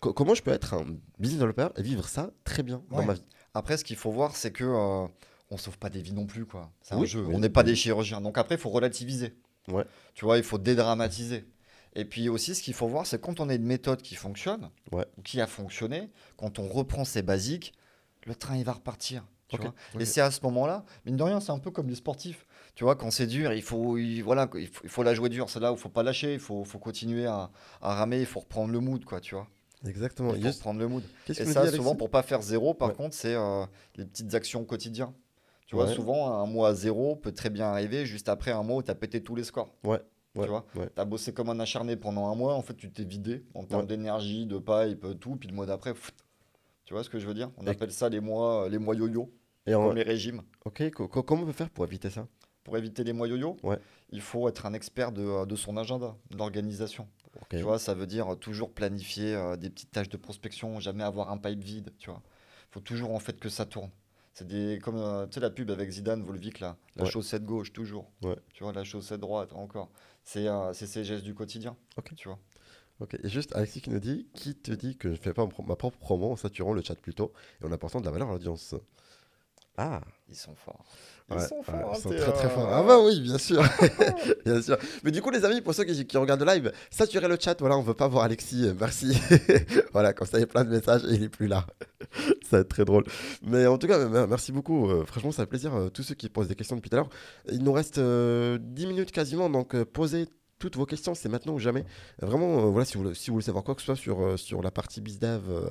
Comment 0.00 0.34
je 0.34 0.42
peux 0.42 0.52
être 0.52 0.74
un 0.74 0.86
business 1.18 1.40
developer 1.40 1.68
et 1.76 1.82
vivre 1.82 2.06
ça 2.06 2.30
très 2.44 2.62
bien 2.62 2.84
dans 2.90 3.04
ma 3.04 3.14
vie? 3.14 3.24
Après, 3.54 3.76
ce 3.76 3.82
qu'il 3.82 3.96
faut 3.96 4.12
voir, 4.12 4.36
c'est 4.36 4.52
que 4.52 5.08
on 5.50 5.56
sauve 5.56 5.78
pas 5.78 5.90
des 5.90 6.02
vies 6.02 6.12
non 6.12 6.26
plus, 6.26 6.44
quoi. 6.44 6.70
C'est 6.82 6.94
un 6.94 7.04
jeu. 7.04 7.26
on 7.26 7.38
n'est 7.38 7.48
pas 7.48 7.62
des 7.62 7.74
chirurgiens. 7.74 8.20
Donc 8.20 8.38
après, 8.38 8.56
il 8.56 8.60
faut 8.60 8.70
relativiser. 8.70 9.34
Ouais. 9.68 9.84
Tu 10.14 10.24
vois, 10.24 10.38
il 10.38 10.44
faut 10.44 10.58
dédramatiser. 10.58 11.46
Et 11.94 12.04
puis 12.04 12.28
aussi, 12.28 12.54
ce 12.54 12.62
qu'il 12.62 12.74
faut 12.74 12.88
voir, 12.88 13.06
c'est 13.06 13.20
quand 13.20 13.40
on 13.40 13.48
a 13.48 13.54
une 13.54 13.64
méthode 13.64 14.02
qui 14.02 14.14
fonctionne, 14.14 14.70
ou 14.92 15.22
qui 15.22 15.40
a 15.40 15.46
fonctionné, 15.46 16.10
quand 16.36 16.58
on 16.58 16.68
reprend 16.68 17.04
ses 17.04 17.22
basiques, 17.22 17.72
le 18.26 18.34
train, 18.34 18.56
il 18.56 18.64
va 18.64 18.72
repartir. 18.72 19.24
Et 19.98 20.04
c'est 20.04 20.20
à 20.20 20.30
ce 20.30 20.40
moment-là, 20.42 20.84
mine 21.06 21.16
de 21.16 21.22
rien, 21.22 21.40
c'est 21.40 21.52
un 21.52 21.58
peu 21.58 21.70
comme 21.70 21.88
les 21.88 21.94
sportifs. 21.94 22.46
Tu 22.74 22.84
vois, 22.84 22.96
quand 22.96 23.10
c'est 23.10 23.26
dur, 23.26 23.52
il 23.52 23.62
faut, 23.62 23.98
voilà, 24.22 24.48
il 24.54 24.68
faut, 24.68 25.02
la 25.02 25.14
jouer 25.14 25.30
dur. 25.30 25.48
C'est 25.50 25.60
là 25.60 25.72
où 25.72 25.76
il 25.76 25.80
faut 25.80 25.88
pas 25.88 26.02
lâcher, 26.02 26.34
il 26.34 26.40
faut, 26.40 26.64
faut 26.64 26.78
continuer 26.78 27.26
à, 27.26 27.50
à, 27.80 27.94
ramer, 27.94 28.20
il 28.20 28.26
faut 28.26 28.40
reprendre 28.40 28.72
le 28.72 28.80
mood, 28.80 29.04
quoi, 29.04 29.20
tu 29.20 29.34
vois. 29.34 29.48
Exactement. 29.86 30.34
Il 30.34 30.42
faut 30.42 30.50
reprendre 30.50 30.80
le 30.80 30.88
mood. 30.88 31.02
Et 31.28 31.34
ça, 31.34 31.70
souvent, 31.72 31.96
pour 31.96 32.10
pas 32.10 32.22
faire 32.22 32.42
zéro, 32.42 32.74
par 32.74 32.92
contre, 32.92 33.14
c'est 33.14 33.34
euh, 33.34 33.64
les 33.96 34.04
petites 34.04 34.34
actions 34.34 34.64
quotidiennes. 34.64 35.12
Tu 35.68 35.74
vois, 35.76 35.86
souvent, 35.86 36.40
un 36.40 36.46
mois 36.46 36.70
à 36.70 36.74
zéro 36.74 37.14
peut 37.14 37.30
très 37.30 37.50
bien 37.50 37.66
arriver 37.66 38.06
juste 38.06 38.30
après 38.30 38.50
un 38.50 38.62
mois 38.62 38.78
où 38.78 38.82
tu 38.82 38.90
as 38.90 38.94
pété 38.94 39.22
tous 39.22 39.34
les 39.34 39.44
scores. 39.44 39.74
Ouais. 39.84 40.00
tu 40.34 40.48
vois, 40.48 40.64
tu 40.74 40.80
as 40.96 41.04
bossé 41.04 41.34
comme 41.34 41.50
un 41.50 41.60
acharné 41.60 41.94
pendant 41.94 42.32
un 42.32 42.34
mois, 42.34 42.54
en 42.54 42.62
fait, 42.62 42.74
tu 42.74 42.90
t'es 42.90 43.04
vidé 43.04 43.44
en 43.54 43.64
termes 43.64 43.86
d'énergie, 43.86 44.46
de 44.46 44.58
pipe, 44.58 45.06
tout, 45.20 45.36
puis 45.36 45.48
le 45.48 45.54
mois 45.54 45.66
d'après, 45.66 45.92
tu 46.84 46.94
vois 46.94 47.04
ce 47.04 47.10
que 47.10 47.18
je 47.18 47.26
veux 47.26 47.34
dire? 47.34 47.50
On 47.58 47.66
appelle 47.66 47.92
ça 47.92 48.08
les 48.08 48.20
mois, 48.20 48.66
les 48.70 48.78
mois 48.78 48.94
yo-yo. 48.94 49.30
Et 49.66 49.72
comme 49.72 49.94
les 49.94 50.02
régimes. 50.02 50.42
Ok, 50.64 50.90
comment 50.90 51.42
on 51.42 51.46
peut 51.46 51.52
faire 51.52 51.68
pour 51.68 51.84
éviter 51.84 52.08
ça? 52.08 52.26
Pour 52.64 52.78
éviter 52.78 53.04
les 53.04 53.12
mois 53.12 53.28
yo-yo, 53.28 53.58
ouais. 53.62 53.78
il 54.10 54.22
faut 54.22 54.48
être 54.48 54.64
un 54.64 54.72
expert 54.72 55.12
de, 55.12 55.44
de 55.44 55.56
son 55.56 55.76
agenda, 55.76 56.16
de 56.30 56.38
l'organisation. 56.38 57.06
Tu 57.50 57.60
vois, 57.60 57.78
ça 57.78 57.92
veut 57.92 58.06
dire 58.06 58.36
toujours 58.40 58.72
planifier 58.72 59.34
euh, 59.34 59.56
des 59.56 59.68
petites 59.68 59.90
tâches 59.90 60.08
de 60.08 60.16
prospection, 60.16 60.80
jamais 60.80 61.04
avoir 61.04 61.30
un 61.30 61.36
pipe 61.36 61.62
vide, 61.62 61.92
tu 61.98 62.08
vois. 62.10 62.22
Il 62.70 62.72
faut 62.72 62.80
toujours 62.80 63.14
en 63.14 63.18
fait 63.18 63.38
que 63.38 63.48
ça 63.50 63.66
tourne. 63.66 63.90
C'est 64.38 64.46
des 64.46 64.78
comme 64.78 64.98
euh, 64.98 65.26
tu 65.26 65.34
sais 65.34 65.40
la 65.40 65.50
pub 65.50 65.68
avec 65.68 65.90
Zidane 65.90 66.22
Volvic 66.22 66.60
là, 66.60 66.76
la 66.94 67.06
chaussette 67.06 67.44
gauche 67.44 67.72
toujours. 67.72 68.08
Tu 68.54 68.62
vois 68.62 68.72
la 68.72 68.84
chaussette 68.84 69.18
droite 69.18 69.52
encore. 69.52 69.90
C'est 70.22 70.46
euh, 70.46 70.72
ces 70.72 71.02
gestes 71.02 71.24
du 71.24 71.34
quotidien. 71.34 71.76
Ok. 71.96 72.14
Tu 72.14 72.28
vois. 72.28 72.38
Ok, 73.00 73.16
et 73.20 73.28
juste 73.28 73.56
Alexis 73.56 73.80
qui 73.80 73.90
nous 73.90 73.98
dit 73.98 74.28
Qui 74.34 74.54
te 74.54 74.70
dit 74.70 74.96
que 74.96 75.08
je 75.08 75.14
ne 75.14 75.18
fais 75.18 75.34
pas 75.34 75.48
ma 75.66 75.74
propre 75.74 75.98
promo 75.98 76.30
en 76.30 76.36
saturant 76.36 76.72
le 76.72 76.82
chat 76.82 76.94
plus 76.94 77.14
tôt 77.14 77.32
et 77.60 77.64
en 77.64 77.72
apportant 77.72 78.00
de 78.00 78.04
la 78.04 78.12
valeur 78.12 78.28
à 78.28 78.32
l'audience? 78.34 78.76
Ah, 79.80 80.00
ils 80.28 80.34
sont 80.34 80.56
forts. 80.56 80.84
Ils 81.30 81.40
sont 81.40 81.62
forts. 81.62 81.92
ils 81.94 82.00
sont 82.00 82.08
très 82.08 82.32
très 82.32 82.48
forts. 82.48 82.68
Ah 82.68 82.82
bah 82.82 82.98
oui, 83.00 83.20
bien 83.20 83.38
sûr. 83.38 83.62
bien 84.44 84.60
sûr. 84.60 84.76
Mais 85.04 85.12
du 85.12 85.22
coup, 85.22 85.30
les 85.30 85.44
amis, 85.44 85.60
pour 85.60 85.72
ceux 85.72 85.84
qui, 85.84 86.16
regardent 86.16 86.40
le 86.40 86.46
live, 86.46 86.72
saturez 86.90 87.28
le 87.28 87.36
chat. 87.38 87.54
Voilà, 87.60 87.78
on 87.78 87.82
veut 87.82 87.94
pas 87.94 88.08
voir 88.08 88.24
Alexis. 88.24 88.64
Euh, 88.64 88.74
merci. 88.78 89.16
voilà, 89.92 90.12
comme 90.14 90.26
ça, 90.26 90.38
il 90.38 90.40
y 90.40 90.44
a 90.44 90.48
plein 90.48 90.64
de 90.64 90.70
messages 90.70 91.04
et 91.04 91.14
il 91.14 91.22
est 91.22 91.28
plus 91.28 91.46
là. 91.46 91.64
ça 92.42 92.56
va 92.56 92.58
être 92.58 92.68
très 92.68 92.84
drôle. 92.84 93.04
Mais 93.42 93.68
en 93.68 93.78
tout 93.78 93.86
cas, 93.86 94.04
merci 94.26 94.50
beaucoup. 94.50 94.90
Euh, 94.90 95.04
franchement, 95.06 95.30
ça 95.30 95.44
fait 95.44 95.50
plaisir. 95.50 95.72
Euh, 95.76 95.90
tous 95.90 96.02
ceux 96.02 96.16
qui 96.16 96.28
posent 96.28 96.48
des 96.48 96.56
questions 96.56 96.74
depuis 96.74 96.90
tout 96.90 96.96
à 96.96 97.00
l'heure. 97.00 97.10
Il 97.52 97.62
nous 97.62 97.72
reste 97.72 98.00
10 98.00 98.86
minutes 98.88 99.12
quasiment, 99.12 99.48
donc 99.48 99.80
posez 99.84 100.26
toutes 100.58 100.76
vos 100.76 100.86
questions, 100.86 101.14
c'est 101.14 101.28
maintenant 101.28 101.54
ou 101.54 101.58
jamais. 101.58 101.84
Vraiment, 102.20 102.58
euh, 102.58 102.70
voilà, 102.70 102.84
si 102.84 102.96
vous, 102.96 103.12
voulez 103.28 103.44
savoir 103.44 103.64
quoi 103.64 103.74
que 103.74 103.80
ce 103.80 103.86
soit 103.86 103.96
sur, 103.96 104.20
euh, 104.20 104.36
sur 104.36 104.62
la 104.62 104.70
partie 104.70 105.00
BizDev 105.00 105.42
euh, 105.48 105.70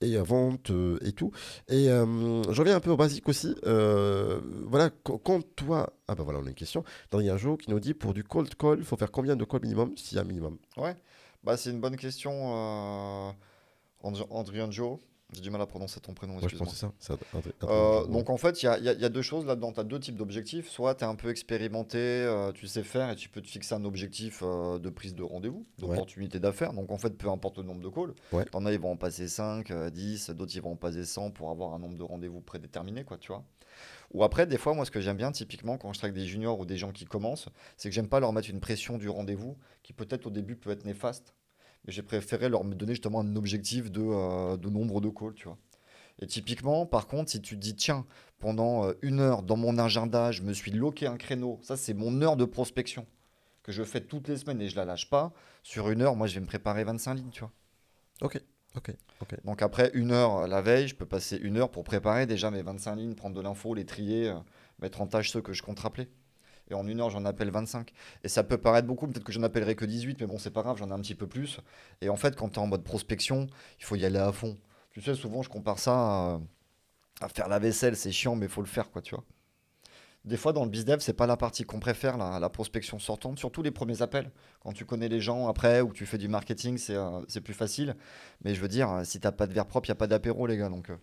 et 0.00 0.16
vente 0.18 0.70
et 1.02 1.12
tout. 1.12 1.32
Et 1.68 1.86
je 1.86 2.58
reviens 2.58 2.76
un 2.76 2.80
peu 2.80 2.90
au 2.90 2.96
basique 2.96 3.28
aussi. 3.28 3.54
voilà, 3.64 4.90
quand, 5.02 5.42
toi. 5.56 5.92
Ah 6.10 6.14
bah 6.14 6.22
voilà, 6.22 6.38
on 6.38 6.46
a 6.46 6.48
une 6.48 6.54
question. 6.54 6.84
un 7.12 7.36
jour 7.36 7.58
qui 7.58 7.70
nous 7.70 7.80
dit 7.80 7.94
pour 7.94 8.14
du 8.14 8.24
cold 8.24 8.54
call, 8.54 8.78
il 8.78 8.84
faut 8.84 8.96
faire 8.96 9.10
combien 9.10 9.36
de 9.36 9.44
calls 9.44 9.60
minimum 9.62 9.96
s'il 9.96 10.16
y 10.16 10.18
a 10.18 10.22
un 10.22 10.24
minimum? 10.24 10.58
Ouais, 10.76 10.96
bah, 11.44 11.56
c'est 11.56 11.70
une 11.70 11.80
bonne 11.80 11.96
question, 11.96 13.34
André 14.02 14.66
Joe. 14.70 14.98
J'ai 15.34 15.42
du 15.42 15.50
mal 15.50 15.60
à 15.60 15.66
prononcer 15.66 16.00
ton 16.00 16.14
prénom. 16.14 16.38
je 16.40 16.56
pense 16.56 16.74
ça. 16.74 16.90
Euh, 17.64 18.06
donc 18.06 18.30
en 18.30 18.38
fait, 18.38 18.62
il 18.62 18.66
y, 18.66 18.84
y 18.84 19.04
a, 19.04 19.08
deux 19.10 19.20
choses 19.20 19.44
là-dedans. 19.44 19.72
Tu 19.72 19.80
as 19.80 19.84
deux 19.84 20.00
types 20.00 20.16
d'objectifs. 20.16 20.70
Soit 20.70 20.94
tu 20.94 21.04
es 21.04 21.06
un 21.06 21.16
peu 21.16 21.28
expérimenté, 21.28 21.98
euh, 21.98 22.50
tu 22.52 22.66
sais 22.66 22.82
faire 22.82 23.10
et 23.10 23.16
tu 23.16 23.28
peux 23.28 23.42
te 23.42 23.46
fixer 23.46 23.74
un 23.74 23.84
objectif 23.84 24.42
euh, 24.42 24.78
de 24.78 24.88
prise 24.88 25.14
de 25.14 25.22
rendez-vous, 25.22 25.66
d'opportunité 25.78 26.40
d'affaires. 26.40 26.72
Donc 26.72 26.90
en 26.90 26.96
fait, 26.96 27.10
peu 27.10 27.28
importe 27.28 27.58
le 27.58 27.64
nombre 27.64 27.82
de 27.82 27.88
calls, 27.90 28.14
ouais. 28.32 28.46
t'en 28.46 28.64
as, 28.64 28.72
ils 28.72 28.80
vont 28.80 28.92
en 28.92 28.96
passer 28.96 29.28
5, 29.28 29.70
10, 29.90 30.30
d'autres 30.30 30.52
ils 30.54 30.62
vont 30.62 30.72
en 30.72 30.76
passer 30.76 31.04
100 31.04 31.32
pour 31.32 31.50
avoir 31.50 31.74
un 31.74 31.78
nombre 31.78 31.98
de 31.98 32.04
rendez-vous 32.04 32.40
prédéterminé, 32.40 33.04
quoi, 33.04 33.18
tu 33.18 33.28
vois. 33.28 33.44
Ou 34.14 34.24
après, 34.24 34.46
des 34.46 34.56
fois, 34.56 34.72
moi, 34.72 34.86
ce 34.86 34.90
que 34.90 35.00
j'aime 35.02 35.18
bien, 35.18 35.30
typiquement, 35.30 35.76
quand 35.76 35.92
je 35.92 35.98
traque 35.98 36.14
des 36.14 36.24
juniors 36.24 36.58
ou 36.58 36.64
des 36.64 36.78
gens 36.78 36.90
qui 36.90 37.04
commencent, 37.04 37.50
c'est 37.76 37.90
que 37.90 37.94
j'aime 37.94 38.08
pas 38.08 38.20
leur 38.20 38.32
mettre 38.32 38.48
une 38.48 38.60
pression 38.60 38.96
du 38.96 39.10
rendez-vous 39.10 39.58
qui 39.82 39.92
peut-être 39.92 40.26
au 40.26 40.30
début 40.30 40.56
peut 40.56 40.70
être 40.70 40.86
néfaste 40.86 41.34
j'ai 41.86 42.02
préféré 42.02 42.48
leur 42.48 42.64
donner 42.64 42.92
justement 42.92 43.20
un 43.20 43.36
objectif 43.36 43.90
de, 43.90 44.02
euh, 44.02 44.56
de, 44.56 44.68
nombre 44.68 45.00
de 45.00 45.08
calls, 45.08 45.34
tu 45.34 45.46
vois. 45.46 45.58
Et 46.20 46.26
typiquement, 46.26 46.84
par 46.84 47.06
contre, 47.06 47.30
si 47.30 47.40
tu 47.40 47.54
te 47.54 47.60
dis, 47.60 47.76
tiens, 47.76 48.04
pendant 48.38 48.86
euh, 48.86 48.92
une 49.02 49.20
heure 49.20 49.42
dans 49.42 49.56
mon 49.56 49.78
agenda, 49.78 50.32
je 50.32 50.42
me 50.42 50.52
suis 50.52 50.72
loqué 50.72 51.06
un 51.06 51.16
créneau, 51.16 51.58
ça 51.62 51.76
c'est 51.76 51.94
mon 51.94 52.20
heure 52.22 52.36
de 52.36 52.44
prospection 52.44 53.06
que 53.62 53.72
je 53.72 53.82
fais 53.82 54.00
toutes 54.00 54.28
les 54.28 54.38
semaines 54.38 54.62
et 54.62 54.68
je 54.68 54.76
la 54.76 54.86
lâche 54.86 55.10
pas, 55.10 55.32
sur 55.62 55.90
une 55.90 56.00
heure, 56.00 56.16
moi 56.16 56.26
je 56.26 56.34
vais 56.34 56.40
me 56.40 56.46
préparer 56.46 56.84
25 56.84 57.14
lignes, 57.14 57.30
tu 57.30 57.40
vois. 57.40 57.52
Ok, 58.22 58.40
ok, 58.76 58.92
ok. 59.20 59.44
Donc 59.44 59.60
après 59.60 59.90
une 59.92 60.10
heure 60.10 60.48
la 60.48 60.62
veille, 60.62 60.88
je 60.88 60.94
peux 60.94 61.06
passer 61.06 61.36
une 61.36 61.58
heure 61.58 61.70
pour 61.70 61.84
préparer 61.84 62.26
déjà 62.26 62.50
mes 62.50 62.62
25 62.62 62.96
lignes, 62.96 63.14
prendre 63.14 63.36
de 63.36 63.42
l'info, 63.42 63.74
les 63.74 63.84
trier, 63.84 64.30
euh, 64.30 64.38
mettre 64.80 65.02
en 65.02 65.06
tâche 65.06 65.30
ceux 65.30 65.42
que 65.42 65.52
je 65.52 65.62
compte 65.62 65.80
rappeler. 65.80 66.08
Et 66.70 66.74
en 66.74 66.86
une 66.86 67.00
heure, 67.00 67.10
j'en 67.10 67.24
appelle 67.24 67.50
25. 67.50 67.92
Et 68.24 68.28
ça 68.28 68.42
peut 68.42 68.58
paraître 68.58 68.86
beaucoup, 68.86 69.06
peut-être 69.06 69.24
que 69.24 69.32
j'en 69.32 69.42
appellerai 69.42 69.74
que 69.74 69.84
18, 69.84 70.20
mais 70.20 70.26
bon, 70.26 70.38
c'est 70.38 70.50
pas 70.50 70.62
grave, 70.62 70.76
j'en 70.78 70.90
ai 70.90 70.92
un 70.92 71.00
petit 71.00 71.14
peu 71.14 71.26
plus. 71.26 71.60
Et 72.00 72.08
en 72.08 72.16
fait, 72.16 72.36
quand 72.36 72.50
tu 72.50 72.54
es 72.56 72.58
en 72.58 72.66
mode 72.66 72.84
prospection, 72.84 73.46
il 73.78 73.84
faut 73.84 73.96
y 73.96 74.04
aller 74.04 74.18
à 74.18 74.32
fond. 74.32 74.56
Tu 74.90 75.00
sais, 75.00 75.14
souvent, 75.14 75.42
je 75.42 75.48
compare 75.48 75.78
ça 75.78 76.40
à, 77.20 77.28
faire 77.28 77.48
la 77.48 77.58
vaisselle, 77.58 77.96
c'est 77.96 78.12
chiant, 78.12 78.36
mais 78.36 78.46
il 78.46 78.52
faut 78.52 78.62
le 78.62 78.66
faire, 78.66 78.90
quoi, 78.90 79.02
tu 79.02 79.14
vois. 79.14 79.24
Des 80.24 80.36
fois, 80.36 80.52
dans 80.52 80.64
le 80.64 80.70
bizdev, 80.70 80.98
c'est 81.00 81.14
pas 81.14 81.26
la 81.26 81.36
partie 81.36 81.64
qu'on 81.64 81.80
préfère, 81.80 82.18
la, 82.18 82.38
la, 82.38 82.48
prospection 82.50 82.98
sortante, 82.98 83.38
surtout 83.38 83.62
les 83.62 83.70
premiers 83.70 84.02
appels. 84.02 84.30
Quand 84.60 84.72
tu 84.72 84.84
connais 84.84 85.08
les 85.08 85.20
gens 85.20 85.48
après 85.48 85.80
ou 85.80 85.92
tu 85.92 86.04
fais 86.06 86.18
du 86.18 86.28
marketing, 86.28 86.76
c'est 86.76 86.96
euh, 86.96 87.40
plus 87.42 87.54
facile. 87.54 87.96
Mais 88.44 88.54
je 88.54 88.60
veux 88.60 88.68
dire, 88.68 89.00
si 89.04 89.20
t'as 89.20 89.32
pas 89.32 89.46
de 89.46 89.54
verre 89.54 89.66
propre, 89.66 89.88
il 89.88 89.92
a 89.92 89.94
pas 89.94 90.08
d'apéro, 90.08 90.46
les 90.46 90.58
gars. 90.58 90.68
Donc, 90.68 90.90
euh. 90.90 90.96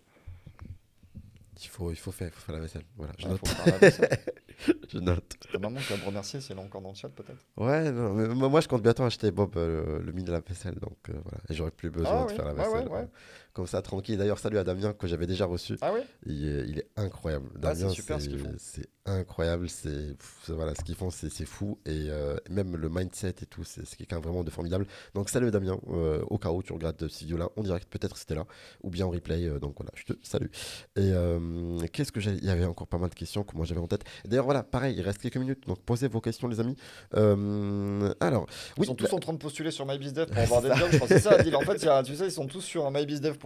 Il 1.62 1.68
faut, 1.68 1.90
il 1.90 1.96
faut 1.96 2.12
faire, 2.12 2.30
faut 2.32 2.40
faire 2.40 2.54
la 2.56 2.60
vaisselle. 2.60 2.84
Voilà, 2.96 3.12
je 3.18 3.28
note. 3.28 3.38
faut 3.38 3.46
faire 3.46 3.66
la 3.74 3.78
vaisselle. 3.78 4.18
je 4.92 4.98
note. 4.98 5.34
Ta 5.52 5.58
maman 5.58 5.80
qui 5.80 5.92
va 5.92 5.96
me 5.98 6.04
remercier 6.04 6.40
si 6.40 6.52
elle 6.52 6.58
est 6.58 6.62
encore 6.62 6.82
dans 6.82 6.90
le 6.90 6.94
chat, 6.94 7.08
peut-être. 7.08 7.44
Ouais, 7.56 7.90
non, 7.90 8.12
mais 8.12 8.48
moi, 8.48 8.60
je 8.60 8.68
compte 8.68 8.82
bientôt 8.82 9.04
acheter 9.04 9.30
Bob 9.30 9.56
euh, 9.56 9.98
le, 10.00 10.04
le 10.04 10.12
mini 10.12 10.24
de 10.26 10.32
la 10.32 10.40
vaisselle, 10.40 10.74
donc 10.74 10.98
euh, 11.08 11.14
voilà. 11.22 11.38
Et 11.48 11.54
j'aurais 11.54 11.70
plus 11.70 11.88
besoin 11.90 12.22
Ah 12.22 12.24
de 12.24 12.28
oui, 12.30 12.36
faire 12.36 12.44
la 12.44 12.52
vaisselle. 12.52 12.88
ouais, 12.88 12.94
ouais. 12.94 13.00
ouais. 13.00 13.08
Comme 13.56 13.66
ça, 13.66 13.80
tranquille. 13.80 14.18
D'ailleurs, 14.18 14.38
salut 14.38 14.58
à 14.58 14.64
Damien 14.64 14.92
que 14.92 15.06
j'avais 15.06 15.26
déjà 15.26 15.46
reçu. 15.46 15.78
Ah 15.80 15.90
oui? 15.94 16.00
Il 16.26 16.46
est, 16.46 16.68
il 16.68 16.78
est 16.80 16.88
incroyable. 16.96 17.48
Ah, 17.62 17.74
c'est 17.74 17.80
Damien, 17.84 17.88
super 17.94 18.20
ce 18.20 18.28
qu'ils 18.28 18.38
font. 18.38 18.52
c'est 18.58 18.86
incroyable. 19.06 19.66
C'est 19.70 20.14
voilà, 20.48 20.74
ce 20.74 20.82
qu'ils 20.84 20.94
font, 20.94 21.08
c'est 21.08 21.30
fou. 21.46 21.78
Et 21.86 22.08
euh, 22.10 22.36
même 22.50 22.76
le 22.76 22.90
mindset 22.90 23.30
et 23.40 23.46
tout, 23.46 23.64
c'est 23.64 23.88
quelqu'un 23.96 24.20
vraiment 24.20 24.44
de 24.44 24.50
formidable. 24.50 24.86
Donc, 25.14 25.30
salut 25.30 25.50
Damien. 25.50 25.78
euh, 25.88 26.22
au 26.28 26.36
cas 26.36 26.50
où 26.50 26.62
tu 26.62 26.74
regardes 26.74 27.00
cette 27.08 27.20
vidéo-là 27.20 27.48
en 27.56 27.62
direct, 27.62 27.88
peut-être 27.88 28.18
c'était 28.18 28.34
là, 28.34 28.44
ou 28.82 28.90
bien 28.90 29.06
en 29.06 29.10
replay. 29.10 29.46
euh, 29.46 29.58
donc 29.58 29.74
voilà, 29.78 29.90
je 29.94 30.04
te 30.04 30.12
salue. 30.22 30.48
Et 30.96 31.88
qu'est-ce 31.88 32.12
que 32.12 32.20
j'ai 32.20 32.32
Il 32.32 32.44
y 32.44 32.50
avait 32.50 32.66
encore 32.66 32.88
pas 32.88 32.98
mal 32.98 33.08
de 33.08 33.14
questions 33.14 33.42
que 33.42 33.56
moi 33.56 33.64
j'avais 33.64 33.80
en 33.80 33.86
tête. 33.86 34.02
D'ailleurs, 34.26 34.44
voilà, 34.44 34.64
pareil, 34.64 34.96
il 34.98 35.00
reste 35.00 35.22
quelques 35.22 35.38
minutes. 35.38 35.66
Donc, 35.66 35.80
posez 35.80 36.08
vos 36.08 36.20
questions, 36.20 36.46
les 36.46 36.60
amis. 36.60 36.76
Alors, 37.14 38.46
Ils 38.76 38.80
oui, 38.80 38.86
sont 38.86 38.92
bah- 38.92 39.06
tous 39.08 39.14
en 39.14 39.18
train 39.18 39.32
de 39.32 39.38
postuler 39.38 39.70
sur 39.70 39.86
MyBizDev 39.86 40.26
pour 40.26 40.38
avoir 40.42 40.60
des 40.60 40.74
jobs. 40.74 40.88
Je 40.90 40.96
crois 40.96 41.08
que 41.08 41.14
c'est 41.14 41.20
ça, 41.20 41.30
Adil. 41.36 41.56
En 41.56 41.60
fait, 41.62 41.76
tu 42.04 42.14
sais, 42.16 42.26
ils 42.26 42.30
sont 42.32 42.46
tous 42.46 42.60
sur 42.60 42.90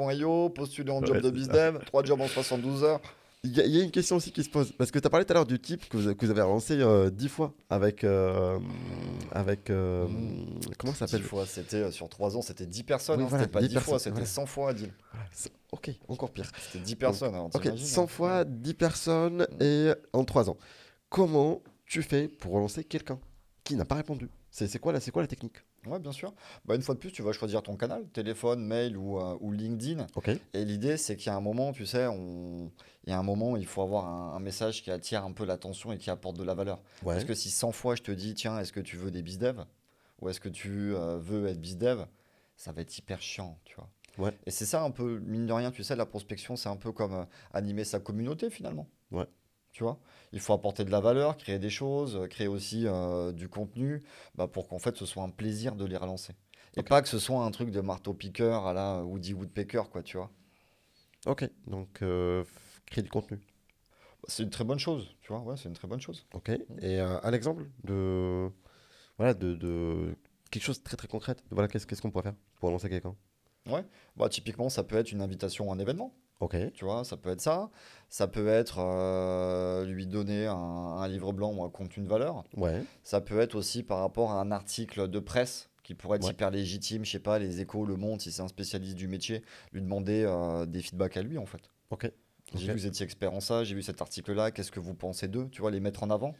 mybizdev.io, 0.06 0.50
postulés 0.50 0.90
en 0.92 1.00
job 1.04 1.16
Ouais, 1.16 1.22
de 1.22 1.26
c'est 1.26 1.32
bizdev, 1.32 1.78
3 1.86 2.04
jobs 2.04 2.20
en 2.20 2.28
72 2.28 2.84
heures. 2.84 3.00
Il 3.42 3.56
y, 3.56 3.60
y 3.70 3.80
a 3.80 3.84
une 3.84 3.90
question 3.90 4.16
aussi 4.16 4.32
qui 4.32 4.44
se 4.44 4.50
pose. 4.50 4.70
Parce 4.72 4.90
que 4.90 4.98
tu 4.98 5.06
as 5.06 5.10
parlé 5.10 5.24
tout 5.24 5.32
à 5.32 5.34
l'heure 5.34 5.46
du 5.46 5.58
type 5.58 5.88
que 5.88 5.96
vous, 5.96 6.14
que 6.14 6.26
vous 6.26 6.30
avez 6.30 6.40
lancé 6.40 6.74
euh, 6.78 7.08
dix 7.08 7.28
fois 7.30 7.54
avec. 7.70 8.04
euh, 8.04 8.58
avec 9.32 9.70
euh, 9.70 10.06
Mm. 10.06 10.60
Comment 10.78 10.92
ça 10.92 11.06
10 11.06 11.10
s'appelle 11.12 11.26
fois, 11.26 11.46
c'était 11.46 11.76
euh, 11.76 11.90
sur 11.90 12.08
3 12.10 12.36
ans, 12.36 12.42
c'était 12.42 12.66
10 12.66 12.82
personnes. 12.82 13.18
Oui, 13.20 13.24
hein, 13.24 13.28
voilà, 13.30 13.44
c'était 13.44 13.52
pas 13.52 13.60
10 13.62 13.68
10 13.68 13.76
fois, 13.80 13.98
c'était 13.98 14.10
voilà. 14.10 14.26
100 14.26 14.46
fois, 14.46 14.70
Adil. 14.70 14.92
Ok, 15.72 15.90
encore 16.08 16.30
pire. 16.32 16.50
C'était 16.70 16.84
10 16.84 16.96
personnes. 16.96 17.34
alors, 17.34 17.46
Ok, 17.46 17.62
t'imagines, 17.62 17.86
100 17.86 18.02
hein. 18.02 18.06
fois 18.08 18.44
10 18.44 18.74
personnes 18.74 19.46
et 19.60 19.90
en 20.12 20.24
3 20.24 20.50
ans. 20.50 20.56
Comment 21.08 21.62
tu 21.86 22.02
fais 22.02 22.28
pour 22.28 22.52
relancer 22.52 22.84
quelqu'un 22.84 23.18
qui 23.64 23.74
n'a 23.76 23.84
pas 23.86 23.94
répondu? 23.96 24.28
C'est 24.50 24.78
quoi, 24.78 24.92
la- 24.92 25.00
quoi 25.00 25.22
la 25.22 25.28
technique? 25.28 25.56
Ouais, 25.86 25.98
bien 25.98 26.12
sûr. 26.12 26.34
Bah, 26.64 26.74
une 26.74 26.82
fois 26.82 26.94
de 26.94 27.00
plus, 27.00 27.10
tu 27.10 27.22
vas 27.22 27.32
choisir 27.32 27.62
ton 27.62 27.76
canal, 27.76 28.06
téléphone, 28.08 28.64
mail 28.64 28.96
ou, 28.96 29.18
euh, 29.18 29.36
ou 29.40 29.52
LinkedIn. 29.52 30.06
Ok. 30.14 30.30
Et 30.52 30.64
l'idée, 30.64 30.96
c'est 30.96 31.16
qu'il 31.16 31.26
y 31.28 31.30
a 31.30 31.36
un 31.36 31.40
moment, 31.40 31.72
tu 31.72 31.86
sais, 31.86 32.06
on... 32.06 32.70
il 33.04 33.10
y 33.10 33.12
a 33.12 33.18
un 33.18 33.22
moment, 33.22 33.56
il 33.56 33.66
faut 33.66 33.82
avoir 33.82 34.06
un, 34.06 34.36
un 34.36 34.40
message 34.40 34.82
qui 34.82 34.90
attire 34.90 35.24
un 35.24 35.32
peu 35.32 35.44
l'attention 35.44 35.92
et 35.92 35.98
qui 35.98 36.10
apporte 36.10 36.36
de 36.36 36.44
la 36.44 36.54
valeur. 36.54 36.82
Ouais. 37.02 37.14
Parce 37.14 37.24
que 37.24 37.34
si 37.34 37.50
100 37.50 37.72
fois 37.72 37.94
je 37.94 38.02
te 38.02 38.10
dis, 38.12 38.34
tiens, 38.34 38.58
est-ce 38.58 38.72
que 38.72 38.80
tu 38.80 38.96
veux 38.96 39.10
des 39.10 39.22
bizdev 39.22 39.64
Ou 40.20 40.28
est-ce 40.28 40.40
que 40.40 40.50
tu 40.50 40.94
euh, 40.94 41.18
veux 41.18 41.46
être 41.46 41.60
bizdev 41.60 42.06
Ça 42.56 42.72
va 42.72 42.82
être 42.82 42.96
hyper 42.98 43.22
chiant, 43.22 43.58
tu 43.64 43.74
vois. 43.76 43.88
Ouais. 44.18 44.36
Et 44.46 44.50
c'est 44.50 44.66
ça 44.66 44.82
un 44.82 44.90
peu, 44.90 45.18
mine 45.20 45.46
de 45.46 45.52
rien, 45.52 45.70
tu 45.70 45.82
sais, 45.82 45.96
la 45.96 46.06
prospection, 46.06 46.56
c'est 46.56 46.68
un 46.68 46.76
peu 46.76 46.92
comme 46.92 47.14
euh, 47.14 47.24
animer 47.54 47.84
sa 47.84 48.00
communauté 48.00 48.50
finalement. 48.50 48.86
Ouais. 49.10 49.26
Tu 49.80 49.84
vois 49.84 49.98
Il 50.34 50.40
faut 50.40 50.52
apporter 50.52 50.84
de 50.84 50.90
la 50.90 51.00
valeur, 51.00 51.38
créer 51.38 51.58
des 51.58 51.70
choses, 51.70 52.14
euh, 52.14 52.26
créer 52.26 52.48
aussi 52.48 52.86
euh, 52.86 53.32
du 53.32 53.48
contenu 53.48 54.02
bah, 54.34 54.46
pour 54.46 54.68
qu'en 54.68 54.78
fait 54.78 54.94
ce 54.98 55.06
soit 55.06 55.22
un 55.22 55.30
plaisir 55.30 55.74
de 55.74 55.86
les 55.86 55.96
relancer. 55.96 56.34
Et 56.76 56.82
pas 56.82 57.00
que 57.00 57.08
ce 57.08 57.18
soit 57.18 57.42
un 57.42 57.50
truc 57.50 57.70
de 57.70 57.80
marteau-piqueur 57.80 58.66
à 58.66 58.74
la 58.74 59.02
Woody 59.02 59.32
Woodpecker, 59.32 59.84
quoi, 59.90 60.02
tu 60.02 60.18
vois. 60.18 60.30
Ok, 61.24 61.48
donc 61.66 62.02
euh, 62.02 62.44
créer 62.84 63.02
du 63.02 63.08
contenu. 63.08 63.40
C'est 64.28 64.42
une 64.42 64.50
très 64.50 64.64
bonne 64.64 64.78
chose, 64.78 65.16
tu 65.22 65.32
vois, 65.32 65.40
ouais, 65.40 65.56
c'est 65.56 65.70
une 65.70 65.74
très 65.74 65.88
bonne 65.88 66.02
chose. 66.02 66.26
Ok. 66.34 66.50
Et 66.50 67.00
euh, 67.00 67.18
un 67.22 67.32
exemple 67.32 67.64
de. 67.84 68.50
Voilà, 69.16 69.32
de, 69.32 69.54
de 69.54 70.14
quelque 70.50 70.62
chose 70.62 70.80
de 70.80 70.84
très 70.84 70.98
très 70.98 71.08
concret. 71.08 71.36
Voilà, 71.50 71.68
qu'est-ce 71.68 72.02
qu'on 72.02 72.10
pourrait 72.10 72.24
faire 72.24 72.36
pour 72.56 72.66
relancer 72.68 72.90
quelqu'un? 72.90 73.16
Bah, 74.14 74.28
typiquement, 74.28 74.68
ça 74.68 74.84
peut 74.84 74.96
être 74.96 75.10
une 75.10 75.22
invitation 75.22 75.72
à 75.72 75.74
un 75.74 75.78
événement. 75.78 76.14
Ok. 76.40 76.56
Tu 76.72 76.84
vois, 76.84 77.04
ça 77.04 77.16
peut 77.16 77.30
être 77.30 77.40
ça. 77.40 77.70
Ça 78.08 78.26
peut 78.26 78.48
être 78.48 78.78
euh, 78.80 79.84
lui 79.84 80.06
donner 80.06 80.46
un, 80.46 80.54
un 80.54 81.06
livre 81.08 81.32
blanc 81.32 81.52
ou 81.54 81.62
un 81.64 81.70
contenu 81.70 82.02
de 82.02 82.08
valeur. 82.08 82.44
Ouais. 82.56 82.82
Ça 83.04 83.20
peut 83.20 83.40
être 83.40 83.54
aussi 83.54 83.82
par 83.82 84.00
rapport 84.00 84.30
à 84.32 84.40
un 84.40 84.50
article 84.50 85.08
de 85.08 85.18
presse 85.18 85.68
qui 85.82 85.94
pourrait 85.94 86.16
être 86.16 86.24
Ouais. 86.24 86.32
hyper 86.32 86.50
légitime. 86.50 87.04
Je 87.04 87.10
sais 87.12 87.18
pas, 87.18 87.38
les 87.38 87.60
échos, 87.60 87.84
le 87.84 87.96
monde, 87.96 88.20
si 88.20 88.32
c'est 88.32 88.42
un 88.42 88.48
spécialiste 88.48 88.96
du 88.96 89.06
métier, 89.08 89.42
lui 89.72 89.82
demander 89.82 90.24
euh, 90.26 90.66
des 90.66 90.80
feedbacks 90.82 91.16
à 91.16 91.22
lui, 91.22 91.36
en 91.38 91.46
fait. 91.46 91.70
Ok. 91.90 92.10
J'ai 92.54 92.54
Ok. 92.54 92.60
vu 92.62 92.66
que 92.68 92.72
vous 92.80 92.86
étiez 92.86 93.04
expert 93.04 93.32
en 93.32 93.40
ça, 93.40 93.62
j'ai 93.64 93.74
vu 93.74 93.82
cet 93.82 94.00
article-là, 94.00 94.50
qu'est-ce 94.50 94.72
que 94.72 94.80
vous 94.80 94.94
pensez 94.94 95.28
d'eux? 95.28 95.48
Tu 95.52 95.60
vois, 95.60 95.70
les 95.70 95.78
mettre 95.80 96.02
en 96.02 96.10
avant, 96.10 96.34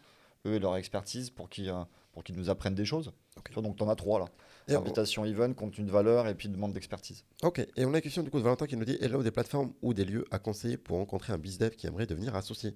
eux 0.47 0.55
et 0.55 0.59
leur 0.59 0.77
expertise, 0.77 1.31
pour 1.31 1.49
qu'ils 1.49 1.69
euh, 1.71 1.85
pour 2.13 2.25
qu'ils 2.25 2.35
nous 2.37 2.51
apprennent 2.51 2.75
des 2.75 2.85
choses. 2.85 3.13
Ok. 3.37 3.45
Tu 3.49 3.53
vois, 3.55 3.63
donc, 3.63 3.77
tu 3.77 3.83
en 3.85 3.89
as 3.89 3.95
trois 3.95 4.19
là. 4.19 4.25
Et 4.69 4.77
on- 4.77 4.81
Invitation 4.81 5.25
even, 5.25 5.55
contenu 5.55 5.85
de 5.85 5.91
valeur 5.91 6.29
et 6.29 6.35
puis 6.35 6.49
demande 6.49 6.73
d'expertise. 6.73 7.25
Ok, 7.43 7.59
et 7.77 7.85
on 7.85 7.93
a 7.93 7.97
une 7.97 8.03
question 8.03 8.23
du 8.23 8.31
coup 8.31 8.39
de 8.39 8.45
Valentin 8.45 8.67
qui 8.67 8.77
nous 8.77 8.85
dit 8.85 8.99
Hello, 9.01 9.23
des 9.23 9.31
plateformes 9.31 9.73
ou 9.83 9.95
des 9.95 10.05
lieux 10.05 10.25
à 10.31 10.39
conseiller 10.39 10.77
pour 10.77 10.99
rencontrer 10.99 11.33
un 11.33 11.39
bizdev 11.39 11.71
qui 11.77 11.87
aimerait 11.87 12.07
devenir 12.07 12.37
associé? 12.37 12.75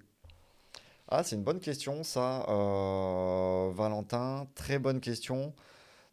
Ah, 1.07 1.23
c'est 1.23 1.35
une 1.35 1.43
bonne 1.43 1.59
question, 1.59 2.03
ça, 2.03 2.45
euh, 2.49 3.71
Valentin. 3.73 4.47
Très 4.55 4.79
bonne 4.79 4.99
question. 4.99 5.53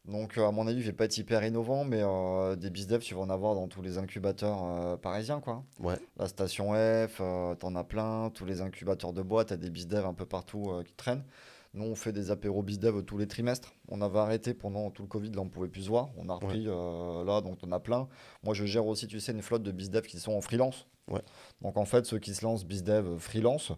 Donc, 0.05 0.37
euh, 0.37 0.47
à 0.47 0.51
mon 0.51 0.67
avis, 0.67 0.81
je 0.83 0.87
vais 0.87 0.93
pas 0.93 1.05
être 1.07 1.17
hyper 1.17 1.45
innovant, 1.45 1.85
mais 1.85 2.03
euh, 2.03 2.57
des 2.57 2.71
bizdev, 2.71 3.01
tu 3.01 3.15
vas 3.15 3.21
en 3.21 3.31
avoir 3.31 3.55
dans 3.55 3.69
tous 3.69 3.83
les 3.83 3.99
incubateurs 3.99 4.63
euh, 4.65 4.97
parisiens, 4.97 5.41
quoi. 5.41 5.65
Ouais. 5.79 5.95
La 6.19 6.27
station 6.27 6.73
F, 6.75 7.19
euh, 7.21 7.55
t'en 7.55 7.75
as 7.77 7.85
plein. 7.85 8.31
Tous 8.35 8.45
les 8.45 8.61
incubateurs 8.61 9.13
de 9.13 9.23
boîtes, 9.23 9.49
t'as 9.49 9.57
des 9.57 9.71
bizdev 9.71 10.05
un 10.05 10.13
peu 10.13 10.27
partout 10.27 10.73
qui 10.85 10.93
traînent. 10.95 11.25
Nous, 11.75 11.85
on 11.85 11.95
fait 11.95 12.13
des 12.13 12.31
apéros 12.31 12.63
bizdev 12.63 13.03
tous 13.05 13.17
les 13.17 13.27
trimestres. 13.27 13.73
On 13.89 14.03
avait 14.03 14.19
arrêté 14.19 14.53
pendant 14.53 14.91
tout 14.91 15.03
le 15.03 15.09
Covid, 15.09 15.31
là, 15.31 15.41
on 15.41 15.49
pouvait 15.49 15.69
plus 15.69 15.83
se 15.85 15.89
voir. 15.89 16.11
On 16.19 16.29
a 16.29 16.35
repris 16.35 16.65
euh, 16.69 17.25
là, 17.25 17.41
donc 17.41 17.59
on 17.63 17.73
a 17.73 17.81
plein. 17.81 18.09
Moi, 18.43 18.53
je 18.53 18.65
gère 18.67 18.87
aussi, 18.87 19.07
tu 19.07 19.19
sais, 19.21 19.33
une 19.33 19.41
flotte 19.43 19.63
de 19.63 19.73
bizdev 19.73 20.03
qui 20.07 20.19
sont 20.21 20.33
en 20.35 20.43
freelance. 20.43 20.87
Ouais. 21.09 21.23
Donc, 21.63 21.79
en 21.79 21.87
fait, 21.87 22.05
ceux 22.05 22.19
qui 22.19 22.35
se 22.35 22.45
lancent 22.45 22.67
bizdev 22.67 23.17
freelance, 23.19 23.73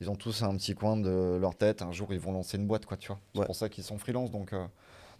ils 0.00 0.08
ont 0.10 0.16
tous 0.16 0.42
un 0.42 0.56
petit 0.56 0.74
coin 0.74 0.96
de 0.96 1.36
leur 1.38 1.54
tête. 1.56 1.82
Un 1.82 1.92
jour, 1.92 2.12
ils 2.14 2.20
vont 2.20 2.32
lancer 2.32 2.56
une 2.56 2.66
boîte, 2.66 2.86
quoi, 2.86 2.96
tu 2.96 3.08
vois. 3.08 3.20
C'est 3.34 3.40
Ouais. 3.40 3.46
pour 3.46 3.54
ça 3.54 3.68
qu'ils 3.68 3.84
sont 3.84 3.98
freelance. 3.98 4.30
Donc, 4.30 4.54
euh, 4.54 4.66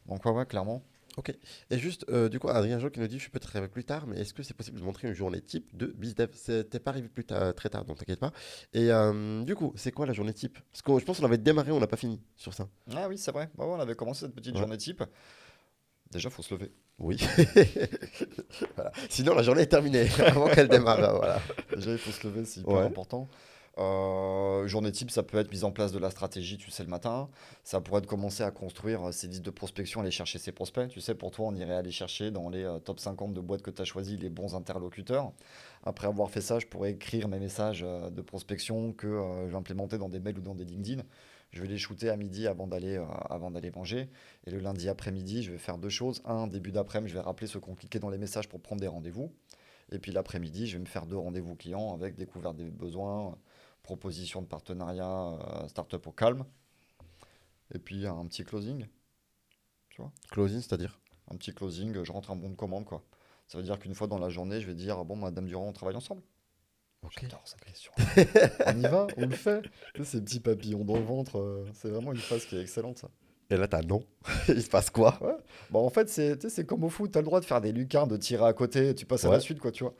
donc 0.07 0.25
ouais, 0.25 0.31
ouais, 0.33 0.47
clairement. 0.47 0.83
Et 1.71 1.79
juste, 1.79 2.05
euh, 2.11 2.29
du 2.29 2.39
coup, 2.39 2.49
Adrien 2.49 2.79
Jo 2.79 2.91
qui 2.91 3.01
nous 3.01 3.07
dit 3.07 3.17
Je 3.17 3.23
suis 3.23 3.31
peut-être 3.31 3.49
arrivé 3.57 3.69
plus 3.69 3.85
tard, 3.85 4.07
mais 4.07 4.19
est-ce 4.21 4.35
que 4.35 4.43
c'est 4.43 4.55
possible 4.55 4.79
de 4.79 4.85
montrer 4.85 5.09
une 5.09 5.15
journée 5.15 5.41
type 5.41 5.77
de 5.77 5.87
bizdev 5.87 6.29
T'es 6.71 6.79
pas 6.79 6.91
arrivé 6.91 7.09
plus 7.09 7.25
tard, 7.25 7.55
très 7.55 7.69
tard, 7.71 7.85
donc 7.85 7.99
t'inquiète 7.99 8.21
pas. 8.21 8.33
Et 8.75 8.91
euh, 8.93 9.43
du 9.43 9.55
coup, 9.55 9.73
c'est 9.77 9.93
quoi 9.93 10.07
la 10.07 10.13
journée 10.13 10.35
type? 10.35 10.59
Parce 10.73 10.83
que 10.83 10.99
je 10.99 11.05
pense 11.05 11.19
qu'on 11.19 11.25
avait 11.27 11.39
démarré, 11.39 11.73
on 11.73 11.81
n'a 11.81 11.87
pas 11.87 11.97
fini 11.97 12.21
sur 12.37 12.53
ça. 12.55 12.69
Ah 12.95 13.09
oui, 13.09 13.17
c'est 13.19 13.33
vrai. 13.33 13.49
Ouais, 13.59 13.65
on 13.67 13.81
avait 13.81 13.95
commencé 13.95 14.21
cette 14.27 14.35
petite 14.35 14.55
Ouais. 14.55 14.61
journée 14.61 14.77
type. 14.77 15.03
Déjà, 16.13 16.31
faut 16.31 16.43
se 16.43 16.55
lever. 16.55 16.71
Oui. 16.99 17.17
Voilà. 18.77 18.93
Sinon, 19.09 19.35
la 19.35 19.43
journée 19.43 19.63
est 19.63 19.67
terminée 19.67 20.09
avant 20.27 20.49
qu'elle 20.49 20.69
démarre. 20.69 21.17
voilà. 21.17 21.41
Déjà, 21.75 21.93
il 21.93 21.99
faut 21.99 22.11
se 22.11 22.27
lever, 22.27 22.45
c'est 22.45 22.61
hyper 22.61 22.75
Ouais. 22.75 22.83
important. 22.85 23.29
Euh, 23.79 24.67
journée 24.67 24.91
type, 24.91 25.11
ça 25.11 25.23
peut 25.23 25.39
être 25.39 25.51
mise 25.51 25.65
en 25.65 25.71
place 25.71 25.93
de 25.93 25.99
la 25.99 26.11
stratégie, 26.11 26.57
tu 26.57 26.71
sais, 26.71 26.83
le 26.83 26.89
matin. 26.89 27.29
Ça 27.63 27.81
pourrait 27.81 27.99
être 27.99 28.07
commencer 28.07 28.43
à 28.43 28.51
construire 28.51 29.09
euh, 29.09 29.13
ses 29.13 29.29
listes 29.29 29.45
de 29.45 29.51
prospection, 29.51 30.01
aller 30.01 30.11
chercher 30.11 30.39
ses 30.39 30.53
prospects. 30.53 30.89
Tu 30.89 31.01
sais, 31.01 31.15
pour 31.15 31.31
toi, 31.31 31.47
on 31.49 31.55
irait 31.55 31.75
aller 31.75 31.91
chercher 31.91 32.31
dans 32.31 32.49
les 32.49 32.65
euh, 32.65 32.79
top 32.79 33.01
50 33.01 33.35
de 33.35 33.41
boîtes 33.41 33.63
que 33.63 33.71
tu 33.71 33.83
as 33.83 33.85
choisi 33.85 34.17
les 34.17 34.31
bons 34.31 34.55
interlocuteurs. 34.55 35.33
Après 35.87 36.09
avoir 36.09 36.31
fait 36.31 36.41
ça, 36.41 36.59
je 36.59 36.67
pourrais 36.67 36.91
écrire 36.91 37.29
mes 37.29 37.39
messages 37.39 37.85
euh, 37.85 38.11
de 38.11 38.21
prospection 38.21 38.93
que 38.93 39.07
euh, 39.07 39.49
j'implémentais 39.51 39.99
dans 39.99 40.09
des 40.09 40.19
mails 40.19 40.39
ou 40.39 40.43
dans 40.43 40.57
des 40.57 40.65
LinkedIn. 40.65 41.05
Je 41.53 41.63
vais 41.63 41.69
les 41.69 41.79
shooter 41.79 42.11
à 42.11 42.17
midi 42.17 42.49
avant 42.49 42.67
d'aller 42.67 42.97
euh, 42.97 43.07
avant 43.31 43.51
manger. 43.51 44.11
Et 44.47 44.51
le 44.51 44.59
lundi 44.59 44.89
après-midi, 44.89 45.45
je 45.45 45.53
vais 45.53 45.59
faire 45.59 45.79
deux 45.79 45.89
choses. 45.89 46.23
Un, 46.25 46.49
début 46.49 46.73
d'après-midi, 46.73 47.13
je 47.13 47.15
vais 47.17 47.23
rappeler 47.25 47.47
ceux 47.47 47.61
qui 47.61 47.71
ont 47.71 47.77
cliqué 47.77 48.01
dans 48.01 48.11
les 48.11 48.19
messages 48.19 48.49
pour 48.49 48.61
prendre 48.61 48.81
des 48.81 48.89
rendez-vous. 48.89 49.33
Et 49.93 50.01
puis 50.01 50.11
l'après-midi, 50.11 50.67
je 50.67 50.77
vais 50.77 50.81
me 50.81 50.89
faire 50.89 51.07
deux 51.07 51.17
rendez-vous 51.17 51.55
clients 51.55 51.95
avec 51.95 52.17
découverte 52.17 52.57
des 52.57 52.69
besoins, 52.69 53.39
proposition 53.87 54.43
de 54.43 54.47
partenariat, 54.47 55.09
euh, 55.09 55.69
startup 55.69 56.07
au 56.07 56.13
calme. 56.13 56.45
Et 57.73 57.79
puis 57.79 58.07
un 58.07 58.27
petit 58.27 58.45
closing. 58.45 58.87
Tu 59.91 60.03
vois 60.03 60.13
Closing, 60.31 60.61
c'est-à-dire 60.61 61.01
Un 61.31 61.37
petit 61.37 61.55
closing, 61.55 62.03
je 62.03 62.13
rentre 62.13 62.31
un 62.33 62.37
bon 62.37 62.51
de 62.51 62.57
commande, 62.57 62.85
quoi. 62.85 63.03
Ça 63.47 63.59
veut 63.59 63.65
dire 63.65 63.79
qu'une 63.79 63.95
fois 63.95 64.09
dans 64.09 64.19
la 64.19 64.29
journée, 64.29 64.61
je 64.61 64.67
vais 64.67 64.75
dire 64.75 65.05
Bon, 65.05 65.17
Madame 65.17 65.47
Durand, 65.47 65.69
on 65.69 65.73
travaille 65.73 65.97
ensemble. 65.97 66.23
Ok. 67.03 67.19
J'adore 67.23 67.43
cette 67.45 67.65
question. 67.65 67.93
on 68.67 68.79
y 68.79 68.83
va, 68.83 69.07
on 69.17 69.27
le 69.27 69.37
fait. 69.37 69.63
Tu 69.95 70.05
sais, 70.05 70.11
ces 70.19 70.21
petits 70.21 70.41
papillons 70.41 70.85
dans 70.85 70.97
le 70.97 71.05
ventre, 71.05 71.39
euh, 71.39 71.65
c'est 71.75 71.89
vraiment 71.89 72.13
une 72.13 72.19
phase 72.19 72.45
qui 72.45 72.57
est 72.57 72.61
excellente, 72.61 72.99
ça. 72.99 73.09
Et 73.51 73.57
là, 73.57 73.69
t'as 73.69 73.83
non. 73.83 74.03
Il 74.49 74.61
se 74.63 74.69
passe 74.69 74.91
quoi? 74.91 75.19
Bon, 75.71 75.87
en 75.87 75.91
fait, 75.91 76.09
c'est 76.09 76.67
comme 76.67 76.83
au 76.85 76.89
foot, 76.89 77.13
t'as 77.13 77.21
le 77.21 77.25
droit 77.27 77.39
de 77.41 77.45
faire 77.45 77.61
des 77.61 77.71
lucarnes, 77.73 78.09
de 78.09 78.17
tirer 78.17 78.45
à 78.45 78.53
côté, 78.53 78.95
tu 78.95 79.07
passes 79.07 79.25
à 79.25 79.29
Ouais. 79.29 79.35
la 79.37 79.41
suite, 79.41 79.61
quoi, 79.61 79.71
tu 79.71 79.85
vois. 79.85 79.95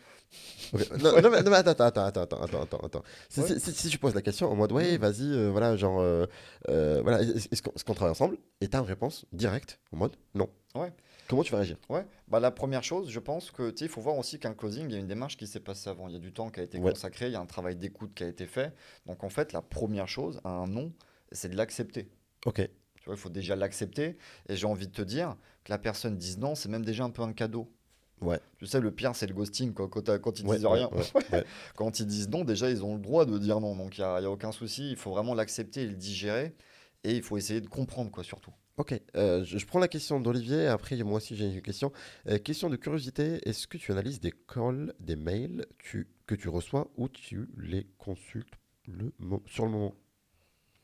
Non, 1.01 1.21
non, 1.23 1.31
mais, 1.31 1.43
non, 1.43 1.51
mais 1.51 1.57
attends, 1.59 1.71
attends, 1.85 2.05
attends, 2.05 2.23
attends, 2.43 2.63
attends, 2.63 2.79
attends. 2.83 3.03
Si, 3.29 3.43
si, 3.43 3.61
si- 3.61 3.73
si 3.73 3.91
je 3.91 3.99
pose 3.99 4.15
la 4.17 4.23
question 4.23 4.51
en 4.51 4.57
mode, 4.57 4.73
ouais, 4.73 4.97
vas-y, 4.99 5.23
euh, 5.33 5.49
voilà, 5.51 5.77
genre, 5.77 6.01
euh, 6.01 6.27
euh, 6.69 7.01
voilà, 7.03 7.23
est-ce 7.23 7.85
qu'on 7.85 7.95
travaille 7.95 8.11
ensemble? 8.11 8.37
Et 8.61 8.67
t'as 8.69 8.81
une 8.81 8.87
réponse 8.87 9.27
directe 9.33 9.79
en 9.93 9.99
mode, 9.99 10.17
non. 10.35 10.49
Ouais. 10.75 10.93
Comment 11.29 11.43
tu 11.45 11.53
vas 11.53 11.59
réagir? 11.59 11.77
Ouais, 11.89 12.05
bah 12.29 12.39
la 12.41 12.51
première 12.53 12.83
chose, 12.85 13.11
je 13.11 13.19
pense 13.21 13.51
que 13.51 13.71
tu 13.71 13.79
sais, 13.79 13.85
il 13.87 13.89
faut 13.91 14.01
voir 14.01 14.17
aussi 14.17 14.39
qu'un 14.39 14.55
closing, 14.55 14.87
il 14.89 14.93
y 14.93 14.97
a 14.97 14.99
une 15.01 15.09
démarche 15.09 15.37
qui 15.37 15.47
s'est 15.49 15.59
passée 15.61 15.91
avant. 15.91 16.07
Il 16.09 16.15
y 16.15 16.17
a 16.17 16.21
du 16.21 16.33
temps 16.33 16.51
qui 16.51 16.61
a 16.61 16.63
été 16.65 16.79
Ouais. 16.79 16.93
consacré, 16.93 17.27
il 17.27 17.33
y 17.33 17.37
a 17.37 17.41
un 17.41 17.47
travail 17.47 17.75
d'écoute 17.77 18.13
qui 18.15 18.23
a 18.23 18.29
été 18.29 18.47
fait. 18.47 18.73
Donc 19.07 19.25
en 19.25 19.29
fait, 19.29 19.53
la 19.53 19.61
première 19.63 20.07
chose, 20.09 20.41
à 20.45 20.51
un 20.51 20.67
non, 20.69 20.93
c'est 21.33 21.49
de 21.49 21.57
l'accepter. 21.57 22.09
Ok. 22.45 22.69
Tu 23.07 23.11
vois, 23.11 23.15
il 23.15 23.21
faut 23.21 23.31
déjà 23.31 23.55
l'accepter. 23.55 24.17
Et 24.49 24.57
j'ai 24.57 24.67
envie 24.67 24.89
de 24.89 24.93
te 24.93 25.03
dire 25.03 25.37
que 25.63 25.71
la 25.71 25.79
personne 25.79 26.17
dise 26.17 26.39
non, 26.39 26.57
c'est 26.57 26.69
même 26.69 26.85
déjà 26.85 27.05
un 27.05 27.11
peu 27.11 27.23
un 27.23 27.33
cadeau. 27.33 27.73
Ouais. 28.21 28.41
Tu 28.59 28.67
sais, 28.67 28.81
le 28.81 28.91
pire, 28.91 29.15
c'est 29.15 29.29
le 29.29 29.35
ghosting 29.35 29.73
quoi, 29.75 29.89
quand, 29.89 30.19
quand, 30.19 30.41
ils 30.41 30.45
disent 30.45 30.67
rien. 30.67 30.91
quand 31.77 32.01
ils 32.01 32.07
disent 32.07 32.29
non, 32.29 32.45
déjà, 32.45 32.69
ils 32.69 32.85
ont 32.85 32.97
le 32.97 33.01
droit 33.01 33.27
de 33.27 33.39
dire 33.39 33.61
non. 33.61 33.77
Donc, 33.77 33.97
il 33.97 34.01
n'y 34.01 34.07
a, 34.07 34.17
a, 34.17 34.23
aucun 34.23 34.51
souci. 34.51 34.91
Il 34.91 34.97
faut 34.97 35.13
vraiment 35.13 35.35
l'accepter 35.35 35.83
et 35.83 35.87
le 35.87 35.95
digérer. 35.95 36.57
Et 37.05 37.15
il 37.15 37.23
faut 37.23 37.37
essayer 37.37 37.61
de 37.61 37.69
comprendre, 37.69 38.11
quoi, 38.11 38.25
surtout. 38.25 38.53
Ok, 38.79 39.01
euh, 39.15 39.43
je, 39.45 39.65
prends 39.65 39.79
la 39.79 39.89
question 39.89 40.21
d'Olivier, 40.21 40.67
après 40.67 41.03
moi 41.03 41.17
aussi 41.17 41.35
j'ai 41.35 41.47
une 41.51 41.63
question. 41.63 41.93
Euh, 42.29 42.37
question 42.39 42.69
de 42.69 42.77
curiosité, 42.77 43.41
est-ce 43.49 43.67
que 43.67 43.79
tu 43.79 43.91
analyses 43.91 44.21
des 44.21 44.33
calls, 44.33 44.93
des 45.01 45.17
mails 45.17 45.65
que 45.79 46.35
tu 46.35 46.49
reçois 46.51 46.91
ou 46.99 47.09
tu 47.09 47.49
les 47.57 47.87
consultes 47.97 48.53
le, 48.87 49.15
sur 49.47 49.65
le 49.65 49.71
moment? 49.71 49.95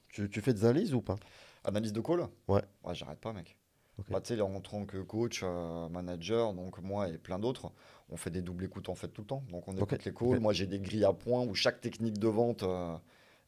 Tu, 0.09 0.29
fais 0.41 0.55
des 0.55 0.65
analyses 0.65 0.95
ou 0.95 1.03
pas? 1.03 1.17
Analyse 1.65 1.93
de 1.93 2.01
call 2.01 2.29
Ouais. 2.49 2.63
Ouais, 2.85 2.95
j'arrête 2.95 3.21
pas 3.21 3.33
mec. 3.33 3.57
Bah, 4.11 4.21
tu 4.21 4.35
sais, 4.35 4.41
en 4.41 4.61
tant 4.61 4.85
que 4.85 4.97
coach, 4.97 5.43
euh, 5.45 5.89
manager, 5.89 6.55
donc 6.55 6.81
moi 6.81 7.09
et 7.09 7.19
plein 7.19 7.39
d'autres, 7.39 7.71
on 8.09 8.17
fait 8.17 8.31
des 8.31 8.43
doubles 8.43 8.65
écoutes 8.65 8.89
en 8.89 8.95
fait 8.95 9.09
tout 9.09 9.21
le 9.21 9.27
temps. 9.27 9.45
Donc 9.51 9.69
on 9.69 9.77
écoute 9.77 10.05
les 10.05 10.13
calls. 10.13 10.41
Moi 10.41 10.53
j'ai 10.53 10.67
des 10.67 10.81
grilles 10.81 11.05
à 11.05 11.13
points 11.13 11.43
où 11.43 11.55
chaque 11.55 11.81
technique 11.81 12.19
de 12.19 12.27
vente 12.27 12.65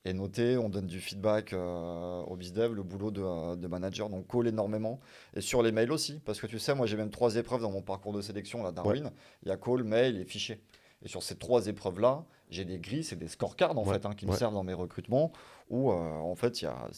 est 0.05 0.13
noté, 0.13 0.57
on 0.59 0.69
donne 0.69 0.87
du 0.87 1.01
feedback 1.01 1.53
euh, 1.53 2.23
au 2.23 2.37
BizDev, 2.37 2.75
le 2.75 2.83
boulot 2.83 3.11
de, 3.11 3.57
de, 3.57 3.67
manager, 3.67 4.11
donc 4.11 4.27
call 4.31 4.47
énormément. 4.47 5.01
Et 5.35 5.41
sur 5.41 5.63
les 5.63 5.73
mails 5.73 5.93
aussi, 5.93 6.21
parce 6.25 6.41
que 6.41 6.47
tu 6.47 6.59
sais, 6.59 6.75
moi 6.75 6.87
j'ai 6.87 6.97
même 6.97 7.11
trois 7.11 7.37
épreuves 7.37 7.63
dans 7.63 7.71
mon 7.71 7.83
parcours 7.83 8.13
de 8.13 8.21
sélection, 8.21 8.63
là, 8.63 8.71
Darwin. 8.71 9.11
Il 9.43 9.49
y 9.49 9.53
a 9.53 9.57
call, 9.57 9.83
mail 9.83 10.19
et 10.19 10.25
fichier. 10.25 10.61
Et 11.03 11.09
sur 11.09 11.23
ces 11.23 11.37
trois 11.37 11.67
épreuves-là, 11.67 12.25
j'ai 12.55 12.65
des 12.65 12.79
grilles, 12.79 13.05
c'est 13.05 13.17
des 13.17 13.29
scorecards 13.29 13.77
en 13.79 13.85
fait, 13.85 14.07
hein, 14.07 14.15
qui 14.15 14.27
me 14.27 14.35
servent 14.35 14.55
dans 14.55 14.65
mes 14.65 14.75
recrutements, 14.75 15.33
où 15.69 15.91
euh, 15.91 15.95
en 15.95 16.35
fait, 16.35 16.63
y 16.63 16.67
a, 16.67 16.89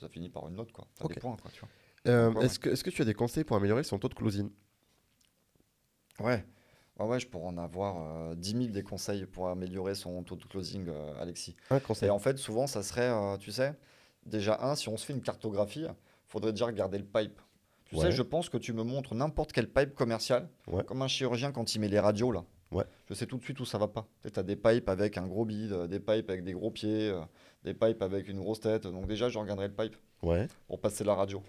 ça 0.00 0.08
finit 0.08 0.28
par 0.28 0.48
une 0.48 0.56
note, 0.56 0.72
quoi. 0.72 0.86
des 1.08 1.14
points, 1.14 1.36
quoi, 1.40 1.50
euh, 2.06 2.34
Est-ce 2.40 2.58
que, 2.58 2.70
est 2.70 2.82
que 2.82 2.90
tu 2.90 3.02
as 3.02 3.04
des 3.04 3.14
conseils 3.14 3.44
pour 3.44 3.56
améliorer 3.56 3.82
son 3.82 3.98
taux 3.98 4.08
de 4.08 4.14
closing? 4.14 4.50
Ouais. 6.20 6.44
Ouais, 6.98 7.20
je 7.20 7.26
pourrais 7.26 7.48
en 7.48 7.58
avoir 7.58 7.96
euh, 8.00 8.34
10 8.34 8.50
000 8.52 8.64
des 8.68 8.82
conseils 8.82 9.26
pour 9.26 9.48
améliorer 9.48 9.94
son 9.94 10.22
taux 10.22 10.36
de 10.36 10.44
closing, 10.44 10.86
euh, 10.88 11.20
Alexis. 11.20 11.54
Un 11.70 11.78
conseil. 11.78 12.08
Et 12.08 12.10
en 12.10 12.18
fait, 12.18 12.38
souvent, 12.38 12.66
ça 12.66 12.82
serait, 12.82 13.10
euh, 13.10 13.36
tu 13.36 13.52
sais, 13.52 13.74
déjà, 14.24 14.58
un, 14.62 14.74
si 14.76 14.88
on 14.88 14.96
se 14.96 15.04
fait 15.04 15.12
une 15.12 15.20
cartographie, 15.20 15.84
il 15.84 15.94
faudrait 16.26 16.52
déjà 16.52 16.66
regarder 16.66 16.98
le 16.98 17.04
pipe. 17.04 17.38
Tu 17.84 17.96
sais, 17.96 18.10
je 18.10 18.22
pense 18.22 18.48
que 18.48 18.56
tu 18.56 18.72
me 18.72 18.82
montres 18.82 19.14
n'importe 19.14 19.52
quel 19.52 19.70
pipe 19.70 19.94
commercial, 19.94 20.48
comme 20.86 21.02
un 21.02 21.08
chirurgien 21.08 21.52
quand 21.52 21.74
il 21.74 21.80
met 21.80 21.88
les 21.88 22.00
radios, 22.00 22.32
là. 22.32 22.44
Ouais. 22.72 22.84
Je 23.08 23.14
sais 23.14 23.26
tout 23.26 23.38
de 23.38 23.44
suite 23.44 23.60
où 23.60 23.64
ça 23.64 23.78
va 23.78 23.88
pas. 23.88 24.06
Tu 24.22 24.38
as 24.38 24.42
des 24.42 24.56
pipes 24.56 24.88
avec 24.88 25.18
un 25.18 25.26
gros 25.26 25.44
bide, 25.44 25.72
des 25.86 26.00
pipes 26.00 26.28
avec 26.28 26.44
des 26.44 26.52
gros 26.52 26.70
pieds, 26.70 27.12
des 27.64 27.74
pipes 27.74 28.02
avec 28.02 28.28
une 28.28 28.38
grosse 28.38 28.60
tête. 28.60 28.86
Donc 28.86 29.06
déjà, 29.06 29.28
je 29.28 29.38
regarderai 29.38 29.68
le 29.68 29.74
pipe 29.74 29.96
ouais. 30.22 30.48
pour 30.66 30.80
passer 30.80 31.04
la 31.04 31.14
radio. 31.14 31.42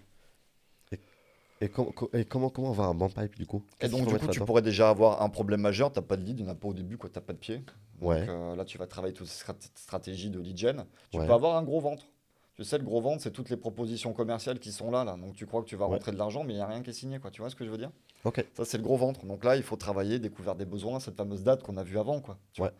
Et, 1.60 1.68
comment, 1.68 2.50
comment 2.50 2.70
on 2.70 2.72
va 2.72 2.84
un 2.84 2.94
bon 2.94 3.08
pipe 3.08 3.34
du 3.36 3.46
coup? 3.46 3.64
Et 3.80 3.88
donc, 3.88 4.06
du 4.06 4.16
coup, 4.16 4.28
tu 4.28 4.40
pourrais 4.40 4.62
déjà 4.62 4.90
avoir 4.90 5.22
un 5.22 5.28
problème 5.28 5.60
majeur. 5.60 5.92
Tu 5.92 5.98
n'as 5.98 6.06
pas 6.06 6.16
de 6.16 6.22
lead, 6.22 6.38
il 6.38 6.44
n'y 6.44 6.48
en 6.48 6.52
a 6.52 6.54
pas 6.54 6.68
au 6.68 6.74
début, 6.74 6.96
tu 6.96 7.06
n'as 7.06 7.20
pas 7.20 7.32
de 7.32 7.38
pied. 7.38 7.64
Ouais. 8.00 8.20
Donc 8.20 8.28
euh, 8.28 8.56
là, 8.56 8.64
tu 8.64 8.78
vas 8.78 8.86
travailler 8.86 9.12
toute 9.12 9.26
cette 9.26 9.72
stratégie 9.74 10.30
de 10.30 10.38
lead 10.38 10.56
gen. 10.56 10.84
Tu 11.10 11.18
peux 11.18 11.32
avoir 11.32 11.56
un 11.56 11.64
gros 11.64 11.80
ventre. 11.80 12.06
Tu 12.58 12.64
sais, 12.64 12.76
le 12.76 12.82
gros 12.82 13.00
ventre, 13.00 13.22
c'est 13.22 13.30
toutes 13.30 13.50
les 13.50 13.56
propositions 13.56 14.12
commerciales 14.12 14.58
qui 14.58 14.72
sont 14.72 14.90
là. 14.90 15.04
là. 15.04 15.16
Donc, 15.16 15.34
tu 15.34 15.46
crois 15.46 15.62
que 15.62 15.68
tu 15.68 15.76
vas 15.76 15.84
rentrer 15.86 16.10
de 16.10 16.18
l'argent, 16.18 16.42
mais 16.42 16.54
il 16.54 16.56
n'y 16.56 16.62
a 16.62 16.66
rien 16.66 16.82
qui 16.82 16.90
est 16.90 16.92
signé. 16.92 17.20
Quoi. 17.20 17.30
Tu 17.30 17.40
vois 17.40 17.50
ce 17.50 17.54
que 17.54 17.64
je 17.64 17.70
veux 17.70 17.78
dire? 17.78 17.92
Ok. 18.24 18.44
Ça, 18.54 18.64
c'est 18.64 18.78
le 18.78 18.82
gros 18.82 18.96
ventre. 18.96 19.24
Donc 19.26 19.44
là, 19.44 19.54
il 19.54 19.62
faut 19.62 19.76
travailler, 19.76 20.18
découvrir 20.18 20.56
des 20.56 20.64
besoins, 20.64 20.98
cette 20.98 21.16
fameuse 21.16 21.44
date 21.44 21.62
qu'on 21.62 21.76
a 21.76 21.84
vue 21.84 22.00
avant. 22.00 22.20
Quoi, 22.20 22.36
ouais. 22.58 22.70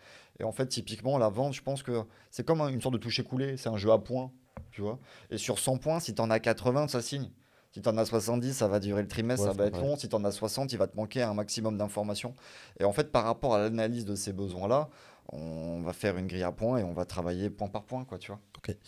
Et 0.40 0.44
en 0.44 0.50
fait, 0.50 0.66
typiquement, 0.66 1.16
la 1.16 1.28
vente, 1.28 1.52
je 1.52 1.62
pense 1.62 1.84
que 1.84 2.02
c'est 2.32 2.44
comme 2.44 2.60
une 2.62 2.82
sorte 2.82 2.94
de 2.94 2.98
toucher-coulé. 2.98 3.56
C'est 3.56 3.68
un 3.68 3.76
jeu 3.76 3.92
à 3.92 3.98
points. 3.98 4.32
Tu 4.72 4.80
vois? 4.80 4.98
Et 5.30 5.38
sur 5.38 5.60
100 5.60 5.78
points, 5.78 6.00
si 6.00 6.12
tu 6.12 6.20
en 6.20 6.30
as 6.30 6.40
80, 6.40 6.88
ça 6.88 7.00
signe. 7.00 7.30
Si 7.70 7.80
tu 7.80 7.88
en 7.88 7.96
as 7.98 8.06
70, 8.06 8.54
ça 8.54 8.66
va 8.66 8.80
durer 8.80 9.02
le 9.02 9.08
trimestre, 9.08 9.46
ça 9.46 9.52
va 9.52 9.66
être 9.66 9.80
long. 9.80 9.96
Si 9.96 10.08
tu 10.08 10.16
en 10.16 10.24
as 10.24 10.32
60, 10.32 10.72
il 10.72 10.78
va 10.78 10.88
te 10.88 10.96
manquer 10.96 11.22
un 11.22 11.34
maximum 11.34 11.78
d'informations. 11.78 12.34
Et 12.80 12.84
en 12.84 12.92
fait, 12.92 13.12
par 13.12 13.24
rapport 13.24 13.54
à 13.54 13.58
l'analyse 13.60 14.04
de 14.04 14.16
ces 14.16 14.32
besoins-là, 14.32 14.88
on 15.30 15.82
va 15.82 15.92
faire 15.92 16.16
une 16.16 16.26
grille 16.26 16.42
à 16.42 16.50
points 16.50 16.78
et 16.78 16.82
on 16.82 16.94
va 16.94 17.04
travailler 17.04 17.50
point 17.50 17.68
par 17.68 17.84
point, 17.84 18.04
quoi, 18.04 18.18
tu 18.18 18.32
vois, 18.32 18.40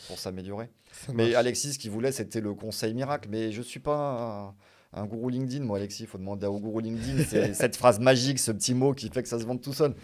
pour 0.08 0.18
s'améliorer. 0.18 0.68
Mais 1.12 1.34
Alexis, 1.34 1.74
ce 1.74 1.78
qu'il 1.78 1.90
voulait, 1.90 2.12
c'était 2.12 2.40
le 2.40 2.54
conseil 2.54 2.94
miracle. 2.94 3.28
Mais 3.30 3.52
je 3.52 3.58
ne 3.58 3.64
suis 3.64 3.80
pas 3.80 4.54
un, 4.92 5.06
gourou 5.06 5.28
LinkedIn, 5.28 5.64
moi, 5.64 5.78
Alexis. 5.78 6.04
Il 6.04 6.08
faut 6.08 6.18
demander 6.18 6.46
au 6.46 6.58
gourou 6.58 6.80
LinkedIn. 6.80 7.24
C'est 7.24 7.54
cette 7.54 7.76
phrase 7.76 8.00
magique, 8.00 8.38
ce 8.38 8.52
petit 8.52 8.74
mot 8.74 8.92
qui 8.92 9.08
fait 9.08 9.22
que 9.22 9.28
ça 9.28 9.38
se 9.38 9.44
vende 9.44 9.60
tout 9.60 9.72
seul. 9.72 9.94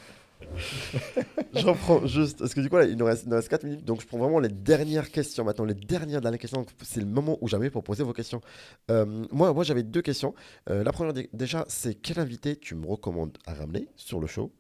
J'en 1.55 1.75
prends 1.75 2.07
juste. 2.07 2.39
Parce 2.39 2.55
que 2.55 2.61
du 2.61 2.69
coup, 2.69 2.77
là, 2.77 2.85
il, 2.85 2.97
nous 2.97 3.05
reste, 3.05 3.25
il 3.25 3.31
nous 3.31 3.37
reste 3.37 3.49
4 3.49 3.65
minutes. 3.65 3.85
Donc, 3.85 4.01
je 4.01 4.07
prends 4.07 4.19
vraiment 4.19 4.39
les 4.39 4.49
dernières 4.49 5.11
questions 5.11 5.45
maintenant. 5.45 5.65
Les 5.65 5.75
dernières 5.75 6.21
dernières 6.21 6.41
questions. 6.41 6.65
C'est 6.83 7.01
le 7.01 7.07
moment 7.07 7.39
où 7.41 7.49
jamais 7.49 7.71
pour 7.71 7.83
poser 7.83 8.05
vos 8.05 8.13
questions. 8.13 8.41
Euh, 8.91 9.27
moi, 9.33 9.53
moi 9.53 9.65
j'avais 9.65 9.83
deux 9.83 10.03
questions. 10.03 10.35
Euh, 10.71 10.85
la 10.85 10.93
première, 10.93 11.15
déjà, 11.33 11.65
c'est 11.69 11.95
quel 11.95 12.19
invité 12.19 12.57
tu 12.57 12.75
me 12.75 12.87
recommandes 12.87 13.37
à 13.47 13.55
ramener 13.55 13.89
sur 13.97 14.21
le 14.21 14.27
show? 14.27 14.53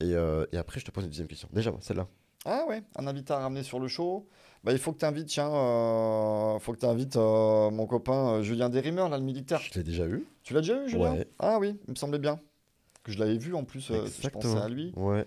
Et, 0.00 0.14
euh, 0.14 0.44
et, 0.52 0.56
après, 0.56 0.80
je 0.80 0.84
te 0.84 0.90
pose 0.90 1.04
une 1.04 1.10
deuxième 1.10 1.28
question. 1.28 1.48
Déjà, 1.52 1.72
celle-là. 1.80 2.08
Ah 2.44 2.64
ouais, 2.68 2.82
un 2.96 3.06
invité 3.06 3.32
à 3.32 3.38
ramener 3.38 3.62
sur 3.62 3.78
le 3.78 3.88
show. 3.88 4.26
Bah, 4.64 4.72
il 4.72 4.78
faut 4.78 4.92
que 4.92 4.98
tu 4.98 5.04
invites, 5.04 5.26
tiens, 5.26 5.52
euh, 5.52 6.58
faut 6.58 6.72
que 6.72 6.78
tu 6.78 6.86
invites 6.86 7.16
mon 7.16 7.86
copain 7.86 8.42
Julien 8.42 8.68
Derimer, 8.68 9.08
là, 9.08 9.18
le 9.18 9.24
militaire. 9.24 9.60
Je 9.60 9.74
l'ai 9.74 9.84
déjà 9.84 10.06
eu. 10.06 10.26
Tu 10.42 10.54
l'as 10.54 10.60
déjà 10.60 10.82
eu, 10.84 10.88
Julien 10.88 11.16
Ah 11.38 11.58
oui, 11.58 11.78
il 11.86 11.90
me 11.90 11.96
semblait 11.96 12.18
bien 12.18 12.40
que 13.02 13.12
je 13.12 13.18
l'avais 13.18 13.38
vu 13.38 13.54
en 13.54 13.64
plus, 13.64 13.90
euh, 13.90 14.06
je 14.20 14.28
pensais 14.28 14.56
à 14.56 14.68
lui. 14.68 14.92
Ouais. 14.96 15.26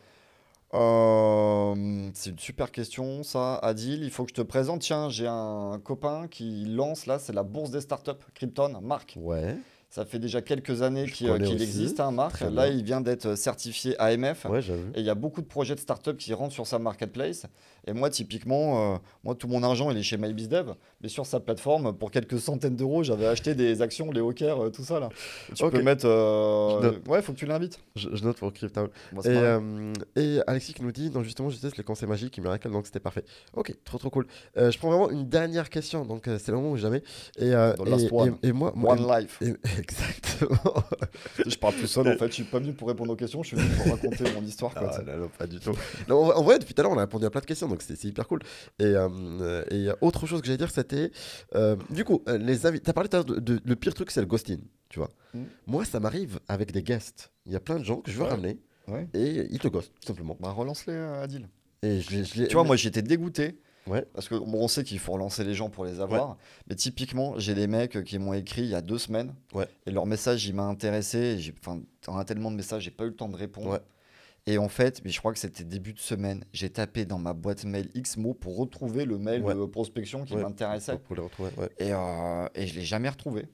Euh, 0.74 2.10
c'est 2.14 2.32
une 2.32 2.40
super 2.40 2.72
question, 2.72 3.24
ça. 3.24 3.56
Adil, 3.58 4.04
il 4.04 4.12
faut 4.12 4.24
que 4.24 4.30
je 4.30 4.36
te 4.36 4.42
présente. 4.42 4.82
Tiens, 4.82 5.10
j'ai 5.10 5.28
un 5.28 5.80
copain 5.84 6.28
qui 6.28 6.66
lance 6.66 7.06
là, 7.06 7.20
c'est 7.20 7.34
la 7.34 7.44
bourse 7.44 7.72
des 7.72 7.82
startups, 7.82 8.12
Krypton, 8.34 8.82
Marc. 8.82 9.18
Ouais. 9.20 9.58
Ça 9.96 10.04
fait 10.04 10.20
déjà 10.20 10.42
quelques 10.42 10.82
années 10.82 11.06
qu'il 11.06 11.30
existe, 11.30 12.02
un 12.02 12.08
hein, 12.08 12.12
Marc. 12.12 12.42
Là, 12.42 12.68
il 12.68 12.84
vient 12.84 13.00
d'être 13.00 13.36
certifié 13.36 13.98
AMF. 13.98 14.44
Ouais, 14.44 14.60
et 14.94 15.00
il 15.00 15.06
y 15.06 15.10
a 15.10 15.16
beaucoup 15.16 15.40
de 15.40 15.46
projets 15.46 15.74
de 15.74 15.80
startups 15.80 16.18
qui 16.18 16.34
rentrent 16.34 16.54
sur 16.54 16.68
sa 16.68 16.80
marketplace. 16.80 17.46
Et 17.88 17.94
moi, 17.94 18.10
typiquement, 18.10 18.96
euh, 18.96 18.98
moi, 19.24 19.36
tout 19.36 19.48
mon 19.48 19.62
argent, 19.64 19.92
il 19.92 19.98
est 19.98 20.04
chez 20.04 20.18
MyBizDev. 20.18 20.74
Mais 21.02 21.10
sur 21.10 21.26
sa 21.26 21.40
plateforme, 21.40 21.94
pour 21.94 22.12
quelques 22.12 22.40
centaines 22.40 22.76
d'euros, 22.76 23.04
j'avais 23.04 23.28
acheté 23.28 23.56
des 23.56 23.82
actions, 23.82 24.12
les 24.12 24.22
hawkers, 24.22 24.60
euh, 24.60 24.70
tout 24.70 24.84
ça. 24.84 25.00
Là. 25.00 25.10
tu 25.54 25.70
peux 25.70 25.82
mettre. 25.82 26.06
Euh... 26.06 26.94
Ouais, 27.08 27.22
faut 27.22 27.34
que 27.34 27.38
tu 27.38 27.46
l'invites. 27.46 27.80
Je, 27.96 28.10
note 28.24 28.38
pour 28.38 28.52
Crypto. 28.54 28.88
et, 29.24 30.22
et, 30.22 30.40
Alexis 30.48 30.74
qui 30.74 30.84
nous 30.84 30.92
dit, 30.92 31.10
non, 31.10 31.24
justement, 31.24 31.50
je 31.50 31.58
teste 31.58 31.78
le 31.78 31.84
conseil 31.84 32.10
magique, 32.10 32.38
miracle, 32.40 32.72
donc 32.72 32.86
c'était 32.86 33.00
parfait. 33.00 33.24
Ok, 33.54 33.74
trop 33.84 33.98
trop 33.98 34.10
cool. 34.10 34.28
je 34.56 34.78
prends 34.78 34.90
vraiment 34.90 35.10
une 35.10 35.28
dernière 35.28 35.70
question, 35.70 36.06
donc 36.06 36.24
c'est 36.26 36.50
le 36.50 36.56
moment 36.56 36.72
où 36.72 36.78
jamais. 36.78 37.04
Et, 37.38 37.52
et, 38.44 38.52
moi, 38.52 38.74
One 38.76 39.08
life. 39.08 39.42
Exactement. 39.78 40.84
je 41.46 41.58
parle 41.58 41.74
tout 41.76 41.88
seul 41.88 42.08
en 42.08 42.18
fait. 42.18 42.28
Je 42.28 42.34
suis 42.34 42.44
pas 42.44 42.60
venu 42.60 42.74
pour 42.74 42.88
répondre 42.88 43.12
aux 43.12 43.16
questions. 43.16 43.44
Je 43.44 43.50
suis 43.50 43.58
venu 43.58 43.70
pour 43.76 43.92
raconter 43.92 44.24
mon 44.34 44.44
histoire. 44.44 44.74
Quoi, 44.74 44.92
ah, 44.94 45.02
non, 45.18 45.30
pas 45.38 45.48
du 45.48 45.60
tout. 45.60 45.72
en, 46.10 46.44
vrai, 46.44 46.60
depuis 46.60 46.74
tout 46.74 46.82
à 46.82 46.84
l'heure, 46.84 46.92
on 46.92 46.98
a 46.98 47.02
répondu 47.02 47.26
à 47.26 47.30
plein 47.30 47.42
de 47.42 47.46
questions, 47.46 47.68
donc 47.68 47.75
c'est 47.82 48.04
hyper 48.04 48.28
cool. 48.28 48.40
Et, 48.80 48.86
euh, 48.86 49.64
et 49.72 49.88
autre 50.02 50.28
chose 50.28 50.42
que 50.42 50.48
j'allais 50.48 50.58
dire, 50.58 50.72
c'était 50.72 51.12
euh, 51.56 51.76
du 51.90 52.04
coup, 52.04 52.24
euh, 52.28 52.38
les 52.38 52.66
avis. 52.66 52.82
T'as 52.82 52.94
parlé 52.94 53.10
tout 53.10 53.24
de, 53.24 53.60
le 53.64 53.76
pire 53.76 53.94
truc, 53.94 54.12
c'est 54.12 54.22
le 54.22 54.28
ghosting. 54.28 54.62
Tu 54.90 55.00
vois. 55.00 55.10
Mm. 55.34 55.44
Moi, 55.68 55.86
ça 55.86 56.00
m'arrive 56.00 56.40
avec 56.48 56.72
des 56.72 56.84
guests. 56.84 57.32
Il 57.46 57.54
y 57.54 57.56
a 57.56 57.60
plein 57.60 57.80
de 57.80 57.84
gens 57.84 57.98
que 57.98 58.12
je 58.12 58.18
veux 58.18 58.24
ramener 58.24 58.60
et 59.14 59.48
ils 59.50 59.60
te 59.60 59.68
ghostent 59.68 59.94
tout 60.00 60.08
simplement. 60.08 60.38
Bah 60.40 60.52
relance-les, 60.52 60.96
Adil. 60.96 61.48
Et 61.82 62.02
je, 62.02 62.46
tu 62.46 62.54
vois, 62.54 62.64
moi 62.64 62.76
j'étais 62.76 63.02
dégoûté. 63.02 63.60
Ouais. 63.88 64.04
Parce 64.14 64.28
que 64.28 64.36
on 64.36 64.68
sait 64.68 64.84
qu'il 64.84 64.98
faut 64.98 65.12
relancer 65.12 65.44
les 65.44 65.54
gens 65.54 65.70
pour 65.70 65.86
les 65.86 66.00
avoir. 66.00 66.38
Mais 66.68 66.76
typiquement, 66.76 67.38
j'ai 67.38 67.54
des 67.54 67.68
mecs 67.68 68.04
qui 68.04 68.18
m'ont 68.18 68.34
écrit 68.34 68.62
il 68.62 68.70
y 68.70 68.76
a 68.76 68.82
deux 68.82 68.98
semaines. 68.98 69.34
Ouais. 69.54 69.68
Et 69.86 69.92
leur 69.92 70.06
message, 70.06 70.46
il 70.48 70.56
m'a 70.56 70.64
intéressé. 70.64 71.54
Enfin, 71.60 71.82
on 72.08 72.18
a 72.18 72.26
tellement 72.26 72.52
de 72.52 72.56
messages, 72.56 72.84
j'ai 72.84 72.92
pas 72.92 73.04
eu 73.04 73.10
le 73.10 73.16
temps 73.16 73.30
de 73.30 73.36
répondre. 73.36 73.80
Et 74.48 74.58
en 74.60 74.68
fait, 74.70 75.02
mais 75.04 75.10
je 75.10 75.18
crois 75.20 75.34
que 75.34 75.40
c'était 75.40 75.64
début 75.64 75.94
de 75.94 76.00
semaine, 76.00 76.44
j'ai 76.54 76.70
tapé 76.70 77.06
dans 77.06 77.18
ma 77.18 77.34
boîte 77.34 77.66
mail 77.66 77.90
X 77.96 78.18
mots 78.18 78.36
pour 78.36 78.58
retrouver 78.58 79.06
le 79.06 79.18
mail 79.18 79.42
de 79.42 79.66
prospection 79.66 80.24
qui 80.24 80.34
m'intéressait. 80.44 80.92
Pour, 81.00 81.40
et, 81.80 81.94
euh, 81.94 82.48
et 82.54 82.68
je 82.68 82.76
l'ai 82.76 82.86
jamais 82.86 83.10
retrouvé. 83.10 83.48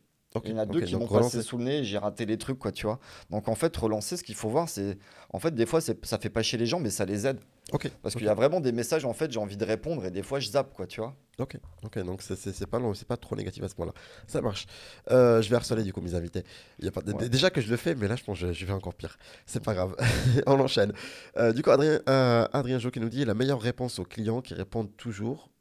Il 0.46 0.52
y 0.52 0.54
en 0.54 0.58
a 0.60 0.66
deux 0.66 0.80
qui 0.88 0.94
m'ont 0.96 1.08
passé 1.24 1.42
sous 1.44 1.58
le 1.58 1.64
nez 1.66 1.78
et 1.80 1.84
j'ai 1.84 1.98
raté 1.98 2.26
les 2.26 2.38
trucs, 2.38 2.58
quoi, 2.60 2.72
tu 2.72 2.86
vois. 2.86 3.00
Donc 3.30 3.48
en 3.50 3.56
fait, 3.56 3.76
relancer, 3.76 4.16
ce 4.18 4.24
qu'il 4.24 4.36
faut 4.36 4.50
voir, 4.50 4.68
c'est. 4.70 4.98
En 5.30 5.40
fait, 5.40 5.54
des 5.54 5.66
fois, 5.66 5.80
ça 5.82 5.94
fait 6.20 6.30
pas 6.30 6.42
chier 6.42 6.58
les 6.58 6.66
gens, 6.66 6.80
mais 6.80 6.90
ça 6.90 7.06
les 7.06 7.28
aide. 7.28 7.40
Ok. 7.72 7.90
Parce 8.02 8.16
qu'il 8.16 8.26
y 8.26 8.30
a 8.30 8.34
vraiment 8.34 8.60
des 8.60 8.72
messages, 8.72 9.06
en 9.06 9.14
fait, 9.14 9.32
j'ai 9.32 9.40
envie 9.40 9.56
de 9.56 9.64
répondre 9.64 10.06
et 10.06 10.12
des 10.12 10.24
fois, 10.24 10.40
je 10.40 10.50
zappe, 10.50 10.74
quoi, 10.74 10.88
tu 10.88 11.00
vois. 11.00 11.16
Ok, 11.40 11.58
ok, 11.84 12.00
donc 12.00 12.22
c'est 12.22 12.68
pas, 12.68 12.80
pas 13.08 13.18
trop 13.18 13.36
négatif 13.36 13.64
à 13.64 13.70
ce 13.70 13.76
point-là. 13.76 13.94
Ça 14.28 14.42
marche. 14.42 14.68
Euh, 15.10 15.42
je 15.42 15.50
vais 15.50 15.56
harceler 15.56 15.84
du 15.84 15.94
coup 15.94 16.02
mes 16.02 16.14
invités. 16.14 16.44
Il 16.80 16.86
y 16.86 16.88
a 16.88 16.92
pas... 16.92 17.02
Déjà 17.02 17.50
que 17.50 17.62
je 17.62 17.70
le 17.70 17.78
fais, 17.78 17.96
mais 17.96 18.08
là, 18.08 18.16
je 18.16 18.24
pense 18.24 18.40
que 18.40 18.52
je, 18.52 18.66
vais 18.66 18.74
encore 18.74 18.94
pire. 18.94 19.18
C'est 19.46 19.64
pas 19.64 19.74
grave. 19.74 19.96
On 20.48 20.60
enchaîne. 20.60 20.94
Euh, 21.38 21.54
du 21.54 21.64
coup, 21.64 21.72
Adrien, 21.72 22.00
euh, 22.10 22.48
Adrien 22.52 22.78
Jo 22.78 22.92
qui 22.92 23.00
nous 23.00 23.10
dit 23.10 23.26
la 23.26 23.34
meilleure 23.34 23.62
réponse 23.62 24.00
aux 24.00 24.06
clients 24.06 24.42
qui 24.42 24.54
répondent 24.54 24.96
toujours 24.98 25.52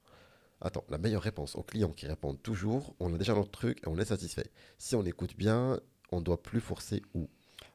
Attends, 0.62 0.84
la 0.90 0.98
meilleure 0.98 1.22
réponse 1.22 1.56
aux 1.56 1.62
clients 1.62 1.92
qui 1.92 2.06
répondent 2.06 2.42
toujours, 2.42 2.94
on 3.00 3.14
a 3.14 3.16
déjà 3.16 3.34
notre 3.34 3.50
truc 3.50 3.78
et 3.82 3.88
on 3.88 3.98
est 3.98 4.04
satisfait. 4.04 4.50
Si 4.76 4.94
on 4.94 5.02
écoute 5.04 5.34
bien, 5.34 5.80
on 6.12 6.20
doit 6.20 6.42
plus 6.42 6.60
forcer 6.60 7.00
où 7.14 7.30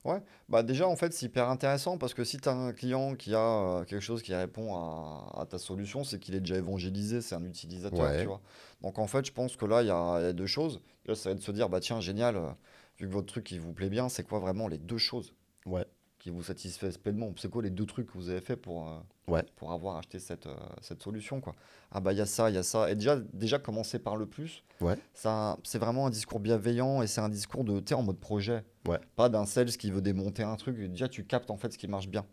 Ouais, 0.05 0.21
bah 0.49 0.61
déjà 0.61 0.87
en 0.87 0.95
fait 0.95 1.13
c'est 1.13 1.25
hyper 1.25 1.49
intéressant 1.49 1.97
parce 1.97 2.13
que 2.13 2.23
si 2.23 2.37
tu 2.37 2.47
as 2.47 2.53
un 2.53 2.73
client 2.73 3.15
qui 3.15 3.33
a 3.33 3.39
euh, 3.39 3.83
quelque 3.85 4.03
chose 4.03 4.21
qui 4.21 4.35
répond 4.35 4.75
à, 4.75 5.45
ta 5.49 5.57
solution, 5.57 6.03
c'est 6.03 6.19
qu'il 6.19 6.35
est 6.35 6.39
déjà 6.39 6.57
évangélisé, 6.57 7.21
c'est 7.21 7.33
un 7.33 7.43
utilisateur, 7.43 8.15
tu 8.19 8.27
vois. 8.27 8.39
Donc 8.81 8.99
en 8.99 9.07
fait 9.07 9.25
je 9.25 9.31
pense 9.31 9.57
que 9.57 9.65
là 9.65 9.81
il 9.81 9.87
y, 9.87 9.91
a 9.91 10.31
deux 10.31 10.45
choses. 10.45 10.79
Là 11.07 11.15
ça 11.15 11.29
va 11.29 11.33
être 11.33 11.39
de 11.39 11.43
se 11.43 11.51
dire 11.51 11.69
bah 11.69 11.79
tiens 11.79 12.01
génial, 12.01 12.35
euh, 12.35 12.51
vu 12.99 13.07
que 13.07 13.11
votre 13.11 13.25
truc 13.25 13.51
il 13.51 13.59
vous 13.59 13.73
plaît 13.73 13.89
bien, 13.89 14.07
c'est 14.07 14.23
quoi 14.23 14.37
vraiment 14.37 14.67
les 14.67 14.77
deux 14.77 14.99
choses? 14.99 15.33
Ouais 15.65 15.87
qui 16.25 16.31
vous 16.31 16.41
satisfait 16.41 16.89
pleinement. 16.89 17.31
C'est 17.37 17.51
quoi 17.51 17.61
les 17.61 17.69
deux 17.69 17.85
trucs 17.85 18.07
que 18.07 18.13
vous 18.13 18.31
avez 18.31 18.41
fait 18.41 18.55
pour, 18.55 18.89
euh, 18.89 18.97
ouais. 19.27 19.43
pour 19.57 19.71
avoir 19.71 19.97
acheté 19.97 20.17
cette, 20.17 20.47
euh, 20.47 20.55
cette 20.81 21.03
solution 21.03 21.39
quoi? 21.39 21.53
Ah 21.91 21.99
bah 21.99 22.13
il 22.13 22.17
y 22.17 22.21
a 22.21 22.25
ça, 22.25 22.49
il 22.49 22.55
y 22.55 22.57
a 22.57 22.63
ça. 22.63 22.89
Et 22.89 22.95
déjà, 22.95 23.17
déjà 23.31 23.59
commencer 23.59 23.99
par 23.99 24.15
le 24.17 24.25
plus, 24.25 24.63
ouais. 24.81 24.95
ça, 25.13 25.55
c'est 25.63 25.77
vraiment 25.77 26.07
un 26.07 26.09
discours 26.09 26.39
bienveillant 26.39 27.03
et 27.03 27.07
c'est 27.07 27.21
un 27.21 27.29
discours 27.29 27.63
de, 27.63 27.93
en 27.93 28.01
mode 28.01 28.17
projet. 28.17 28.63
Ouais. 28.87 28.97
Pas 29.15 29.29
d'un 29.29 29.45
sales 29.45 29.69
qui 29.69 29.91
veut 29.91 30.01
démonter 30.01 30.41
un 30.41 30.55
truc. 30.55 30.79
Déjà, 30.89 31.07
tu 31.07 31.25
captes 31.25 31.51
en 31.51 31.57
fait 31.57 31.71
ce 31.71 31.77
qui 31.77 31.87
marche 31.87 32.07
bien. 32.07 32.25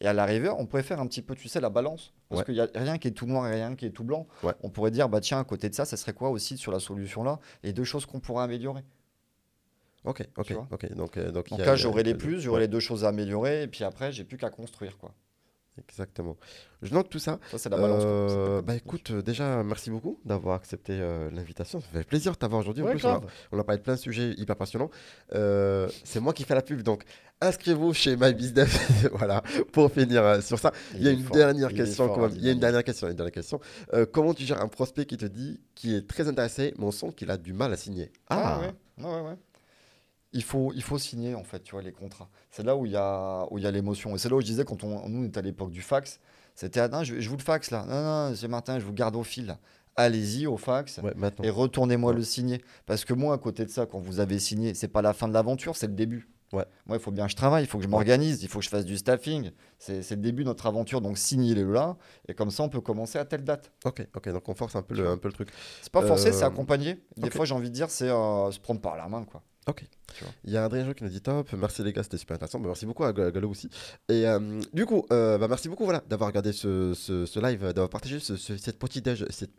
Et 0.00 0.08
à 0.08 0.12
l'arrivée, 0.12 0.48
on 0.48 0.66
pourrait 0.66 0.82
faire 0.82 1.00
un 1.00 1.06
petit 1.06 1.22
peu, 1.22 1.36
tu 1.36 1.48
sais, 1.48 1.60
la 1.60 1.70
balance. 1.70 2.14
Parce 2.28 2.42
qu'il 2.42 2.54
n'y 2.54 2.60
a 2.60 2.68
rien 2.74 2.98
qui 2.98 3.06
est 3.06 3.12
tout 3.12 3.26
noir 3.26 3.46
et 3.46 3.52
rien 3.52 3.76
qui 3.76 3.86
est 3.86 3.90
tout 3.90 4.04
blanc. 4.04 4.26
On 4.64 4.70
pourrait 4.70 4.90
dire, 4.90 5.08
bah 5.08 5.20
tiens, 5.20 5.38
à 5.38 5.44
côté 5.44 5.68
de 5.68 5.74
ça, 5.76 5.84
ça 5.84 5.96
serait 5.96 6.14
quoi 6.14 6.30
aussi 6.30 6.56
sur 6.56 6.72
la 6.72 6.80
solution 6.80 7.22
là 7.22 7.38
Et 7.62 7.72
deux 7.72 7.84
choses 7.84 8.06
qu'on 8.06 8.18
pourrait 8.18 8.42
améliorer. 8.42 8.82
Ok, 10.06 10.26
ok, 10.36 10.54
ok. 10.70 10.94
Donc, 10.94 11.16
euh, 11.16 11.30
donc, 11.30 11.50
donc 11.50 11.58
là, 11.58 11.76
j'aurai 11.76 12.02
les 12.02 12.14
plus, 12.14 12.40
j'aurai 12.40 12.62
les 12.62 12.68
deux 12.68 12.80
choses 12.80 13.04
à 13.04 13.08
améliorer, 13.08 13.64
et 13.64 13.68
puis 13.68 13.84
après, 13.84 14.12
j'ai 14.12 14.24
plus 14.24 14.38
qu'à 14.38 14.50
construire, 14.50 14.96
quoi. 14.96 15.12
Exactement. 15.78 16.36
Je 16.82 16.92
note 16.94 17.08
tout 17.08 17.18
ça. 17.18 17.38
Ça, 17.50 17.58
c'est 17.58 17.68
la 17.68 17.76
balance. 17.76 18.02
Euh, 18.04 18.62
bah 18.62 18.74
écoute, 18.74 19.10
euh, 19.10 19.22
déjà, 19.22 19.62
merci 19.62 19.90
beaucoup 19.90 20.18
d'avoir 20.24 20.56
accepté 20.56 20.92
euh, 20.94 21.30
l'invitation. 21.30 21.80
Ça 21.80 21.86
fait 21.92 22.04
plaisir 22.04 22.32
de 22.32 22.38
t'avoir 22.38 22.60
aujourd'hui. 22.60 22.82
en 22.82 22.90
plus, 22.90 23.04
on 23.04 23.58
a, 23.58 23.64
parlé 23.64 23.78
de 23.78 23.82
plein 23.82 23.94
de 23.94 23.98
sujets 23.98 24.32
hyper 24.38 24.56
passionnants. 24.56 24.90
c'est 25.30 26.20
moi 26.20 26.32
qui 26.32 26.44
fais 26.44 26.54
la 26.54 26.62
pub, 26.62 26.82
donc 26.82 27.04
inscrivez-vous 27.40 27.92
chez 27.92 28.16
MyBizDev. 28.16 29.10
voilà, 29.12 29.42
pour 29.72 29.90
finir 29.92 30.42
sur 30.42 30.58
ça. 30.58 30.72
Il, 30.94 31.02
y 31.02 31.08
a 31.08 31.10
une 31.10 31.24
dernière 31.24 31.72
question. 31.72 32.28
il 32.30 32.44
y 32.44 32.48
a 32.48 32.52
une 32.52 32.60
dernière 32.60 32.84
question. 32.84 33.08
Une 33.08 33.16
dernière 33.16 33.32
question. 33.32 33.60
comment 34.12 34.32
tu 34.32 34.44
gères 34.44 34.62
un 34.62 34.68
prospect 34.68 35.04
qui 35.04 35.18
te 35.18 35.26
dit 35.26 35.60
qu'il 35.74 35.94
est 35.94 36.08
très 36.08 36.26
intéressé, 36.28 36.74
mais 36.78 36.84
on 36.84 36.90
sent 36.90 37.12
qu'il 37.16 37.30
a 37.30 37.36
du 37.36 37.52
mal 37.52 37.72
à 37.72 37.76
signer? 37.76 38.10
Ah, 38.28 38.60
ah. 38.60 38.60
ouais, 38.60 39.04
ouais, 39.04 39.20
ouais 39.28 39.36
il 40.36 40.42
faut, 40.42 40.72
il 40.74 40.82
faut 40.82 40.98
signer 40.98 41.34
en 41.34 41.44
fait, 41.44 41.62
tu 41.62 41.72
vois, 41.72 41.82
les 41.82 41.92
contrats. 41.92 42.28
C'est 42.50 42.62
là 42.62 42.76
où 42.76 42.86
il 42.86 42.92
y 42.92 42.96
a, 42.96 43.46
où 43.50 43.58
il 43.58 43.64
y 43.64 43.66
a 43.66 43.70
l'émotion. 43.70 44.14
Et 44.14 44.18
c'est 44.18 44.28
là 44.28 44.36
où 44.36 44.40
je 44.40 44.46
disais 44.46 44.64
quand 44.64 44.84
on, 44.84 45.08
nous 45.08 45.22
on 45.22 45.24
était 45.24 45.38
à 45.38 45.42
l'époque 45.42 45.70
du 45.70 45.82
fax, 45.82 46.20
c'était 46.54 46.80
ah, 46.80 46.88
non, 46.88 47.02
je, 47.02 47.20
je, 47.20 47.28
vous 47.28 47.36
le 47.36 47.42
fax 47.42 47.70
là. 47.70 47.84
Non, 47.86 48.30
non, 48.30 48.34
c'est 48.36 48.48
Martin, 48.48 48.78
je 48.78 48.84
vous 48.84 48.92
garde 48.92 49.16
au 49.16 49.24
fil. 49.24 49.56
Allez-y 49.96 50.46
au 50.46 50.58
fax 50.58 51.00
et 51.42 51.48
retournez-moi 51.48 52.12
le 52.12 52.22
signer. 52.22 52.62
Parce 52.84 53.06
que 53.06 53.14
moi, 53.14 53.34
à 53.34 53.38
côté 53.38 53.64
de 53.64 53.70
ça, 53.70 53.86
quand 53.86 53.98
vous 53.98 54.20
avez 54.20 54.38
signé, 54.38 54.74
c'est 54.74 54.88
pas 54.88 55.00
la 55.00 55.14
fin 55.14 55.26
de 55.26 55.32
l'aventure, 55.32 55.74
c'est 55.74 55.86
le 55.86 55.94
début. 55.94 56.28
Ouais. 56.52 56.64
Moi, 56.86 56.96
il 56.96 57.00
faut 57.00 57.10
bien 57.10 57.24
que 57.24 57.30
je 57.30 57.36
travaille, 57.36 57.64
il 57.64 57.66
faut 57.66 57.78
que 57.78 57.84
je 57.84 57.88
m'organise, 57.88 58.42
il 58.42 58.48
faut 58.48 58.60
que 58.60 58.64
je 58.64 58.70
fasse 58.70 58.84
du 58.84 58.96
staffing. 58.96 59.50
C'est 59.78 60.10
le 60.10 60.16
début 60.16 60.44
de 60.44 60.48
notre 60.48 60.66
aventure, 60.66 61.00
donc 61.00 61.18
signez-les 61.18 61.64
là, 61.64 61.96
et 62.28 62.34
comme 62.34 62.50
ça, 62.50 62.62
on 62.62 62.68
peut 62.68 62.80
commencer 62.80 63.18
à 63.18 63.24
telle 63.24 63.42
date. 63.42 63.72
Ok, 63.84 64.06
ok, 64.14 64.28
donc 64.30 64.48
on 64.48 64.54
force 64.54 64.76
un 64.76 64.82
peu, 64.82 64.94
le, 64.94 65.08
un 65.08 65.16
peu 65.16 65.28
le 65.28 65.34
truc. 65.34 65.48
C'est 65.82 65.92
pas 65.92 66.02
forcer, 66.02 66.32
c'est 66.32 66.44
euh, 66.44 66.48
accompagner. 66.48 66.98
Des 67.16 67.30
fois, 67.30 67.46
j'ai 67.46 67.54
envie 67.54 67.70
de 67.70 67.74
dire, 67.74 67.90
c'est 67.90 68.08
euh, 68.08 68.50
se 68.50 68.60
prendre 68.60 68.80
par 68.80 68.96
la 68.96 69.08
main, 69.08 69.24
quoi. 69.24 69.42
Ok. 69.66 69.84
Il 70.44 70.52
y 70.52 70.56
a 70.56 70.64
Adrien 70.64 70.94
qui 70.94 71.02
nous 71.02 71.10
dit 71.10 71.20
top. 71.20 71.52
Merci 71.54 71.82
les 71.82 71.92
gars, 71.92 72.02
c'était 72.02 72.18
super 72.18 72.36
intéressant. 72.36 72.60
Bah, 72.60 72.68
merci 72.68 72.86
beaucoup 72.86 73.04
à 73.04 73.12
Galo 73.12 73.50
aussi. 73.50 73.68
Et 74.08 74.26
euh, 74.26 74.60
du 74.72 74.86
coup, 74.86 75.04
euh, 75.12 75.38
bah, 75.38 75.48
merci 75.48 75.68
beaucoup 75.68 75.84
voilà, 75.84 76.02
d'avoir 76.08 76.28
regardé 76.28 76.52
ce, 76.52 76.94
ce, 76.94 77.40
live, 77.40 77.60
d'avoir 77.60 77.88
partagé 77.88 78.20
cette 78.20 78.78
petite 78.78 79.04
déj, 79.04 79.26
cette 79.30 79.50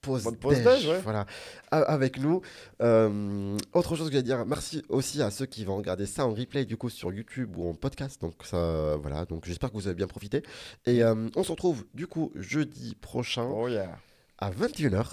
pause, 0.00 0.24
déj, 0.40 0.88
voilà, 1.02 1.26
avec 1.70 2.18
nous. 2.18 2.40
Euh, 2.80 3.58
autre 3.74 3.96
chose 3.96 4.08
que 4.08 4.14
je 4.14 4.18
vais 4.18 4.22
dire, 4.22 4.46
merci 4.46 4.82
aussi 4.88 5.20
à 5.20 5.30
ceux 5.30 5.46
qui 5.46 5.64
vont 5.66 5.76
regarder 5.76 6.06
ça 6.06 6.26
en 6.26 6.32
replay 6.32 6.64
du 6.64 6.78
coup 6.78 6.88
sur 6.88 7.12
YouTube 7.12 7.54
ou 7.58 7.68
en 7.68 7.74
podcast. 7.74 8.22
Donc 8.22 8.34
ça, 8.44 8.96
voilà. 8.96 9.26
Donc 9.26 9.44
j'espère 9.44 9.68
que 9.70 9.74
vous 9.74 9.86
avez 9.86 9.96
bien 9.96 10.06
profité. 10.06 10.42
Et 10.86 11.04
on 11.04 11.42
se 11.42 11.50
retrouve 11.50 11.84
du 11.92 12.06
coup 12.06 12.32
jeudi 12.34 12.94
prochain. 12.94 13.44
Oh 13.44 13.68
yeah 13.68 13.98
à 14.38 14.50
21h 14.50 15.12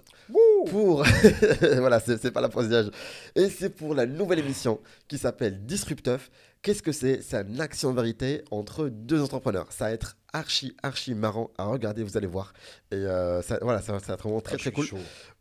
pour 0.67 1.03
voilà 1.79 1.99
c'est 1.99 2.31
pas 2.31 2.41
la 2.41 2.49
pause 2.49 2.91
et 3.35 3.49
c'est 3.49 3.69
pour 3.69 3.93
la 3.93 4.05
nouvelle 4.05 4.39
émission 4.39 4.79
qui 5.07 5.17
s'appelle 5.17 5.65
Disrupteuf. 5.65 6.29
Qu'est-ce 6.61 6.81
que 6.81 6.91
c'est? 6.91 7.21
C'est 7.21 7.37
une 7.41 7.61
action 7.61 7.93
vérité 7.93 8.43
entre 8.49 8.89
deux 8.89 9.21
entrepreneurs. 9.21 9.71
Ça 9.71 9.85
va 9.85 9.91
être 9.91 10.17
archi 10.33 10.75
archi 10.81 11.13
marrant 11.13 11.51
à 11.59 11.65
regarder 11.65 12.03
vous 12.03 12.17
allez 12.17 12.27
voir 12.27 12.53
et 12.95 13.05
euh, 13.05 13.41
ça, 13.41 13.59
voilà 13.61 13.81
ça, 13.81 13.99
ça, 13.99 14.07
va 14.07 14.13
être 14.13 14.23
vraiment 14.23 14.41
très 14.41 14.55
ah, 14.55 14.57
très 14.57 14.71
cool 14.71 14.87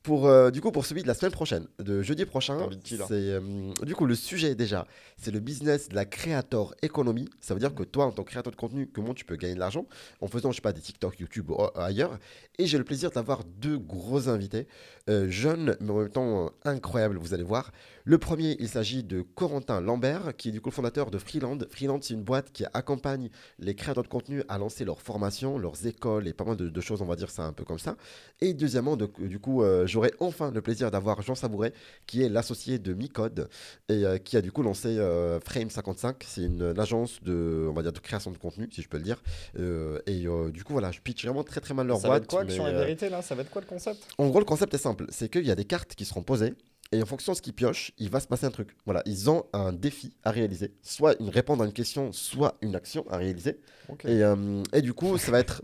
pour, 0.04 0.28
euh, 0.28 0.50
du 0.50 0.60
coup, 0.60 0.70
pour 0.70 0.84
celui 0.84 1.02
de 1.02 1.08
la 1.08 1.14
semaine 1.14 1.32
prochaine, 1.32 1.66
de 1.78 2.02
jeudi 2.02 2.26
prochain, 2.26 2.68
c'est 2.84 2.94
euh, 3.10 3.72
du 3.84 3.94
coup 3.94 4.04
le 4.04 4.14
sujet 4.14 4.54
déjà, 4.54 4.86
c'est 5.16 5.30
le 5.30 5.40
business 5.40 5.88
de 5.88 5.94
la 5.94 6.04
créateur 6.04 6.74
économie. 6.82 7.26
Ça 7.40 7.54
veut 7.54 7.60
dire 7.60 7.74
que 7.74 7.82
toi, 7.82 8.04
en 8.04 8.12
tant 8.12 8.22
que 8.22 8.28
créateur 8.28 8.50
de 8.50 8.56
contenu, 8.56 8.86
comment 8.86 9.14
tu 9.14 9.24
peux 9.24 9.36
gagner 9.36 9.54
de 9.54 9.60
l'argent 9.60 9.86
en 10.20 10.26
faisant, 10.26 10.50
je 10.50 10.56
sais 10.56 10.60
pas, 10.60 10.74
des 10.74 10.82
TikTok, 10.82 11.18
YouTube 11.20 11.50
ou 11.50 11.56
ailleurs. 11.74 12.18
Et 12.58 12.66
j'ai 12.66 12.76
le 12.76 12.84
plaisir 12.84 13.10
d'avoir 13.12 13.44
deux 13.44 13.78
gros 13.78 14.28
invités, 14.28 14.68
euh, 15.08 15.30
jeunes 15.30 15.74
mais 15.80 15.90
en 15.90 16.00
même 16.00 16.10
temps 16.10 16.50
incroyables, 16.64 17.16
vous 17.16 17.32
allez 17.32 17.42
voir. 17.42 17.72
Le 18.04 18.18
premier, 18.18 18.56
il 18.60 18.68
s'agit 18.68 19.02
de 19.02 19.22
Corentin 19.22 19.80
Lambert, 19.80 20.36
qui 20.36 20.50
est 20.50 20.52
du 20.52 20.60
coup 20.60 20.68
le 20.68 20.74
fondateur 20.74 21.10
de 21.10 21.16
Freeland. 21.16 21.58
Freeland, 21.70 22.00
c'est 22.02 22.12
une 22.12 22.22
boîte 22.22 22.52
qui 22.52 22.66
accompagne 22.74 23.30
les 23.58 23.74
créateurs 23.74 24.04
de 24.04 24.08
contenu 24.08 24.42
à 24.48 24.58
lancer 24.58 24.84
leurs 24.84 25.00
formations, 25.00 25.56
leurs 25.56 25.86
écoles 25.86 26.28
et 26.28 26.34
pas 26.34 26.44
mal 26.44 26.56
de, 26.58 26.80
choses, 26.82 27.00
on 27.00 27.06
va 27.06 27.16
dire 27.16 27.30
ça 27.30 27.43
un 27.44 27.52
peu 27.52 27.64
comme 27.64 27.78
ça. 27.78 27.96
Et 28.40 28.54
deuxièmement, 28.54 28.96
du 28.96 29.38
coup, 29.38 29.62
j'aurai 29.84 30.12
enfin 30.20 30.50
le 30.50 30.60
plaisir 30.60 30.90
d'avoir 30.90 31.22
Jean 31.22 31.34
Sabouret, 31.34 31.72
qui 32.06 32.22
est 32.22 32.28
l'associé 32.28 32.78
de 32.78 32.94
Micode 32.94 33.48
et 33.88 34.04
euh, 34.04 34.18
qui 34.18 34.36
a 34.36 34.40
du 34.40 34.52
coup 34.52 34.62
lancé 34.62 34.98
euh, 34.98 35.40
Frame 35.40 35.70
55. 35.70 36.24
C'est 36.26 36.42
une, 36.42 36.74
agence 36.78 37.22
de, 37.22 37.66
on 37.68 37.72
va 37.72 37.82
dire, 37.82 37.92
de 37.92 37.98
création 37.98 38.30
de 38.30 38.38
contenu, 38.38 38.68
si 38.72 38.82
je 38.82 38.88
peux 38.88 38.96
le 38.96 39.02
dire. 39.02 39.22
Euh, 39.58 40.00
et 40.06 40.24
du 40.52 40.64
coup, 40.64 40.72
voilà, 40.72 40.90
je 40.90 41.00
pitch 41.00 41.24
vraiment 41.24 41.44
très 41.44 41.60
très 41.60 41.74
mal 41.74 41.86
leur 41.86 41.98
boîte. 41.98 42.30
Ça 42.30 42.36
va 42.36 42.44
être 42.44 42.56
quoi, 42.56 42.70
vérité, 42.72 43.08
là? 43.08 43.22
Ça 43.22 43.34
va 43.34 43.42
être 43.42 43.50
quoi 43.50 43.62
le 43.62 43.66
concept? 43.66 43.98
En 44.18 44.28
gros, 44.28 44.38
le 44.38 44.44
concept 44.44 44.74
est 44.74 44.78
simple. 44.78 45.06
C'est 45.10 45.28
qu'il 45.28 45.46
y 45.46 45.50
a 45.50 45.54
des 45.54 45.64
cartes 45.64 45.94
qui 45.94 46.04
seront 46.04 46.22
posées 46.22 46.54
et 46.94 47.02
en 47.02 47.06
fonction 47.06 47.32
de 47.32 47.36
ce 47.36 47.42
qu'ils 47.42 47.52
piochent, 47.52 47.92
il 47.98 48.08
va 48.08 48.20
se 48.20 48.26
passer 48.26 48.46
un 48.46 48.50
truc. 48.50 48.76
Voilà, 48.84 49.02
ils 49.06 49.28
ont 49.28 49.44
un 49.52 49.72
défi 49.72 50.12
à 50.22 50.30
réaliser, 50.30 50.72
soit 50.82 51.20
une 51.20 51.28
répondre 51.28 51.62
à 51.62 51.66
une 51.66 51.72
question, 51.72 52.12
soit 52.12 52.56
une 52.62 52.76
action 52.76 53.04
à 53.10 53.16
réaliser. 53.16 53.58
Et, 54.04 54.22
euh, 54.22 54.62
et, 54.72 54.80
du 54.80 54.94
coup, 54.94 55.18
ça 55.18 55.30
va 55.30 55.40
être, 55.40 55.60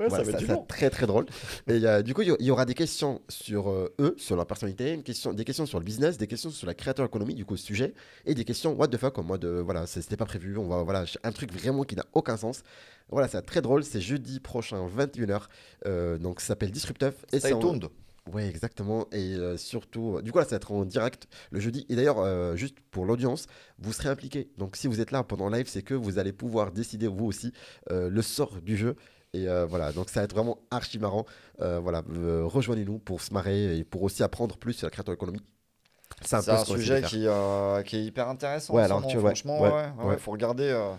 très 0.69 0.91
très 0.91 1.07
drôle. 1.07 1.27
Et 1.69 1.85
euh, 1.85 2.03
du 2.03 2.15
coup, 2.15 2.23
il 2.23 2.37
y, 2.41 2.51
aura 2.51 2.65
des 2.65 2.75
questions 2.75 3.23
sur 3.29 3.71
euh, 3.71 3.95
eux, 4.01 4.15
sur 4.19 4.37
leur 4.37 4.47
personnalité, 4.47 4.93
une 4.93 5.03
question, 5.03 5.33
des 5.33 5.45
questions 5.45 5.67
sur 5.67 5.79
le 5.79 5.85
business, 5.85 6.19
des 6.19 6.27
questions 6.27 6.51
sur 6.51 6.67
la 6.67 6.75
créateur 6.75 7.07
économie, 7.07 7.35
du 7.35 7.45
coup, 7.45 7.57
sujet, 7.57 7.95
et 8.27 8.35
des 8.35 8.45
questions 8.45 8.75
what 8.75 8.89
the 8.89 8.97
fuck, 8.97 9.19
en 9.19 9.23
mode 9.23 9.45
voilà, 9.45 9.87
c'était 9.87 10.17
pas 10.17 10.27
prévu, 10.27 10.57
on 10.59 10.69
va 10.69 10.83
voilà, 10.83 11.05
un 11.23 11.33
truc 11.33 11.53
vraiment 11.53 11.85
qui 11.85 11.97
n'a 11.97 12.05
aucun 12.13 12.37
sens. 12.37 12.63
Voilà, 13.09 13.29
c'est 13.29 13.43
très 13.43 13.63
drôle, 13.63 13.85
c'est 13.85 14.01
jeudi 14.01 14.41
prochain, 14.41 14.87
21h. 14.87 16.19
donc 16.19 16.41
ça 16.41 16.49
s'appelle 16.49 16.71
Disruptive. 16.71 17.15
Et 17.33 17.41
c'est 17.41 17.55
oui, 18.27 18.43
exactement. 18.43 19.09
Et 19.13 19.35
euh, 19.35 19.57
surtout, 19.57 20.17
euh, 20.17 20.23
du 20.23 20.31
coup, 20.31 20.39
là, 20.39 20.45
ça 20.45 20.51
va 20.51 20.57
être 20.57 20.73
en 20.73 20.85
direct 20.85 21.27
le 21.51 21.61
jeudi. 21.61 21.87
Et 21.89 21.97
d'ailleurs, 21.97 22.21
euh, 22.21 22.55
juste 22.55 22.77
pour 22.91 23.05
l'audience, 23.05 23.47
vous 23.79 23.93
serez 23.93 24.09
impliqué. 24.09 24.51
Donc, 24.59 24.77
si 24.77 24.87
vous 24.87 25.01
êtes 25.01 25.11
là 25.11 25.25
pendant 25.25 25.49
live, 25.49 25.67
c'est 25.69 25.83
que 25.83 25.95
vous 25.95 26.19
allez 26.19 26.33
pouvoir 26.33 26.71
décider, 26.73 27.07
vous 27.09 27.27
aussi, 27.27 27.53
le 27.91 28.23
sort 28.23 28.61
du 28.61 28.77
jeu. 28.77 28.97
Et 29.33 29.47
voilà, 29.69 29.93
donc 29.93 30.11
ça 30.11 30.21
va 30.21 30.25
être 30.25 30.33
vraiment 30.35 30.59
archi 30.71 30.99
marrant. 30.99 31.25
voilà, 31.59 32.03
rejoignez-nous 32.45 32.99
pour 32.99 33.21
se 33.21 33.33
marrer 33.33 33.79
et 33.79 33.85
pour 33.85 34.03
aussi 34.03 34.23
apprendre 34.23 34.57
plus 34.57 34.75
sur 34.75 34.87
la 34.87 34.91
création 34.91 35.13
économique. 35.13 35.45
C'est 36.23 36.37
un, 36.37 36.65
sujet 36.65 37.03
qui, 37.03 37.27
euh, 37.27 37.83
qui, 37.83 37.97
est 37.97 38.05
hyper 38.05 38.29
intéressant. 38.29 38.75
Ouais, 38.75 38.83
alors, 38.83 39.07
tu, 39.07 39.19
franchement, 39.19 39.61
ouais, 39.61 39.71
ouais, 40.05 40.19
faut 40.19 40.33
regarder. 40.33 40.69
Euh, 40.69 40.93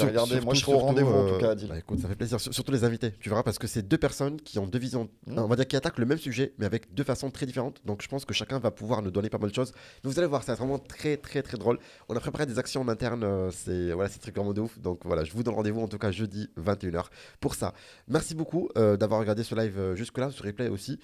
regarder. 0.00 0.40
Moi, 0.40 0.54
je 0.54 0.60
serai 0.60 0.74
au 0.74 0.78
rendez-vous 0.78 1.12
en 1.12 1.28
tout 1.28 1.38
cas. 1.38 1.54
Bah, 1.54 1.78
écoute, 1.78 2.00
ça 2.00 2.08
fait 2.08 2.16
plaisir. 2.16 2.38
Surtout 2.38 2.72
les 2.72 2.84
invités, 2.84 3.12
tu 3.12 3.30
verras, 3.30 3.42
parce 3.42 3.58
que 3.58 3.66
c'est 3.66 3.82
deux 3.82 3.96
personnes 3.96 4.40
qui 4.40 4.58
ont 4.58 4.66
deux 4.66 4.78
visions, 4.78 5.08
mmh. 5.26 5.38
on 5.38 5.46
va 5.46 5.56
dire, 5.56 5.66
qui 5.66 5.76
attaquent 5.76 5.98
le 5.98 6.06
même 6.06 6.18
sujet, 6.18 6.52
mais 6.58 6.66
avec 6.66 6.92
deux 6.92 7.04
façons 7.04 7.30
très 7.30 7.46
différentes. 7.46 7.80
Donc, 7.86 8.02
je 8.02 8.08
pense 8.08 8.24
que 8.24 8.34
chacun 8.34 8.58
va 8.58 8.70
pouvoir 8.70 9.00
nous 9.00 9.10
donner 9.10 9.30
pas 9.30 9.38
mal 9.38 9.50
de 9.50 9.54
choses. 9.54 9.72
Donc, 10.02 10.12
vous 10.12 10.18
allez 10.18 10.28
voir, 10.28 10.42
c'est 10.42 10.54
vraiment 10.54 10.78
très, 10.78 11.16
très, 11.16 11.42
très 11.42 11.56
drôle. 11.56 11.78
On 12.08 12.16
a 12.16 12.20
préparé 12.20 12.44
des 12.44 12.58
actions 12.58 12.82
en 12.82 12.88
interne. 12.88 13.24
Euh, 13.24 13.50
c'est 13.50 13.92
voilà, 13.92 14.10
c'est 14.10 14.18
très 14.18 14.32
vraiment 14.32 14.52
de 14.52 14.60
ouf. 14.60 14.78
Donc, 14.78 15.00
voilà, 15.04 15.24
je 15.24 15.32
vous 15.32 15.42
donne 15.42 15.54
rendez-vous 15.54 15.80
en 15.80 15.88
tout 15.88 15.98
cas 15.98 16.10
jeudi 16.10 16.50
21h 16.60 17.06
pour 17.40 17.54
ça. 17.54 17.72
Merci 18.06 18.34
beaucoup 18.34 18.68
d'avoir 18.74 19.20
regardé 19.20 19.44
ce 19.44 19.54
live 19.54 19.94
jusque-là, 19.94 20.30
ce 20.30 20.42
replay 20.42 20.68
aussi. 20.68 20.98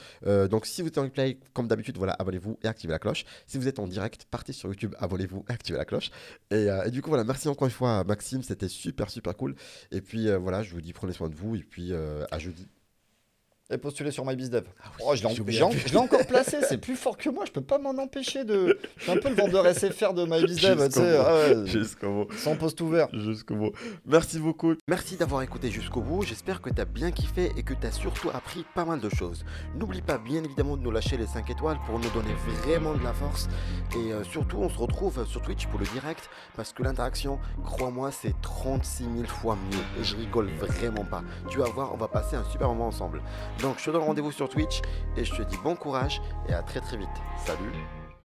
donc, 0.51 0.67
si 0.67 0.83
vous 0.83 0.89
êtes 0.89 0.99
en 0.99 1.03
replay, 1.05 1.39
comme 1.55 1.67
d'habitude, 1.67 1.97
voilà, 1.97 2.15
abonnez-vous 2.19 2.59
et 2.63 2.69
activez 2.69 2.93
la 2.93 2.99
cloche. 2.99 3.25
Si 3.47 3.59
vous 3.59 3.69
êtes 3.69 3.79
en 3.79 3.87
direct, 3.87 4.27
partez 4.31 4.53
sur 4.53 4.69
YouTube, 4.69 4.95
abonnez-vous 4.99 5.45
activez 5.49 5.79
la 5.79 5.85
cloche. 5.85 6.11
Euh, 6.53 6.85
et, 6.85 6.91
du 6.91 7.03
coup, 7.03 7.11
voilà, 7.11 7.25
merci 7.25 7.49
encore 7.49 7.67
une 7.67 7.73
fois 7.73 7.99
à 7.99 8.05
Maxime, 8.05 8.43
c'était 8.43 8.69
super, 8.69 9.11
super 9.11 9.37
cool. 9.37 9.55
Et 9.91 10.01
puis 10.01 10.29
euh, 10.29 10.39
voilà, 10.39 10.63
je 10.63 10.73
vous 10.73 10.81
dis 10.81 10.93
prenez 10.93 11.13
soin 11.13 11.29
de 11.29 11.35
vous 11.35 11.57
et 11.57 11.63
puis 11.63 11.93
euh, 11.93 12.25
à 12.31 12.39
jeudi 12.39 12.67
et 13.71 13.77
postuler 13.77 14.11
sur 14.11 14.25
MyBizDev. 14.25 14.65
Ah 14.83 14.91
oh, 15.05 15.15
je 15.15 15.23
l'ai 15.23 15.97
encore 15.97 16.27
placé, 16.27 16.59
c'est 16.67 16.79
plus 16.79 16.97
fort 16.97 17.19
que 17.19 17.29
moi, 17.29 17.45
je 17.47 17.53
peux 17.53 17.61
pas 17.61 17.79
m'en 17.79 17.91
empêcher 17.91 18.45
de. 18.45 18.79
Je 18.97 19.03
suis 19.03 19.13
un 19.13 19.17
peu 19.17 19.29
le 19.29 19.35
vendeur 19.35 19.67
SFR 19.67 20.15
de 20.15 20.25
MyBizDev, 20.25 20.89
tu 20.89 21.01
sais. 21.01 21.67
Jusqu'au 21.67 22.25
bout. 22.25 22.33
Sans 22.35 22.57
poste 22.57 22.81
ouvert. 22.81 23.09
Jusqu'au 23.13 23.57
bout. 23.57 23.73
Merci 24.07 24.39
beaucoup. 24.39 24.75
Merci 24.89 25.17
d'avoir 25.17 25.43
écouté 25.43 25.71
jusqu'au 25.71 26.01
bout. 26.01 26.23
J'espère 26.23 26.63
que 26.63 26.71
tu 26.71 26.81
as 26.81 26.87
bien 26.87 27.11
kiffé 27.11 27.53
et 27.57 27.63
que 27.63 27.75
tu 27.75 27.87
as 27.87 27.93
surtout 27.93 28.31
appris 28.31 28.65
pas 28.75 28.85
mal 28.85 29.01
de 29.01 29.09
choses. 29.11 29.45
N'oublie 29.75 30.03
pas 30.03 30.19
bien 30.19 30.43
évidemment 30.43 30.77
de 30.77 30.83
nous 30.83 30.91
lâcher 30.91 31.17
les 31.17 31.27
5 31.27 31.51
étoiles 31.51 31.79
pour 31.85 31.99
nous 31.99 32.11
donner 32.11 32.35
vraiment 32.63 32.95
de 32.95 33.05
la 33.05 33.13
force. 33.13 33.49
Et 33.95 34.13
euh, 34.13 34.25
surtout, 34.25 34.59
on 34.59 34.69
se 34.71 34.79
retrouve 34.79 35.27
sur 35.27 35.43
Twitch 35.43 35.67
pour 35.67 35.79
le 35.79 35.87
direct 35.87 36.31
parce 36.57 36.73
que 36.73 36.83
l'interaction, 36.83 37.39
crois-moi, 37.65 38.11
c'est 38.13 38.35
36 38.41 39.05
000 39.05 39.27
fois 39.27 39.57
mieux. 39.71 40.01
Et 40.01 40.05
je 40.05 40.17
rigole 40.17 40.49
vraiment 40.57 41.05
pas. 41.05 41.23
Tu 41.51 41.59
vas 41.59 41.69
voir, 41.69 41.93
on 41.93 41.97
va 41.99 42.09
passer 42.09 42.37
un 42.37 42.45
super 42.45 42.69
moment 42.69 42.87
ensemble. 42.87 43.21
Donc 43.61 43.79
je 43.79 43.85
te 43.85 43.91
donne 43.91 44.03
rendez-vous 44.03 44.33
sur 44.33 44.49
Twitch 44.49 44.81
et 45.17 45.25
je 45.25 45.35
te 45.35 45.43
dis 45.43 45.57
bon 45.59 45.75
courage 45.75 46.21
et 46.49 46.53
à 46.53 46.63
très 46.63 46.81
très 46.81 46.97
vite. 46.97 47.09
Salut 47.45 47.73